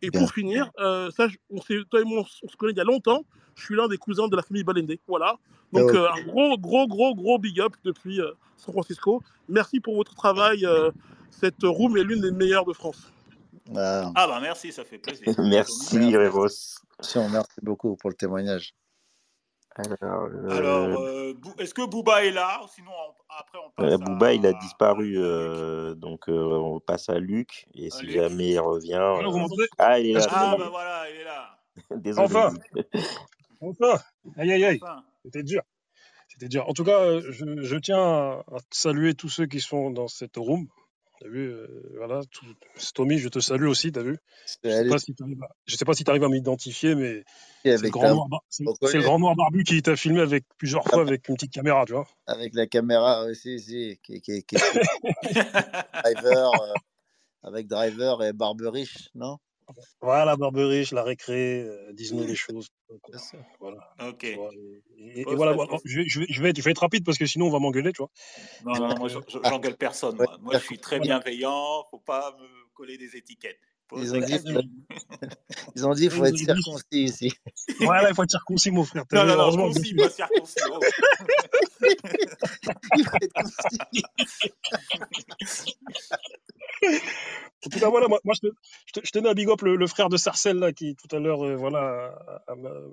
Et 0.03 0.11
pour 0.11 0.33
finir, 0.33 0.71
euh, 0.79 1.11
ça, 1.11 1.29
on 1.51 1.59
toi 1.59 2.01
et 2.01 2.05
moi, 2.05 2.25
on 2.43 2.49
se 2.49 2.57
connaît 2.57 2.73
il 2.73 2.79
y 2.79 2.81
a 2.81 2.85
longtemps. 2.85 3.25
Je 3.55 3.65
suis 3.65 3.77
l'un 3.77 3.89
des 3.89 3.97
cousins 3.97 4.29
de 4.29 4.37
la 4.37 4.43
famille 4.43 4.65
Balende. 4.65 4.97
Voilà. 5.07 5.37
Donc, 5.73 5.91
ah 5.95 5.97
euh, 5.97 6.09
un 6.11 6.23
gros, 6.25 6.59
gros, 6.59 6.87
gros, 6.87 7.15
gros 7.15 7.39
big 7.39 7.61
up 7.61 7.75
depuis 7.85 8.21
euh, 8.21 8.33
San 8.57 8.73
Francisco. 8.73 9.23
Merci 9.49 9.81
pour 9.81 9.95
votre 9.97 10.15
travail. 10.15 10.67
cette 11.31 11.63
room 11.63 11.97
est 11.97 12.05
l'une 12.05 12.21
des 12.21 12.33
meilleures 12.33 12.65
de 12.65 12.73
France. 12.73 13.11
Ah, 13.75 14.13
bah 14.15 14.39
merci, 14.43 14.73
ça 14.73 14.85
fait 14.85 14.99
plaisir. 14.99 15.27
merci, 15.39 16.17
Révos. 16.17 16.49
Merci 17.15 17.61
beaucoup 17.63 17.97
pour 17.97 18.11
le 18.11 18.17
témoignage. 18.17 18.75
Alors, 19.77 21.01
euh, 21.01 21.35
est-ce 21.59 21.75
que 21.75 21.85
Booba 21.87 22.25
est 22.25 22.31
là? 22.31 22.61
Sinon, 22.73 22.93
après, 23.29 23.59
on 23.59 23.71
passe 23.71 23.99
Booba, 23.99 24.33
il 24.33 24.47
a 24.47 24.53
disparu, 24.53 25.17
donc 25.97 26.29
on 26.29 26.81
passe 26.81 27.09
à 27.09 27.19
Luc. 27.19 27.67
Et 27.75 27.91
si 27.91 28.11
jamais 28.11 28.51
il 28.51 28.61
revient. 28.61 29.01
ah, 29.79 29.99
il 29.99 30.11
est 30.11 30.13
là. 30.15 30.27
Ah, 30.31 30.57
bah 30.59 30.69
voilà, 30.71 31.11
il 31.11 31.21
est 31.21 31.25
là. 31.25 31.59
Désolé. 31.97 32.27
Enfin 32.27 32.53
Enfin 33.61 33.99
Aïe, 34.37 34.53
aïe, 34.53 34.65
aïe 34.65 34.81
C'était 35.25 35.43
dur. 35.43 35.63
C'était 36.29 36.49
dur. 36.49 36.69
En 36.69 36.73
tout 36.73 36.85
cas, 36.85 37.21
je, 37.21 37.63
je, 37.63 37.77
tiens 37.77 37.99
à 37.99 38.59
saluer 38.71 39.15
tous 39.15 39.29
ceux 39.29 39.47
qui 39.47 39.61
sont 39.61 39.91
dans 39.91 40.09
cette 40.09 40.37
room. 40.37 40.69
T'as 41.25 41.31
vu, 41.31 41.49
euh, 41.49 41.67
voilà, 41.97 42.21
tout... 42.31 42.45
Stomy, 42.77 43.17
je 43.17 43.31
te 43.31 43.39
salue 43.39 43.65
aussi, 43.65 43.91
t'as 43.91 44.03
vu. 44.03 44.19
Je 44.63 44.69
sais 44.69 44.85
pas 44.87 44.99
si 44.99 45.15
sais 45.67 45.85
pas 45.87 45.95
si 45.95 46.05
tu 46.05 46.11
arrives 46.11 46.25
à 46.25 46.29
m'identifier, 46.29 46.95
mais 46.95 47.25
c'est 47.63 47.81
le, 47.81 47.89
grand 47.89 48.15
noir, 48.15 48.29
le 48.61 49.01
grand 49.01 49.19
noir 49.19 49.35
barbu 49.35 49.65
qui 49.65 49.81
t'a 49.81 49.97
filmé 49.97 50.21
avec 50.21 50.45
plusieurs 50.59 50.85
fois 50.85 51.01
avec 51.01 51.27
une 51.31 51.37
petite 51.37 51.53
caméra, 51.53 51.87
tu 51.87 51.95
vois. 51.95 52.07
Avec 52.27 52.53
la 52.53 52.67
caméra 52.67 53.25
aussi, 53.25 53.59
si, 53.59 53.99
qui, 54.03 54.21
qui, 54.21 54.43
qui... 54.43 54.57
driver, 56.05 56.53
euh, 56.61 56.75
avec 57.43 57.69
Driver 57.69 58.23
et 58.23 58.35
Barberiche, 58.35 59.09
non? 59.15 59.39
Voilà, 60.01 60.37
Barberiche, 60.37 60.93
la 60.93 61.03
récré, 61.03 61.63
euh, 61.63 61.93
dis-nous 61.93 62.25
des 62.25 62.35
choses. 62.37 62.69
voilà. 63.61 63.95
Ok. 64.09 64.25
Et, 64.25 65.25
voilà, 65.25 65.57
je, 65.85 65.99
vais, 65.99 66.05
je, 66.07 66.43
vais, 66.43 66.51
être, 66.51 66.57
je 66.59 66.63
vais 66.63 66.71
être 66.71 66.79
rapide 66.79 67.05
parce 67.05 67.19
que 67.19 67.27
sinon 67.27 67.47
on 67.47 67.51
va 67.51 67.59
m'engueuler, 67.59 67.93
tu 67.93 68.03
vois. 68.03 68.11
Non, 68.65 68.89
non, 68.89 68.99
moi 68.99 69.09
j'engueule 69.09 69.77
personne. 69.77 70.17
Moi. 70.17 70.27
moi. 70.41 70.59
je 70.59 70.65
suis 70.65 70.79
très 70.79 71.01
bienveillant, 71.01 71.85
faut 71.91 71.99
pas 71.99 72.37
me 72.39 72.73
coller 72.75 72.99
des 72.99 73.17
étiquettes. 73.17 73.61
Ils 73.97 74.15
ont, 74.15 74.21
dit, 74.21 74.35
ils 75.77 75.87
ont 75.87 75.95
dit, 75.95 76.11
faut 76.11 76.25
être 76.25 76.37
circoncis 76.37 76.85
ici. 76.93 77.33
Voilà, 77.81 78.09
il 78.09 78.15
faut 78.15 78.23
être 78.23 78.31
circoncis, 78.31 78.71
mon 78.71 78.85
frère. 78.85 79.05
Non, 79.13 79.27
non, 79.27 79.57
non, 79.57 79.73
concis, 79.73 79.95
pas 79.95 80.09
circoncis. 80.09 80.55
Oh. 80.71 80.81
il 82.97 83.05
faut 83.05 83.17
être 83.21 83.33
concis. 83.35 83.79
En 87.67 87.71
tout 87.71 87.79
cas, 87.79 87.89
voilà, 87.89 88.09
moi, 88.09 88.21
moi 88.25 88.35
je, 88.35 88.49
te, 88.49 89.01
je, 89.03 89.11
tenais 89.11 89.29
à 89.29 89.35
big 89.35 89.49
up 89.49 89.63
le, 89.63 89.87
frère 89.87 90.09
de 90.11 90.17
Sarcelle, 90.17 90.59
là, 90.59 90.73
qui 90.73 90.97
tout 90.97 91.15
à 91.17 91.19
l'heure, 91.19 91.45
euh, 91.45 91.57
voilà, 91.57 92.15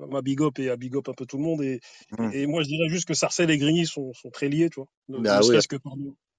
m'a 0.10 0.22
big 0.22 0.42
up 0.42 0.60
et 0.60 0.70
a 0.70 0.78
big 0.78 0.96
up 0.96 1.10
un 1.10 1.14
peu 1.14 1.26
tout 1.26 1.38
le 1.38 1.44
monde. 1.44 1.62
Et, 1.62 1.82
mmh. 2.18 2.30
et 2.34 2.48
moi, 2.48 2.64
je 2.64 2.68
dirais 2.68 2.88
juste 2.88 3.08
que 3.08 3.14
Sarcelle 3.14 3.52
et 3.52 3.58
Grigny 3.58 3.86
sont, 3.86 4.14
sont 4.14 4.30
très 4.30 4.48
liés, 4.48 4.70
tu 4.70 4.80
vois. 4.80 4.88
Bah, 5.10 5.40
ne 5.40 5.68
que 5.68 5.76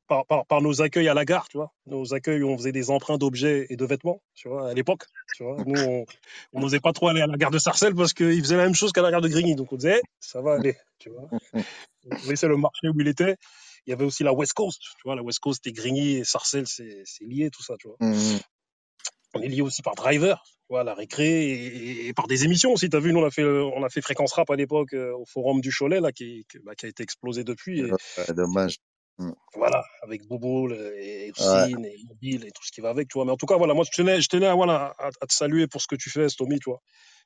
par, 0.08 0.26
par, 0.26 0.46
par, 0.46 0.62
nos 0.62 0.82
accueils 0.82 1.08
à 1.08 1.14
la 1.14 1.24
gare, 1.24 1.48
tu 1.48 1.58
vois. 1.58 1.72
Nos 1.86 2.14
accueils 2.14 2.42
où 2.42 2.48
on 2.48 2.56
faisait 2.56 2.72
des 2.72 2.90
emprunts 2.90 3.18
d'objets 3.18 3.66
et 3.70 3.76
de 3.76 3.84
vêtements, 3.84 4.22
tu 4.34 4.48
vois, 4.48 4.70
à 4.70 4.74
l'époque. 4.74 5.04
Tu 5.36 5.44
vois. 5.44 5.56
Nous, 5.64 6.04
on 6.52 6.60
n'osait 6.60 6.80
pas 6.80 6.92
trop 6.92 7.08
aller 7.08 7.20
à 7.20 7.26
la 7.26 7.36
gare 7.36 7.50
de 7.50 7.58
Sarcelles 7.58 7.94
parce 7.94 8.12
qu'ils 8.12 8.40
faisaient 8.40 8.56
la 8.56 8.64
même 8.64 8.74
chose 8.74 8.92
qu'à 8.92 9.02
la 9.02 9.10
gare 9.10 9.20
de 9.20 9.28
Grigny. 9.28 9.54
Donc, 9.54 9.72
on 9.72 9.76
disait, 9.76 10.00
ça 10.20 10.40
va 10.40 10.54
aller, 10.54 10.76
tu 10.98 11.10
vois. 11.10 11.28
On 11.54 12.28
laissait 12.28 12.48
le 12.48 12.56
marché 12.56 12.88
où 12.88 13.00
il 13.00 13.08
était 13.08 13.36
il 13.86 13.90
y 13.90 13.92
avait 13.92 14.04
aussi 14.04 14.22
la 14.22 14.32
West 14.32 14.52
Coast, 14.52 14.80
tu 14.80 15.02
vois, 15.04 15.16
la 15.16 15.22
West 15.22 15.40
Coast 15.40 15.66
et 15.66 15.72
Grigny 15.72 16.16
et 16.18 16.24
Sarcelles, 16.24 16.66
c'est 16.66 17.04
lié 17.20 17.50
tout 17.50 17.62
ça, 17.62 17.74
tu 17.78 17.88
vois. 17.88 17.96
Mmh 18.00 18.38
on 19.34 19.40
est 19.40 19.48
lié 19.48 19.62
aussi 19.62 19.82
par 19.82 19.94
Driver, 19.94 20.42
tu 20.44 20.66
vois, 20.70 20.84
la 20.84 20.94
récré, 20.94 22.06
et, 22.06 22.12
par 22.12 22.26
des 22.26 22.44
émissions 22.44 22.72
aussi. 22.72 22.88
Tu 22.88 22.96
as 22.96 23.00
vu, 23.00 23.12
nous, 23.12 23.20
on 23.20 23.26
a 23.26 23.30
fait, 23.30 23.44
on 23.44 23.82
a 23.82 23.88
fait 23.88 24.02
Fréquence 24.02 24.32
Rap 24.32 24.50
à 24.50 24.56
l'époque 24.56 24.92
euh, 24.94 25.14
au 25.14 25.24
Forum 25.26 25.60
du 25.60 25.72
Cholet, 25.76 26.00
là, 26.00 26.12
qui, 26.12 26.46
bah, 26.64 26.74
qui, 26.74 26.86
a 26.86 26.88
été 26.88 27.02
explosé 27.02 27.44
depuis. 27.44 27.80
Et, 27.80 28.32
dommage. 28.32 28.78
Mmh. 29.18 29.32
Voilà, 29.54 29.84
avec 30.02 30.26
Bobo 30.26 30.70
et 30.70 31.30
Hussein 31.36 31.68
et 31.68 32.04
Mobile 32.08 32.46
et 32.46 32.50
tout 32.50 32.64
ce 32.64 32.72
qui 32.72 32.80
va 32.80 32.90
avec, 32.90 33.08
tu 33.08 33.18
vois. 33.18 33.24
Mais 33.24 33.32
en 33.32 33.36
tout 33.36 33.46
cas, 33.46 33.56
voilà, 33.56 33.74
moi, 33.74 33.84
je 33.84 33.94
tenais, 33.94 34.20
je 34.20 34.28
tenais 34.28 34.46
à, 34.46 34.54
voilà, 34.54 34.94
à, 34.98 35.10
te 35.10 35.34
saluer 35.34 35.66
pour 35.66 35.80
ce 35.80 35.86
que 35.86 35.96
tu 35.96 36.10
fais, 36.10 36.28
Stomy, 36.28 36.58
tu 36.58 36.70
vois. 36.70 36.80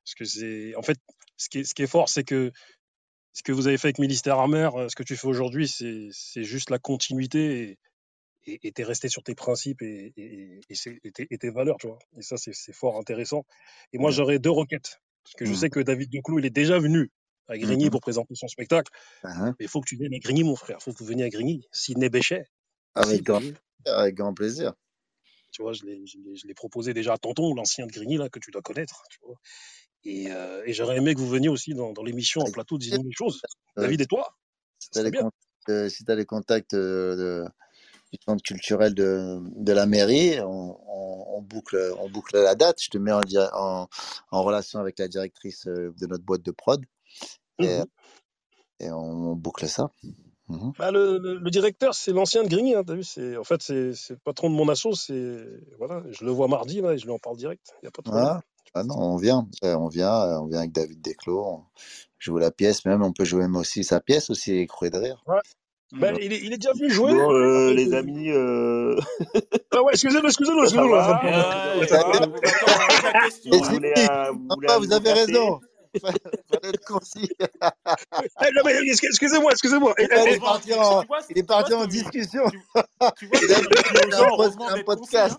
Parce 0.04 0.14
que 0.14 0.24
c'est, 0.24 0.74
en 0.76 0.82
fait, 0.82 0.98
ce 1.36 1.48
qui 1.48 1.60
est, 1.60 1.64
ce 1.64 1.74
qui 1.74 1.82
est 1.82 1.88
fort, 1.88 2.08
c'est 2.08 2.24
que 2.24 2.52
ce 3.36 3.42
que 3.42 3.52
vous 3.52 3.68
avez 3.68 3.76
fait 3.76 3.88
avec 3.88 3.98
Ministère 3.98 4.38
Amer, 4.38 4.74
euh, 4.74 4.88
ce 4.88 4.96
que 4.96 5.02
tu 5.02 5.14
fais 5.14 5.26
aujourd'hui, 5.26 5.68
c'est 5.68 6.42
juste 6.42 6.70
la 6.70 6.78
continuité 6.78 7.78
et 8.46 8.72
tu 8.72 8.80
es 8.80 8.84
resté 8.84 9.10
sur 9.10 9.22
tes 9.22 9.34
principes 9.34 9.82
et, 9.82 10.14
et, 10.16 10.60
et, 10.70 11.38
tes, 11.38 11.50
valeurs, 11.50 11.76
tu 11.78 11.88
vois. 11.88 11.98
Et 12.16 12.22
ça, 12.22 12.36
c'est 12.38 12.72
fort 12.72 12.96
intéressant. 12.98 13.44
Et 13.92 13.98
moi, 13.98 14.10
j'aurais 14.10 14.38
deux 14.38 14.50
requêtes. 14.50 15.02
Parce 15.24 15.34
que 15.34 15.44
je 15.44 15.50
mmh. 15.50 15.56
sais 15.56 15.70
que 15.70 15.80
David 15.80 16.08
Duclos, 16.08 16.38
il 16.38 16.46
est 16.46 16.50
déjà 16.50 16.78
venu 16.78 17.10
à 17.48 17.58
Grigny 17.58 17.86
mmh 17.86 17.90
pour 17.90 18.00
présenter 18.00 18.34
son 18.36 18.48
spectacle. 18.48 18.90
Uh-huh. 19.24 19.54
Mais 19.58 19.66
il 19.66 19.68
faut 19.68 19.80
que 19.80 19.88
tu 19.88 19.96
viennes 19.96 20.14
à 20.14 20.18
Grigny, 20.18 20.44
mon 20.44 20.56
frère. 20.56 20.78
Il 20.80 20.84
faut 20.84 20.92
que 20.92 20.98
vous 20.98 21.06
veniez 21.06 21.24
à 21.24 21.28
Grigny. 21.28 21.66
Sidney 21.72 22.08
Béchet. 22.08 22.44
Avec, 22.94 23.22
grand, 23.22 23.42
avec 23.84 24.14
grand 24.14 24.32
plaisir. 24.32 24.72
Tu 25.50 25.62
vois, 25.62 25.72
je 25.72 25.84
l'ai 25.84 26.54
proposé 26.54 26.94
déjà 26.94 27.14
à 27.14 27.18
Tonton, 27.18 27.54
l'ancien 27.54 27.86
de 27.86 27.92
Grigny, 27.92 28.16
là, 28.16 28.28
que 28.28 28.38
tu 28.38 28.50
dois 28.50 28.62
connaître. 28.62 29.02
Tu 29.10 29.18
vois. 29.22 29.36
Et, 30.06 30.30
euh, 30.30 30.62
et 30.64 30.72
j'aurais 30.72 30.98
aimé 30.98 31.14
que 31.14 31.18
vous 31.18 31.28
veniez 31.28 31.48
aussi 31.48 31.74
dans, 31.74 31.92
dans 31.92 32.04
l'émission 32.04 32.40
en 32.40 32.50
plateau 32.50 32.78
dire 32.78 32.96
les 33.02 33.10
choses. 33.10 33.42
David 33.76 34.00
et 34.00 34.06
toi. 34.06 34.36
Si 34.78 34.90
tu 34.90 34.98
as, 35.00 36.14
les 36.14 36.24
contacts 36.24 36.74
euh, 36.74 37.44
du 38.12 38.18
centre 38.24 38.42
culturel 38.44 38.94
de, 38.94 39.40
de 39.56 39.72
la 39.72 39.86
mairie, 39.86 40.40
on, 40.40 40.78
on, 40.86 41.42
boucle, 41.42 41.92
on 41.98 42.08
boucle 42.08 42.40
la 42.40 42.54
date. 42.54 42.80
Je 42.80 42.88
te 42.88 42.98
mets 42.98 43.10
en, 43.10 43.20
en, 43.52 43.88
en 44.30 44.42
relation 44.44 44.78
avec 44.78 45.00
la 45.00 45.08
directrice 45.08 45.66
euh, 45.66 45.92
de 45.98 46.06
notre 46.06 46.24
boîte 46.24 46.42
de 46.42 46.52
prod. 46.52 46.84
Et, 47.58 47.80
mmh 47.80 47.84
et 48.78 48.90
on, 48.90 49.34
boucle 49.34 49.66
ça. 49.66 49.90
Mmh 50.48 50.72
bah, 50.78 50.90
le, 50.90 51.16
le, 51.18 51.50
directeur, 51.50 51.94
c'est 51.94 52.12
l'ancien 52.12 52.44
de 52.44 52.48
Grigny. 52.48 52.74
Hein, 52.74 52.84
as 52.86 52.94
vu 52.94 53.38
en 53.38 53.42
fait, 53.42 53.62
c'est 53.62 54.10
le 54.10 54.18
patron 54.22 54.50
de 54.50 54.54
mon 54.54 54.68
asso. 54.68 54.90
Voilà, 55.78 56.04
je 56.10 56.24
le 56.24 56.30
vois 56.30 56.46
mardi 56.46 56.82
là, 56.82 56.92
et 56.92 56.98
je 56.98 57.06
lui 57.06 57.12
en 57.12 57.18
parle 57.18 57.38
direct. 57.38 57.72
Y 57.82 57.86
a 57.86 57.90
pas 57.90 58.02
de 58.02 58.10
ah, 58.12 58.42
ah, 58.76 58.84
non, 58.84 58.96
on 58.96 59.16
vient. 59.16 59.48
On 59.62 59.88
vient, 59.88 60.40
on 60.40 60.46
vient 60.46 60.58
avec 60.58 60.72
David 60.72 61.00
Desclos. 61.00 61.44
On 61.44 61.64
joue 62.18 62.38
la 62.38 62.50
pièce, 62.50 62.84
même. 62.84 63.02
On 63.02 63.12
peut 63.12 63.24
jouer 63.24 63.42
même 63.42 63.56
aussi 63.56 63.84
sa 63.84 64.00
pièce 64.00 64.28
aussi, 64.30 64.52
Écroué 64.58 64.90
de 64.90 64.98
rire. 64.98 65.22
Ouais. 65.26 65.40
Bah, 65.92 66.10
il, 66.20 66.32
est, 66.32 66.40
il, 66.42 66.52
est, 66.52 66.58
déjà 66.58 66.72
venu 66.72 66.90
jouer. 66.90 67.12
Bon, 67.12 67.32
euh, 67.32 67.72
les 67.72 67.94
amis. 67.94 68.30
Euh... 68.30 68.98
Ah 69.72 69.82
ouais, 69.82 69.92
excusez-moi, 69.92 70.28
excusez-moi, 70.28 70.64
excusez-moi. 70.64 71.20
Vous 74.78 74.92
avez 74.92 75.12
raison. 75.12 75.60
Fallait 76.00 76.68
être 76.70 76.84
concis. 76.86 77.28
excusez-moi, 79.10 79.52
excusez-moi. 79.52 79.94
Il 79.98 80.04
est 80.04 80.40
parti 80.40 80.72
en, 80.74 81.04
il 81.30 81.38
est 81.38 81.42
parti 81.42 81.74
en 81.74 81.84
discussion. 81.86 82.42
Tu, 83.18 83.26
vois, 83.26 83.38
il 83.42 84.14
a 84.14 84.72
un 84.72 84.82
podcast. 84.82 85.38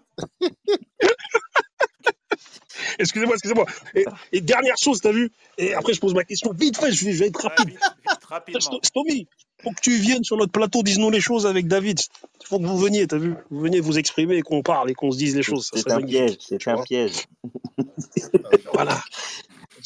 Excusez-moi, 2.99 3.35
excusez-moi. 3.35 3.65
Et, 3.95 4.05
et, 4.31 4.41
dernière 4.41 4.77
chose, 4.77 5.01
t'as 5.01 5.11
vu 5.11 5.31
Et 5.57 5.73
après, 5.73 5.93
je 5.93 5.99
pose 5.99 6.13
ma 6.13 6.23
question 6.23 6.51
vite 6.53 6.77
fait, 6.77 6.91
je 6.91 7.05
vais, 7.05 7.13
je 7.13 7.19
vais 7.19 7.27
être 7.27 7.41
rapide. 7.41 7.69
Ouais, 7.69 8.37
vite, 8.47 8.69
vite, 8.71 8.91
Tommy, 8.93 9.27
faut 9.63 9.71
que 9.71 9.81
tu 9.81 9.91
viennes 9.97 10.23
sur 10.23 10.37
notre 10.37 10.51
plateau, 10.51 10.83
dis-nous 10.83 11.09
les 11.09 11.21
choses 11.21 11.47
avec 11.47 11.67
David. 11.67 11.99
Il 12.41 12.47
faut 12.47 12.59
que 12.59 12.65
vous 12.65 12.77
veniez, 12.77 13.07
t'as 13.07 13.17
vu 13.17 13.35
Vous 13.49 13.59
veniez 13.59 13.79
vous 13.79 13.97
exprimer 13.97 14.37
et 14.37 14.41
qu'on 14.41 14.61
parle 14.61 14.91
et 14.91 14.93
qu'on 14.93 15.11
se 15.11 15.17
dise 15.17 15.35
les 15.35 15.43
choses. 15.43 15.69
C'est 15.73 15.91
un 15.91 16.01
piège, 16.01 16.37
c'est 16.39 16.67
un 16.67 16.81
piège. 16.83 17.25
voilà. 18.73 18.99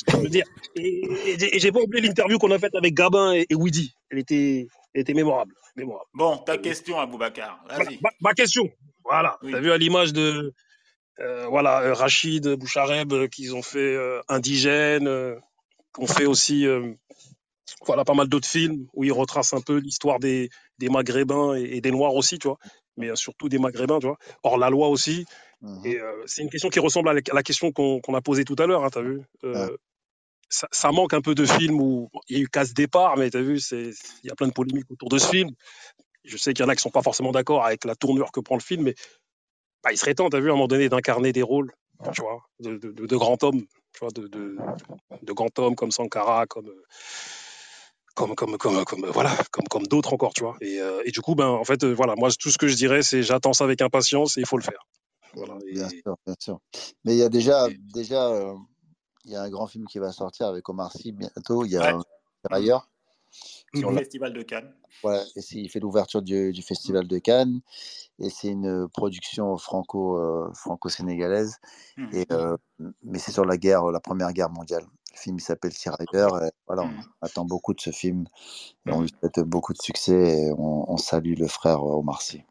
Je 0.08 0.18
veux 0.18 0.30
dire. 0.30 0.46
Et, 0.76 1.02
et, 1.28 1.60
j'ai 1.60 1.72
pas 1.72 1.80
oublié 1.80 2.08
l'interview 2.08 2.38
qu'on 2.38 2.52
a 2.52 2.60
faite 2.60 2.76
avec 2.76 2.94
Gabin 2.94 3.34
et, 3.34 3.46
et 3.50 3.56
Woody. 3.56 3.94
Elle 4.10 4.20
était, 4.20 4.68
elle 4.94 5.02
était 5.02 5.14
mémorable, 5.14 5.54
mémorable. 5.76 6.10
Bon, 6.14 6.38
ta 6.38 6.58
question, 6.58 7.00
Aboubacar. 7.00 7.64
Vas-y. 7.70 8.00
Ma, 8.02 8.10
ma, 8.22 8.34
question. 8.34 8.70
Voilà. 9.04 9.38
Oui. 9.42 9.52
T'as 9.52 9.60
vu 9.60 9.72
à 9.72 9.78
l'image 9.78 10.14
de, 10.14 10.54
euh, 11.20 11.48
voilà, 11.48 11.82
euh, 11.82 11.94
Rachid 11.94 12.48
Bouchareb, 12.56 13.12
euh, 13.14 13.28
qu'ils 13.28 13.56
ont 13.56 13.62
fait 13.62 13.98
Indigène, 14.28 15.10
qu'on 15.94 16.08
fait 16.08 16.26
aussi 16.26 16.66
voilà, 17.86 18.04
pas 18.04 18.14
mal 18.14 18.28
d'autres 18.28 18.48
films 18.48 18.88
où 18.94 19.04
ils 19.04 19.12
retracent 19.12 19.54
un 19.54 19.62
peu 19.62 19.78
l'histoire 19.78 20.20
des, 20.20 20.50
des 20.78 20.90
Maghrébins 20.90 21.56
et, 21.56 21.82
des 21.82 21.92
Noirs 21.92 22.16
aussi, 22.16 22.38
tu 22.38 22.48
vois, 22.48 22.58
mais 22.98 23.16
surtout 23.16 23.50
des 23.50 23.60
Maghrébins, 23.60 24.00
tu 24.00 24.08
vois. 24.08 24.18
Or, 24.44 24.58
la 24.58 24.70
loi 24.70 24.90
aussi. 24.90 25.26
Mmh. 25.62 25.86
Et 25.86 26.00
c'est 26.26 26.42
une 26.42 26.50
question 26.50 26.70
qui 26.70 26.80
ressemble 26.80 27.10
à 27.10 27.14
la, 27.14 27.44
question 27.44 27.72
qu'on 27.72 28.14
a 28.14 28.22
posée 28.22 28.46
tout 28.46 28.56
à 28.60 28.66
l'heure, 28.66 28.84
hein, 28.84 28.90
tu 28.92 29.00
as 29.00 29.02
vu 29.02 29.22
ça, 30.50 30.68
ça, 30.72 30.92
manque 30.92 31.14
un 31.14 31.22
peu 31.22 31.34
de 31.34 31.46
films 31.46 31.80
où 31.80 32.10
il 32.28 32.38
y 32.38 32.40
a 32.40 32.44
eu 32.44 32.48
casse 32.50 32.74
départ, 32.74 33.16
mais 33.16 33.30
tu 33.30 33.38
as 33.38 33.42
vu, 33.42 33.58
il 33.72 33.94
y 34.26 34.30
a 34.30 34.36
plein 34.36 34.48
de 34.48 34.54
polémiques 34.54 34.92
autour 34.92 35.08
de 35.08 35.18
ce 35.18 35.30
film. 35.30 35.50
Je 36.26 36.38
sais 36.38 36.54
qu'il 36.54 36.64
y 36.64 36.66
en 36.66 36.70
a 36.70 36.76
qui 36.76 36.82
sont 36.82 36.92
pas 36.92 37.02
forcément 37.02 37.32
d'accord 37.32 37.66
avec 37.66 37.86
la 37.86 37.96
tournure 37.96 38.32
que 38.32 38.42
prend 38.42 38.56
le 38.56 38.62
film, 38.62 38.84
mais 38.84 38.96
bah, 39.84 39.92
il 39.92 39.98
serait 39.98 40.14
temps, 40.14 40.30
tu 40.30 40.38
as 40.38 40.40
vu, 40.40 40.50
à 40.50 40.52
un 40.52 40.56
moment 40.56 40.68
donné, 40.68 40.90
d'incarner 40.90 41.32
des 41.32 41.42
rôles, 41.42 41.74
tu 42.14 42.22
vois, 42.22 42.42
de, 42.60 42.78
de, 42.78 42.92
de, 42.92 43.06
de 43.06 43.16
grands 43.16 43.38
hommes, 43.42 43.62
tu 43.94 44.00
vois, 44.00 44.10
de, 44.10 45.34
grands 45.34 45.50
hommes 45.58 45.76
comme 45.76 45.92
Sankara, 45.92 46.46
comme, 46.48 46.72
comme, 48.16 48.36
comme, 48.36 48.58
comme, 48.58 48.86
comme 48.86 49.06
voilà, 49.08 49.36
comme, 49.52 49.68
comme 49.68 49.88
d'autres 49.88 50.14
encore, 50.14 50.34
tu 50.34 50.44
vois. 50.44 50.56
Et, 50.62 50.80
euh, 50.80 51.02
et, 51.06 51.12
du 51.12 51.22
coup, 51.22 51.36
ben, 51.36 51.48
en 51.48 51.64
fait, 51.64 51.84
euh, 51.84 51.94
voilà, 51.94 52.16
moi, 52.18 52.30
tout 52.40 52.50
ce 52.50 52.58
que 52.58 52.68
je 52.68 52.76
dirais, 52.76 53.04
c'est 53.04 53.24
j'attends 53.24 53.54
ça 53.54 53.64
avec 53.64 53.82
impatience 53.82 54.38
et 54.38 54.42
il 54.42 54.46
faut 54.46 54.58
le 54.58 54.64
faire. 54.64 54.86
Voilà, 55.34 55.56
et... 55.68 55.74
Bien 55.74 55.90
sûr, 55.90 56.18
bien 56.26 56.36
sûr. 56.40 56.60
Mais 57.06 57.14
il 57.14 57.20
y 57.20 57.24
a 57.24 57.30
déjà, 57.30 57.70
et... 57.70 57.78
déjà, 57.94 58.28
euh, 58.30 58.54
il 59.26 59.32
y 59.32 59.36
a 59.36 59.42
un 59.42 59.50
grand 59.50 59.68
film 59.68 59.86
qui 59.88 60.00
va 60.00 60.12
sortir 60.12 60.48
avec 60.48 60.68
Omar 60.68 60.92
Sy 60.92 61.12
bientôt. 61.12 61.66
Il 61.66 61.72
y 61.72 61.78
a 61.78 61.96
ouais. 61.96 62.04
ailleurs. 62.50 62.91
Sur 63.74 63.92
le 63.92 63.98
Festival 63.98 64.34
de 64.34 64.42
Cannes. 64.42 64.74
Voilà, 65.02 65.24
et 65.36 65.42
il 65.54 65.70
fait 65.70 65.80
l'ouverture 65.80 66.22
du, 66.22 66.52
du, 66.52 66.62
Festival 66.62 67.08
de 67.08 67.18
Cannes. 67.18 67.62
Et 68.20 68.30
c'est 68.30 68.50
une 68.50 68.88
production 68.90 69.58
franco, 69.58 70.18
euh, 70.18 70.52
franco-sénégalaise. 70.54 71.58
Mmh. 71.98 72.08
Et, 72.14 72.28
euh, 72.32 72.58
mais 73.04 73.18
c'est 73.18 73.32
sur 73.32 73.46
la 73.46 73.58
guerre, 73.58 73.86
la 73.86 74.00
première 74.00 74.34
guerre 74.34 74.50
mondiale. 74.50 74.84
Le 75.14 75.18
film 75.18 75.38
il 75.38 75.42
s'appelle 75.42 75.74
Tirailleur. 75.74 76.44
Et 76.44 76.52
voilà, 76.68 76.84
mmh. 76.84 77.02
on 77.22 77.26
attend 77.26 77.46
beaucoup 77.46 77.74
de 77.74 77.82
ce 77.82 77.92
film. 77.92 78.26
Et 78.86 78.92
on 78.92 79.02
lui 79.02 79.10
souhaite 79.20 79.40
beaucoup 79.40 79.74
de 79.74 79.82
succès. 79.82 80.38
Et 80.38 80.52
on, 80.52 80.92
on 80.92 80.98
salue 80.98 81.36
le 81.38 81.48
frère 81.48 81.84
Omar 81.84 82.22
Sy. 82.22 82.44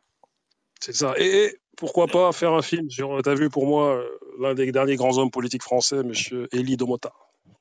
C'est 0.81 0.94
ça. 0.94 1.15
Et 1.19 1.59
pourquoi 1.77 2.07
pas 2.07 2.32
faire 2.32 2.52
un 2.52 2.62
film 2.62 2.90
sur, 2.90 3.23
tu 3.23 3.28
as 3.28 3.35
vu 3.35 3.51
pour 3.51 3.66
moi, 3.66 4.02
l'un 4.39 4.55
des 4.55 4.73
derniers 4.73 4.97
grands 4.97 5.19
hommes 5.19 5.31
politiques 5.31 5.62
français, 5.62 5.98
M. 5.98 6.12
Elie 6.52 6.77
Domota. 6.77 7.12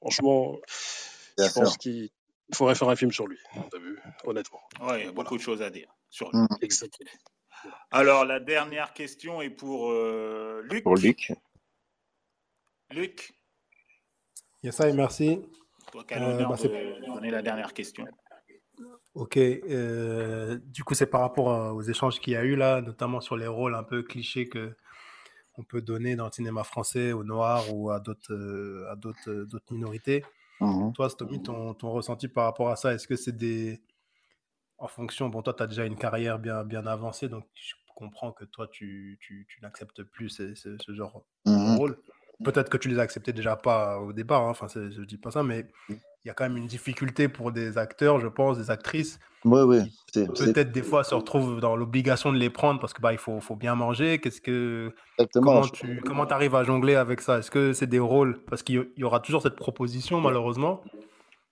Franchement, 0.02 0.58
Bien 1.38 1.48
je 1.48 1.52
sûr. 1.52 1.62
pense 1.64 1.78
qu'il 1.78 2.10
faudrait 2.54 2.76
faire 2.76 2.90
un 2.90 2.96
film 2.96 3.12
sur 3.12 3.28
lui, 3.28 3.38
vu, 3.80 4.00
honnêtement. 4.24 4.62
Oui, 4.82 4.94
il 5.00 5.06
y 5.06 5.08
a 5.08 5.12
beaucoup 5.12 5.38
de 5.38 5.42
choses 5.42 5.62
à 5.62 5.70
dire 5.70 5.90
sur 6.10 6.32
lui. 6.32 6.40
Mmh. 6.40 6.48
Exactement. 6.62 7.10
Alors, 7.92 8.26
la 8.26 8.40
dernière 8.40 8.94
question 8.94 9.42
est 9.42 9.50
pour 9.50 9.92
euh, 9.92 10.62
Luc. 10.70 10.84
Pour 10.84 10.96
Luc. 10.96 11.34
Luc. 12.92 13.34
Yes, 14.64 14.76
ça, 14.76 14.92
merci. 14.94 15.42
Toi 15.92 16.04
qui 16.04 16.14
as 16.14 16.20
l'honneur 16.20 16.52
euh, 16.52 16.56
bah, 16.56 16.64
de 16.64 17.06
donner 17.06 17.32
la 17.32 17.42
dernière 17.42 17.74
question. 17.74 18.06
Ok, 19.16 19.38
euh, 19.38 20.58
du 20.66 20.84
coup, 20.84 20.94
c'est 20.94 21.08
par 21.08 21.22
rapport 21.22 21.52
à, 21.52 21.74
aux 21.74 21.82
échanges 21.82 22.20
qu'il 22.20 22.34
y 22.34 22.36
a 22.36 22.44
eu 22.44 22.56
là, 22.56 22.82
notamment 22.82 23.22
sur 23.22 23.36
les 23.36 23.48
rôles 23.48 23.76
un 23.76 23.84
peu 23.84 24.04
clichés 24.04 24.48
que 24.48 24.76
on 25.58 25.64
peut 25.64 25.82
donner 25.82 26.16
dans 26.16 26.26
le 26.26 26.32
cinéma 26.32 26.64
français 26.64 27.12
aux 27.12 27.26
Noirs 27.26 27.74
ou 27.74 27.92
à 27.92 28.00
d'autres 28.00 28.34
euh, 28.34 28.90
à 28.90 28.96
d'autres 28.96 29.30
euh, 29.30 29.46
d'autres 29.46 29.74
minorités. 29.74 30.24
Mmh. 30.60 30.94
Toi, 30.94 31.10
Stomy, 31.10 31.42
ton, 31.42 31.74
ton, 31.74 31.92
ressenti 31.92 32.28
par 32.28 32.46
rapport 32.46 32.70
à 32.70 32.76
ça, 32.76 32.94
est-ce 32.94 33.08
que 33.08 33.16
c'est 33.16 33.36
des 33.36 33.82
en 34.78 34.88
fonction, 34.88 35.28
bon, 35.28 35.42
toi, 35.42 35.54
tu 35.54 35.64
as 35.64 35.68
déjà 35.68 35.86
une 35.86 35.98
carrière 35.98 36.40
bien, 36.40 36.64
bien 36.64 36.86
avancée, 36.88 37.28
donc 37.28 37.46
je 37.54 37.74
comprends 37.96 38.32
que 38.32 38.46
toi, 38.46 38.68
tu, 38.72 39.18
tu, 39.22 39.46
tu 39.50 39.62
n'acceptes 39.62 40.04
plus 40.04 40.30
ce, 40.30 40.56
ce, 40.56 40.78
ce 40.78 40.94
genre 40.94 41.26
mmh. 41.46 41.52
de 41.52 41.78
rôle. 41.78 41.98
Peut-être 42.44 42.70
que 42.70 42.78
tu 42.78 42.88
les 42.88 43.00
acceptais 43.00 43.34
déjà 43.34 43.58
pas 43.58 44.00
au 44.00 44.14
départ, 44.14 44.44
hein, 44.44 44.52
enfin, 44.52 44.68
je 44.68 45.02
dis 45.02 45.18
pas 45.18 45.32
ça, 45.32 45.44
mais 45.44 45.68
mmh 45.90 45.96
il 46.24 46.28
y 46.28 46.32
a 46.32 46.34
quand 46.34 46.44
même 46.44 46.58
une 46.58 46.68
difficulté 46.68 47.30
pour 47.30 47.52
des 47.52 47.78
acteurs, 47.78 48.20
je 48.20 48.28
pense, 48.28 48.58
des 48.58 48.72
actrices. 48.72 49.20
Oui, 49.46 49.62
oui. 49.62 49.80
Peut-être 50.14 50.72
des 50.72 50.84
fois 50.84 51.06
se 51.06 51.16
retrouvent 51.16 51.62
dans 51.62 51.78
l'obligation 51.78 52.34
de 52.34 52.38
les 52.38 52.50
prendre 52.50 52.80
parce 52.80 52.92
que 52.92 53.02
bah, 53.02 53.14
il 53.14 53.18
faut, 53.18 53.40
faut 53.40 53.56
bien 53.56 53.74
manger. 53.76 54.20
Qu'est-ce 54.20 54.42
que 54.42 54.94
comment 55.34 55.62
tu 55.62 56.02
comment 56.06 56.26
arrives 56.26 56.56
à 56.56 56.64
jongler 56.66 56.96
avec 56.96 57.22
ça? 57.22 57.40
Est-ce 57.40 57.50
que 57.50 57.72
c'est 57.72 57.88
des 57.88 58.00
rôles? 58.00 58.44
Parce 58.50 58.64
qu'il 58.64 58.90
y 58.98 59.04
aura 59.04 59.22
toujours 59.22 59.42
cette 59.42 59.56
proposition 59.56 60.20
malheureusement. 60.20 60.82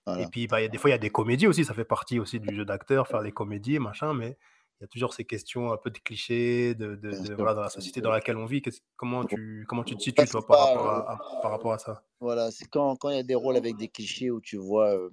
Voilà. 0.06 0.24
Et 0.24 0.28
puis 0.28 0.48
bah, 0.48 0.60
y 0.62 0.66
a, 0.66 0.68
des 0.68 0.78
fois 0.78 0.90
il 0.90 0.94
y 0.94 0.96
a 0.96 1.00
des 1.00 1.10
comédies 1.10 1.48
aussi, 1.48 1.64
ça 1.64 1.74
fait 1.74 1.86
partie 1.86 2.20
aussi 2.20 2.40
du 2.40 2.54
jeu 2.54 2.66
d'acteur, 2.66 3.08
faire 3.08 3.22
les 3.22 3.32
comédies, 3.32 3.80
machin, 3.80 4.14
mais 4.14 4.38
il 4.80 4.84
y 4.84 4.86
a 4.86 4.88
toujours 4.88 5.14
ces 5.14 5.26
questions 5.26 5.72
un 5.72 5.78
peu 5.78 5.90
de 5.90 5.98
clichés 5.98 6.76
de, 6.76 6.96
de, 6.96 7.10
de 7.10 7.34
voilà, 7.34 7.56
dans 7.56 7.62
la 7.62 7.70
société 7.70 8.00
dans 8.00 8.12
laquelle 8.12 8.38
on 8.38 8.46
vit. 8.46 8.62
Comment 8.96 9.26
tu, 9.26 9.66
comment 9.68 9.84
tu 9.84 9.96
te 9.96 10.04
situes 10.04 10.26
toi, 10.28 10.46
par, 10.46 10.60
rapport 10.60 10.88
à, 10.88 11.12
à, 11.14 11.42
par 11.42 11.52
rapport 11.52 11.74
à 11.74 11.80
ça? 11.80 12.04
Voilà, 12.20 12.52
c'est 12.52 12.66
quand, 12.66 12.96
quand 12.96 13.10
il 13.10 13.16
y 13.16 13.20
a 13.20 13.24
des 13.24 13.36
rôles 13.36 13.58
avec 13.58 13.76
des 13.78 13.88
clichés 13.88 14.30
où 14.30 14.40
tu 14.40 14.58
vois 14.58 14.94
euh, 14.94 15.10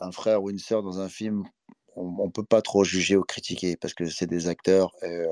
un 0.00 0.12
frère 0.12 0.42
ou 0.42 0.50
une 0.50 0.58
sœur 0.58 0.82
dans 0.82 1.00
un 1.00 1.08
film, 1.08 1.44
on 1.98 2.26
ne 2.26 2.30
peut 2.30 2.44
pas 2.44 2.62
trop 2.62 2.84
juger 2.84 3.16
ou 3.16 3.22
critiquer 3.24 3.76
parce 3.76 3.94
que 3.94 4.06
c'est 4.06 4.26
des 4.26 4.48
acteurs. 4.48 4.92
Il 5.02 5.26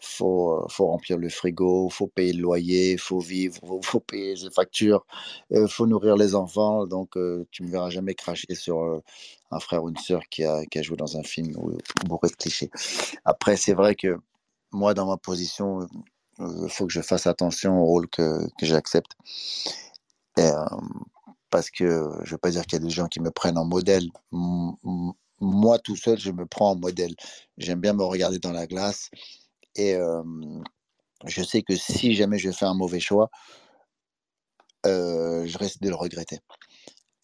faut, 0.00 0.66
faut 0.68 0.86
remplir 0.88 1.18
le 1.18 1.28
frigo, 1.28 1.88
faut 1.90 2.08
payer 2.08 2.32
le 2.32 2.42
loyer, 2.42 2.96
faut 2.98 3.20
vivre, 3.20 3.58
faut, 3.66 3.80
faut 3.82 4.00
payer 4.00 4.36
ses 4.36 4.50
factures, 4.50 5.06
il 5.50 5.68
faut 5.68 5.86
nourrir 5.86 6.16
les 6.16 6.34
enfants. 6.34 6.86
Donc, 6.86 7.12
tu 7.50 7.62
ne 7.62 7.68
me 7.68 7.72
verras 7.72 7.90
jamais 7.90 8.14
cracher 8.14 8.54
sur 8.54 9.02
un 9.50 9.60
frère 9.60 9.84
ou 9.84 9.90
une 9.90 9.96
sœur 9.96 10.22
qui 10.30 10.44
a, 10.44 10.64
qui 10.66 10.78
a 10.78 10.82
joué 10.82 10.96
dans 10.96 11.16
un 11.16 11.22
film 11.22 11.52
ou 11.56 11.76
bourré 12.06 12.28
de 12.28 12.36
clichés. 12.36 12.70
Après, 13.24 13.56
c'est 13.56 13.74
vrai 13.74 13.94
que 13.94 14.18
moi, 14.72 14.94
dans 14.94 15.06
ma 15.06 15.16
position, 15.18 15.86
il 16.38 16.68
faut 16.70 16.86
que 16.86 16.92
je 16.92 17.00
fasse 17.02 17.26
attention 17.26 17.80
au 17.80 17.84
rôle 17.86 18.08
que, 18.08 18.46
que 18.58 18.66
j'accepte. 18.66 19.12
parce 21.50 21.70
que 21.70 21.84
je 21.84 22.30
ne 22.30 22.30
veux 22.30 22.38
pas 22.38 22.50
dire 22.50 22.62
qu'il 22.66 22.78
y 22.78 22.82
a 22.82 22.84
des 22.84 22.90
gens 22.90 23.06
qui 23.08 23.20
me 23.20 23.30
prennent 23.30 23.58
en 23.58 23.64
modèle. 23.64 24.08
Moi, 25.42 25.78
tout 25.78 25.96
seul, 25.96 26.18
je 26.18 26.30
me 26.30 26.46
prends 26.46 26.70
en 26.70 26.76
modèle. 26.76 27.14
J'aime 27.58 27.80
bien 27.80 27.92
me 27.92 28.04
regarder 28.04 28.38
dans 28.38 28.52
la 28.52 28.66
glace. 28.66 29.10
Et 29.74 29.96
je 31.26 31.42
sais 31.42 31.62
que 31.62 31.76
si 31.76 32.14
jamais 32.14 32.38
je 32.38 32.50
fais 32.50 32.64
un 32.64 32.74
mauvais 32.74 33.00
choix, 33.00 33.28
je 34.84 35.58
risque 35.58 35.80
de 35.80 35.88
le 35.88 35.96
regretter. 35.96 36.38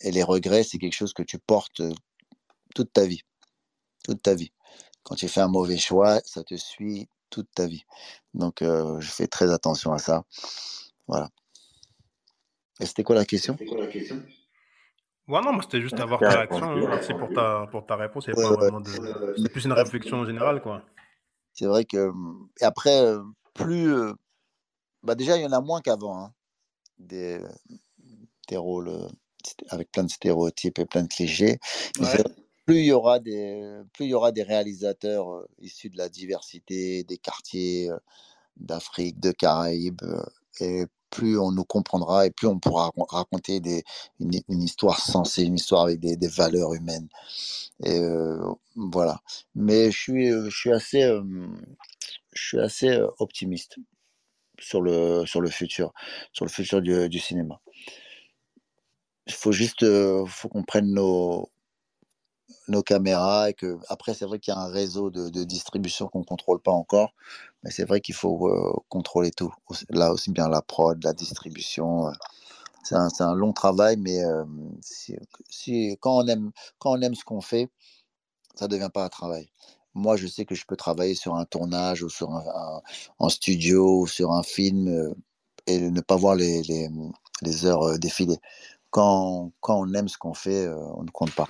Et 0.00 0.10
les 0.10 0.22
regrets, 0.22 0.64
c'est 0.64 0.78
quelque 0.78 0.94
chose 0.94 1.12
que 1.12 1.22
tu 1.22 1.38
portes 1.38 1.82
toute 2.74 2.92
ta 2.92 3.06
vie. 3.06 3.22
Toute 4.04 4.22
ta 4.22 4.34
vie. 4.34 4.52
Quand 5.02 5.14
tu 5.14 5.28
fais 5.28 5.40
un 5.40 5.48
mauvais 5.48 5.78
choix, 5.78 6.20
ça 6.24 6.44
te 6.44 6.56
suit 6.56 7.08
toute 7.30 7.48
ta 7.54 7.66
vie. 7.66 7.84
Donc, 8.34 8.58
je 8.62 9.08
fais 9.08 9.26
très 9.26 9.50
attention 9.52 9.92
à 9.92 9.98
ça. 9.98 10.24
Voilà. 11.06 11.30
Et 12.80 12.86
c'était 12.86 13.02
quoi 13.02 13.16
la 13.16 13.24
question? 13.24 13.56
Ouais, 15.28 15.40
non, 15.42 15.52
moi 15.52 15.62
c'était 15.62 15.82
juste 15.82 16.00
avoir 16.00 16.20
ta 16.20 16.30
réaction. 16.30 16.70
Hein. 16.70 16.86
Merci 16.88 17.12
pour 17.12 17.28
ta, 17.32 17.66
pour 17.70 17.84
ta 17.86 17.96
réponse. 17.96 18.26
C'est 18.26 19.52
plus 19.52 19.64
une 19.64 19.72
réflexion 19.72 20.24
générale, 20.24 20.62
quoi. 20.62 20.82
C'est 21.52 21.66
vrai 21.66 21.84
que. 21.84 22.10
Et 22.60 22.64
après, 22.64 23.14
plus. 23.54 23.94
Bah 25.02 25.14
déjà, 25.14 25.36
il 25.36 25.42
y 25.42 25.46
en 25.46 25.52
a 25.52 25.60
moins 25.60 25.80
qu'avant. 25.80 26.18
Hein. 26.18 26.32
Des, 26.98 27.40
des 28.48 28.56
rôles 28.56 28.90
avec 29.68 29.92
plein 29.92 30.04
de 30.04 30.10
stéréotypes 30.10 30.78
et 30.78 30.86
plein 30.86 31.02
de 31.02 31.08
clichés. 31.08 31.58
Plus 32.66 32.80
il 32.80 32.86
y 32.86 32.92
aura 32.92 33.18
des, 33.18 33.80
plus 33.94 34.06
il 34.06 34.10
y 34.10 34.14
aura 34.14 34.32
des 34.32 34.42
réalisateurs 34.42 35.46
issus 35.60 35.88
de 35.90 35.96
la 35.96 36.08
diversité 36.08 37.04
des 37.04 37.16
quartiers 37.16 37.88
d'Afrique, 38.56 39.20
de 39.20 39.30
Caraïbes, 39.30 40.02
et 40.60 40.84
plus 41.10 41.38
on 41.38 41.52
nous 41.52 41.64
comprendra 41.64 42.26
et 42.26 42.30
plus 42.30 42.46
on 42.46 42.58
pourra 42.58 42.90
raconter 43.08 43.60
une, 44.20 44.62
histoire 44.62 45.00
sensée, 45.00 45.44
une 45.44 45.56
histoire 45.56 45.82
avec 45.82 46.00
des, 46.00 46.28
valeurs 46.28 46.74
humaines. 46.74 47.08
Et 47.84 48.00
voilà. 48.76 49.20
Mais 49.54 49.90
je 49.90 50.48
suis, 50.50 50.72
assez, 50.72 51.02
je 52.32 52.42
suis 52.42 52.60
assez 52.60 53.00
optimiste 53.18 53.76
sur 54.58 54.82
le, 54.82 55.24
sur 55.26 55.40
le 55.40 55.50
futur, 55.50 55.92
sur 56.32 56.44
le 56.44 56.50
futur 56.50 56.82
du, 56.82 57.08
du 57.08 57.18
cinéma. 57.18 57.60
Il 59.26 59.34
faut 59.34 59.52
juste, 59.52 59.84
faut 60.26 60.48
qu'on 60.48 60.64
prenne 60.64 60.92
nos, 60.92 61.50
nos 62.68 62.82
caméras 62.82 63.50
et 63.50 63.54
que 63.54 63.78
après 63.88 64.14
c'est 64.14 64.24
vrai 64.26 64.38
qu'il 64.38 64.52
y 64.52 64.56
a 64.56 64.60
un 64.60 64.68
réseau 64.68 65.10
de, 65.10 65.44
distribution 65.44 66.08
qu'on 66.08 66.22
contrôle 66.22 66.60
pas 66.60 66.72
encore 66.72 67.14
mais 67.62 67.70
c'est 67.70 67.84
vrai 67.84 68.00
qu'il 68.00 68.14
faut 68.14 68.48
euh, 68.48 68.72
contrôler 68.88 69.30
tout 69.30 69.52
là 69.90 70.12
aussi 70.12 70.30
bien 70.30 70.48
la 70.48 70.62
prod 70.62 71.02
la 71.02 71.12
distribution 71.12 72.08
euh. 72.08 72.12
c'est 72.84 72.94
un, 72.94 73.08
un, 73.20 73.34
long 73.34 73.52
travail 73.52 73.96
mais 73.96 74.22
euh, 74.24 74.44
si, 74.80 75.96
quand 76.00 76.18
on 76.18 76.26
aime 76.26 76.50
quand 76.78 76.92
on 76.92 77.00
aime 77.00 77.14
ce 77.14 77.24
qu'on 77.24 77.40
fait 77.40 77.70
ça 78.54 78.68
devient 78.68 78.90
pas 78.92 79.04
un 79.04 79.08
travail 79.08 79.50
moi 79.94 80.16
je 80.16 80.26
sais 80.26 80.44
que 80.44 80.54
je 80.54 80.66
peux 80.66 80.76
travailler 80.76 81.14
sur 81.14 81.34
un 81.34 81.44
tournage 81.46 82.02
ou 82.02 82.08
sur 82.08 82.30
un, 82.32 82.82
en 83.18 83.28
studio 83.28 84.02
ou 84.02 84.06
sur 84.06 84.32
un 84.32 84.42
film 84.42 85.14
et 85.66 85.78
ne 85.78 86.00
pas 86.00 86.16
voir 86.16 86.34
les, 86.34 86.62
les, 86.62 86.88
les 87.42 87.64
heures 87.66 87.98
défiler 87.98 88.36
quand, 88.90 89.52
quand 89.60 89.80
on 89.80 89.92
aime 89.94 90.08
ce 90.08 90.18
qu'on 90.18 90.34
fait 90.34 90.68
on 90.68 91.02
ne 91.02 91.10
compte 91.10 91.34
pas 91.34 91.46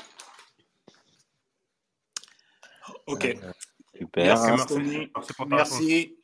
Ok. 3.08 3.24
Euh, 3.24 3.52
super. 3.96 4.38
Merci, 4.42 5.10
Merci. 5.48 6.16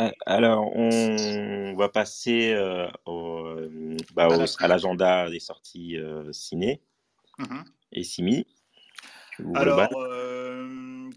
Euh, 0.00 0.10
alors, 0.26 0.76
on 0.76 1.74
va 1.76 1.88
passer 1.88 2.52
euh, 2.52 2.88
au, 3.06 3.54
bah, 4.14 4.28
à 4.58 4.68
l'agenda 4.68 5.30
des 5.30 5.38
sorties 5.38 5.96
ciné 6.32 6.82
mhm. 7.38 7.64
et 7.92 8.02
Simi. 8.02 8.46
Alors, 9.54 9.88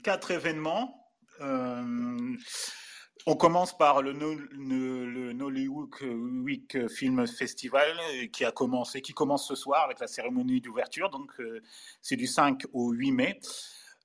quatre 0.04 0.32
événements. 0.32 1.12
on 1.42 3.36
commence 3.36 3.76
par 3.76 4.04
le, 4.04 4.12
le, 4.12 5.34
Nollywood 5.34 5.90
Week 6.44 6.88
Film 6.88 7.26
Festival 7.26 7.98
qui 8.32 8.46
a 8.46 8.52
commencé, 8.52 9.02
qui 9.02 9.14
commence 9.14 9.48
ce 9.48 9.56
soir 9.56 9.86
avec 9.86 10.00
la 10.00 10.08
cérémonie 10.08 10.62
d'ouverture. 10.62 11.10
Donc, 11.10 11.32
c'est 12.04 12.16
du 12.16 12.28
5 12.28 12.66
au 12.74 12.92
8 12.92 13.12
mai. 13.12 13.40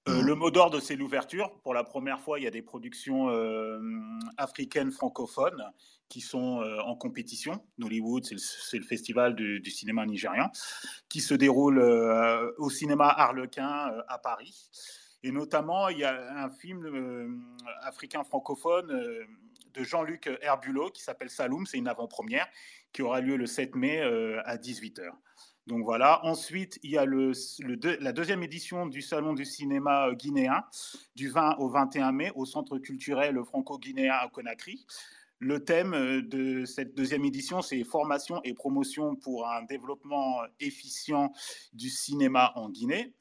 Euh, 0.09 0.21
mmh. 0.21 0.27
le 0.27 0.35
mot 0.35 0.51
d'ordre, 0.51 0.81
c'est 0.81 0.97
l'ouverture. 0.97 1.53
Pour 1.63 1.75
la 1.75 1.85
première 1.85 2.21
fois, 2.21 2.41
il 2.41 2.43
y 2.43 2.47
a 2.49 2.51
des 2.51 2.63
productions 2.63 3.31
euh, 3.31 3.79
africaines 4.37 4.91
francophones 4.91 5.63
qui 6.09 6.21
sont 6.21 6.61
euh, 6.61 6.81
en 6.81 6.97
compétition. 6.97 7.65
Nollywood, 7.79 8.25
c'est 8.25 8.79
le, 8.79 8.85
festival 8.85 9.37
du, 9.37 9.71
cinéma 9.71 10.05
nigérian, 10.05 10.51
qui 11.09 11.21
se 11.21 11.35
déroule 11.35 11.81
au 12.59 12.69
cinéma 12.69 13.09
Harlequin 13.09 13.93
à 14.09 14.19
Paris. 14.19 14.71
Et 15.23 15.31
notamment, 15.31 15.89
il 15.89 15.99
y 15.99 16.05
a 16.05 16.45
un 16.45 16.51
film 16.51 17.45
africain 17.83 18.25
francophone 18.25 18.89
de 18.89 19.85
Jean-Luc 19.85 20.29
Herbulot 20.43 20.91
qui 20.91 21.03
s'appelle 21.03 21.31
Saloum. 21.31 21.65
C'est 21.65 21.79
une 21.79 21.89
avant-première 21.89 22.49
qui 22.93 23.03
aura 23.03 23.21
lieu 23.21 23.37
le 23.37 23.47
7 23.47 23.77
mai 23.77 24.03
à 24.03 24.57
18h. 24.57 25.13
Donc 25.67 25.85
voilà. 25.85 26.25
Ensuite, 26.25 26.79
il 26.83 26.91
y 26.91 26.99
a 26.99 27.07
la 27.07 28.13
deuxième 28.13 28.43
édition 28.43 28.87
du 28.87 29.01
Salon 29.01 29.33
du 29.33 29.45
cinéma 29.45 30.09
euh, 30.09 30.15
guinéen 30.15 30.65
du 31.15 31.29
20 31.29 31.57
au 31.59 31.69
21 31.69 32.13
mai 32.13 32.33
au 32.35 32.45
Centre 32.45 32.79
culturel 32.79 33.39
franco-guinéen 33.45 34.13
à 34.13 34.29
Conakry. 34.29 34.85
Le 35.39 35.65
thème 35.65 35.95
euh, 35.95 36.23
de 36.23 36.65
cette 36.65 36.95
deuxième 36.97 37.25
édition, 37.25 37.63
c'est 37.63 37.83
formation 37.85 38.41
et 38.43 38.55
promotion 38.55 39.15
pour 39.15 39.49
un 39.49 39.63
développement 39.63 40.43
efficient 40.59 41.33
du 41.73 41.91
cinéma 41.91 42.53
en 42.57 42.69
Guinée. 42.69 43.15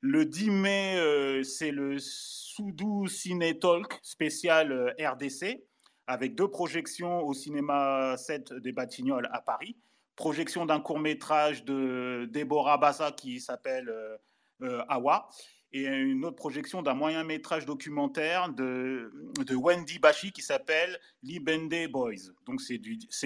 Le 0.00 0.24
10 0.24 0.50
mai, 0.50 0.96
euh, 0.98 1.42
c'est 1.42 1.72
le 1.72 1.98
Soudou 1.98 3.08
Ciné 3.08 3.58
Talk 3.58 3.98
spécial 4.02 4.94
RDC 5.00 5.64
avec 6.06 6.36
deux 6.36 6.48
projections 6.48 7.22
au 7.22 7.34
cinéma 7.34 8.16
7 8.16 8.52
des 8.54 8.72
Batignolles 8.72 9.28
à 9.32 9.40
Paris 9.40 9.76
projection 10.20 10.66
d'un 10.66 10.80
court 10.80 10.98
métrage 10.98 11.64
de 11.64 12.28
Deborah 12.30 12.76
Bassa 12.76 13.10
qui 13.10 13.40
s'appelle 13.40 13.88
euh, 13.88 14.18
euh, 14.60 14.84
Awa 14.86 15.30
et 15.72 15.86
une 15.86 16.26
autre 16.26 16.36
projection 16.36 16.82
d'un 16.82 16.92
moyen 16.92 17.24
métrage 17.24 17.64
documentaire 17.64 18.50
de, 18.50 19.10
Wendy 19.50 19.98
Bashi 19.98 20.30
qui 20.30 20.42
s'appelle 20.42 21.00
Libende 21.22 21.90
Boys. 21.90 22.32
Donc 22.44 22.60
c'est 22.60 22.76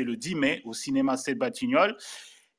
le 0.03 0.15
10 0.17 0.35
mai 0.37 0.63
au 0.65 0.73
cinéma 0.73 1.17
Celle 1.17 1.35
Batignolles. 1.35 1.97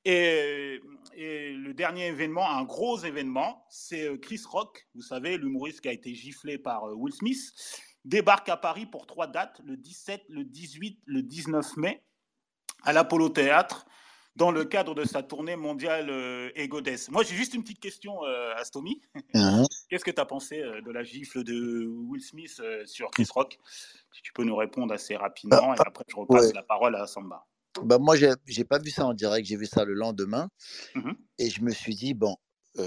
Et, 0.03 0.81
et, 1.15 1.53
le 1.53 1.73
dernier 1.73 2.07
événement, 2.07 2.49
un 2.49 2.63
gros 2.65 2.99
événement, 2.99 3.65
c'est 3.69 4.05
euh, 4.05 4.17
Chris 4.17 4.41
Rock, 4.45 4.85
vous 4.95 5.01
savez, 5.01 5.37
l'humoriste 5.37 5.79
qui 5.79 5.87
a 5.87 5.93
été 5.93 6.13
giflé 6.13 6.57
par 6.57 6.83
Will 6.97 7.13
Smith, 7.13 7.53
débarque 8.03 8.49
à 8.49 8.57
Paris 8.57 8.85
pour 8.85 9.07
trois 9.07 9.27
dates, 9.27 9.61
le 9.63 9.77
17, 9.77 10.25
le 10.27 10.43
18, 10.43 10.99
le 11.05 11.21
19 11.23 11.77
mai, 11.77 12.03
à 12.83 12.91
l'Apollo 12.91 13.29
Théâtre 13.29 13.87
dans 14.35 14.51
le 14.51 14.65
cadre 14.65 14.95
de 14.95 15.05
sa 15.05 15.23
tournée 15.23 15.55
mondiale 15.55 16.09
euh, 16.09 16.49
Egodes. 16.55 16.89
Moi, 17.09 17.23
j'ai 17.23 17.35
juste 17.35 17.53
une 17.53 17.63
petite 17.63 17.79
question 17.79 18.23
euh, 18.25 18.53
à 18.55 18.63
Stomy. 18.65 19.01
Uh-huh. 19.33 19.65
Qu'est-ce 19.89 20.03
que 20.03 20.11
tu 20.11 20.21
as 20.21 20.25
pensé 20.25 20.59
euh, 20.59 20.81
de 20.81 20.91
la 20.91 21.03
gifle 21.03 21.43
de 21.43 21.85
Will 21.85 22.21
Smith 22.21 22.61
sur 22.85 23.11
Chris 23.11 23.27
Rock? 23.33 23.57
Si 24.13 24.21
tu 24.21 24.33
peux 24.33 24.43
nous 24.43 24.55
répondre 24.55 24.93
assez 24.93 25.15
rapidement, 25.15 25.73
et 25.73 25.77
après, 25.79 26.03
je 26.07 26.15
repasse 26.15 26.53
la 26.53 26.63
parole 26.63 26.95
à 26.95 27.07
Samba. 27.07 27.45
Bah, 27.83 27.97
moi, 27.97 28.15
j'ai 28.15 28.31
n'ai 28.57 28.63
pas 28.63 28.79
vu 28.79 28.89
ça 28.89 29.05
en 29.05 29.13
direct, 29.13 29.47
j'ai 29.47 29.57
vu 29.57 29.65
ça 29.65 29.83
le 29.83 29.93
lendemain. 29.93 30.49
Mm-hmm. 30.95 31.15
Et 31.39 31.49
je 31.49 31.61
me 31.61 31.71
suis 31.71 31.95
dit, 31.95 32.13
bon, 32.13 32.35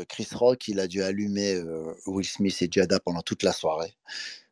Chris 0.09 0.29
Rock, 0.33 0.69
il 0.69 0.81
a 0.81 0.87
dû 0.87 1.03
allumer 1.03 1.63
Will 2.07 2.27
Smith 2.27 2.61
et 2.63 2.69
Jada 2.71 2.99
pendant 3.01 3.23
toute 3.23 3.43
la 3.43 3.53
soirée. 3.53 3.95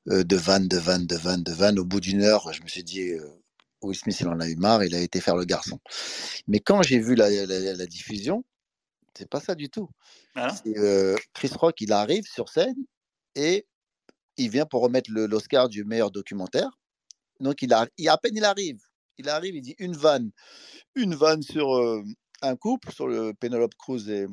de 0.06 0.36
vanne, 0.36 0.68
de 0.68 0.76
vanne, 0.76 1.06
de 1.06 1.16
vanne, 1.16 1.42
de 1.42 1.52
vanne. 1.52 1.78
Au 1.78 1.84
bout 1.84 2.00
d'une 2.00 2.22
heure, 2.22 2.52
je 2.52 2.62
me 2.62 2.68
suis 2.68 2.84
dit, 2.84 3.12
Will 3.82 3.96
Smith, 3.96 4.20
il 4.20 4.28
en 4.28 4.40
a 4.40 4.48
eu 4.48 4.56
marre, 4.56 4.84
il 4.84 4.94
a 4.94 5.00
été 5.00 5.20
faire 5.20 5.36
le 5.36 5.44
garçon. 5.44 5.78
Mais 6.46 6.60
quand 6.60 6.82
j'ai 6.82 6.98
vu 6.98 7.14
la, 7.14 7.28
la, 7.30 7.86
diffusion, 7.86 8.44
c'est 9.14 9.28
pas 9.28 9.40
ça 9.40 9.54
du 9.54 9.68
tout. 9.68 9.88
Ah 10.34 10.54
euh, 10.66 11.16
Chris 11.34 11.50
Rock, 11.54 11.80
il 11.80 11.92
arrive 11.92 12.24
sur 12.26 12.48
scène 12.48 12.76
et 13.34 13.66
il 14.36 14.50
vient 14.50 14.66
pour 14.66 14.82
remettre 14.82 15.10
l'Oscar 15.12 15.68
du 15.68 15.84
meilleur 15.84 16.10
documentaire. 16.10 16.78
Donc, 17.40 17.62
il 17.62 17.72
a, 17.72 17.86
il, 17.98 18.08
à 18.08 18.16
peine 18.16 18.36
il 18.36 18.44
arrive, 18.44 18.80
il 19.18 19.28
arrive, 19.28 19.54
il 19.54 19.62
dit 19.62 19.76
une 19.78 19.96
vanne, 19.96 20.30
une 20.94 21.14
vanne 21.14 21.42
sur 21.42 21.76
euh, 21.76 22.02
un 22.42 22.56
couple, 22.56 22.92
sur 22.92 23.08
le 23.08 23.34
Penelope 23.34 23.74
Cruz 23.74 24.08
et, 24.10 24.26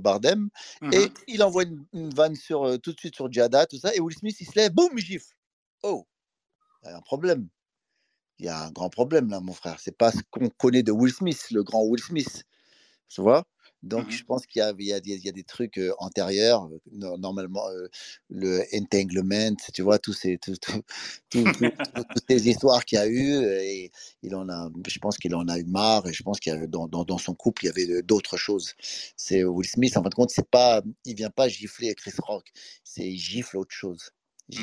Bardem, 0.00 0.48
et 0.92 0.96
Mhm. 0.96 1.08
il 1.28 1.42
envoie 1.42 1.62
une, 1.62 1.84
une 1.92 2.12
vanne 2.12 2.34
sur, 2.34 2.64
euh, 2.64 2.76
tout 2.76 2.92
de 2.92 2.98
suite 2.98 3.14
sur 3.14 3.30
Jada, 3.30 3.66
tout 3.66 3.78
ça, 3.78 3.94
et 3.94 4.00
Will 4.00 4.16
Smith, 4.16 4.36
il 4.40 4.46
se 4.46 4.56
lève, 4.56 4.72
boum, 4.72 4.90
il 4.96 5.04
gifle. 5.04 5.32
Oh, 5.82 6.06
il 6.82 6.90
y 6.90 6.92
a 6.92 6.96
un 6.96 7.00
problème. 7.02 7.48
Il 8.38 8.46
y 8.46 8.48
a 8.48 8.64
un 8.66 8.70
grand 8.72 8.90
problème 8.90 9.28
là, 9.30 9.40
mon 9.40 9.52
frère. 9.52 9.78
C'est 9.80 9.96
pas 9.96 10.10
ce 10.12 10.18
qu'on 10.30 10.48
connaît 10.50 10.82
de 10.82 10.92
Will 10.92 11.12
Smith, 11.12 11.46
le 11.50 11.62
grand 11.62 11.84
Will 11.84 12.02
Smith. 12.02 12.44
Tu 13.08 13.20
vois? 13.22 13.44
Donc, 13.82 14.06
Mhm. 14.06 14.12
je 14.12 14.24
pense 14.24 14.46
qu'il 14.46 14.60
y 14.60 14.62
a, 14.62 14.72
il 14.78 14.86
y 14.86 14.92
a, 14.92 15.00
des- 15.00 15.12
il 15.16 15.24
y 15.24 15.28
a 15.28 15.32
des 15.32 15.44
trucs 15.44 15.78
euh, 15.78 15.92
antérieurs. 15.98 16.64
euh, 16.66 16.78
no- 16.92 17.18
Normalement, 17.18 17.68
euh, 17.70 17.88
le 18.30 18.64
entanglement, 18.74 19.54
tu 19.74 19.82
vois, 19.82 19.98
tous 19.98 20.14
ces, 20.14 20.38
tout- 20.38 20.56
tout- 20.56 20.82
tout- 21.30 21.48
tout- 21.50 21.70
tout- 21.94 22.04
toutes 22.14 22.24
ces 22.28 22.48
histoires 22.48 22.84
qu'il 22.84 22.98
y 22.98 23.00
a 23.02 23.06
eu. 23.08 23.44
Et 23.44 23.90
il 24.22 24.34
en 24.34 24.48
a, 24.48 24.70
je 24.88 24.98
pense 24.98 25.18
qu'il 25.18 25.34
en 25.34 25.46
a 25.48 25.58
eu 25.58 25.64
marre. 25.64 26.06
Et 26.08 26.12
je 26.14 26.22
pense 26.22 26.40
qu'il 26.40 26.52
y 26.52 26.56
avait, 26.56 26.66
dans, 26.68 26.88
dans, 26.88 27.04
dans 27.04 27.18
son 27.18 27.34
couple, 27.34 27.64
il 27.64 27.68
y 27.68 27.70
avait 27.70 28.02
d'autres 28.02 28.36
choses. 28.38 28.72
C'est 29.16 29.44
Will 29.44 29.68
Smith, 29.68 29.96
en 29.96 30.02
fin 30.02 30.08
de 30.08 30.14
compte, 30.14 30.30
c'est 30.30 30.48
pas, 30.50 30.82
il 31.04 31.14
vient 31.16 31.30
pas 31.30 31.48
gifler 31.48 31.94
Chris 31.94 32.14
Rock. 32.18 32.50
C'est 32.84 33.06
il 33.06 33.18
gifle 33.18 33.58
autre 33.58 33.74
chose. 33.74 34.10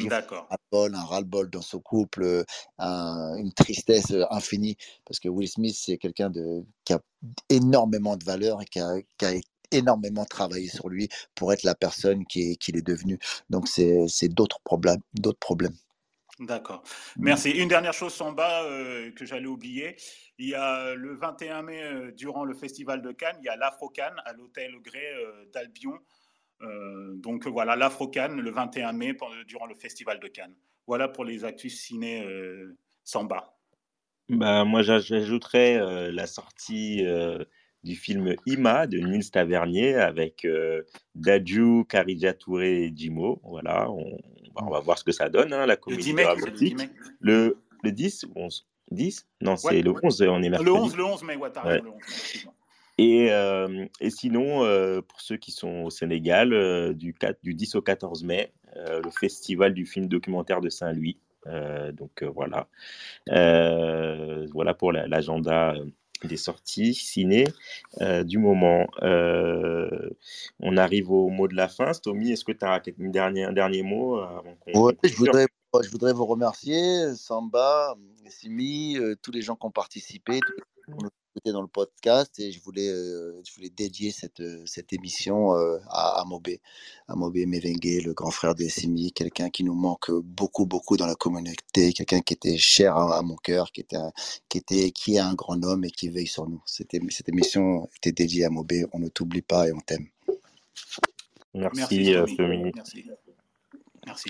D'accord. 0.06 0.48
un 0.72 1.03
ras-le-bol, 1.03 1.49
dans 1.49 1.62
son 1.62 1.80
couple, 1.80 2.24
euh, 2.24 2.44
un- 2.78 3.36
une 3.38 3.53
tristesse 3.53 4.12
euh, 4.12 4.26
infinie. 4.32 4.78
Parce 5.06 5.20
que 5.20 5.28
Will 5.30 5.48
Smith, 5.48 5.76
c'est 5.76 5.98
quelqu'un 5.98 6.32
qui 6.86 6.94
a 6.94 6.99
énormément 7.49 8.16
de 8.18 8.24
valeur 8.24 8.62
et 8.62 8.66
qui 8.66 8.80
a, 8.80 9.02
qui 9.18 9.26
a 9.26 9.34
énormément 9.72 10.26
travaillé 10.26 10.68
sur 10.68 10.90
lui 10.90 11.10
pour 11.36 11.52
être 11.53 11.64
la 11.64 11.76
personne 11.76 12.26
qui 12.26 12.52
est- 12.52 12.56
qu'il 12.58 12.78
est 12.78 12.86
devenu. 12.86 13.18
Donc, 13.49 13.68
c'est 13.68 14.08
c'est 14.08 14.30
d'autres 14.30 14.60
problèmes. 14.64 15.02
D'autres 15.14 15.40
problèmes. 15.40 15.76
D'accord. 16.40 16.82
Merci. 17.18 17.52
Une 17.52 17.68
dernière 17.68 17.94
chose, 17.94 18.14
Samba, 18.14 18.64
euh, 18.64 19.12
que 19.12 19.26
j'allais 19.26 19.45
oublier. 19.48 19.95
Il 20.40 20.49
y 20.49 20.56
a 20.56 20.95
le 20.95 21.16
21 21.16 21.62
mai, 21.62 21.84
euh, 21.84 22.12
durant 22.12 22.45
le 22.45 22.56
Festival 22.56 23.02
de 23.03 23.12
Cannes, 23.12 23.38
il 23.41 23.45
y 23.45 23.49
a 23.49 23.56
l'Afro-Cannes 23.56 24.20
à 24.26 24.34
l'Hôtel 24.34 24.72
Grey 24.82 25.14
euh, 25.14 25.45
d'Albion. 25.53 25.99
Euh, 26.64 27.14
donc 27.16 27.48
voilà, 27.48 27.76
l'Afro-Cannes 27.76 28.40
le 28.40 28.52
21 28.52 28.94
mai 28.94 29.14
pendant- 29.14 29.36
durant 29.48 29.66
le 29.66 29.76
Festival 29.76 30.20
de 30.20 30.28
Cannes. 30.28 30.56
Voilà 30.88 31.08
pour 31.08 31.26
les 31.26 31.46
actus 31.46 31.80
ciné 31.80 32.24
euh, 32.26 32.76
Samba. 33.04 33.58
Bah, 34.30 34.64
moi, 34.66 34.82
j'aj- 34.82 35.06
j'ajouterais 35.08 35.78
euh, 35.78 36.12
la 36.12 36.26
sortie 36.28 37.06
du 37.84 37.96
film 37.96 38.36
Ima 38.46 38.86
de 38.88 39.00
Nils 39.00 39.32
Tavernier 39.32 39.96
avec 39.96 40.46
euh, 40.46 40.84
Dadju, 41.16 41.86
Karidja 41.86 42.34
Touré 42.34 42.84
et 42.86 42.94
Jimo. 42.96 43.42
Voilà, 43.44 43.90
on, 43.90 44.18
on 44.56 44.70
va 44.70 44.80
voir 44.80 44.98
ce 45.00 45.04
que 45.04 45.12
ça 45.12 45.30
donne, 45.30 45.52
hein, 45.54 45.66
la 45.66 45.74
Le 45.74 45.80
comédie 45.80 46.04
10 46.04 46.14
mai, 46.14 46.24
c'est 46.38 46.46
le 46.46 46.52
10 46.52 46.70
dramatique. 46.76 46.78
mai. 46.78 46.90
Le, 47.20 47.58
le 47.84 47.92
10 47.92 48.24
ou 48.26 48.32
11 48.36 48.68
10 48.92 49.28
Non, 49.42 49.56
c'est 49.56 49.68
Ouais. 49.70 49.82
le 49.82 49.94
11, 50.04 50.22
on 50.24 50.44
est 50.44 50.50
mercredi. 50.50 50.70
Le 50.70 50.76
11, 50.76 50.96
le 50.98 51.06
11 51.06 51.24
mai, 51.24 51.36
ouais, 51.38 51.50
Ouais. 51.66 51.82
le 51.82 51.90
11 51.90 51.96
mai. 52.46 52.52
Et, 53.02 53.32
euh, 53.32 53.88
et 53.99 54.11
sinon, 54.11 54.64
euh, 54.64 55.02
pour 55.02 55.22
ceux 55.22 55.38
qui 55.38 55.49
sont 55.52 55.86
au 55.86 55.90
Sénégal, 55.90 56.53
euh, 56.53 56.94
du, 56.94 57.15
4 57.15 57.40
du 57.41 57.56
10 57.56 57.73
au 57.73 57.82
14 57.82 58.23
mai, 58.23 58.53
le 58.76 59.10
festival 59.10 59.73
du 59.73 59.88
film 59.88 60.07
documentaire 60.07 60.61
de 60.61 60.69
Saint-Louis. 60.69 61.18
Donc 61.94 62.23
voilà. 62.23 62.68
Voilà 63.28 64.73
pour 64.76 64.91
la- 64.91 65.07
l'agenda 65.07 65.73
des 66.23 66.38
sorties 66.38 66.94
ciné 66.94 67.45
du 68.23 68.38
moment. 68.38 68.88
On 69.02 70.78
arrive 70.78 71.11
au 71.11 71.30
mot 71.30 71.48
de 71.48 71.56
la 71.56 71.68
fin. 71.68 71.91
Stomy, 71.91 72.32
est-ce 72.32 72.45
que 72.45 72.52
tu 72.53 72.64
as 72.64 72.82
une 72.98 73.11
dernière, 73.11 73.49
un 73.49 73.53
dernier 73.53 73.82
mot 73.82 74.19
avant 74.19 74.56
qu'on 74.60 74.80
Ouais, 74.80 74.94
je 75.03 75.15
voudrais, 75.15 75.48
je 75.84 75.90
voudrais 75.90 76.14
vous 76.14 76.26
remercier, 76.26 77.14
Samba, 77.15 77.95
Simi, 78.28 78.98
euh, 78.98 79.15
tous 79.22 79.32
les 79.32 79.41
gens 79.41 79.56
qui 79.56 79.65
ont 79.65 79.72
participé, 79.72 80.40
tous 80.40 80.53
les 80.53 80.64
gens 80.94 80.98
qui 80.99 81.06
ont 81.06 81.10
écouté 81.32 81.52
dans 81.53 81.62
le 81.62 81.68
podcast, 81.68 82.38
et 82.40 82.52
je 82.52 82.62
voulais, 82.62 82.90
euh, 82.90 83.41
je 83.45 83.53
voulais 83.56 83.70
dédier 83.70 84.12
cette, 84.12 84.41
euh, 84.41 84.62
cette 84.66 84.91
émission 84.91 85.56
euh, 85.56 85.78
à, 85.88 86.20
à 86.22 86.26
Mobé, 86.26 86.60
à 87.08 87.16
Mobé 87.16 87.45
Mevengue, 87.45 88.02
le 88.03 88.14
grand 88.14 88.32
frère 88.32 88.53
de 88.53 88.66
Simi, 88.66 89.12
quelqu'un 89.14 89.49
qui 89.49 89.64
nous 89.64 89.74
manque 89.74 90.12
beaucoup, 90.12 90.66
beaucoup 90.66 90.98
dans 90.98 91.06
la 91.06 91.16
communauté, 91.16 91.94
quelqu'un 91.94 92.20
qui 92.20 92.34
était 92.34 92.58
cher 92.58 92.98
à, 92.98 93.18
à 93.18 93.22
mon 93.22 93.36
cœur, 93.38 93.72
qui 93.72 93.82
était, 93.82 93.95
un- 93.95 94.12
qui 94.49 94.58
était, 94.58 94.91
qui 94.91 95.16
est 95.16 95.20
un 95.20 95.34
grand 95.34 95.64
homme 95.64 95.86
et 95.86 95.91
qui 95.91 96.10
veille 96.10 96.28
sur 96.28 96.48
nous. 96.48 96.62
Cette, 96.66 96.91
cette 97.10 97.30
émission 97.30 97.88
était 97.98 98.12
dédiée 98.12 98.45
à 98.45 98.49
Mobé. 98.49 98.86
On 98.91 98.99
ne 98.99 99.08
t'oublie 99.08 99.41
pas 99.41 99.68
et 99.68 99.72
on 99.72 99.80
t'aime. 99.80 100.08
Merci, 101.53 101.80
Merci, 101.80 102.14
euh. 102.16 102.26
Merci. 104.06 104.30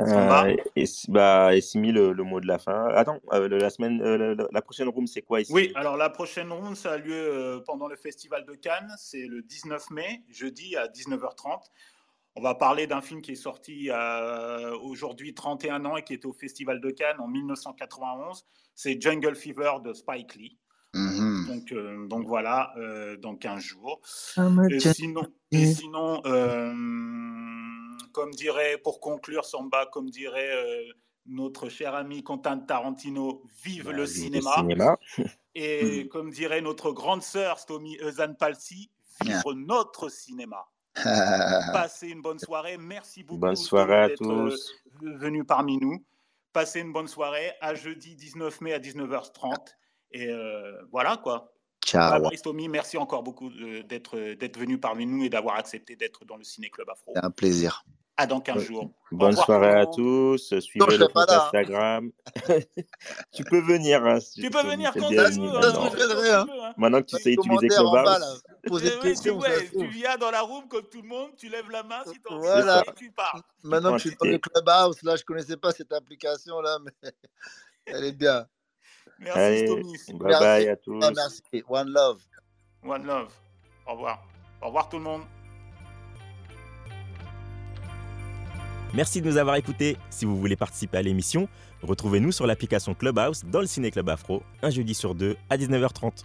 Euh, 0.00 0.56
et, 0.76 0.84
bah, 1.08 1.54
et 1.54 1.60
Simi, 1.60 1.92
le, 1.92 2.12
le 2.12 2.22
mot 2.22 2.40
de 2.40 2.46
la 2.46 2.58
fin. 2.58 2.86
Attends, 2.94 3.20
euh, 3.32 3.48
la 3.48 3.70
semaine, 3.70 4.00
euh, 4.02 4.34
la, 4.34 4.46
la 4.50 4.62
prochaine 4.62 4.88
room, 4.88 5.06
c'est 5.06 5.22
quoi 5.22 5.40
ici? 5.40 5.52
Oui, 5.52 5.72
alors 5.74 5.96
la 5.96 6.10
prochaine 6.10 6.50
ronde, 6.52 6.76
ça 6.76 6.92
a 6.92 6.96
lieu 6.96 7.14
euh, 7.14 7.60
pendant 7.60 7.88
le 7.88 7.96
Festival 7.96 8.44
de 8.44 8.54
Cannes. 8.54 8.92
C'est 8.98 9.26
le 9.26 9.42
19 9.42 9.90
mai, 9.90 10.22
jeudi 10.30 10.76
à 10.76 10.86
19h30. 10.86 11.60
On 12.36 12.42
va 12.42 12.54
parler 12.54 12.86
d'un 12.86 13.00
film 13.00 13.22
qui 13.22 13.32
est 13.32 13.34
sorti 13.34 13.90
aujourd'hui 14.82 15.34
31 15.34 15.84
ans 15.84 15.96
et 15.96 16.04
qui 16.04 16.14
était 16.14 16.26
au 16.26 16.32
Festival 16.32 16.80
de 16.80 16.90
Cannes 16.90 17.18
en 17.18 17.26
1991. 17.26 18.46
C'est 18.76 19.00
Jungle 19.00 19.34
Fever 19.34 19.72
de 19.84 19.92
Spike 19.92 20.36
Lee. 20.36 20.56
Mhm. 20.94 21.46
Donc, 21.46 21.72
euh, 21.72 22.06
donc 22.08 22.26
voilà, 22.26 22.72
euh, 22.76 23.16
dans 23.16 23.36
15 23.36 23.62
jours. 23.62 24.00
I'm 24.36 24.58
a 24.58 24.66
Et 24.68 24.80
sinon, 24.80 25.26
et 25.52 25.66
sinon 25.66 26.20
euh, 26.26 26.72
comme 28.12 28.30
dirait, 28.32 28.78
pour 28.78 29.00
conclure, 29.00 29.44
Samba, 29.44 29.86
comme 29.86 30.10
dirait 30.10 30.54
euh, 30.54 30.92
notre 31.26 31.68
cher 31.68 31.94
ami 31.94 32.22
Quentin 32.22 32.58
Tarantino, 32.58 33.42
vive 33.64 33.86
Bah, 33.86 33.92
le 33.92 34.04
vive 34.04 34.34
le 34.34 34.40
cinéma. 34.40 34.96
Et 35.54 36.08
comme 36.08 36.30
dirait 36.30 36.60
notre 36.60 36.92
grande 36.92 37.22
sœur 37.22 37.58
Stomy 37.58 37.98
Eusanne 38.00 38.36
Palsy, 38.36 38.90
vivre 39.24 39.52
notre 39.54 40.08
cinéma. 40.08 40.66
Passez 41.72 42.08
une 42.08 42.22
bonne 42.22 42.38
soirée. 42.38 42.76
Merci 42.78 43.22
beaucoup 43.22 43.40
Bonne 43.40 43.56
soirée 43.56 43.94
Stomy, 43.94 44.04
à 44.04 44.08
d'être 44.08 44.50
tous. 44.50 44.74
euh, 45.04 45.16
venu 45.18 45.44
parmi 45.44 45.78
nous. 45.78 46.04
Passez 46.52 46.80
une 46.80 46.92
bonne 46.92 47.08
soirée. 47.08 47.52
À 47.60 47.74
jeudi 47.74 48.16
19 48.16 48.60
mai 48.60 48.72
à 48.74 48.78
19h30. 48.78 49.54
Et 50.12 50.28
euh, 50.28 50.82
voilà 50.90 51.16
quoi. 51.16 51.52
Ciao. 51.84 52.28
Stomy. 52.34 52.68
Merci 52.68 52.98
encore 52.98 53.22
beaucoup 53.22 53.50
euh, 53.50 53.82
d'être 53.82 54.18
d'être 54.34 54.58
venu 54.58 54.78
parmi 54.78 55.06
nous 55.06 55.24
et 55.24 55.28
d'avoir 55.28 55.56
accepté 55.56 55.96
d'être 55.96 56.24
dans 56.24 56.36
le 56.36 56.44
Ciné 56.44 56.70
Club 56.70 56.90
Afro. 56.90 57.12
C'est 57.14 57.24
un 57.24 57.30
plaisir. 57.30 57.84
À 58.20 58.26
dans 58.26 58.38
15 58.38 58.64
jours. 58.64 58.90
Bonne 59.12 59.34
soirée 59.34 59.80
à 59.80 59.86
tous. 59.86 60.58
Suivez 60.60 60.98
le 60.98 61.08
compte 61.08 61.30
là. 61.30 61.46
Instagram. 61.46 62.10
tu 63.32 63.44
peux 63.44 63.60
venir. 63.62 64.04
Hein, 64.04 64.20
si 64.20 64.42
Tu 64.42 64.50
peux 64.50 64.62
venir 64.62 64.92
t'es 64.92 65.00
quand 65.00 65.08
tu 65.08 65.14
bienvenu 65.14 65.48
veux. 65.48 65.54
Ça, 65.54 65.60
maintenant. 65.60 65.84
hein, 65.84 65.90
quand 65.90 65.96
tu 65.96 66.06
veux, 66.06 66.34
hein. 66.34 66.74
Maintenant 66.76 67.00
que 67.00 67.06
tu 67.06 67.16
sais 67.16 67.32
utiliser 67.32 67.68
là, 67.68 67.76
Clubhouse. 67.76 68.42
posez 68.66 68.86
Eh 68.88 68.90
des 68.90 68.96
oui, 68.96 69.02
tu, 69.02 69.08
questions, 69.08 69.88
viens 69.88 70.18
dans 70.18 70.30
la 70.30 70.42
room 70.42 70.68
comme 70.68 70.86
tout 70.86 71.00
le 71.00 71.08
monde, 71.08 71.30
tu 71.38 71.48
lèves 71.48 71.70
la 71.70 71.82
main 71.82 72.02
si 72.12 72.18
de 72.18 72.22
Voilà. 72.28 72.82
parler, 72.84 72.90
tu 72.98 73.10
parles. 73.10 73.40
Maintenant 73.64 73.92
que 73.92 73.98
je 74.02 74.08
suis 74.08 74.16
dans 74.20 74.26
le. 74.26 74.36
Clubhouse, 74.38 75.02
là, 75.02 75.16
je 75.16 75.24
connaissais 75.24 75.56
pas 75.56 75.72
cette 75.72 75.94
application-là, 75.94 76.78
mais 76.84 76.92
elle 77.86 78.04
est 78.04 78.12
bien. 78.12 78.44
Merci 79.18 79.38
Allez, 79.38 79.66
Stomy. 79.66 79.92
bye 80.18 80.28
Merci. 80.28 80.40
bye 80.44 80.68
à 80.68 80.72
Ah, 80.72 80.76
tous. 80.76 81.14
merci. 81.16 81.42
One 81.70 81.88
love. 81.88 82.22
One 82.84 83.06
love. 83.06 83.32
Au 83.86 83.92
revoir. 83.92 84.22
Au 84.60 84.66
revoir 84.66 84.90
tout 84.90 84.98
le 84.98 85.04
monde. 85.04 85.22
Merci 88.92 89.20
de 89.22 89.26
nous 89.28 89.36
avoir 89.36 89.54
écoutés. 89.54 89.96
Si 90.10 90.24
vous 90.24 90.36
voulez 90.36 90.56
participer 90.56 90.98
à 90.98 91.02
l'émission, 91.02 91.48
retrouvez-nous 91.82 92.32
sur 92.32 92.46
l'application 92.46 92.92
Clubhouse 92.94 93.44
dans 93.44 93.60
le 93.60 93.66
Ciné 93.66 93.92
Club 93.92 94.08
Afro, 94.08 94.42
un 94.62 94.70
jeudi 94.70 94.94
sur 94.94 95.14
deux 95.14 95.36
à 95.48 95.56
19h30. 95.56 96.24